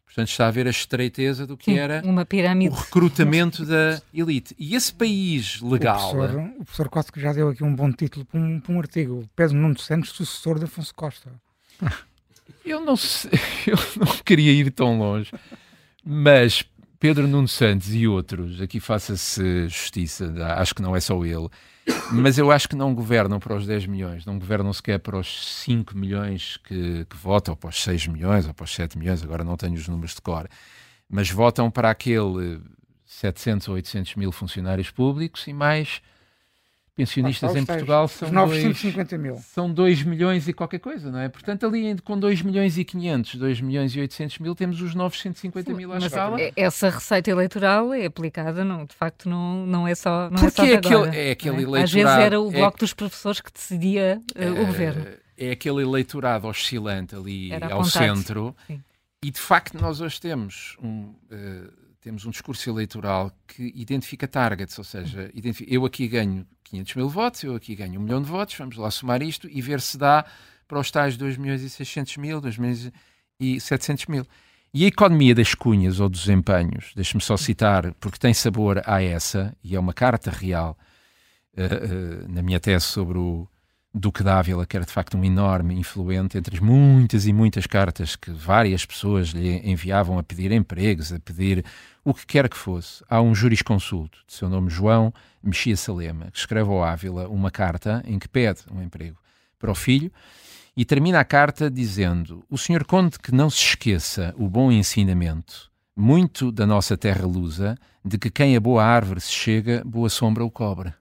Portanto, 0.05 0.27
está 0.27 0.47
a 0.47 0.51
ver 0.51 0.67
a 0.67 0.69
estreiteza 0.69 1.47
do 1.47 1.55
que 1.55 1.79
era 1.79 2.03
o 2.05 2.73
recrutamento 2.73 3.65
da 3.65 4.01
elite. 4.13 4.53
E 4.59 4.75
esse 4.75 4.93
país 4.93 5.61
legal. 5.61 6.09
O 6.09 6.17
professor, 6.17 6.39
o 6.39 6.65
professor 6.65 6.89
Costa 6.89 7.11
que 7.13 7.21
já 7.21 7.31
deu 7.31 7.47
aqui 7.47 7.63
um 7.63 7.73
bom 7.73 7.89
título 7.93 8.25
para 8.25 8.37
um, 8.37 8.59
para 8.59 8.73
um 8.73 8.79
artigo. 8.79 9.29
Pedro 9.33 9.55
Nuno 9.55 9.79
Santos, 9.79 10.09
sucessor 10.09 10.59
de 10.59 10.65
Afonso 10.65 10.93
Costa. 10.93 11.31
Eu 12.65 12.81
não 12.81 12.97
sei, 12.97 13.31
eu 13.65 13.77
não 14.05 14.17
queria 14.17 14.51
ir 14.51 14.69
tão 14.71 14.99
longe, 14.99 15.31
mas 16.03 16.63
Pedro 16.99 17.25
Nuno 17.27 17.47
Santos 17.47 17.95
e 17.95 18.05
outros, 18.05 18.61
aqui 18.61 18.79
faça-se 18.79 19.67
justiça, 19.69 20.31
acho 20.57 20.75
que 20.75 20.81
não 20.81 20.95
é 20.95 20.99
só 20.99 21.23
ele, 21.25 21.47
mas 22.11 22.37
eu 22.37 22.51
acho 22.51 22.67
que 22.67 22.75
não 22.75 22.93
governam 22.93 23.39
para 23.39 23.55
os 23.55 23.65
10 23.65 23.85
milhões, 23.87 24.25
não 24.25 24.37
governam 24.37 24.71
sequer 24.73 24.99
para 24.99 25.17
os 25.17 25.61
5 25.63 25.97
milhões 25.97 26.57
que, 26.57 27.05
que 27.05 27.15
votam, 27.15 27.53
ou 27.53 27.55
para 27.55 27.69
os 27.69 27.81
6 27.83 28.07
milhões, 28.07 28.47
ou 28.47 28.53
para 28.53 28.63
os 28.63 28.73
7 28.73 28.97
milhões, 28.97 29.23
agora 29.23 29.43
não 29.43 29.57
tenho 29.57 29.73
os 29.73 29.87
números 29.87 30.15
de 30.15 30.21
cor, 30.21 30.47
mas 31.09 31.29
votam 31.29 31.71
para 31.71 31.89
aquele 31.89 32.61
700 33.05 33.67
ou 33.67 33.75
800 33.75 34.15
mil 34.15 34.31
funcionários 34.31 34.89
públicos 34.89 35.47
e 35.47 35.53
mais 35.53 36.01
pensionistas 36.95 37.55
em 37.55 37.65
Portugal 37.65 38.07
são 38.07 38.31
950 38.31 39.17
dois, 39.17 39.21
mil. 39.21 39.35
São 39.37 39.73
2 39.73 40.03
milhões 40.03 40.47
e 40.47 40.53
qualquer 40.53 40.79
coisa, 40.79 41.11
não 41.11 41.19
é? 41.19 41.29
Portanto, 41.29 41.65
ali 41.65 41.97
com 42.01 42.19
2 42.19 42.41
milhões 42.41 42.77
e 42.77 42.83
500, 42.83 43.35
2 43.35 43.61
milhões 43.61 43.95
e 43.95 43.99
800 43.99 44.39
mil, 44.39 44.55
temos 44.55 44.81
os 44.81 44.93
950 44.93 45.73
mil 45.73 45.91
à 45.91 45.95
Mas 45.95 46.05
escala. 46.05 46.39
É, 46.39 46.51
essa 46.55 46.89
receita 46.89 47.29
eleitoral 47.29 47.93
é 47.93 48.05
aplicada, 48.05 48.63
não, 48.63 48.85
de 48.85 48.93
facto, 48.95 49.29
não, 49.29 49.65
não 49.65 49.87
é 49.87 49.95
só. 49.95 50.29
Não 50.29 50.39
Porque 50.39 50.61
é, 50.61 50.67
só 50.67 50.77
aquele, 50.77 50.95
agora, 50.95 51.15
é 51.15 51.31
aquele 51.31 51.55
é? 51.55 51.61
eleitorado. 51.61 51.83
Às 51.83 51.91
vezes 51.91 52.11
era 52.11 52.41
o 52.41 52.49
é 52.49 52.51
bloco 52.51 52.77
é, 52.77 52.79
dos 52.79 52.93
professores 52.93 53.41
que 53.41 53.51
decidia 53.51 54.21
uh, 54.35 54.61
o 54.61 54.65
governo. 54.65 55.05
É 55.37 55.51
aquele 55.51 55.81
eleitorado 55.81 56.47
oscilante 56.47 57.15
ali 57.15 57.51
ao 57.71 57.83
centro. 57.83 58.55
Sim. 58.67 58.81
E 59.23 59.31
de 59.31 59.39
facto, 59.39 59.79
nós 59.79 60.01
hoje 60.01 60.19
temos 60.19 60.75
um. 60.81 61.13
Uh, 61.31 61.81
temos 62.01 62.25
um 62.25 62.31
discurso 62.31 62.67
eleitoral 62.67 63.31
que 63.47 63.71
identifica 63.75 64.27
targets, 64.27 64.75
ou 64.79 64.83
seja, 64.83 65.29
identifica, 65.35 65.71
eu 65.71 65.85
aqui 65.85 66.07
ganho 66.07 66.47
500 66.71 66.95
mil 66.95 67.09
votos, 67.09 67.43
eu 67.43 67.53
aqui 67.53 67.75
ganho 67.75 67.99
um 67.99 68.03
milhão 68.03 68.21
de 68.21 68.29
votos, 68.29 68.55
vamos 68.55 68.77
lá 68.77 68.89
somar 68.89 69.21
isto 69.21 69.47
e 69.49 69.61
ver 69.61 69.81
se 69.81 69.97
dá 69.97 70.25
para 70.67 70.79
os 70.79 70.89
tais 70.89 71.17
2 71.17 71.37
milhões 71.37 71.61
e 71.61 71.69
600 71.69 72.17
mil, 72.17 72.39
2 72.39 72.57
milhões 72.57 72.91
e 73.39 73.59
700 73.59 74.05
mil. 74.07 74.25
E 74.73 74.85
a 74.85 74.87
economia 74.87 75.35
das 75.35 75.53
cunhas 75.53 75.99
ou 75.99 76.07
dos 76.07 76.29
empenhos, 76.29 76.93
deixe-me 76.95 77.21
só 77.21 77.35
citar, 77.35 77.93
porque 77.95 78.17
tem 78.17 78.33
sabor 78.33 78.81
a 78.85 79.03
essa, 79.03 79.53
e 79.61 79.75
é 79.75 79.79
uma 79.79 79.93
carta 79.93 80.31
real 80.31 80.77
uh, 81.57 82.25
uh, 82.25 82.31
na 82.31 82.41
minha 82.41 82.59
tese 82.59 82.85
sobre 82.85 83.17
o 83.17 83.45
Duque 83.93 84.23
d'Ávila, 84.23 84.65
que 84.65 84.77
era 84.77 84.85
de 84.85 84.91
facto 84.91 85.17
um 85.17 85.23
enorme 85.23 85.75
influente, 85.75 86.37
entre 86.37 86.55
as 86.55 86.61
muitas 86.61 87.27
e 87.27 87.33
muitas 87.33 87.67
cartas 87.67 88.15
que 88.15 88.31
várias 88.31 88.85
pessoas 88.85 89.29
lhe 89.29 89.57
enviavam 89.69 90.17
a 90.17 90.23
pedir 90.23 90.49
empregos, 90.53 91.11
a 91.11 91.19
pedir 91.19 91.65
o 92.03 92.13
que 92.13 92.25
quer 92.25 92.47
que 92.47 92.55
fosse. 92.55 93.03
Há 93.09 93.21
um 93.21 93.35
jurisconsulto, 93.35 94.19
de 94.25 94.33
seu 94.33 94.47
nome 94.47 94.69
João 94.69 95.13
Mexia 95.43 95.75
Salema, 95.75 96.31
que 96.31 96.39
escreve 96.39 96.69
ao 96.69 96.81
Ávila 96.81 97.27
uma 97.27 97.51
carta 97.51 98.01
em 98.05 98.17
que 98.17 98.29
pede 98.29 98.61
um 98.71 98.81
emprego 98.81 99.17
para 99.59 99.71
o 99.71 99.75
filho 99.75 100.09
e 100.75 100.85
termina 100.85 101.19
a 101.19 101.25
carta 101.25 101.69
dizendo: 101.69 102.45
O 102.49 102.57
senhor 102.57 102.85
conde 102.85 103.19
que 103.19 103.33
não 103.33 103.49
se 103.49 103.57
esqueça 103.57 104.33
o 104.37 104.47
bom 104.47 104.71
ensinamento, 104.71 105.69
muito 105.93 106.49
da 106.49 106.65
nossa 106.65 106.97
terra 106.97 107.25
lusa, 107.25 107.77
de 108.05 108.17
que 108.17 108.31
quem 108.31 108.55
a 108.55 108.59
boa 108.59 108.85
árvore 108.85 109.19
se 109.19 109.31
chega, 109.31 109.83
boa 109.85 110.09
sombra 110.09 110.45
o 110.45 110.49
cobra. 110.49 111.00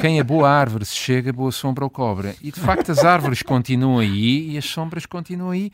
Quem 0.00 0.20
a 0.20 0.24
boa 0.24 0.48
árvore 0.48 0.84
se 0.84 0.94
chega, 0.94 1.32
boa 1.32 1.52
sombra 1.52 1.84
o 1.84 1.90
cobra. 1.90 2.34
E 2.42 2.50
de 2.50 2.60
facto 2.60 2.90
as 2.90 3.04
árvores 3.04 3.42
continuam 3.42 3.98
aí 3.98 4.52
e 4.52 4.58
as 4.58 4.64
sombras 4.64 5.06
continuam 5.06 5.50
aí 5.50 5.70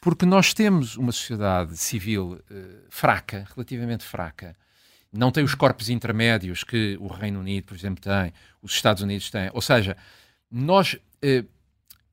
porque 0.00 0.24
nós 0.24 0.54
temos 0.54 0.96
uma 0.96 1.12
sociedade 1.12 1.76
civil 1.76 2.40
uh, 2.50 2.86
fraca, 2.88 3.46
relativamente 3.54 4.04
fraca. 4.04 4.56
Não 5.12 5.30
tem 5.30 5.44
os 5.44 5.54
corpos 5.54 5.90
intermédios 5.90 6.64
que 6.64 6.96
o 7.00 7.08
Reino 7.08 7.40
Unido, 7.40 7.64
por 7.64 7.76
exemplo, 7.76 8.00
tem, 8.00 8.32
os 8.62 8.72
Estados 8.72 9.02
Unidos 9.02 9.30
têm. 9.30 9.50
Ou 9.52 9.60
seja, 9.60 9.96
nós. 10.50 10.94
Uh, 11.22 11.46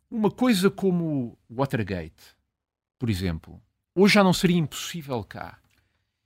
uma 0.09 0.31
coisa 0.31 0.69
como 0.69 1.37
Watergate, 1.49 2.35
por 2.97 3.09
exemplo, 3.09 3.61
hoje 3.93 4.13
já 4.13 4.23
não 4.23 4.31
seria 4.31 4.57
impossível 4.57 5.21
cá. 5.23 5.57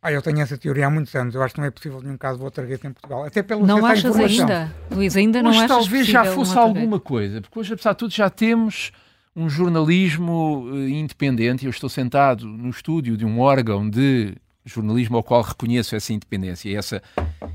Ah, 0.04 0.12
eu 0.12 0.22
tenho 0.22 0.40
essa 0.42 0.58
teoria 0.58 0.88
há 0.88 0.90
muitos 0.90 1.14
anos. 1.14 1.36
Eu 1.36 1.44
acho 1.44 1.54
que 1.54 1.60
não 1.60 1.68
é 1.68 1.72
possível 1.72 2.02
nenhum 2.02 2.18
caso 2.18 2.40
Watergate 2.40 2.88
em 2.88 2.92
Portugal. 2.92 3.24
Até 3.24 3.44
pelo 3.44 3.66
Não 3.68 3.86
achas 3.86 4.16
ainda, 4.16 4.74
Luís? 4.90 5.16
Ainda 5.16 5.44
não 5.44 5.52
hoje 5.52 5.60
achas 5.60 5.70
talvez 5.70 6.08
já 6.08 6.26
fosse 6.26 6.58
alguma 6.58 7.00
coisa, 7.00 7.40
porque 7.40 7.60
hoje, 7.60 7.74
apesar 7.74 7.92
de 7.92 7.98
tudo, 8.00 8.12
já 8.12 8.28
temos 8.28 8.92
um 9.36 9.48
jornalismo 9.48 10.64
uh, 10.72 10.90
independente. 10.90 11.66
Eu 11.66 11.70
estou 11.70 11.88
sentado 11.88 12.48
no 12.48 12.70
estúdio 12.72 13.16
de 13.16 13.26
um 13.26 13.40
órgão 13.40 13.88
de 13.88 14.36
jornalismo 14.66 15.18
ao 15.18 15.24
qual 15.24 15.44
reconheço 15.44 15.96
essa 15.96 16.12
independência, 16.12 16.76
essa 16.76 17.02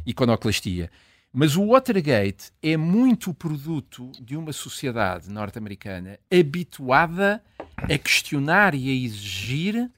iconoclastia. 0.07 0.89
Mas 1.33 1.57
o 1.57 1.67
Watergate 1.67 2.53
é 2.63 2.77
muito 2.77 3.35
produto 3.35 4.13
de 4.21 4.37
uma 4.37 4.53
sociedade 4.53 5.29
norte-americana 5.29 6.19
habituada 6.33 7.43
a 7.77 7.99
questionar 7.99 8.73
e 8.75 8.89
a 8.89 9.05
exigir 9.05 9.91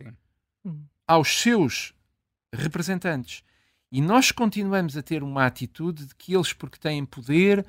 aos 1.07 1.41
seus 1.41 1.95
representantes. 2.53 3.43
E 3.91 4.01
nós 4.01 4.31
continuamos 4.31 4.97
a 4.97 5.03
ter 5.03 5.23
uma 5.23 5.47
atitude 5.47 6.07
de 6.07 6.15
que 6.15 6.35
eles, 6.35 6.53
porque 6.53 6.79
têm 6.79 7.05
poder, 7.05 7.65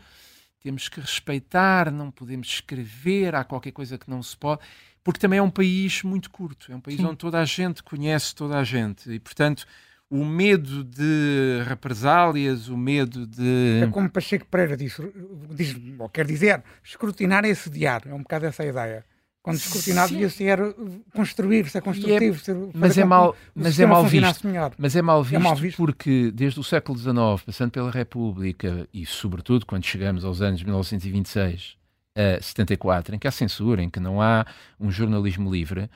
temos 0.60 0.90
que 0.90 1.00
respeitar, 1.00 1.92
não 1.92 2.12
podemos 2.12 2.48
escrever, 2.48 3.36
há 3.36 3.44
qualquer 3.44 3.72
coisa 3.72 3.98
que 3.98 4.10
não 4.10 4.22
se 4.22 4.36
pode, 4.36 4.62
porque 5.04 5.20
também 5.20 5.40
é 5.40 5.42
um 5.42 5.50
país 5.50 6.04
muito 6.04 6.30
curto, 6.30 6.72
é 6.72 6.76
um 6.76 6.82
país 6.82 6.98
Sim. 6.98 7.06
onde 7.06 7.18
toda 7.18 7.40
a 7.40 7.46
gente 7.46 7.82
conhece 7.82 8.36
toda 8.36 8.60
a 8.60 8.64
gente 8.64 9.10
e, 9.10 9.20
portanto, 9.20 9.66
o 10.10 10.26
medo 10.26 10.84
de 10.84 11.64
represálias, 11.68 12.68
o 12.68 12.76
medo 12.76 13.28
de. 13.28 13.82
É 13.84 13.88
como 13.88 14.10
Pacheco 14.10 14.46
Pereira 14.48 14.76
disse, 14.76 15.02
diz, 15.52 15.76
ou 15.98 16.10
quer 16.10 16.26
dizer, 16.26 16.64
escrutinar 16.84 17.46
é 17.46 17.54
sediar, 17.54 18.02
é 18.08 18.14
um 18.14 18.24
bocado 18.24 18.48
essa 18.48 18.64
a 18.64 18.66
ideia. 18.66 19.06
Quando 19.50 19.58
escrutinado 19.58 20.12
devia 20.12 20.30
ser 20.30 20.60
construir, 21.16 21.68
ser 21.70 21.82
construtivo, 21.82 22.36
é, 22.36 22.40
ser, 22.40 22.56
mas 22.72 22.98
é 22.98 23.04
mal, 23.04 23.36
mas 23.56 23.80
é 23.80 23.86
mal 23.86 24.06
visto. 24.06 24.48
Mas 24.78 24.96
é 24.96 25.02
mal 25.02 25.24
visto, 25.24 25.36
é 25.36 25.40
mal 25.40 25.56
visto 25.56 25.78
porque 25.78 26.32
desde 26.32 26.60
o 26.60 26.64
século 26.64 26.98
XIX, 26.98 27.16
passando 27.44 27.72
pela 27.72 27.90
República 27.90 28.88
e 28.94 29.08
sobretudo 29.08 29.66
quando 29.66 29.84
chegamos 29.86 30.24
aos 30.24 30.40
anos 30.40 30.62
1926 30.62 31.78
a 32.16 32.42
74, 32.42 33.16
em 33.16 33.18
que 33.18 33.28
há 33.28 33.32
censura, 33.32 33.82
em 33.82 33.90
que 33.90 34.00
não 34.00 34.22
há 34.22 34.46
um 34.80 34.92
jornalismo 34.92 35.52
livre, 35.52 35.90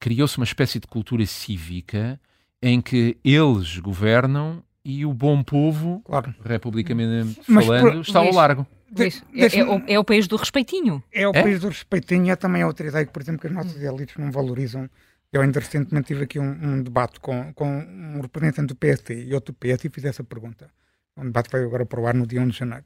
criou-se 0.00 0.36
uma 0.36 0.44
espécie 0.44 0.80
de 0.80 0.88
cultura 0.88 1.24
cívica 1.26 2.20
em 2.60 2.80
que 2.80 3.16
eles 3.22 3.78
governam 3.78 4.64
e 4.84 5.06
o 5.06 5.12
bom 5.12 5.42
povo, 5.42 6.00
claro. 6.04 6.34
republicanamente 6.44 7.40
falando, 7.42 7.92
por, 7.92 8.00
está 8.00 8.18
ao 8.18 8.32
largo. 8.32 8.66
De, 8.90 9.08
é, 9.34 9.58
é, 9.58 9.64
o, 9.64 9.82
é, 9.86 9.98
o, 9.98 10.04
país 10.04 10.28
do 10.28 10.36
respeitinho. 10.36 11.02
É 11.12 11.26
o 11.26 11.32
é? 11.34 11.42
país 11.42 11.60
do 11.60 11.68
respeitinho. 11.68 12.30
É 12.30 12.36
também 12.36 12.64
outra 12.64 12.86
ideia 12.86 13.04
que, 13.04 13.12
por 13.12 13.20
exemplo, 13.20 13.40
que 13.40 13.46
as 13.48 13.52
nossas 13.52 13.82
elites 13.82 14.16
não 14.16 14.30
valorizam. 14.30 14.88
Eu 15.32 15.42
ainda 15.42 15.58
recentemente 15.58 16.06
tive 16.06 16.24
aqui 16.24 16.38
um, 16.38 16.50
um 16.50 16.82
debate 16.82 17.18
com, 17.18 17.52
com 17.52 17.66
um 17.66 18.20
representante 18.20 18.68
do 18.68 18.76
PSD 18.76 19.24
e 19.24 19.34
outro 19.34 19.52
do 19.52 19.58
PS 19.58 19.84
e 19.84 19.90
fiz 19.90 20.04
essa 20.04 20.22
pergunta. 20.22 20.70
Um 21.16 21.24
debate 21.24 21.48
que 21.48 21.56
vai 21.56 21.64
agora 21.64 21.84
para 21.84 22.00
o 22.00 22.06
ar 22.06 22.14
no 22.14 22.26
dia 22.26 22.40
1 22.40 22.48
de 22.48 22.58
janeiro. 22.58 22.84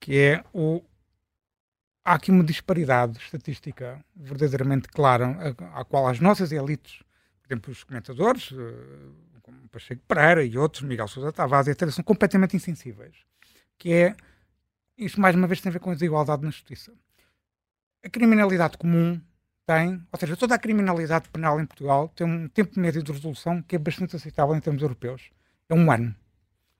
Que 0.00 0.18
é 0.18 0.44
o... 0.54 0.82
Há 2.04 2.14
aqui 2.14 2.30
uma 2.30 2.42
disparidade 2.42 3.18
estatística 3.18 4.02
verdadeiramente 4.16 4.88
clara, 4.88 5.54
à, 5.74 5.84
qual 5.84 6.08
as 6.08 6.18
nossas 6.18 6.50
elites, 6.50 7.00
por 7.42 7.52
exemplo, 7.52 7.72
os 7.72 7.84
comentadores, 7.84 8.50
uh, 8.50 9.14
como 9.42 9.68
Pacheco 9.68 10.02
Pereira 10.08 10.42
e 10.42 10.58
outros, 10.58 10.82
Miguel 10.82 11.06
Sousa 11.06 11.30
Tavares, 11.30 11.68
etc., 11.68 11.90
são 11.90 12.02
completamente 12.02 12.56
insensíveis. 12.56 13.14
Que 13.78 13.92
é 13.92 14.16
isso 15.04 15.20
mais 15.20 15.34
uma 15.34 15.46
vez 15.46 15.60
tem 15.60 15.70
a 15.70 15.72
ver 15.72 15.78
com 15.78 15.90
a 15.90 15.94
desigualdade 15.94 16.42
na 16.42 16.50
justiça. 16.50 16.92
A 18.04 18.08
criminalidade 18.08 18.76
comum 18.76 19.20
tem, 19.66 20.06
ou 20.10 20.18
seja, 20.18 20.36
toda 20.36 20.54
a 20.54 20.58
criminalidade 20.58 21.28
penal 21.28 21.60
em 21.60 21.66
Portugal 21.66 22.08
tem 22.08 22.26
um 22.26 22.48
tempo 22.48 22.78
médio 22.78 23.02
de 23.02 23.12
resolução 23.12 23.62
que 23.62 23.76
é 23.76 23.78
bastante 23.78 24.16
aceitável 24.16 24.54
em 24.54 24.60
termos 24.60 24.82
europeus. 24.82 25.30
É 25.68 25.74
um 25.74 25.90
ano. 25.90 26.14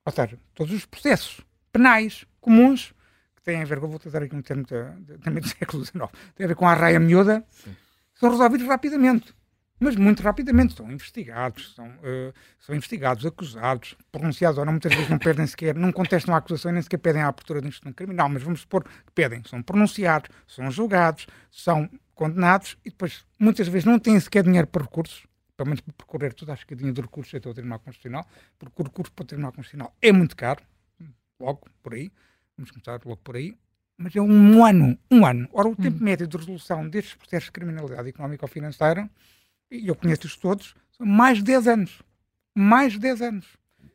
Ou 0.05 0.12
seja, 0.12 0.39
todos 0.55 0.74
os 0.74 0.85
processos 0.85 1.40
penais 1.73 2.27
comuns 2.40 2.93
que 3.36 3.43
têm 3.43 3.62
a 3.62 3.65
ver, 3.65 3.78
vou 3.78 3.99
trazer 3.99 4.23
aqui 4.23 4.35
um 4.35 4.43
termo 4.43 4.65
de, 4.65 4.90
de, 5.05 5.19
também 5.19 5.43
do 5.43 5.49
século 5.49 5.85
XIX, 5.85 6.09
tem 6.35 6.44
a 6.44 6.49
ver 6.49 6.57
com 6.57 6.66
a 6.66 6.74
raia 6.74 6.99
miúda, 6.99 7.44
Sim. 7.51 7.74
são 8.15 8.31
resolvidos 8.31 8.66
rapidamente 8.66 9.35
mas 9.81 9.97
muito 9.97 10.23
rapidamente 10.23 10.74
são 10.74 10.90
investigados, 10.90 11.74
são, 11.74 11.89
uh, 11.89 12.32
são 12.61 12.74
investigados, 12.74 13.27
acusados, 13.27 13.97
pronunciados 14.12 14.59
ou 14.59 14.65
não, 14.65 14.73
muitas 14.73 14.94
vezes 14.94 15.11
não 15.11 15.19
pedem 15.19 15.47
sequer, 15.47 15.74
não 15.74 15.90
contestam 15.90 16.35
a 16.35 16.39
acusação 16.39 16.70
e 16.70 16.74
nem 16.74 16.82
sequer 16.82 16.99
pedem 16.99 17.23
a 17.23 17.28
abertura 17.28 17.61
de 17.61 17.69
instrução 17.69 17.93
criminal, 17.93 18.28
mas 18.28 18.43
vamos 18.43 18.61
supor 18.61 18.85
que 18.85 19.12
pedem, 19.15 19.43
são 19.44 19.62
pronunciados, 19.62 20.31
são 20.47 20.70
julgados, 20.70 21.27
são 21.51 21.90
condenados 22.15 22.77
e 22.85 22.90
depois 22.90 23.24
muitas 23.39 23.66
vezes 23.66 23.85
não 23.85 23.99
têm 23.99 24.19
sequer 24.20 24.44
dinheiro 24.44 24.66
para 24.69 24.82
recursos, 24.82 25.27
pelo 25.57 25.69
menos 25.69 25.81
para 25.81 25.93
percorrer 25.94 26.32
toda 26.32 26.53
a 26.53 26.55
escadinha 26.55 26.93
de 26.93 27.01
recursos 27.01 27.35
até 27.35 27.49
o 27.49 27.55
Tribunal 27.55 27.81
Constitucional, 27.81 28.27
porque 28.59 28.82
o 28.82 28.85
recurso 28.85 29.12
para 29.12 29.23
o 29.24 29.27
Tribunal 29.27 29.53
Constitucional 29.53 29.97
é 30.01 30.12
muito 30.12 30.36
caro, 30.36 30.62
logo 31.40 31.66
por 31.82 31.94
aí, 31.94 32.12
vamos 32.57 32.70
começar 32.70 33.01
logo 33.05 33.20
por 33.23 33.35
aí, 33.35 33.57
mas 33.97 34.15
é 34.15 34.20
um 34.20 34.65
ano, 34.65 34.99
um 35.11 35.27
ano. 35.27 35.49
Ora, 35.53 35.69
o 35.69 35.77
tempo 35.77 35.99
hum. 35.99 36.05
médio 36.05 36.27
de 36.27 36.36
resolução 36.36 36.89
destes 36.89 37.15
processos 37.15 37.47
de 37.47 37.53
criminalidade 37.53 38.09
económica 38.09 38.44
ou 38.44 38.49
financeira 38.49 39.09
e 39.73 39.89
eu 39.89 39.94
conheço-os 39.94 40.36
todos, 40.36 40.74
são 40.97 41.07
mais 41.07 41.39
de 41.39 41.44
10 41.44 41.66
anos. 41.66 42.03
Mais 42.55 42.93
de 42.93 42.99
10 42.99 43.23
anos. 43.23 43.47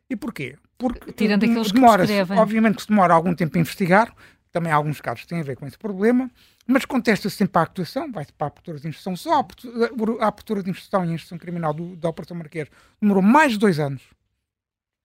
E 0.09 0.15
porquê? 0.15 0.57
Porque 0.77 1.11
Tirando 1.11 1.43
aqueles 1.43 1.71
demora 1.71 2.05
obviamente 2.37 2.75
que 2.77 2.81
se 2.83 2.87
demora 2.89 3.13
algum 3.13 3.33
tempo 3.33 3.57
a 3.57 3.61
investigar, 3.61 4.13
também 4.51 4.71
há 4.71 4.75
alguns 4.75 4.99
casos 5.01 5.21
que 5.21 5.27
têm 5.27 5.39
a 5.39 5.43
ver 5.43 5.55
com 5.55 5.67
esse 5.67 5.77
problema, 5.77 6.31
mas 6.65 6.85
contesta-se 6.85 7.35
sempre 7.35 7.59
a 7.59 7.63
actuação, 7.63 8.11
vai-se 8.11 8.33
para 8.33 8.47
a 8.47 8.49
abertura 8.49 8.79
de 8.79 8.87
instrução. 8.87 9.15
Só 9.15 9.35
a 9.35 10.27
abertura 10.27 10.63
de 10.63 10.69
instrução 10.69 11.05
e 11.05 11.09
a 11.09 11.13
instrução 11.13 11.37
criminal 11.37 11.73
do, 11.73 11.95
da 11.95 12.09
Operação 12.09 12.35
Marquês 12.37 12.67
demorou 12.99 13.21
mais 13.21 13.53
de 13.53 13.59
dois 13.59 13.79
anos. 13.79 14.01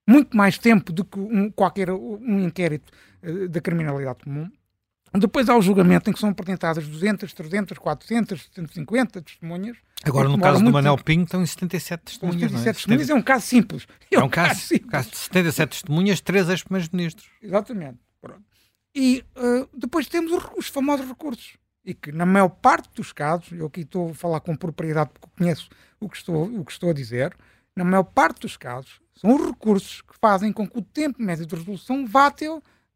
Muito 0.09 0.37
mais 0.37 0.59
tempo 0.59 0.93
do 0.93 1.05
que 1.05 1.19
um, 1.19 1.51
qualquer 1.51 1.91
um 1.91 2.41
inquérito 2.41 2.91
uh, 3.23 3.49
da 3.49 3.61
criminalidade 3.61 4.25
comum. 4.25 4.51
Depois 5.19 5.49
há 5.49 5.57
o 5.57 5.61
julgamento 5.61 6.09
em 6.09 6.13
que 6.13 6.19
são 6.19 6.31
apresentadas 6.31 6.87
200, 6.89 7.33
300, 7.35 7.79
400, 7.79 8.51
150 8.55 9.23
testemunhas. 9.23 9.77
Agora, 10.05 10.29
no 10.29 10.39
caso 10.39 10.65
do 10.65 10.73
Manel 10.73 10.97
Pinho, 10.97 11.25
estão 11.25 11.43
em 11.43 11.47
77 11.47 12.03
testemunhas. 12.03 12.41
77 12.41 12.69
é? 12.69 12.73
testemunhas 12.73 13.11
é 13.11 13.15
um 13.15 13.23
caso 13.23 13.47
simples. 13.47 13.87
É, 14.11 14.17
é 14.17 14.21
um, 14.23 14.29
caso, 14.29 14.61
simples. 14.61 14.91
caso 14.91 15.11
de 15.11 15.19
77 15.19 15.71
testemunhas, 15.71 16.21
três 16.21 16.49
ex-primeiros 16.49 16.89
ministros. 16.89 17.29
Exatamente. 17.43 17.99
Pronto. 18.21 18.43
E 18.95 19.25
uh, 19.37 19.69
depois 19.77 20.07
temos 20.07 20.33
os, 20.33 20.45
os, 20.57 20.69
famosos 20.69 21.07
recursos. 21.07 21.57
E 21.85 21.95
que, 21.95 22.11
na 22.11 22.25
maior 22.25 22.49
parte 22.49 22.89
dos 22.95 23.13
casos, 23.13 23.53
eu 23.53 23.67
aqui 23.67 23.81
estou 23.81 24.11
a 24.11 24.15
falar 24.15 24.41
com 24.41 24.57
propriedade 24.57 25.11
porque 25.13 25.29
conheço 25.37 25.69
o 26.01 26.09
que 26.09 26.17
estou, 26.17 26.45
o 26.45 26.65
que 26.65 26.73
estou 26.73 26.91
a 26.91 26.93
dizer, 26.93 27.37
na 27.77 27.85
maior 27.85 28.05
parte 28.05 28.41
dos 28.41 28.57
casos, 28.57 29.01
são 29.15 29.35
os 29.35 29.47
recursos 29.47 30.01
que 30.03 30.15
fazem 30.21 30.53
com 30.53 30.67
que 30.67 30.79
o 30.79 30.83
tempo 30.83 31.23
médio 31.23 31.47
de 31.47 31.55
resolução 31.55 32.07
vá 32.07 32.27
até 32.27 32.47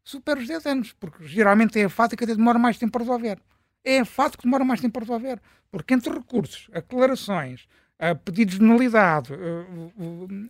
supera 0.09 0.39
os 0.39 0.47
10 0.47 0.65
anos, 0.65 0.93
porque 0.93 1.27
geralmente 1.27 1.79
é 1.79 1.85
a 1.85 1.89
fase 1.89 2.15
que 2.15 2.23
até 2.23 2.33
demora 2.33 2.57
mais 2.57 2.77
tempo 2.77 2.97
a 2.97 3.01
resolver. 3.01 3.39
É 3.83 3.99
a 3.99 4.05
fase 4.05 4.37
que 4.37 4.43
demora 4.43 4.63
mais 4.63 4.79
tempo 4.79 4.97
a 4.97 5.01
resolver, 5.01 5.39
porque 5.69 5.93
entre 5.93 6.13
recursos, 6.13 6.69
aclarações, 6.73 7.67
a 7.99 8.15
pedidos 8.15 8.55
de 8.55 8.61
nulidade, 8.61 9.33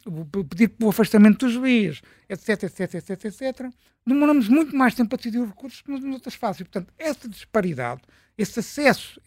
o 0.06 0.44
pedido 0.46 0.86
o 0.86 0.90
afastamento 0.90 1.46
do 1.46 1.52
juiz, 1.52 2.02
etc, 2.30 2.64
etc, 2.64 2.96
etc, 2.96 3.26
etc, 3.26 3.72
demoramos 4.06 4.48
muito 4.48 4.76
mais 4.76 4.94
tempo 4.94 5.16
a 5.16 5.18
decidir 5.18 5.40
os 5.40 5.50
recursos 5.50 5.82
que 5.82 5.92
nas 5.92 6.04
outras 6.04 6.36
fases. 6.36 6.62
portanto, 6.62 6.94
essa 6.98 7.28
disparidade, 7.28 8.02
esse 8.38 8.60
acesso, 8.60 9.20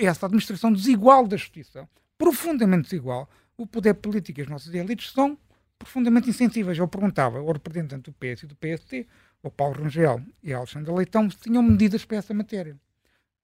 essa 0.00 0.26
administração 0.26 0.72
desigual 0.72 1.26
da 1.26 1.36
justiça, 1.36 1.88
profundamente 2.18 2.84
desigual, 2.84 3.30
o 3.56 3.66
poder 3.66 3.94
político 3.94 4.40
e 4.40 4.42
as 4.42 4.48
nossas 4.48 4.74
elites 4.74 5.10
são 5.12 5.38
profundamente 5.78 6.28
insensíveis. 6.28 6.78
Eu 6.78 6.88
perguntava 6.88 7.38
ao 7.38 7.52
representante 7.52 8.10
do 8.10 8.12
PS 8.12 8.42
e 8.42 8.46
do 8.46 8.56
PST 8.56 9.06
o 9.48 9.50
Paulo 9.50 9.82
Rangel 9.82 10.22
e 10.42 10.52
a 10.52 10.58
Alexandre 10.58 10.92
Leitão 10.92 11.28
tinham 11.28 11.62
medidas 11.62 12.04
para 12.04 12.16
essa 12.16 12.32
matéria. 12.32 12.76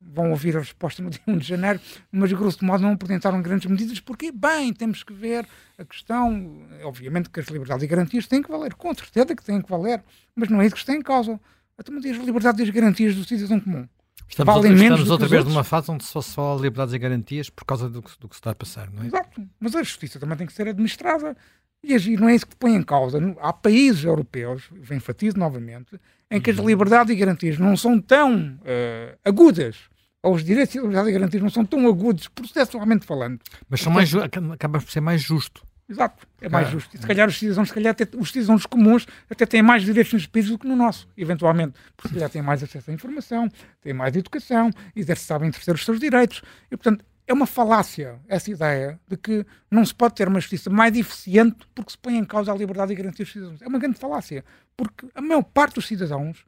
Vão 0.00 0.30
ouvir 0.30 0.56
a 0.56 0.60
resposta 0.60 1.02
no 1.02 1.10
dia 1.10 1.20
1 1.26 1.36
de 1.36 1.46
janeiro, 1.46 1.78
mas 2.10 2.32
grosso 2.32 2.64
modo 2.64 2.82
não 2.82 2.92
apresentaram 2.92 3.42
grandes 3.42 3.70
medidas, 3.70 4.00
porque, 4.00 4.32
bem, 4.32 4.72
temos 4.72 5.02
que 5.02 5.12
ver 5.12 5.46
a 5.76 5.84
questão, 5.84 6.66
obviamente 6.82 7.28
que 7.28 7.38
as 7.38 7.46
liberdades 7.48 7.84
e 7.84 7.86
garantias 7.86 8.26
têm 8.26 8.42
que 8.42 8.50
valer, 8.50 8.74
com 8.74 8.94
certeza 8.94 9.36
que 9.36 9.44
têm 9.44 9.60
que 9.60 9.70
valer, 9.70 10.02
mas 10.34 10.48
não 10.48 10.62
é 10.62 10.66
isso 10.66 10.74
que 10.74 10.80
está 10.80 10.94
em 10.94 11.02
causa. 11.02 11.38
Até 11.76 11.92
as 11.92 12.16
liberdades 12.16 12.60
e 12.60 12.62
as 12.62 12.70
garantias 12.70 13.14
do 13.14 13.24
cidadão 13.24 13.60
comum. 13.60 13.86
Estamos, 14.30 14.54
outra, 14.54 14.72
estamos 14.72 15.10
outra 15.10 15.28
vez 15.28 15.44
numa 15.44 15.64
fase 15.64 15.90
onde 15.90 16.04
só 16.04 16.22
se 16.22 16.34
fala 16.34 16.56
de 16.56 16.62
liberdades 16.62 16.94
e 16.94 16.98
garantias 16.98 17.50
por 17.50 17.64
causa 17.64 17.88
do 17.88 18.00
que, 18.00 18.12
do 18.18 18.28
que 18.28 18.36
se 18.36 18.40
está 18.40 18.52
a 18.52 18.54
passar, 18.54 18.88
não 18.90 19.02
é? 19.02 19.06
Exato, 19.06 19.42
mas 19.58 19.74
a 19.74 19.82
justiça 19.82 20.20
também 20.20 20.38
tem 20.38 20.46
que 20.46 20.52
ser 20.52 20.68
administrada 20.68 21.36
e 21.82 22.16
não 22.16 22.28
é 22.28 22.34
isso 22.34 22.46
que 22.46 22.54
põe 22.54 22.74
em 22.74 22.82
causa. 22.82 23.18
Há 23.40 23.52
países 23.52 24.04
europeus, 24.04 24.70
enfatizo 24.90 25.36
novamente, 25.36 25.98
em 26.30 26.40
que 26.40 26.50
as 26.50 26.58
uhum. 26.58 26.68
liberdades 26.68 27.12
e 27.12 27.16
garantias 27.16 27.58
não 27.58 27.76
são 27.76 28.00
tão 28.00 28.54
uh, 28.60 29.18
agudas, 29.24 29.76
ou 30.22 30.34
os 30.34 30.44
direitos 30.44 30.74
e 30.74 30.78
liberdades 30.78 31.08
e 31.08 31.12
garantias 31.12 31.42
não 31.42 31.50
são 31.50 31.64
tão 31.64 31.86
agudos, 31.88 32.28
processualmente 32.28 33.06
falando. 33.06 33.40
Mas 33.68 33.80
são 33.80 33.92
mais, 33.92 34.14
acaba 34.14 34.78
por 34.78 34.90
ser 34.90 35.00
mais 35.00 35.20
justo. 35.20 35.62
Exato, 35.90 36.24
é 36.40 36.48
mais 36.48 36.68
ah, 36.68 36.70
justo. 36.70 36.96
E 36.96 37.00
se 37.00 37.06
calhar 37.06 37.28
os 37.28 37.36
cidadãos, 37.36 37.68
se 37.68 37.74
calhar 37.74 37.90
até, 37.90 38.06
os 38.16 38.30
cidadãos 38.30 38.64
comuns 38.64 39.08
até 39.28 39.44
têm 39.44 39.60
mais 39.60 39.82
direitos 39.82 40.12
nos 40.12 40.24
países 40.24 40.52
do 40.52 40.56
que 40.56 40.68
no 40.68 40.76
nosso, 40.76 41.08
eventualmente, 41.16 41.74
porque 41.96 42.08
se 42.08 42.14
calhar 42.14 42.30
têm 42.30 42.42
mais 42.42 42.62
acesso 42.62 42.92
à 42.92 42.94
informação, 42.94 43.48
têm 43.80 43.92
mais 43.92 44.14
educação, 44.14 44.70
e 44.94 45.04
sabem 45.16 45.48
exercer 45.48 45.74
os 45.74 45.84
seus 45.84 45.98
direitos. 45.98 46.42
E, 46.70 46.76
portanto, 46.76 47.04
é 47.26 47.32
uma 47.32 47.46
falácia 47.46 48.20
essa 48.28 48.52
ideia 48.52 49.00
de 49.08 49.16
que 49.16 49.44
não 49.68 49.84
se 49.84 49.92
pode 49.92 50.14
ter 50.14 50.28
uma 50.28 50.38
justiça 50.38 50.70
mais 50.70 50.96
eficiente 50.96 51.66
porque 51.74 51.90
se 51.90 51.98
põe 51.98 52.16
em 52.16 52.24
causa 52.24 52.52
a 52.52 52.56
liberdade 52.56 52.92
e 52.92 52.96
garantia 52.96 53.24
dos 53.24 53.32
cidadãos. 53.32 53.60
É 53.60 53.66
uma 53.66 53.78
grande 53.80 53.98
falácia, 53.98 54.44
porque 54.76 55.08
a 55.12 55.20
maior 55.20 55.42
parte 55.42 55.74
dos 55.74 55.88
cidadãos 55.88 56.44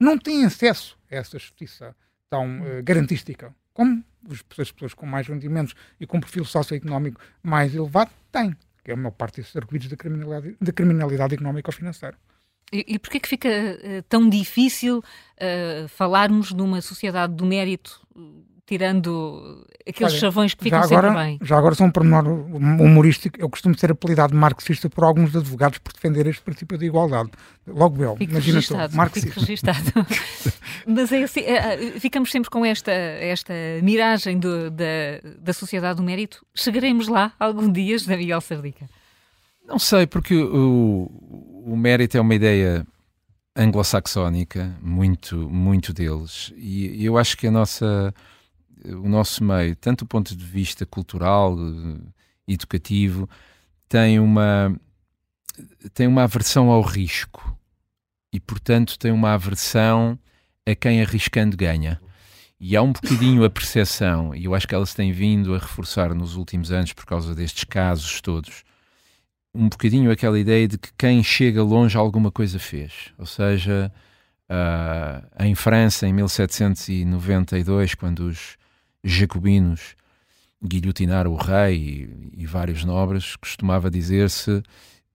não 0.00 0.16
tem 0.16 0.44
acesso 0.44 0.96
a 1.10 1.16
essa 1.16 1.38
justiça 1.40 1.96
tão 2.30 2.60
uh, 2.60 2.82
garantística 2.84 3.52
como 3.76 4.02
as 4.58 4.72
pessoas 4.72 4.94
com 4.94 5.06
mais 5.06 5.26
rendimentos 5.26 5.74
e 6.00 6.06
com 6.06 6.16
um 6.16 6.20
perfil 6.20 6.44
socioeconómico 6.44 7.20
mais 7.42 7.74
elevado 7.74 8.10
têm, 8.32 8.56
que 8.86 8.92
é 8.92 8.94
a 8.94 8.96
maior 8.96 9.10
parte 9.10 9.40
desses 9.40 9.56
arguidos 9.56 9.88
da 9.88 9.96
criminalidade, 9.96 10.56
da 10.60 10.72
criminalidade 10.72 11.34
económica 11.34 11.70
ou 11.70 11.72
financeira. 11.72 12.16
E, 12.72 12.84
e 12.86 12.98
porquê 13.00 13.18
que 13.18 13.28
fica 13.28 13.48
uh, 13.48 14.02
tão 14.08 14.28
difícil 14.28 14.98
uh, 14.98 15.88
falarmos 15.88 16.52
de 16.52 16.62
uma 16.62 16.80
sociedade 16.80 17.34
do 17.34 17.44
mérito 17.44 18.00
tirando 18.66 19.64
aqueles 19.88 20.12
Olha, 20.12 20.20
chavões 20.20 20.52
que 20.52 20.64
ficam 20.64 20.82
agora, 20.82 21.08
sempre 21.08 21.24
bem. 21.24 21.38
Já 21.40 21.56
agora 21.56 21.74
só 21.76 21.84
um 21.84 21.90
pormenor 21.90 22.26
humorístico, 22.26 23.40
eu 23.40 23.48
costumo 23.48 23.78
ser 23.78 23.92
apelidado 23.92 24.32
de 24.32 24.38
marxista 24.38 24.90
por 24.90 25.04
alguns 25.04 25.34
advogados 25.36 25.78
por 25.78 25.92
defender 25.92 26.26
este 26.26 26.42
princípio 26.42 26.76
de 26.76 26.86
igualdade. 26.86 27.30
Logo 27.64 28.02
eu, 28.02 28.16
fico 28.16 28.32
imagina 28.32 28.60
tu, 28.60 28.96
marxista. 28.96 29.40
registado. 29.40 30.06
Mas 30.84 31.12
é 31.12 31.22
assim, 31.22 31.40
é, 31.40 31.74
é, 31.74 32.00
ficamos 32.00 32.30
sempre 32.32 32.50
com 32.50 32.64
esta, 32.64 32.90
esta 32.90 33.54
miragem 33.82 34.38
do, 34.38 34.68
da, 34.68 34.84
da 35.38 35.52
sociedade 35.52 35.98
do 35.98 36.02
mérito. 36.02 36.44
Chegaremos 36.52 37.06
lá 37.06 37.32
algum 37.38 37.70
dia, 37.70 37.96
José 37.96 38.16
Miguel 38.16 38.40
Sardica? 38.40 38.86
Não 39.64 39.78
sei, 39.78 40.06
porque 40.06 40.34
o, 40.36 41.08
o 41.64 41.76
mérito 41.76 42.16
é 42.16 42.20
uma 42.20 42.34
ideia 42.34 42.84
anglo-saxónica, 43.56 44.76
muito, 44.82 45.36
muito 45.48 45.92
deles, 45.92 46.52
e 46.56 47.04
eu 47.04 47.16
acho 47.16 47.36
que 47.38 47.46
a 47.46 47.50
nossa 47.50 48.12
o 48.88 49.08
nosso 49.08 49.42
meio, 49.42 49.74
tanto 49.76 50.04
do 50.04 50.08
ponto 50.08 50.36
de 50.36 50.44
vista 50.44 50.84
cultural, 50.86 51.56
educativo, 52.46 53.28
tem 53.88 54.18
uma, 54.18 54.74
tem 55.94 56.06
uma 56.06 56.24
aversão 56.24 56.70
ao 56.70 56.82
risco 56.82 57.56
e, 58.32 58.40
portanto, 58.40 58.98
tem 58.98 59.12
uma 59.12 59.32
aversão 59.32 60.18
a 60.66 60.74
quem 60.74 61.02
arriscando 61.02 61.56
ganha. 61.56 62.00
E 62.58 62.74
há 62.76 62.82
um 62.82 62.92
bocadinho 62.92 63.44
a 63.44 63.50
percepção, 63.50 64.34
e 64.34 64.46
eu 64.46 64.54
acho 64.54 64.66
que 64.66 64.74
ela 64.74 64.86
se 64.86 64.96
tem 64.96 65.12
vindo 65.12 65.54
a 65.54 65.58
reforçar 65.58 66.14
nos 66.14 66.36
últimos 66.36 66.72
anos 66.72 66.92
por 66.92 67.04
causa 67.04 67.34
destes 67.34 67.64
casos 67.64 68.20
todos, 68.20 68.64
um 69.54 69.68
bocadinho 69.68 70.10
aquela 70.10 70.38
ideia 70.38 70.66
de 70.66 70.78
que 70.78 70.90
quem 70.98 71.22
chega 71.22 71.62
longe 71.62 71.96
alguma 71.96 72.30
coisa 72.30 72.58
fez. 72.58 73.12
Ou 73.18 73.26
seja, 73.26 73.92
uh, 74.50 75.44
em 75.44 75.54
França, 75.54 76.06
em 76.06 76.12
1792, 76.12 77.94
quando 77.94 78.20
os 78.20 78.56
jacobinos 79.04 79.94
guilhotinaram 80.62 81.32
o 81.32 81.36
rei 81.36 82.10
e, 82.34 82.42
e 82.42 82.46
vários 82.46 82.84
nobres, 82.84 83.36
costumava 83.36 83.90
dizer-se 83.90 84.62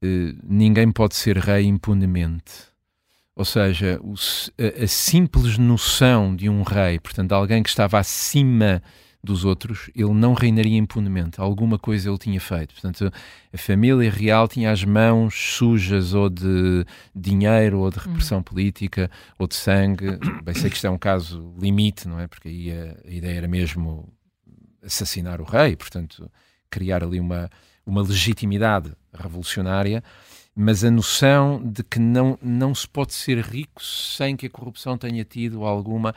eh, 0.01 0.33
ninguém 0.43 0.91
pode 0.91 1.15
ser 1.15 1.37
rei 1.37 1.65
impunemente. 1.65 2.71
Ou 3.35 3.45
seja, 3.45 3.99
o, 4.01 4.13
a, 4.13 4.83
a, 4.83 4.87
simples 4.87 5.57
noção 5.57 6.35
de 6.35 6.49
um 6.49 6.63
rei, 6.63 6.99
portanto, 6.99 7.31
alguém 7.31 7.63
que 7.63 7.69
estava 7.69 7.97
acima 7.99 8.81
dos 9.23 9.45
outros, 9.45 9.89
ele 9.95 10.13
não 10.13 10.33
reinaria 10.33 10.77
impunemente. 10.77 11.39
Alguma 11.39 11.77
coisa 11.77 12.09
ele 12.09 12.17
tinha 12.17 12.39
feito. 12.39 12.73
Portanto, 12.73 13.11
a 13.53 13.57
família 13.57 14.09
real 14.09 14.47
tinha 14.47 14.71
as 14.71 14.83
mãos 14.83 15.35
sujas 15.35 16.13
ou 16.13 16.29
de 16.29 16.85
dinheiro, 17.15 17.79
ou 17.79 17.91
de 17.91 17.99
repressão 17.99 18.37
uhum. 18.39 18.43
política, 18.43 19.11
ou 19.37 19.47
de 19.47 19.55
sangue. 19.55 20.17
Bem, 20.43 20.55
sei 20.55 20.69
que 20.69 20.75
isto 20.75 20.87
é 20.87 20.89
um 20.89 20.97
caso 20.97 21.53
limite, 21.59 22.07
não 22.07 22.19
é? 22.19 22.27
Porque 22.27 22.47
aí 22.47 22.71
a, 22.71 22.97
a 23.07 23.11
ideia 23.11 23.37
era 23.37 23.47
mesmo 23.47 24.11
assassinar 24.83 25.39
o 25.39 25.43
rei, 25.43 25.75
portanto, 25.75 26.29
criar 26.69 27.03
ali 27.03 27.19
uma, 27.19 27.49
uma 27.85 28.01
legitimidade 28.01 28.91
revolucionária 29.13 30.03
mas 30.55 30.83
a 30.83 30.91
noção 30.91 31.61
de 31.63 31.83
que 31.83 31.99
não, 31.99 32.37
não 32.41 32.75
se 32.75 32.87
pode 32.87 33.13
ser 33.13 33.39
rico 33.39 33.81
sem 33.81 34.35
que 34.35 34.47
a 34.47 34.49
corrupção 34.49 34.97
tenha 34.97 35.23
tido 35.23 35.63
alguma. 35.63 36.13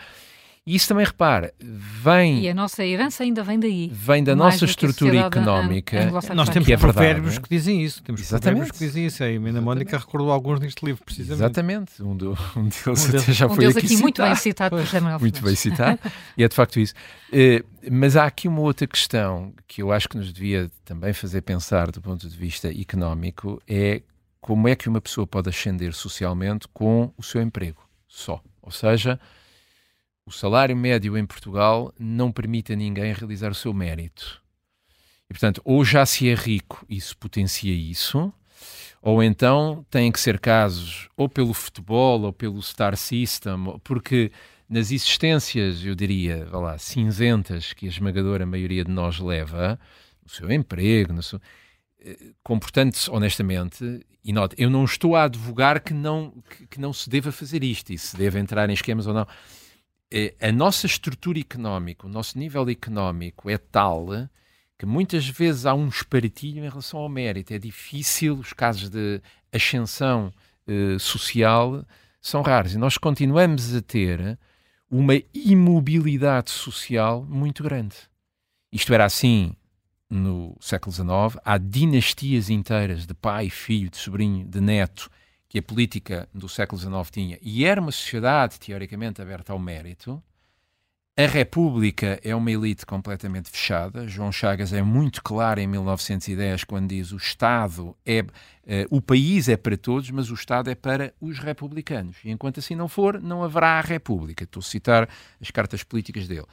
E 0.66 0.74
isso 0.76 0.88
também, 0.88 1.04
repara, 1.04 1.52
vem. 1.60 2.40
E 2.40 2.48
a 2.48 2.54
nossa 2.54 2.82
herança 2.82 3.22
ainda 3.22 3.42
vem 3.42 3.60
daí. 3.60 3.90
Vem 3.92 4.24
da 4.24 4.34
nossa 4.34 4.64
estrutura 4.64 5.18
económica. 5.18 6.10
Nós 6.34 6.48
temos 6.48 6.66
que 6.66 6.72
é 6.72 6.78
provérbios 6.78 7.36
é? 7.36 7.40
que 7.40 7.50
dizem 7.50 7.84
isso. 7.84 8.02
Temos 8.02 8.22
Exatamente. 8.22 8.60
provérbios 8.60 8.70
que 8.78 8.86
dizem 8.86 9.04
isso. 9.04 9.22
A 9.22 9.28
Emina 9.28 9.60
Mónica 9.60 9.98
recordou 9.98 10.30
alguns 10.30 10.60
neste 10.60 10.82
livro, 10.82 11.04
precisamente. 11.04 11.42
Exatamente. 11.42 12.02
Um, 12.02 12.16
do, 12.16 12.30
um 12.56 12.62
deles 12.62 12.86
um 12.86 13.18
até 13.18 13.32
já 13.34 13.46
um 13.46 13.54
foi 13.54 13.66
aqui, 13.66 13.78
aqui 13.78 13.96
muito 13.98 14.22
bem 14.22 14.34
citado 14.36 14.74
por 14.74 14.86
Samuel 14.86 15.20
Muito 15.20 15.42
bem 15.42 15.54
citado. 15.54 15.98
e 16.34 16.42
é 16.42 16.48
de 16.48 16.54
facto 16.54 16.80
isso. 16.80 16.94
Uh, 17.28 17.62
mas 17.92 18.16
há 18.16 18.24
aqui 18.24 18.48
uma 18.48 18.60
outra 18.60 18.86
questão 18.86 19.52
que 19.68 19.82
eu 19.82 19.92
acho 19.92 20.08
que 20.08 20.16
nos 20.16 20.32
devia 20.32 20.70
também 20.82 21.12
fazer 21.12 21.42
pensar 21.42 21.90
do 21.90 22.00
ponto 22.00 22.26
de 22.26 22.36
vista 22.38 22.70
económico: 22.70 23.60
é 23.68 24.00
como 24.40 24.66
é 24.66 24.74
que 24.74 24.88
uma 24.88 25.02
pessoa 25.02 25.26
pode 25.26 25.50
ascender 25.50 25.92
socialmente 25.92 26.66
com 26.72 27.12
o 27.18 27.22
seu 27.22 27.42
emprego 27.42 27.86
só. 28.08 28.40
Ou 28.62 28.70
seja 28.70 29.20
o 30.26 30.30
salário 30.30 30.76
médio 30.76 31.16
em 31.18 31.26
Portugal 31.26 31.92
não 31.98 32.32
permite 32.32 32.72
a 32.72 32.76
ninguém 32.76 33.12
realizar 33.12 33.50
o 33.50 33.54
seu 33.54 33.72
mérito. 33.74 34.42
E, 35.28 35.34
portanto, 35.34 35.60
ou 35.64 35.84
já 35.84 36.04
se 36.04 36.28
é 36.28 36.34
rico 36.34 36.84
e 36.88 37.00
se 37.00 37.14
potencia 37.14 37.74
isso, 37.74 38.32
ou 39.02 39.22
então 39.22 39.84
têm 39.90 40.10
que 40.10 40.20
ser 40.20 40.38
casos 40.40 41.08
ou 41.16 41.28
pelo 41.28 41.52
futebol 41.52 42.22
ou 42.22 42.32
pelo 42.32 42.62
Star 42.62 42.96
System, 42.96 43.78
porque 43.84 44.30
nas 44.68 44.90
existências, 44.90 45.84
eu 45.84 45.94
diria, 45.94 46.46
vá 46.46 46.58
lá, 46.58 46.78
cinzentas 46.78 47.72
que 47.72 47.86
a 47.86 47.88
esmagadora 47.88 48.46
maioria 48.46 48.84
de 48.84 48.90
nós 48.90 49.18
leva, 49.18 49.78
no 50.22 50.30
seu 50.30 50.50
emprego, 50.50 51.12
no 51.12 51.22
seu... 51.22 51.40
Eh, 52.00 52.32
comportando-se 52.42 53.10
honestamente, 53.10 54.00
e 54.24 54.32
note, 54.32 54.54
eu 54.58 54.70
não 54.70 54.84
estou 54.84 55.16
a 55.16 55.24
advogar 55.24 55.82
que 55.82 55.92
não, 55.92 56.30
que, 56.48 56.66
que, 56.66 56.80
não 56.80 56.94
se 56.94 57.10
deva 57.10 57.30
fazer 57.30 57.62
isto 57.62 57.92
e 57.92 57.98
se 57.98 58.16
deve 58.16 58.38
entrar 58.38 58.70
em 58.70 58.72
esquemas 58.72 59.06
ou 59.06 59.12
não. 59.12 59.26
Eh, 60.12 60.34
a 60.40 60.52
nossa 60.52 60.86
estrutura 60.86 61.38
económica, 61.38 62.06
o 62.06 62.10
nosso 62.10 62.38
nível 62.38 62.68
económico 62.68 63.50
é 63.50 63.58
tal 63.58 64.08
que 64.78 64.86
muitas 64.86 65.26
vezes 65.28 65.66
há 65.66 65.74
um 65.74 65.88
espartilho 65.88 66.64
em 66.64 66.68
relação 66.68 67.00
ao 67.00 67.08
mérito. 67.08 67.52
É 67.52 67.58
difícil, 67.58 68.34
os 68.38 68.52
casos 68.52 68.88
de 68.88 69.20
ascensão 69.52 70.32
eh, 70.66 70.98
social 70.98 71.84
são 72.20 72.42
raros. 72.42 72.74
E 72.74 72.78
nós 72.78 72.98
continuamos 72.98 73.74
a 73.74 73.82
ter 73.82 74.38
uma 74.90 75.14
imobilidade 75.32 76.50
social 76.50 77.24
muito 77.28 77.62
grande. 77.62 77.96
Isto 78.72 78.92
era 78.92 79.04
assim 79.04 79.54
no 80.10 80.56
século 80.60 80.92
XIX. 80.92 81.40
Há 81.44 81.58
dinastias 81.58 82.50
inteiras 82.50 83.06
de 83.06 83.14
pai, 83.14 83.50
filho, 83.50 83.90
de 83.90 83.96
sobrinho, 83.96 84.46
de 84.46 84.60
neto 84.60 85.10
que 85.54 85.60
a 85.60 85.62
política 85.62 86.28
do 86.34 86.48
século 86.48 86.80
XIX 86.80 87.10
tinha. 87.12 87.38
E 87.40 87.64
era 87.64 87.80
uma 87.80 87.92
sociedade, 87.92 88.58
teoricamente, 88.58 89.22
aberta 89.22 89.52
ao 89.52 89.58
mérito. 89.58 90.20
A 91.16 91.28
República 91.28 92.18
é 92.24 92.34
uma 92.34 92.50
elite 92.50 92.84
completamente 92.84 93.48
fechada. 93.48 94.08
João 94.08 94.32
Chagas 94.32 94.72
é 94.72 94.82
muito 94.82 95.22
claro 95.22 95.60
em 95.60 95.68
1910 95.68 96.64
quando 96.64 96.88
diz 96.88 97.12
o 97.12 97.18
Estado 97.18 97.96
é 98.04 98.22
uh, 98.22 98.26
o 98.90 99.00
país 99.00 99.48
é 99.48 99.56
para 99.56 99.76
todos, 99.76 100.10
mas 100.10 100.28
o 100.28 100.34
Estado 100.34 100.70
é 100.70 100.74
para 100.74 101.14
os 101.20 101.38
republicanos. 101.38 102.16
E 102.24 102.32
enquanto 102.32 102.58
assim 102.58 102.74
não 102.74 102.88
for, 102.88 103.22
não 103.22 103.44
haverá 103.44 103.78
a 103.78 103.80
República. 103.80 104.42
Estou 104.42 104.58
a 104.58 104.64
citar 104.64 105.08
as 105.40 105.52
cartas 105.52 105.84
políticas 105.84 106.26
dele. 106.26 106.48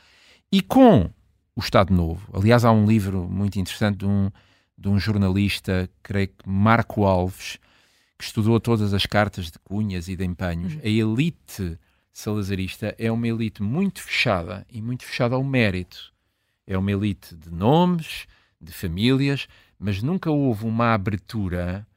E 0.52 0.62
com 0.62 1.10
o 1.56 1.60
Estado 1.60 1.92
Novo, 1.92 2.30
aliás, 2.38 2.64
há 2.64 2.72
um 2.72 2.86
livro 2.86 3.28
muito 3.28 3.60
interessante 3.60 3.98
de 3.98 4.06
um, 4.06 4.30
de 4.78 4.90
um 4.90 5.00
jornalista, 5.00 5.90
creio 6.04 6.28
que 6.28 6.48
Marco 6.48 7.04
Alves, 7.04 7.58
que 8.22 8.28
estudou 8.28 8.60
todas 8.60 8.94
as 8.94 9.08
cartas 9.08 9.50
de 9.50 9.58
cunhas 9.58 10.08
e 10.08 10.16
de 10.16 10.24
empenhos. 10.24 10.76
Uhum. 10.76 10.82
A 10.84 10.88
elite 10.88 11.80
salazarista 12.14 12.96
é 13.00 13.12
uma 13.12 13.28
elite 13.28 13.64
muito 13.64 14.00
fechada 14.00 14.64
e 14.70 14.80
muito 14.80 15.04
fechada 15.04 15.34
ao 15.34 15.44
mérito. 15.44 16.14
É 16.68 16.78
uma 16.78 16.92
elite 16.92 17.36
de 17.36 17.50
nomes, 17.50 18.28
de 18.62 18.72
famílias, 18.72 19.48
mas 19.80 20.04
nunca 20.04 20.30
houve 20.30 20.66
uma 20.66 20.94
abertura 20.94 21.88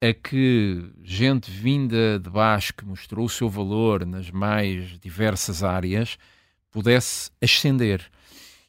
a 0.00 0.12
que 0.12 0.84
gente 1.00 1.48
vinda 1.48 2.18
de 2.18 2.28
baixo, 2.28 2.74
que 2.74 2.84
mostrou 2.84 3.26
o 3.26 3.30
seu 3.30 3.48
valor 3.48 4.04
nas 4.04 4.32
mais 4.32 4.98
diversas 4.98 5.62
áreas, 5.62 6.18
pudesse 6.72 7.30
ascender. 7.40 8.04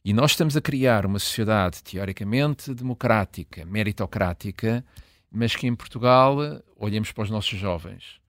E 0.05 0.13
nós 0.13 0.31
estamos 0.31 0.55
a 0.55 0.61
criar 0.61 1.07
uma 1.07 1.17
sociedade 1.17 1.83
teoricamente 1.83 2.71
democrática, 2.71 3.65
meritocrática, 3.65 4.85
mas 5.31 5.55
que 5.55 5.67
em 5.67 5.75
Portugal 5.75 6.37
olhemos 6.75 7.11
para 7.11 7.23
os 7.23 7.29
nossos 7.29 7.57
jovens. 7.57 8.19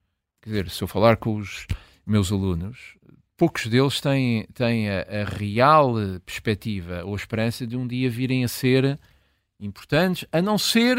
Quer 0.41 0.49
dizer, 0.49 0.69
se 0.69 0.81
eu 0.83 0.87
falar 0.87 1.17
com 1.17 1.35
os 1.35 1.67
meus 2.05 2.31
alunos, 2.31 2.97
poucos 3.37 3.67
deles 3.67 3.99
têm, 3.99 4.45
têm 4.53 4.89
a, 4.89 5.01
a, 5.01 5.23
real 5.25 5.95
perspectiva 6.25 7.03
ou 7.03 7.15
esperança 7.15 7.65
de 7.65 7.75
um 7.75 7.87
dia 7.87 8.09
virem 8.09 8.43
a 8.43 8.47
ser 8.47 8.99
importantes, 9.59 10.27
a 10.31 10.41
não 10.41 10.57
ser 10.57 10.97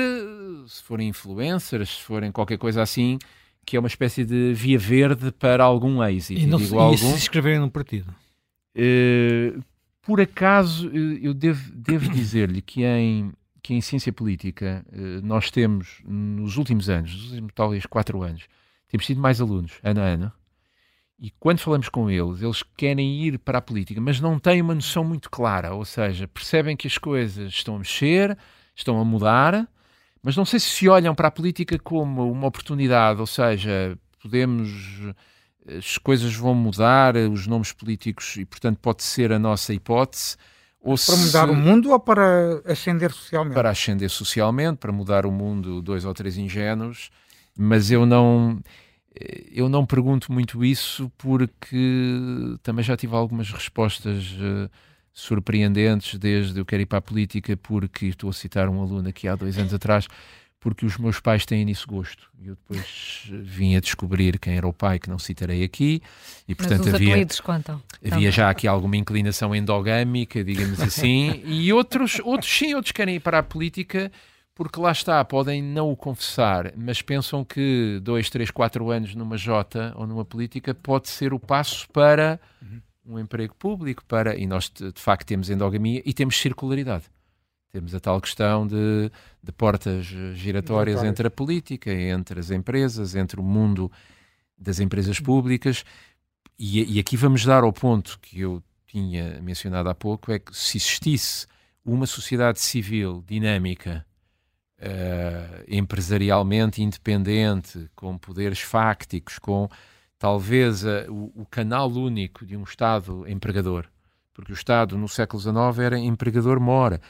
se 0.67 0.83
forem 0.83 1.09
influencers, 1.09 1.97
se 1.97 2.03
forem 2.03 2.31
qualquer 2.31 2.59
coisa 2.59 2.83
assim, 2.83 3.19
que 3.65 3.77
é 3.77 3.81
uma 3.81 3.89
espécie 3.89 4.25
de 4.25 4.53
via 4.55 4.79
verde 4.79 5.31
para 5.33 5.65
algum 5.65 6.03
êxito. 6.03 6.41
E, 6.41 6.47
não, 6.47 6.59
digo 6.59 6.77
e 6.77 6.79
algum, 6.79 6.97
se 6.97 7.07
inscreverem 7.15 7.61
num 7.61 7.69
partido? 7.69 8.15
Uh, 8.77 9.63
por 10.03 10.21
acaso, 10.21 10.89
eu 10.89 11.33
devo, 11.33 11.73
devo 11.73 12.09
dizer-lhe 12.11 12.61
que 12.61 12.85
em, 12.85 13.33
que 13.63 13.75
em 13.75 13.81
ciência 13.81 14.13
política 14.13 14.85
uh, 14.93 15.25
nós 15.25 15.51
temos, 15.51 16.03
nos 16.05 16.57
últimos 16.57 16.89
anos, 16.89 17.15
nos 17.15 17.31
últimos 17.31 17.53
talvez 17.55 17.87
quatro 17.87 18.23
anos, 18.23 18.45
temos 18.89 19.07
tido 19.07 19.21
mais 19.21 19.41
alunos, 19.41 19.73
ano 19.83 20.01
a 20.01 20.05
ano, 20.05 20.33
e 21.23 21.31
quando 21.39 21.61
falamos 21.61 21.89
com 21.89 22.11
eles, 22.11 22.43
eles 22.43 22.65
querem 22.77 23.23
ir 23.23 23.39
para 23.39 23.59
a 23.59 23.63
política, 23.63 24.01
mas 24.01 24.21
não 24.21 24.41
têm 24.41 24.61
uma 24.61 24.75
noção 24.75 25.05
muito 25.05 25.31
clara. 25.31 25.73
Ou 25.73 25.85
seja, 25.85 26.27
percebem 26.27 26.77
que 26.77 26.89
as 26.89 26.99
coisas 26.99 27.53
estão 27.53 27.77
a 27.77 27.79
mexer, 27.79 28.37
estão 28.75 29.01
a 29.01 29.05
mudar, 29.05 29.69
mas 30.21 30.37
não 30.37 30.45
sei 30.45 30.59
se 30.59 30.67
se 30.67 30.89
olham 30.89 31.15
para 31.15 31.29
a 31.29 31.31
política 31.31 31.79
como 31.79 32.29
uma 32.29 32.49
oportunidade. 32.49 33.21
Ou 33.21 33.27
seja, 33.27 33.97
podemos. 34.21 34.69
As 35.79 35.97
coisas 35.97 36.35
vão 36.35 36.57
mudar, 36.57 37.15
os 37.15 37.47
nomes 37.47 37.73
políticos, 37.73 38.37
e 38.37 38.45
portanto 38.45 38.79
pode 38.81 39.05
ser 39.05 39.33
a 39.33 39.39
nossa 39.39 39.73
hipótese. 39.73 40.37
Ou 40.83 40.97
para 40.97 41.17
se... 41.17 41.27
mudar 41.27 41.49
o 41.49 41.55
mundo 41.55 41.93
ou 41.93 42.01
para 42.01 42.61
ascender 42.67 43.13
socialmente? 43.13 43.55
Para 43.55 43.71
ascender 43.71 44.11
socialmente, 44.11 44.79
para 44.79 44.91
mudar 44.91 45.25
o 45.25 45.31
mundo, 45.31 45.81
dois 45.81 46.05
ou 46.05 46.13
três 46.13 46.37
ingênuos. 46.37 47.11
Mas 47.57 47.91
eu 47.91 48.05
não 48.05 48.61
eh, 49.15 49.45
eu 49.53 49.69
não 49.69 49.87
pergunto 49.87 50.33
muito 50.33 50.65
isso 50.65 51.11
porque 51.17 52.57
também 52.63 52.85
já 52.85 52.97
tive 52.97 53.15
algumas 53.15 53.51
respostas 53.51 54.33
uh, 54.33 54.71
surpreendentes 55.13 56.19
desde 56.19 56.59
eu 56.59 56.65
quero 56.65 56.83
ir 56.83 56.87
para 56.87 56.99
a 56.99 57.03
política 57.03 57.57
porque 57.57 58.07
estou 58.07 58.31
a 58.31 58.33
citar 58.33 58.69
um 58.69 58.81
aluno 58.81 59.09
aqui 59.09 59.29
há 59.29 59.37
dois 59.37 59.59
anos 59.59 59.75
atrás 59.75 60.09
porque 60.63 60.87
os 60.87 60.97
meus 60.97 61.19
pais 61.19 61.45
têm 61.45 61.65
nisso 61.65 61.89
gosto. 61.89 62.31
E 62.41 62.47
eu 62.47 62.55
depois 62.55 63.25
vim 63.43 63.75
a 63.75 63.81
descobrir 63.81 64.39
quem 64.39 64.57
era 64.57 64.67
o 64.67 64.73
pai, 64.73 65.01
que 65.01 65.11
não 65.11 65.19
citarei 65.19 65.65
aqui. 65.65 66.01
E, 66.47 66.55
portanto, 66.55 66.85
Mas 66.85 66.89
os 66.89 66.95
havia, 66.95 67.27
contam. 67.43 67.83
havia 68.11 68.31
já 68.31 68.49
aqui 68.49 68.69
alguma 68.69 68.97
inclinação 68.97 69.53
endogâmica, 69.53 70.45
digamos 70.45 70.79
assim. 70.81 71.43
e 71.45 71.73
outros, 71.73 72.21
outros 72.23 72.57
sim, 72.57 72.75
outros 72.75 72.93
querem 72.93 73.17
ir 73.17 73.21
para 73.21 73.41
a 73.41 73.43
política 73.43 74.11
porque 74.55 74.79
lá 74.79 74.93
está, 74.93 75.25
podem 75.25 75.63
não 75.63 75.91
o 75.91 75.97
confessar, 75.97 76.73
mas 76.77 77.01
pensam 77.01 77.43
que 77.43 77.99
dois, 78.03 78.29
três, 78.31 78.51
quatro 78.51 78.91
anos 78.91 79.15
numa 79.15 79.37
Jota 79.37 79.93
ou 79.97 80.07
numa 80.07 80.25
política 80.25 80.75
pode 80.75 81.09
ser 81.09 81.33
o 81.33 81.41
passo 81.41 81.89
para 81.89 82.39
um 83.05 83.19
emprego 83.19 83.55
público, 83.57 84.05
para 84.07 84.37
e 84.37 84.47
nós 84.47 84.71
de, 84.71 84.93
de 84.93 85.01
facto 85.01 85.27
temos 85.27 85.51
endogamia 85.51 86.03
e 86.05 86.13
temos 86.13 86.39
circularidade. 86.39 87.05
Temos 87.73 87.95
a 87.95 88.01
tal 88.01 88.21
questão 88.21 88.67
de, 88.67 89.11
de 89.43 89.51
portas 89.51 90.05
giratórias 90.35 91.03
entre 91.03 91.27
a 91.27 91.31
política, 91.31 91.91
entre 91.91 92.39
as 92.39 92.51
empresas, 92.51 93.15
entre 93.15 93.41
o 93.41 93.43
mundo 93.43 93.91
das 94.59 94.79
empresas 94.79 95.19
públicas. 95.19 95.83
E, 96.59 96.97
e 96.97 97.01
aqui 97.01 97.17
vamos 97.17 97.47
dar 97.47 97.65
ao 97.65 97.73
ponto 97.73 98.19
que 98.21 98.41
eu 98.41 98.63
tinha 98.87 99.41
mencionado 99.41 99.89
há 99.89 99.95
pouco: 99.95 100.31
é 100.31 100.39
que 100.39 100.55
se 100.55 100.77
existisse 100.77 101.47
uma 101.83 102.05
sociedade 102.05 102.61
civil 102.61 103.25
dinâmica 103.27 104.05
uh, 104.83 105.65
empresarialmente 105.67 106.83
independente, 106.83 107.91
com 107.95 108.19
poderes 108.19 108.61
fácticos, 108.61 109.39
com 109.39 109.69
talvez 110.19 110.85
uh, 110.85 111.07
o, 111.09 111.43
o, 111.43 111.47
canal 111.47 111.91
único 111.91 112.45
de 112.45 112.57
um 112.57 112.65
Estado 112.65 113.27
empregador, 113.27 113.87
porque 114.35 114.53
o 114.53 114.55
Estado 114.55 114.99
no 114.99 115.09
século 115.09 115.41
XIX 115.41 115.79
era 115.79 115.99
empregador-mora. 115.99 117.01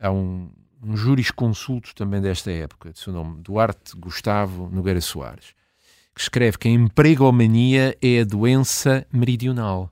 Há 0.00 0.10
um, 0.10 0.50
um 0.82 0.96
jurisconsulto 0.96 1.94
também 1.94 2.20
desta 2.20 2.50
época, 2.50 2.92
de 2.92 2.98
seu 2.98 3.12
nome, 3.12 3.40
Duarte 3.40 3.96
Gustavo 3.96 4.68
Nogueira 4.70 5.00
Soares, 5.00 5.54
que 6.14 6.20
escreve 6.20 6.58
que 6.58 6.68
a 6.68 6.70
empregomania 6.70 7.96
é 8.02 8.20
a 8.20 8.24
doença 8.24 9.06
meridional. 9.12 9.90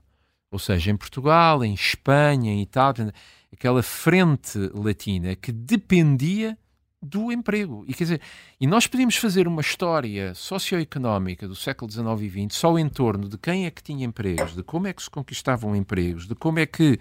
Ou 0.51 0.59
seja, 0.59 0.91
em 0.91 0.97
Portugal, 0.97 1.63
em 1.63 1.73
Espanha, 1.73 2.51
em 2.51 2.61
Itália, 2.61 3.13
aquela 3.53 3.81
frente 3.81 4.57
latina 4.73 5.35
que 5.35 5.51
dependia 5.51 6.57
do 7.01 7.31
emprego. 7.31 7.83
E, 7.87 7.93
quer 7.93 8.03
dizer, 8.03 8.21
e 8.59 8.67
nós 8.67 8.85
podíamos 8.85 9.15
fazer 9.15 9.47
uma 9.47 9.61
história 9.61 10.35
socioeconómica 10.35 11.47
do 11.47 11.55
século 11.55 11.89
XIX 11.89 12.21
e 12.21 12.47
XX 12.47 12.55
só 12.55 12.77
em 12.77 12.87
torno 12.87 13.27
de 13.27 13.37
quem 13.37 13.65
é 13.65 13.71
que 13.71 13.81
tinha 13.81 14.05
empregos, 14.05 14.55
de 14.55 14.61
como 14.61 14.87
é 14.87 14.93
que 14.93 15.01
se 15.01 15.09
conquistavam 15.09 15.75
empregos, 15.75 16.27
de 16.27 16.35
como 16.35 16.59
é 16.59 16.65
que 16.65 16.99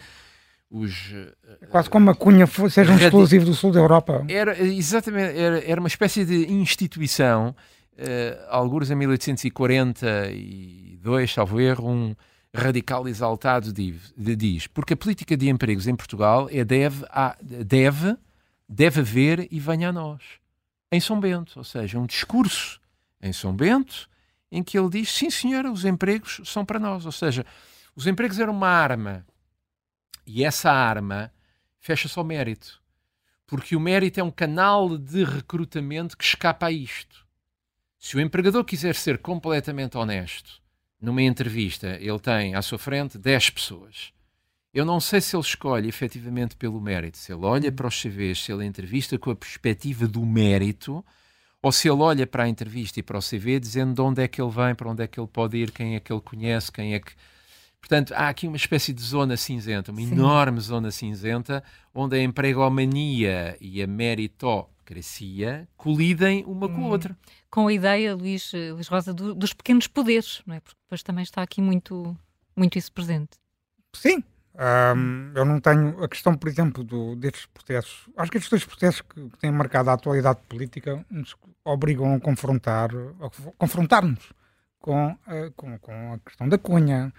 os... 0.70 1.12
É 1.60 1.66
quase 1.66 1.90
como 1.90 2.08
a 2.10 2.14
Cunha 2.14 2.46
seja 2.46 2.92
um 2.92 2.96
exclusivo 2.96 3.44
do 3.44 3.54
sul 3.54 3.72
da 3.72 3.80
Europa. 3.80 4.24
Era, 4.28 4.56
exatamente, 4.62 5.36
era, 5.36 5.60
era 5.64 5.80
uma 5.80 5.88
espécie 5.88 6.24
de 6.24 6.52
instituição, 6.52 7.56
uh, 7.94 8.38
alguns 8.48 8.88
em 8.90 8.94
1842, 8.94 11.32
salvo 11.32 11.60
erro, 11.60 11.90
um 11.90 12.14
radical 12.54 13.08
exaltado 13.08 13.72
diz, 13.72 14.12
diz, 14.16 14.66
porque 14.66 14.94
a 14.94 14.96
política 14.96 15.36
de 15.36 15.48
empregos 15.48 15.86
em 15.86 15.94
Portugal 15.94 16.48
é 16.50 16.64
deve, 16.64 17.06
a, 17.10 17.36
deve 17.40 18.16
deve 18.70 19.00
haver 19.00 19.48
e 19.50 19.58
venha 19.58 19.88
a 19.88 19.92
nós. 19.92 20.22
Em 20.92 21.00
São 21.00 21.18
Bento, 21.18 21.58
ou 21.58 21.64
seja, 21.64 21.98
um 21.98 22.06
discurso 22.06 22.80
em 23.20 23.32
São 23.32 23.54
Bento 23.54 24.08
em 24.50 24.62
que 24.62 24.78
ele 24.78 24.88
diz: 24.88 25.12
sim, 25.12 25.28
senhora, 25.28 25.70
os 25.70 25.84
empregos 25.84 26.40
são 26.44 26.64
para 26.64 26.78
nós. 26.78 27.04
Ou 27.04 27.12
seja, 27.12 27.44
os 27.94 28.06
empregos 28.06 28.38
eram 28.38 28.52
uma 28.52 28.68
arma 28.68 29.26
e 30.32 30.44
essa 30.44 30.70
arma 30.70 31.32
fecha-se 31.78 32.18
ao 32.18 32.24
mérito. 32.24 32.80
porque 33.46 33.74
o 33.74 33.80
mérito 33.80 34.20
é 34.20 34.22
um 34.22 34.30
canal 34.30 34.96
de 34.96 35.24
recrutamento 35.24 36.16
que 36.16 36.22
escapa 36.22 36.66
a 36.66 36.70
isto. 36.70 37.26
Se 37.98 38.16
o 38.16 38.20
empregador 38.20 38.64
quiser 38.64 38.94
ser 38.94 39.18
completamente 39.18 39.98
honesto, 39.98 40.62
numa 41.00 41.20
entrevista 41.20 41.98
ele 42.00 42.20
tem 42.20 42.54
à 42.54 42.62
sua 42.62 42.78
frente 42.78 43.18
10 43.18 43.50
pessoas. 43.50 44.12
Eu 44.72 44.84
não 44.84 45.00
sei 45.00 45.20
se 45.20 45.34
ele 45.34 45.42
escolhe 45.42 45.88
efetivamente 45.88 46.54
pelo 46.54 46.80
mérito, 46.80 47.18
se 47.18 47.32
ele 47.32 47.44
olha 47.44 47.72
para 47.72 47.88
os 47.88 48.00
CVs, 48.00 48.44
se 48.44 48.52
ele 48.52 48.64
entrevista 48.64 49.18
com 49.18 49.32
a 49.32 49.36
perspectiva 49.36 50.06
do 50.06 50.24
mérito, 50.24 51.04
ou 51.60 51.72
se 51.72 51.88
ele 51.88 52.00
olha 52.00 52.28
para 52.28 52.44
a 52.44 52.48
entrevista 52.48 53.00
e 53.00 53.02
para 53.02 53.18
o 53.18 53.20
CV 53.20 53.58
dizendo 53.58 53.94
de 53.94 54.00
onde 54.00 54.22
é 54.22 54.28
que 54.28 54.40
ele 54.40 54.52
vem, 54.52 54.76
para 54.76 54.88
onde 54.88 55.02
é 55.02 55.08
que 55.08 55.18
ele 55.18 55.26
pode 55.26 55.58
ir, 55.58 55.72
quem 55.72 55.96
é 55.96 56.00
que 56.00 56.12
ele 56.12 56.20
conhece, 56.20 56.70
quem 56.70 56.94
é 56.94 57.00
que 57.00 57.12
Portanto, 57.80 58.12
há 58.14 58.28
aqui 58.28 58.46
uma 58.46 58.56
espécie 58.56 58.92
de 58.92 59.02
zona 59.02 59.36
cinzenta, 59.36 59.90
uma 59.90 60.00
Sim. 60.00 60.12
enorme 60.12 60.60
zona 60.60 60.90
cinzenta, 60.90 61.64
onde 61.94 62.16
a 62.16 62.22
empregomania 62.22 63.56
e 63.60 63.82
a 63.82 63.86
meritocracia 63.86 65.66
colidem 65.76 66.44
uma 66.46 66.66
hum. 66.66 66.74
com 66.74 66.80
a 66.82 66.84
hum. 66.84 66.90
outra. 66.90 67.16
Com 67.50 67.66
a 67.66 67.72
ideia, 67.72 68.14
Luís, 68.14 68.52
eh, 68.54 68.72
Luís 68.72 68.86
Rosa, 68.86 69.12
do, 69.12 69.34
dos 69.34 69.52
pequenos 69.52 69.86
poderes, 69.86 70.42
não 70.46 70.54
é? 70.54 70.60
Porque 70.60 70.78
depois 70.84 71.02
também 71.02 71.22
está 71.22 71.42
aqui 71.42 71.60
muito, 71.60 72.16
muito 72.54 72.78
isso 72.78 72.92
presente. 72.92 73.38
Sim. 73.94 74.22
Um, 74.54 75.32
eu 75.34 75.44
não 75.44 75.60
tenho 75.60 76.02
a 76.02 76.08
questão, 76.08 76.36
por 76.36 76.48
exemplo, 76.48 76.84
do, 76.84 77.16
destes 77.16 77.46
processos. 77.46 78.08
Acho 78.16 78.30
que 78.30 78.36
estes 78.36 78.50
dois 78.50 78.64
processos 78.64 79.00
que, 79.00 79.28
que 79.30 79.38
têm 79.38 79.50
marcado 79.50 79.90
a 79.90 79.94
atualidade 79.94 80.40
política 80.48 81.04
nos 81.10 81.34
obrigam 81.64 82.14
a 82.14 82.20
confrontar, 82.20 82.90
a 82.94 83.52
confrontar-nos 83.56 84.32
com, 84.78 85.12
uh, 85.12 85.52
com, 85.56 85.78
com 85.78 86.12
a 86.12 86.18
questão 86.18 86.48
da 86.48 86.58
cunha, 86.58 87.12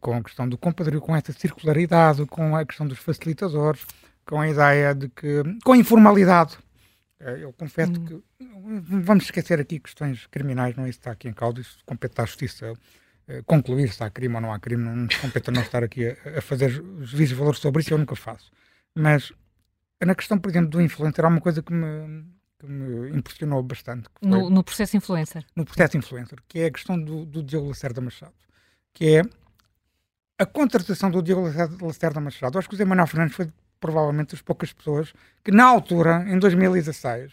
com 0.00 0.14
a 0.14 0.22
questão 0.22 0.48
do 0.48 0.56
compadrio, 0.56 1.00
com 1.00 1.14
essa 1.14 1.32
circularidade, 1.32 2.24
com 2.26 2.56
a 2.56 2.64
questão 2.64 2.86
dos 2.86 2.98
facilitadores, 2.98 3.84
com 4.24 4.40
a 4.40 4.48
ideia 4.48 4.94
de 4.94 5.08
que. 5.08 5.42
com 5.64 5.72
a 5.72 5.76
informalidade. 5.76 6.58
Eh, 7.20 7.38
eu 7.42 7.52
confesso 7.52 7.92
hum. 7.92 8.04
que. 8.04 8.22
Vamos 9.04 9.24
esquecer 9.24 9.60
aqui 9.60 9.78
questões 9.78 10.26
criminais, 10.26 10.76
não 10.76 10.84
é 10.84 10.88
isso 10.88 10.98
que 10.98 11.02
está 11.02 11.12
aqui 11.12 11.28
em 11.28 11.32
causa, 11.32 11.60
isso 11.60 11.78
compete 11.86 12.20
à 12.20 12.24
justiça 12.24 12.74
eh, 13.28 13.42
concluir 13.46 13.92
se 13.92 14.02
há 14.02 14.10
crime 14.10 14.34
ou 14.34 14.40
não 14.40 14.52
há 14.52 14.58
crime, 14.58 14.82
não 14.82 15.08
compete 15.20 15.50
a 15.50 15.52
não 15.52 15.62
estar 15.62 15.82
aqui 15.82 16.06
a, 16.06 16.38
a 16.38 16.40
fazer 16.42 16.70
juízes 17.00 17.30
de 17.30 17.34
valor 17.34 17.56
sobre 17.56 17.82
isso, 17.82 17.92
eu 17.92 17.98
nunca 17.98 18.16
faço. 18.16 18.50
Mas 18.94 19.32
na 20.04 20.14
questão, 20.14 20.38
por 20.38 20.50
exemplo, 20.50 20.70
do 20.70 20.80
influencer, 20.80 21.24
há 21.24 21.28
uma 21.28 21.40
coisa 21.40 21.62
que 21.62 21.72
me, 21.72 22.24
que 22.58 22.66
me 22.66 23.16
impressionou 23.16 23.62
bastante. 23.62 24.08
No, 24.20 24.50
no, 24.50 24.62
processo 24.62 24.96
influencer? 24.96 25.44
No 25.54 25.64
processo 25.64 25.96
influencer, 25.96 26.38
que 26.48 26.60
é 26.60 26.66
a 26.66 26.70
questão 26.70 27.00
do, 27.00 27.24
do 27.24 27.42
Diogo 27.42 27.68
Lacerda 27.68 28.00
Machado, 28.00 28.34
que 28.92 29.16
é 29.16 29.22
a 30.38 30.44
contratação 30.44 31.10
do 31.10 31.22
Diogo 31.22 31.50
Lacerda 31.80 32.20
Machado, 32.20 32.58
acho 32.58 32.68
que 32.68 32.74
o 32.74 32.78
Zé 32.78 32.84
Manuel 32.84 33.06
Fernandes 33.06 33.34
foi 33.34 33.50
provavelmente 33.80 34.32
das 34.32 34.42
poucas 34.42 34.72
pessoas 34.72 35.12
que, 35.42 35.50
na 35.50 35.64
altura, 35.64 36.24
em 36.28 36.38
2016, 36.38 37.32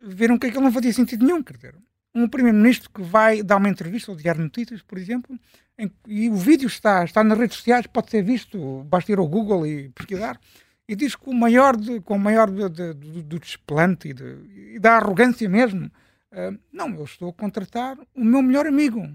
viram 0.00 0.38
que 0.38 0.46
aquilo 0.46 0.64
não 0.64 0.72
fazia 0.72 0.92
sentido 0.92 1.24
nenhum. 1.24 1.42
Quer 1.42 1.54
dizer, 1.54 1.74
um 2.14 2.28
primeiro-ministro 2.28 2.90
que 2.90 3.02
vai 3.02 3.42
dar 3.42 3.56
uma 3.56 3.68
entrevista 3.68 4.10
ao 4.10 4.16
Diário 4.16 4.42
Notícias, 4.42 4.82
por 4.82 4.98
exemplo, 4.98 5.38
em, 5.78 5.90
e 6.06 6.28
o 6.28 6.34
vídeo 6.34 6.66
está, 6.66 7.04
está 7.04 7.22
nas 7.22 7.38
redes 7.38 7.56
sociais, 7.58 7.86
pode 7.86 8.10
ser 8.10 8.22
visto, 8.22 8.84
basta 8.84 9.12
ir 9.12 9.18
ao 9.18 9.28
Google 9.28 9.66
e 9.66 9.88
pesquisar, 9.90 10.40
e 10.88 10.96
diz 10.96 11.14
que 11.14 11.28
o 11.28 11.34
maior, 11.34 11.76
de, 11.76 12.00
com 12.00 12.16
o 12.16 12.18
maior 12.18 12.50
de, 12.50 12.68
de, 12.68 12.92
do, 12.94 13.22
do 13.22 13.38
desplante 13.38 14.08
e, 14.08 14.14
de, 14.14 14.74
e 14.74 14.78
da 14.78 14.96
arrogância 14.96 15.48
mesmo, 15.48 15.86
uh, 16.32 16.58
não, 16.72 16.94
eu 16.94 17.04
estou 17.04 17.28
a 17.28 17.32
contratar 17.32 17.98
o 18.14 18.24
meu 18.24 18.40
melhor 18.40 18.66
amigo 18.66 19.08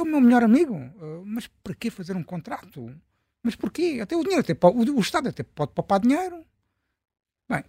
é 0.00 0.02
o 0.02 0.06
meu 0.06 0.20
melhor 0.20 0.42
amigo. 0.42 0.74
Uh, 0.74 1.22
mas 1.24 1.46
para 1.46 1.74
que 1.74 1.90
fazer 1.90 2.16
um 2.16 2.22
contrato? 2.22 2.94
Mas 3.42 3.54
porquê? 3.54 3.98
Até 4.02 4.16
o 4.16 4.22
dinheiro, 4.22 4.40
até 4.40 4.54
o 4.66 5.00
Estado 5.00 5.28
até 5.28 5.42
pode 5.42 5.72
poupar 5.72 6.00
dinheiro. 6.00 6.44
Bem, 7.48 7.64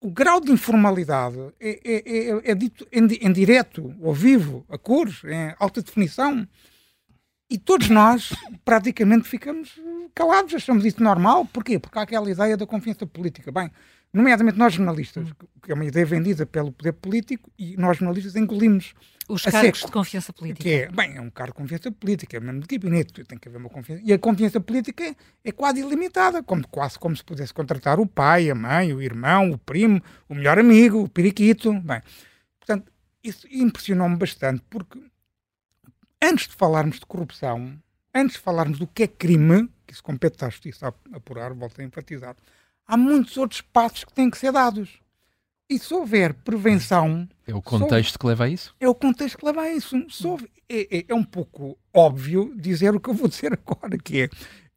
o 0.00 0.10
grau 0.10 0.40
de 0.40 0.52
informalidade 0.52 1.38
é, 1.60 1.80
é, 1.84 1.94
é, 1.96 2.50
é 2.50 2.54
dito 2.54 2.86
em, 2.92 3.04
em, 3.04 3.32
direto, 3.32 3.94
ao 4.02 4.12
vivo, 4.12 4.64
a 4.68 4.78
cores, 4.78 5.22
em 5.24 5.54
alta 5.58 5.82
definição. 5.82 6.46
E 7.50 7.56
todos 7.56 7.88
nós 7.88 8.34
praticamente 8.64 9.26
ficamos 9.28 9.80
calados, 10.14 10.54
achamos 10.54 10.84
isso 10.84 11.02
normal. 11.02 11.46
Porquê? 11.46 11.78
Porque 11.78 11.98
há 11.98 12.02
aquela 12.02 12.30
ideia 12.30 12.56
da 12.56 12.66
confiança 12.66 13.06
política. 13.06 13.50
Bem, 13.50 13.70
nomeadamente 14.12 14.58
nós 14.58 14.74
jornalistas, 14.74 15.28
que 15.62 15.70
é 15.70 15.74
uma 15.74 15.84
ideia 15.84 16.06
vendida 16.06 16.46
pelo 16.46 16.72
poder 16.72 16.92
político, 16.92 17.50
e 17.58 17.76
nós 17.76 17.98
jornalistas 17.98 18.36
engolimos 18.36 18.94
os 19.28 19.42
cargos 19.42 19.80
de 19.80 19.92
confiança 19.92 20.32
política. 20.32 20.62
Que 20.62 20.70
é, 20.70 20.88
bem, 20.88 21.16
é 21.16 21.20
um 21.20 21.30
cargo 21.30 21.52
de 21.52 21.58
confiança 21.58 21.92
política, 21.92 22.36
é 22.36 22.40
mesmo 22.40 22.60
de 22.60 22.66
gabinete, 22.66 23.24
tem 23.24 23.38
que 23.38 23.48
haver 23.48 23.58
uma 23.58 23.68
confiança. 23.68 24.02
E 24.04 24.12
a 24.12 24.18
confiança 24.18 24.58
política 24.58 25.04
é, 25.04 25.14
é 25.44 25.52
quase 25.52 25.80
ilimitada, 25.80 26.42
como, 26.42 26.66
quase 26.68 26.98
como 26.98 27.14
se 27.14 27.22
pudesse 27.22 27.52
contratar 27.52 28.00
o 28.00 28.06
pai, 28.06 28.48
a 28.50 28.54
mãe, 28.54 28.92
o 28.92 29.02
irmão, 29.02 29.50
o 29.50 29.58
primo, 29.58 30.02
o 30.28 30.34
melhor 30.34 30.58
amigo, 30.58 31.02
o 31.02 31.08
periquito. 31.08 31.72
Bem, 31.80 32.00
portanto, 32.58 32.90
isso 33.22 33.46
impressionou-me 33.50 34.16
bastante, 34.16 34.62
porque 34.70 34.98
antes 36.22 36.48
de 36.48 36.54
falarmos 36.54 36.98
de 36.98 37.06
corrupção, 37.06 37.78
antes 38.14 38.36
de 38.36 38.42
falarmos 38.42 38.78
do 38.78 38.86
que 38.86 39.02
é 39.02 39.06
crime, 39.06 39.68
que 39.86 39.92
isso 39.92 40.02
compete 40.02 40.42
à 40.42 40.48
justiça 40.48 40.88
a 40.88 41.16
apurar, 41.16 41.52
volto 41.52 41.80
a 41.80 41.84
enfatizar, 41.84 42.34
há 42.88 42.96
muitos 42.96 43.36
outros 43.36 43.60
passos 43.60 44.02
que 44.02 44.12
têm 44.14 44.30
que 44.30 44.38
ser 44.38 44.50
dados. 44.50 44.98
E 45.70 45.78
se 45.78 45.92
houver 45.92 46.32
prevenção. 46.32 47.28
É 47.46 47.54
o 47.54 47.60
contexto 47.60 48.18
que 48.18 48.26
leva 48.26 48.44
a 48.44 48.48
isso? 48.48 48.74
É 48.80 48.88
o 48.88 48.94
contexto 48.94 49.36
que 49.36 49.44
leva 49.44 49.60
a 49.60 49.70
isso. 49.70 49.94
Houver, 50.24 50.48
é, 50.66 50.98
é, 50.98 51.04
é, 51.08 51.14
um 51.14 51.22
pouco 51.22 51.78
óbvio 51.94 52.54
dizer 52.56 52.94
o 52.94 53.00
que 53.00 53.10
eu 53.10 53.14
vou 53.14 53.28
dizer 53.28 53.52
agora, 53.52 53.98
que 53.98 54.22
é. 54.22 54.28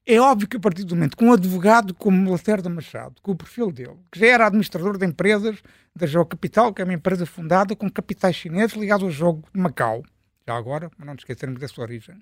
É 0.05 0.19
óbvio 0.19 0.49
que 0.49 0.57
a 0.57 0.59
partir 0.59 0.83
do 0.83 0.95
momento 0.95 1.15
que 1.15 1.23
um 1.23 1.31
advogado 1.31 1.93
como 1.93 2.29
Lacerda 2.29 2.67
Machado, 2.67 3.21
com 3.21 3.31
o 3.31 3.35
perfil 3.35 3.71
dele, 3.71 3.97
que 4.11 4.19
já 4.19 4.27
era 4.27 4.47
administrador 4.47 4.97
de 4.97 5.05
empresas 5.05 5.61
da 5.95 6.07
Jogo 6.07 6.25
Capital, 6.25 6.73
que 6.73 6.81
é 6.81 6.85
uma 6.85 6.93
empresa 6.93 7.25
fundada 7.25 7.75
com 7.75 7.89
capitais 7.89 8.35
chineses 8.35 8.75
ligados 8.75 9.03
ao 9.03 9.11
jogo 9.11 9.47
de 9.53 9.61
Macau, 9.61 10.03
já 10.45 10.57
agora, 10.57 10.91
mas 10.97 11.05
não 11.05 11.13
nos 11.13 11.21
esquecermos 11.21 11.61
da 11.61 11.67
sua 11.67 11.83
origem, 11.83 12.17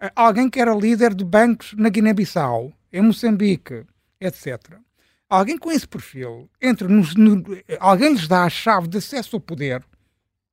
eh, 0.00 0.10
alguém 0.16 0.48
que 0.48 0.58
era 0.58 0.74
líder 0.74 1.14
de 1.14 1.24
bancos 1.24 1.74
na 1.76 1.90
Guiné-Bissau, 1.90 2.72
em 2.90 3.02
Moçambique, 3.02 3.84
etc 4.18 4.80
alguém 5.28 5.58
com 5.58 5.70
esse 5.70 5.86
perfil, 5.86 6.48
entre 6.60 6.88
nos, 6.88 7.14
no, 7.14 7.44
alguém 7.78 8.12
lhes 8.12 8.26
dá 8.26 8.44
a 8.44 8.50
chave 8.50 8.88
de 8.88 8.98
acesso 8.98 9.36
ao 9.36 9.40
poder, 9.40 9.84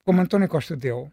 como 0.04 0.22
António 0.22 0.48
Costa 0.48 0.76
deu, 0.76 1.12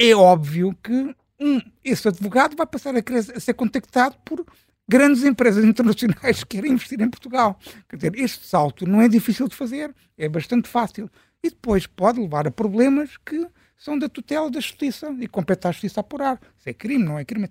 é 0.00 0.14
óbvio 0.14 0.76
que 0.82 1.14
um, 1.40 1.60
esse 1.84 2.06
advogado 2.08 2.56
vai 2.56 2.66
passar 2.66 2.94
a, 2.96 3.02
querer, 3.02 3.24
a 3.34 3.40
ser 3.40 3.54
contactado 3.54 4.16
por 4.24 4.44
grandes 4.88 5.22
empresas 5.22 5.64
internacionais 5.64 6.42
que 6.42 6.56
querem 6.56 6.72
investir 6.72 7.00
em 7.00 7.10
Portugal. 7.10 7.58
Quer 7.88 7.96
dizer, 7.96 8.16
este 8.16 8.46
salto 8.46 8.86
não 8.86 9.00
é 9.02 9.08
difícil 9.08 9.46
de 9.48 9.54
fazer, 9.54 9.94
é 10.16 10.28
bastante 10.28 10.68
fácil. 10.68 11.10
E 11.42 11.50
depois 11.50 11.86
pode 11.86 12.20
levar 12.20 12.48
a 12.48 12.50
problemas 12.50 13.16
que 13.18 13.46
são 13.76 13.98
da 13.98 14.08
tutela 14.08 14.50
da 14.50 14.60
justiça 14.60 15.14
e 15.20 15.28
compete 15.28 15.68
à 15.68 15.72
justiça 15.72 16.00
apurar. 16.00 16.40
Se 16.56 16.70
é 16.70 16.74
crime, 16.74 17.04
não 17.04 17.18
é 17.18 17.24
crime. 17.24 17.48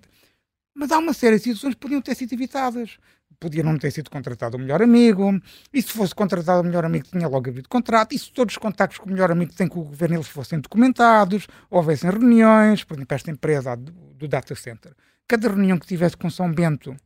Mas 0.74 0.92
há 0.92 0.98
uma 0.98 1.14
série 1.14 1.36
de 1.36 1.44
situações 1.44 1.74
que 1.74 1.80
podiam 1.80 2.02
ter 2.02 2.14
sido 2.14 2.32
evitadas 2.32 2.98
podia 3.40 3.62
não 3.62 3.78
ter 3.78 3.90
sido 3.90 4.10
contratado 4.10 4.56
o 4.56 4.60
melhor 4.60 4.82
amigo, 4.82 5.40
e 5.72 5.80
se 5.80 5.92
fosse 5.92 6.14
contratado 6.14 6.60
o 6.60 6.64
melhor 6.64 6.84
amigo 6.84 7.06
tinha 7.06 7.28
logo 7.28 7.48
havido 7.48 7.68
contrato, 7.68 8.14
e 8.14 8.18
se 8.18 8.32
todos 8.32 8.54
os 8.54 8.58
contactos 8.58 8.98
com 8.98 9.08
o 9.08 9.12
melhor 9.12 9.30
amigo 9.30 9.52
têm 9.54 9.68
com 9.68 9.80
o 9.80 9.84
governo 9.84 10.16
eles 10.16 10.28
fossem 10.28 10.60
documentados, 10.60 11.46
houvessem 11.70 12.10
reuniões, 12.10 12.84
por 12.84 12.96
exemplo, 12.96 13.14
esta 13.14 13.30
empresa 13.30 13.76
do, 13.76 13.92
do 13.92 14.28
data 14.28 14.54
center, 14.54 14.92
cada 15.26 15.48
reunião 15.48 15.78
que 15.78 15.86
tivesse 15.86 16.16
com 16.16 16.28
São 16.28 16.52
Bento 16.52 16.96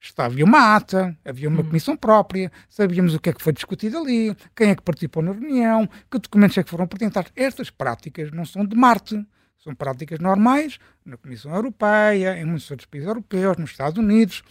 estava, 0.00 0.32
havia 0.32 0.44
uma 0.44 0.76
ata, 0.76 1.16
havia 1.24 1.48
uma 1.48 1.60
hum. 1.60 1.64
comissão 1.64 1.96
própria, 1.96 2.52
sabíamos 2.68 3.14
o 3.14 3.20
que 3.20 3.30
é 3.30 3.32
que 3.32 3.42
foi 3.42 3.52
discutido 3.52 3.98
ali, 3.98 4.36
quem 4.54 4.70
é 4.70 4.76
que 4.76 4.82
participou 4.82 5.22
na 5.22 5.32
reunião, 5.32 5.88
que 6.10 6.18
documentos 6.18 6.56
é 6.56 6.62
que 6.62 6.70
foram 6.70 6.84
apresentados. 6.84 7.32
Estas 7.34 7.70
práticas 7.70 8.30
não 8.30 8.44
são 8.44 8.64
de 8.64 8.76
Marte, 8.76 9.26
são 9.58 9.74
práticas 9.74 10.20
normais 10.20 10.78
na 11.04 11.16
Comissão 11.16 11.52
Europeia, 11.54 12.38
em 12.38 12.44
muitos 12.44 12.70
outros 12.70 12.86
países 12.86 13.08
europeus, 13.08 13.56
nos 13.56 13.70
Estados 13.70 13.98
Unidos. 13.98 14.42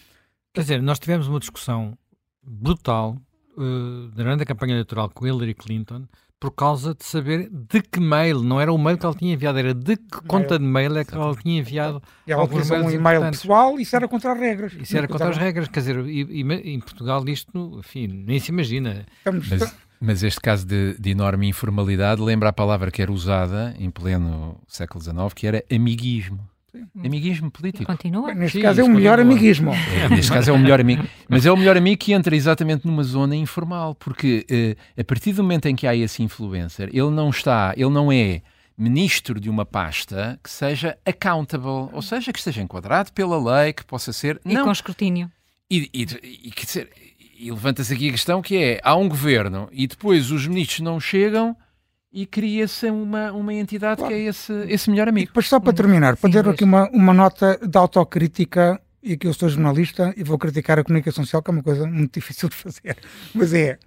Quer 0.58 0.62
dizer, 0.62 0.82
nós 0.82 0.98
tivemos 0.98 1.28
uma 1.28 1.40
discussão 1.40 1.96
brutal 2.42 3.16
uh, 3.56 4.08
durante 4.16 4.42
a 4.42 4.46
campanha 4.46 4.74
eleitoral 4.74 5.08
com 5.08 5.28
Hillary 5.28 5.54
Clinton 5.54 6.08
por 6.40 6.50
causa 6.50 6.96
de 6.96 7.06
saber 7.06 7.48
de 7.48 7.80
que 7.80 8.00
mail, 8.00 8.42
não 8.42 8.60
era 8.60 8.74
o 8.74 8.78
mail 8.78 8.98
que 8.98 9.06
ela 9.06 9.14
tinha 9.14 9.36
enviado, 9.36 9.60
era 9.60 9.72
de 9.72 9.98
que 9.98 10.20
conta 10.28 10.58
de 10.58 10.66
mail 10.66 10.98
é 10.98 11.06
que 11.06 11.14
ela 11.14 11.36
tinha 11.36 11.60
enviado. 11.60 12.02
E 12.26 12.32
ela 12.32 12.44
utilizou 12.44 12.76
um 12.76 12.90
e-mail 12.90 13.22
pessoal 13.22 13.78
e 13.78 13.84
isso 13.84 13.96
era 13.96 14.08
contra 14.08 14.34
as 14.34 14.40
regras. 14.40 14.74
Isso 14.74 14.98
era 14.98 15.08
contra 15.08 15.30
as 15.30 15.38
regras, 15.38 15.68
quer 15.68 15.80
dizer, 15.80 16.04
e, 16.08 16.22
e, 16.24 16.74
em 16.74 16.80
Portugal 16.80 17.24
isto, 17.30 17.78
enfim, 17.78 18.08
nem 18.08 18.40
se 18.40 18.50
imagina. 18.50 19.06
Estamos, 19.20 19.48
mas, 19.48 19.76
mas, 20.02 20.24
este 20.24 20.42
caso 20.42 20.66
de, 20.66 20.96
de, 21.00 21.12
enorme 21.12 21.48
informalidade 21.48 22.20
lembra 22.20 22.50
a 22.50 22.54
palavra 22.54 22.90
que 22.90 23.00
era 23.00 23.12
usada 23.12 23.76
em 23.78 23.92
pleno 23.92 24.60
século 24.68 25.04
XIX, 25.04 25.34
que 25.36 25.46
era 25.46 25.64
amiguismo. 25.72 26.40
Amiguismo 27.04 27.52
político. 27.52 27.86
Continua. 27.86 28.34
Neste 28.34 28.58
Sim, 28.58 28.64
caso 28.64 28.82
é 28.82 28.84
o 28.84 28.90
melhor 28.90 29.18
continua. 29.18 29.34
amiguismo. 29.34 29.72
É, 29.74 30.10
neste 30.10 30.32
caso 30.32 30.50
é 30.50 30.54
o 30.54 30.58
melhor 30.60 30.80
amigo. 30.80 31.04
Mas 31.30 31.46
é 31.46 31.52
o 31.52 31.58
melhor 31.58 31.78
amigo 31.78 31.98
que 31.98 32.14
entra 32.14 32.36
exatamente 32.36 32.86
numa 32.86 33.04
zona 33.04 33.36
informal, 33.36 33.96
porque 33.96 34.46
uh, 34.50 35.02
a 35.02 35.04
partir 35.04 35.34
do 35.34 35.44
momento 35.44 35.68
em 35.68 35.76
que 35.76 35.88
há 35.88 35.96
esse 35.96 36.24
influencer, 36.24 36.90
ele 36.94 37.10
não 37.10 37.30
está, 37.30 37.74
ele 37.76 37.90
não 37.90 38.12
é 38.12 38.42
ministro 38.78 39.40
de 39.40 39.50
uma 39.50 39.66
pasta 39.66 40.40
que 40.44 40.50
seja 40.50 40.98
accountable, 41.06 41.90
ou 41.92 42.02
seja, 42.02 42.32
que 42.32 42.38
esteja 42.38 42.62
enquadrado 42.62 43.12
pela 43.12 43.62
lei, 43.62 43.74
que 43.74 43.84
possa 43.84 44.14
ser. 44.14 44.40
E 44.46 44.54
não, 44.54 44.66
com 44.66 44.72
escrutínio. 44.72 45.32
E, 45.70 45.90
e, 45.94 46.04
e, 46.48 46.52
quer 46.52 46.66
dizer, 46.66 46.90
e 47.38 47.52
levanta-se 47.52 47.94
aqui 47.94 48.10
a 48.10 48.12
questão 48.12 48.42
que 48.42 48.56
é, 48.58 48.80
há 48.84 48.96
um 48.96 49.10
governo 49.10 49.68
e 49.72 49.86
depois 49.88 50.32
os 50.32 50.48
ministros 50.48 50.80
não 50.80 51.00
chegam 51.00 51.56
e 52.18 52.26
cria-se 52.26 52.90
uma, 52.90 53.32
uma 53.32 53.54
entidade 53.54 53.98
claro. 53.98 54.12
que 54.12 54.20
é 54.20 54.24
esse, 54.24 54.52
esse 54.68 54.90
melhor 54.90 55.08
amigo. 55.08 55.26
E 55.26 55.28
depois 55.28 55.48
só 55.48 55.60
para 55.60 55.72
terminar, 55.72 56.16
Sim, 56.16 56.22
para 56.22 56.32
ter 56.32 56.50
aqui 56.50 56.64
uma, 56.64 56.90
uma 56.90 57.14
nota 57.14 57.60
de 57.62 57.78
autocrítica, 57.78 58.82
e 59.04 59.16
que 59.16 59.28
eu 59.28 59.34
sou 59.36 59.48
jornalista 59.48 60.16
e 60.18 60.24
vou 60.24 60.36
criticar 60.40 60.80
a 60.80 60.84
comunicação 60.84 61.24
social, 61.24 61.44
que 61.44 61.52
é 61.52 61.54
uma 61.54 61.62
coisa 61.62 61.86
muito 61.86 62.14
difícil 62.20 62.50
de 62.50 62.56
fazer, 62.56 62.98
mas 63.36 63.54
é, 63.54 63.78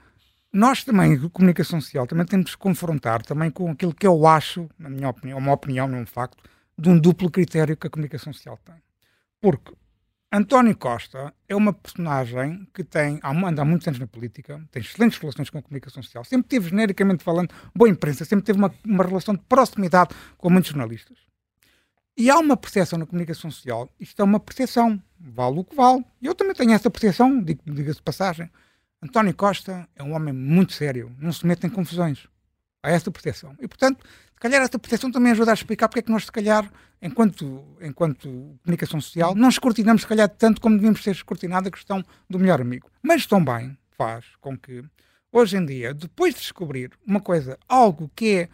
nós 0.53 0.85
também, 0.85 1.29
comunicação 1.31 1.81
social, 1.81 2.07
também 2.07 2.25
temos 2.25 2.53
que 2.53 2.57
confrontar 2.57 3.21
também 3.23 3.51
com 3.51 3.69
aquilo 3.69 3.93
que 3.93 4.07
eu 4.07 4.25
acho, 4.25 4.69
na 4.79 4.89
minha 4.89 5.09
opinião, 5.09 5.37
uma 5.37 5.53
opinião, 5.53 5.89
não 5.89 5.99
é 5.99 6.03
um 6.03 6.07
facto, 6.07 6.39
de 6.79 6.89
um 6.89 6.97
duplo 6.97 7.33
critério 7.33 7.77
que 7.77 7.89
a 7.89 7.91
comunicação 7.91 8.33
social 8.33 8.57
tem. 8.65 8.77
Porque 9.41 9.73
António 10.33 10.77
Costa 10.77 11.35
é 11.49 11.57
uma 11.57 11.73
personagem 11.73 12.65
que 12.73 12.85
tem, 12.85 13.19
anda 13.25 13.63
há 13.63 13.65
muitos 13.65 13.89
anos 13.89 13.99
na 13.99 14.07
política, 14.07 14.65
tem 14.71 14.81
excelentes 14.81 15.19
relações 15.19 15.51
com 15.51 15.59
a 15.59 15.63
comunicação 15.63 16.01
social, 16.01 16.25
sempre 16.25 16.47
teve, 16.47 16.71
genericamente 16.71 17.25
falando, 17.25 17.53
boa 17.75 17.89
imprensa, 17.89 18.25
sempre 18.25 18.45
teve 18.45 18.57
uma, 18.57 18.73
uma 18.87 19.05
relação 19.05 19.35
de 19.35 19.41
proximidade 19.49 20.15
com 20.39 20.49
muitos 20.49 20.71
jornalistas. 20.71 21.19
E 22.17 22.31
há 22.31 22.39
uma 22.39 22.57
percepção 22.57 22.97
na 22.97 23.07
comunicação 23.07 23.51
social, 23.51 23.89
isto 23.99 24.23
é 24.23 24.25
uma 24.25 24.39
percepção, 24.39 25.03
vale 25.19 25.59
o 25.59 25.65
que 25.65 25.75
vale. 25.75 26.05
Eu 26.23 26.33
também 26.33 26.55
tenho 26.55 26.75
essa 26.75 26.89
percepção, 26.89 27.43
diga-se 27.43 27.97
de 27.97 28.03
passagem. 28.03 28.49
António 29.03 29.35
Costa 29.35 29.89
é 29.97 30.03
um 30.03 30.15
homem 30.15 30.33
muito 30.33 30.75
sério, 30.75 31.13
não 31.19 31.33
se 31.33 31.45
mete 31.45 31.67
em 31.67 31.71
confusões. 31.71 32.29
Há 32.83 32.91
essa 32.91 33.11
percepção. 33.11 33.55
E, 33.61 33.69
portanto, 33.69 34.05
se 34.05 34.41
calhar 34.41 34.63
essa 34.63 34.79
percepção 34.79 35.11
também 35.11 35.33
ajuda 35.33 35.51
a 35.51 35.55
explicar 35.55 35.89
porque 35.89 36.01
é 36.01 36.03
que 36.03 36.11
nós, 36.11 36.25
se 36.25 36.33
calhar, 36.33 36.71
enquanto, 37.03 37.63
enquanto 37.81 38.59
comunicação 38.63 39.01
social, 39.01 39.35
não 39.35 39.49
escrutinamos, 39.49 40.03
se 40.03 40.09
calhar, 40.09 40.29
tanto 40.29 40.61
como 40.61 40.77
devíamos 40.77 41.03
ser 41.03 41.11
escrutinado 41.11 41.69
a 41.69 41.71
questão 41.71 42.05
do 42.29 42.39
melhor 42.39 42.61
amigo. 42.61 42.91
Mas 43.03 43.27
também 43.27 43.77
faz 43.91 44.25
com 44.41 44.57
que, 44.57 44.83
hoje 45.31 45.59
em 45.59 45.67
dia, 45.67 45.93
depois 45.93 46.35
de 46.35 46.41
descobrir 46.41 46.91
uma 47.07 47.21
coisa, 47.21 47.59
algo 47.69 48.11
que 48.17 48.35
é 48.35 48.49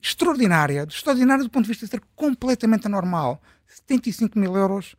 extraordinária, 0.00 0.86
extraordinária 0.88 1.44
do 1.44 1.50
ponto 1.50 1.64
de 1.64 1.70
vista 1.70 1.84
de 1.84 1.90
ser 1.90 2.02
completamente 2.14 2.86
anormal, 2.86 3.42
75 3.66 4.38
mil 4.38 4.56
euros 4.56 4.96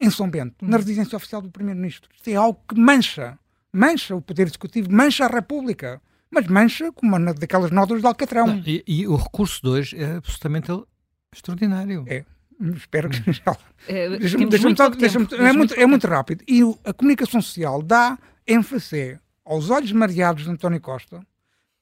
em 0.00 0.10
São 0.10 0.28
Bento, 0.28 0.64
na 0.64 0.76
hum. 0.76 0.80
residência 0.80 1.16
oficial 1.16 1.40
do 1.40 1.50
Primeiro-Ministro. 1.50 2.10
Isto 2.14 2.28
é 2.28 2.34
algo 2.34 2.60
que 2.68 2.78
mancha, 2.78 3.38
mancha 3.72 4.14
o 4.14 4.20
Poder 4.20 4.46
Executivo, 4.46 4.92
mancha 4.92 5.24
a 5.24 5.28
República 5.28 6.00
mas 6.32 6.46
mancha 6.46 6.90
como 6.92 7.14
uma 7.14 7.34
daquelas 7.34 7.70
notas 7.70 8.00
de 8.00 8.06
Alcatrão. 8.06 8.46
Não, 8.46 8.62
e, 8.66 8.82
e, 8.86 9.06
o 9.06 9.14
recurso 9.16 9.60
de 9.62 9.68
hoje 9.68 9.96
é 9.96 10.16
absolutamente 10.16 10.72
extraordinário. 11.32 12.04
É. 12.08 12.24
Espero 12.74 13.10
que 13.10 13.18
hum. 13.30 13.32
já. 13.32 13.56
É, 13.88 14.08
deixa-me, 14.16 14.46
deixa 14.46 14.68
deixa 14.68 14.90
deixa 14.90 15.18
é, 15.18 15.52
muito, 15.52 15.74
é 15.74 15.84
muito 15.84 16.06
rápido. 16.06 16.44
E 16.46 16.60
a 16.84 16.92
comunicação 16.92 17.42
social 17.42 17.82
dá 17.82 18.16
ênfase 18.46 19.18
aos 19.44 19.70
olhos 19.70 19.90
mareados 19.90 20.44
de 20.44 20.50
António 20.50 20.80
Costa. 20.80 21.20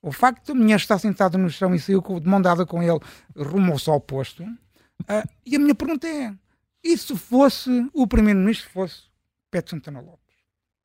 O 0.00 0.10
facto 0.10 0.46
de 0.46 0.52
a 0.52 0.54
mulher 0.54 0.76
estar 0.76 0.98
sentada 0.98 1.36
no 1.36 1.50
chão 1.50 1.74
e 1.74 1.78
saiu 1.78 2.00
de 2.00 2.26
mão 2.26 2.40
dada 2.40 2.64
com 2.64 2.82
ele 2.82 2.98
rumo 3.36 3.72
ao 3.72 3.78
sol 3.78 3.96
oposto. 3.96 4.42
Uh, 4.42 5.28
e 5.44 5.56
a 5.56 5.58
minha 5.58 5.74
pergunta 5.74 6.08
é: 6.08 6.34
e 6.82 6.96
se 6.96 7.14
fosse 7.14 7.86
o 7.92 8.06
primeiro-ministro 8.06 8.70
fosse 8.70 9.02
Pedro 9.50 9.72
Santana 9.72 10.00
Lopes? 10.00 10.34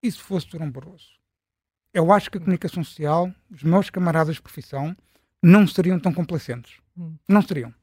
E 0.04 0.12
se 0.12 0.20
fosse 0.20 0.50
Durão 0.50 0.70
Barroso? 0.70 1.16
Eu 1.96 2.12
acho 2.12 2.30
que 2.30 2.38
a 2.38 2.42
comunicação 2.42 2.84
social, 2.84 3.32
os 3.50 3.64
meus 3.64 3.90
camaradas 3.90 4.36
de 4.36 4.42
profissão, 4.42 4.96
não 5.42 5.66
seriam 5.66 5.98
tão 5.98 6.14
complacentes. 6.14 6.74
Hum. 6.98 7.16
Não 7.28 7.42
seriam. 7.42 7.74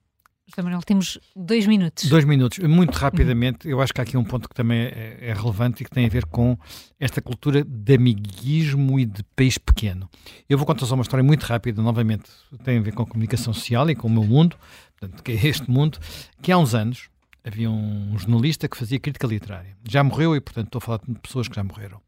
José 0.47 0.60
Manuel, 0.60 0.82
temos 0.82 1.18
dois 1.34 1.66
minutos. 1.66 2.10
Dois 2.10 2.24
minutos. 2.26 2.59
Muito 2.59 2.94
rapidamente, 2.94 3.66
eu 3.66 3.80
acho 3.80 3.94
que 3.94 4.01
há 4.02 4.05
aqui 4.05 4.18
um 4.18 4.24
ponto 4.24 4.48
que 4.48 4.55
também 4.55 4.80
é, 4.80 5.18
é, 5.20 5.32
relevante 5.32 5.82
e 5.82 5.84
que 5.86 5.90
tem 5.90 6.05
a 6.05 6.09
ver 6.10 6.26
com 6.26 6.59
esta 7.01 7.22
cultura 7.22 7.64
de 7.64 7.94
amiguismo 7.94 9.01
e 9.01 9.06
de 9.06 9.22
país 9.34 9.56
pequeno. 9.56 10.10
Eu 10.47 10.59
vou 10.59 10.66
contar 10.66 10.84
só 10.84 10.94
uma 10.94 11.02
história 11.02 11.24
muito 11.24 11.44
rápida, 11.44 11.80
novamente, 11.80 12.28
tem 12.64 12.78
a 12.78 12.82
ver 12.82 12.93
com 12.93 13.05
a 13.05 13.06
comunicação 13.06 13.55
social 13.55 13.89
e 13.89 13.94
com 13.94 14.09
o 14.09 14.10
meu 14.10 14.24
mundo, 14.24 14.59
portanto, 14.98 15.22
que 15.22 15.32
é 15.32 15.47
este 15.47 15.70
mundo, 15.70 15.98
que 16.43 16.52
há 16.52 16.59
uns 16.59 16.74
anos 16.74 17.09
havia 17.43 17.70
um 17.70 18.18
jornalista 18.18 18.68
que 18.68 18.76
fazia 18.76 19.01
crítica 19.01 19.26
literária. 19.26 19.74
Já 19.89 20.05
morreu 20.05 20.36
e, 20.36 20.40
portanto, 20.40 20.66
estou 20.66 20.80
a 20.80 20.82
falar 20.82 21.01
de 21.09 21.18
pessoas 21.20 21.48
que 21.48 21.56
já 21.56 21.64
morreram 21.64 21.98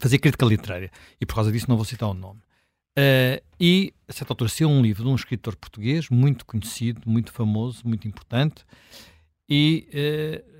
fazia 0.00 0.18
crítica 0.18 0.44
literária 0.46 0.90
e 1.20 1.26
por 1.26 1.34
causa 1.34 1.50
disso 1.50 1.66
não 1.68 1.76
vou 1.76 1.84
citar 1.84 2.08
o 2.08 2.14
nome. 2.14 2.40
Uh, 2.98 3.40
e 3.58 3.94
a 4.08 4.12
certa 4.12 4.32
altura 4.32 4.50
saiu 4.50 4.68
um 4.68 4.82
livro 4.82 5.04
de 5.04 5.08
um 5.08 5.14
escritor 5.14 5.56
português 5.56 6.08
muito 6.08 6.44
conhecido, 6.44 7.02
muito 7.06 7.32
famoso, 7.32 7.82
muito 7.84 8.06
importante, 8.08 8.64
e 9.48 9.88
uh, 9.90 10.50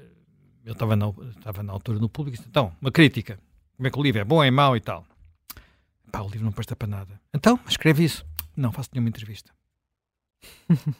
eu 0.64 0.72
estava 0.72 0.96
na, 0.96 1.12
estava 1.36 1.62
na 1.62 1.72
altura 1.72 1.98
no 1.98 2.08
público 2.08 2.36
e 2.36 2.38
disse, 2.38 2.48
então, 2.48 2.74
uma 2.80 2.90
crítica, 2.90 3.38
como 3.76 3.86
é 3.86 3.90
que 3.90 3.98
o 3.98 4.02
livro 4.02 4.20
é 4.20 4.24
bom, 4.24 4.42
é 4.42 4.50
mau 4.50 4.76
e 4.76 4.80
tal. 4.80 5.04
Pá, 6.10 6.20
o 6.20 6.28
livro 6.28 6.44
não 6.44 6.52
presta 6.52 6.76
para 6.76 6.88
nada. 6.88 7.20
Então, 7.32 7.58
escreve 7.68 8.04
isso. 8.04 8.24
Não, 8.56 8.72
faço 8.72 8.90
nenhuma 8.92 9.08
entrevista. 9.08 9.52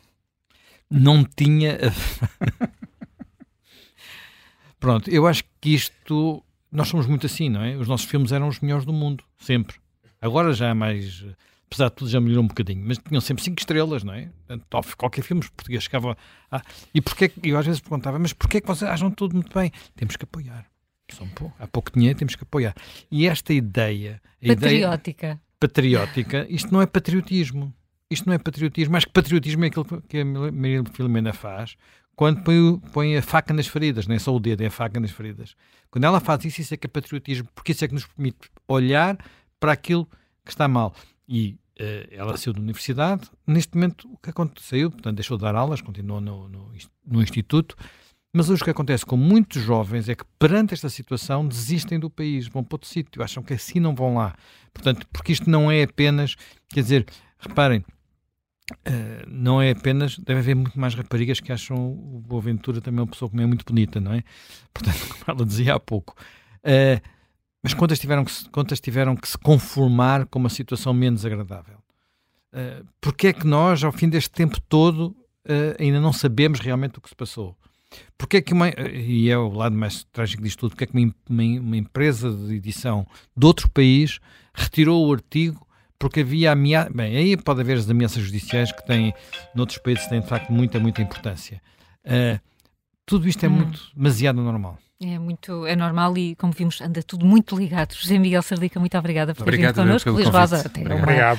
não 0.91 1.25
tinha... 1.25 1.79
Pronto, 4.79 5.11
eu 5.11 5.27
acho 5.27 5.45
que 5.61 5.75
isto 5.75 6.43
nós 6.71 6.89
somos 6.89 7.07
muito 7.07 7.27
assim, 7.27 7.49
não 7.49 7.63
é? 7.63 7.77
Os 7.77 7.89
nossos 7.89 8.07
filmes 8.07 8.33
eram 8.33 8.49
os 8.49 8.61
melhores 8.61 8.85
do 8.85 8.93
mundo, 8.93 9.25
sempre. 9.39 9.77
Agora 10.21 10.53
já 10.53 10.69
é 10.69 10.75
mais. 10.75 11.25
Apesar 11.67 11.89
de 11.89 11.95
tudo, 11.95 12.11
já 12.11 12.21
melhorou 12.21 12.45
um 12.45 12.49
bocadinho, 12.49 12.85
mas 12.85 12.99
tinham 12.99 13.21
sempre 13.21 13.45
cinco 13.45 13.61
estrelas, 13.61 14.03
não 14.03 14.13
é? 14.13 14.29
Portanto, 14.47 14.97
qualquer 14.97 15.23
filme 15.23 15.41
português 15.43 15.85
chegava. 15.85 16.17
A... 16.51 16.63
E 16.93 17.01
porquê 17.01 17.31
eu 17.45 17.57
às 17.57 17.65
vezes 17.65 17.81
perguntava, 17.81 18.19
mas 18.19 18.33
porquê 18.33 18.61
que 18.61 18.67
vocês 18.67 18.91
acham 18.91 19.11
tudo 19.11 19.35
muito 19.35 19.57
bem? 19.57 19.71
Temos 19.95 20.17
que 20.17 20.25
apoiar. 20.25 20.67
São 21.13 21.29
pouco, 21.29 21.55
há 21.59 21.67
pouco 21.67 21.93
dinheiro, 21.93 22.19
temos 22.19 22.35
que 22.35 22.43
apoiar. 22.43 22.75
E 23.11 23.27
esta 23.27 23.53
ideia. 23.53 24.21
Patriótica. 24.45 25.27
Ideia, 25.27 25.41
patriótica, 25.61 26.47
isto 26.49 26.73
não 26.73 26.83
é 26.83 26.87
patriotismo. 26.87 27.73
Isto 28.11 28.27
não 28.27 28.35
é 28.35 28.39
patriotismo. 28.39 28.97
Acho 28.97 29.07
que 29.07 29.13
patriotismo 29.13 29.65
é 29.65 29.69
aquilo 29.69 29.85
que 30.09 30.19
a 30.19 30.25
Maria 30.25 30.83
Filomena 30.93 31.33
faz 31.33 31.77
quando 32.21 32.43
põe, 32.43 32.79
põe, 32.93 33.17
a 33.17 33.23
faca 33.23 33.55
nas 33.55 33.67
feridas, 33.67 34.07
não 34.07 34.15
é 34.15 34.19
só 34.19 34.37
o 34.37 34.39
dedo, 34.39 34.61
é 34.61 34.67
a 34.67 34.71
faca 34.71 35.01
nas 35.01 35.11
feridas. 35.11 35.57
Quando 35.91 36.05
ela 36.05 36.21
faz 36.21 36.45
isso, 36.45 36.61
isso 36.61 36.75
é 36.75 36.77
que 36.77 36.87
é 36.87 36.91
patriotismo, 36.91 37.49
porque 37.55 37.73
isso 37.73 37.83
é 37.83 37.89
que 37.89 37.95
nos 37.95 38.05
permite 38.05 38.51
olhar 38.69 39.17
para 39.59 39.73
aquilo 39.73 40.05
que 40.45 40.51
está 40.51 40.69
mal. 40.69 40.95
E 41.27 41.57
uh, 41.81 42.09
ela 42.11 42.37
saiu 42.37 42.53
da 42.53 42.61
universidade, 42.61 43.27
neste 43.47 43.75
momento 43.75 44.07
o 44.07 44.19
que 44.19 44.29
aconteceu, 44.29 44.91
portanto 44.91 45.17
deixou 45.17 45.39
de 45.39 45.45
dar 45.45 45.55
aulas, 45.55 45.81
continuou 45.81 46.21
no, 46.21 46.47
no, 46.47 46.71
no 47.07 47.23
instituto, 47.23 47.75
mas 48.35 48.51
hoje 48.51 48.61
o 48.61 48.65
que 48.67 48.71
acontece 48.71 49.07
com 49.07 49.17
muitos 49.17 49.63
jovens 49.63 50.07
é 50.07 50.15
que 50.15 50.25
perante 50.39 50.75
esta 50.75 50.91
situação 50.91 51.49
desistem 51.49 51.99
do 51.99 52.11
país, 52.11 52.49
vão 52.49 52.63
para 52.63 52.75
outro 52.75 52.89
sítio, 52.91 53.23
acham 53.23 53.43
que 53.43 53.55
assim 53.55 53.81
não 53.81 53.95
vão 53.95 54.17
lá. 54.17 54.37
Portanto, 54.75 55.07
porque 55.11 55.33
isto 55.33 55.49
não 55.49 55.71
é 55.71 55.85
apenas, 55.85 56.37
quer 56.69 56.83
dizer, 56.83 57.07
reparem, 57.39 57.83
Uh, 58.71 59.27
não 59.29 59.61
é 59.61 59.71
apenas, 59.71 60.19
deve 60.19 60.41
haver 60.41 60.55
muito 60.55 60.79
mais 60.79 60.95
raparigas 60.95 61.41
que 61.41 61.53
acham 61.53 61.77
o 61.77 62.23
Boaventura 62.27 62.81
também 62.81 63.01
uma 63.01 63.07
pessoa 63.07 63.31
que 63.31 63.41
é 63.41 63.47
muito 63.47 63.65
bonita, 63.65 64.01
não 64.01 64.13
é? 64.13 64.23
Portanto, 64.73 65.09
como 65.09 65.25
ela 65.27 65.47
dizia 65.47 65.75
há 65.75 65.81
pouco. 65.81 66.15
Uh, 66.59 67.01
mas 67.63 67.75
quantas 67.75 67.99
tiveram, 67.99 68.25
que 68.25 68.33
se, 68.33 68.49
quantas 68.49 68.81
tiveram 68.81 69.15
que 69.15 69.29
se 69.29 69.37
conformar 69.37 70.27
com 70.27 70.39
uma 70.39 70.49
situação 70.49 70.95
menos 70.95 71.27
agradável? 71.27 71.79
Uh, 72.53 72.87
Porque 73.01 73.29
é 73.29 73.33
que 73.33 73.47
nós, 73.47 73.85
ao 73.85 73.93
fim 73.93 74.09
deste 74.09 74.31
tempo 74.31 74.61
todo, 74.69 75.09
uh, 75.47 75.77
ainda 75.79 76.01
não 76.01 76.13
sabemos 76.13 76.61
realmente 76.61 76.99
o 76.99 77.01
que 77.01 77.09
se 77.09 77.15
passou? 77.15 77.57
Porque 78.17 78.39
é 78.39 78.41
que 78.41 78.53
uma, 78.53 78.69
e 78.69 79.29
é 79.29 79.37
o 79.37 79.51
lado 79.51 79.77
mais 79.77 80.05
trágico 80.13 80.43
disto 80.43 80.61
tudo, 80.61 80.71
porque 80.71 80.85
é 80.85 80.87
que 80.87 80.97
uma, 80.97 81.15
uma, 81.29 81.43
uma 81.61 81.77
empresa 81.77 82.31
de 82.31 82.55
edição 82.55 83.07
de 83.37 83.47
outro 83.47 83.69
país 83.69 84.21
retirou 84.55 85.07
o 85.07 85.13
artigo 85.13 85.67
porque 86.01 86.20
havia 86.20 86.51
ameaça. 86.51 86.90
Bem, 86.93 87.16
aí 87.16 87.36
pode 87.36 87.60
haver 87.60 87.77
as 87.77 87.89
ameaças 87.89 88.24
judiciais 88.24 88.72
que 88.72 88.85
têm, 88.85 89.14
noutros 89.55 89.78
países, 89.78 90.06
têm 90.09 90.20
de 90.20 90.27
facto 90.27 90.51
muita, 90.51 90.81
muita 90.81 91.01
importância. 91.01 91.62
Uh, 92.05 92.40
tudo 93.06 93.28
isto 93.28 93.44
é 93.44 93.48
hum. 93.48 93.52
muito, 93.52 93.81
demasiado 93.94 94.40
normal. 94.43 94.78
É 95.02 95.18
muito, 95.18 95.66
é 95.66 95.74
normal 95.74 96.16
e, 96.18 96.35
como 96.36 96.52
vimos, 96.52 96.81
anda 96.81 97.02
tudo 97.02 97.24
muito 97.24 97.56
ligado. 97.56 97.94
José 97.94 98.18
Miguel 98.18 98.43
Sardica, 98.43 98.78
muito 98.78 98.98
obrigada 98.98 99.35
por 99.35 99.44
ter 99.44 99.56
vindo 99.56 99.74
connosco. 99.74 100.10
Luís 100.10 100.28
Rosa, 100.28 100.62
até 100.66 100.82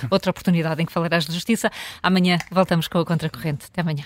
outra 0.09 0.31
oportunidade 0.31 0.81
em 0.81 0.85
que 0.85 0.91
falarás 0.91 1.25
de 1.25 1.33
justiça. 1.33 1.69
Amanhã 2.01 2.38
voltamos 2.51 2.88
com 2.88 2.99
a 2.99 3.05
Contracorrente. 3.05 3.65
Até 3.67 3.81
amanhã. 3.81 4.05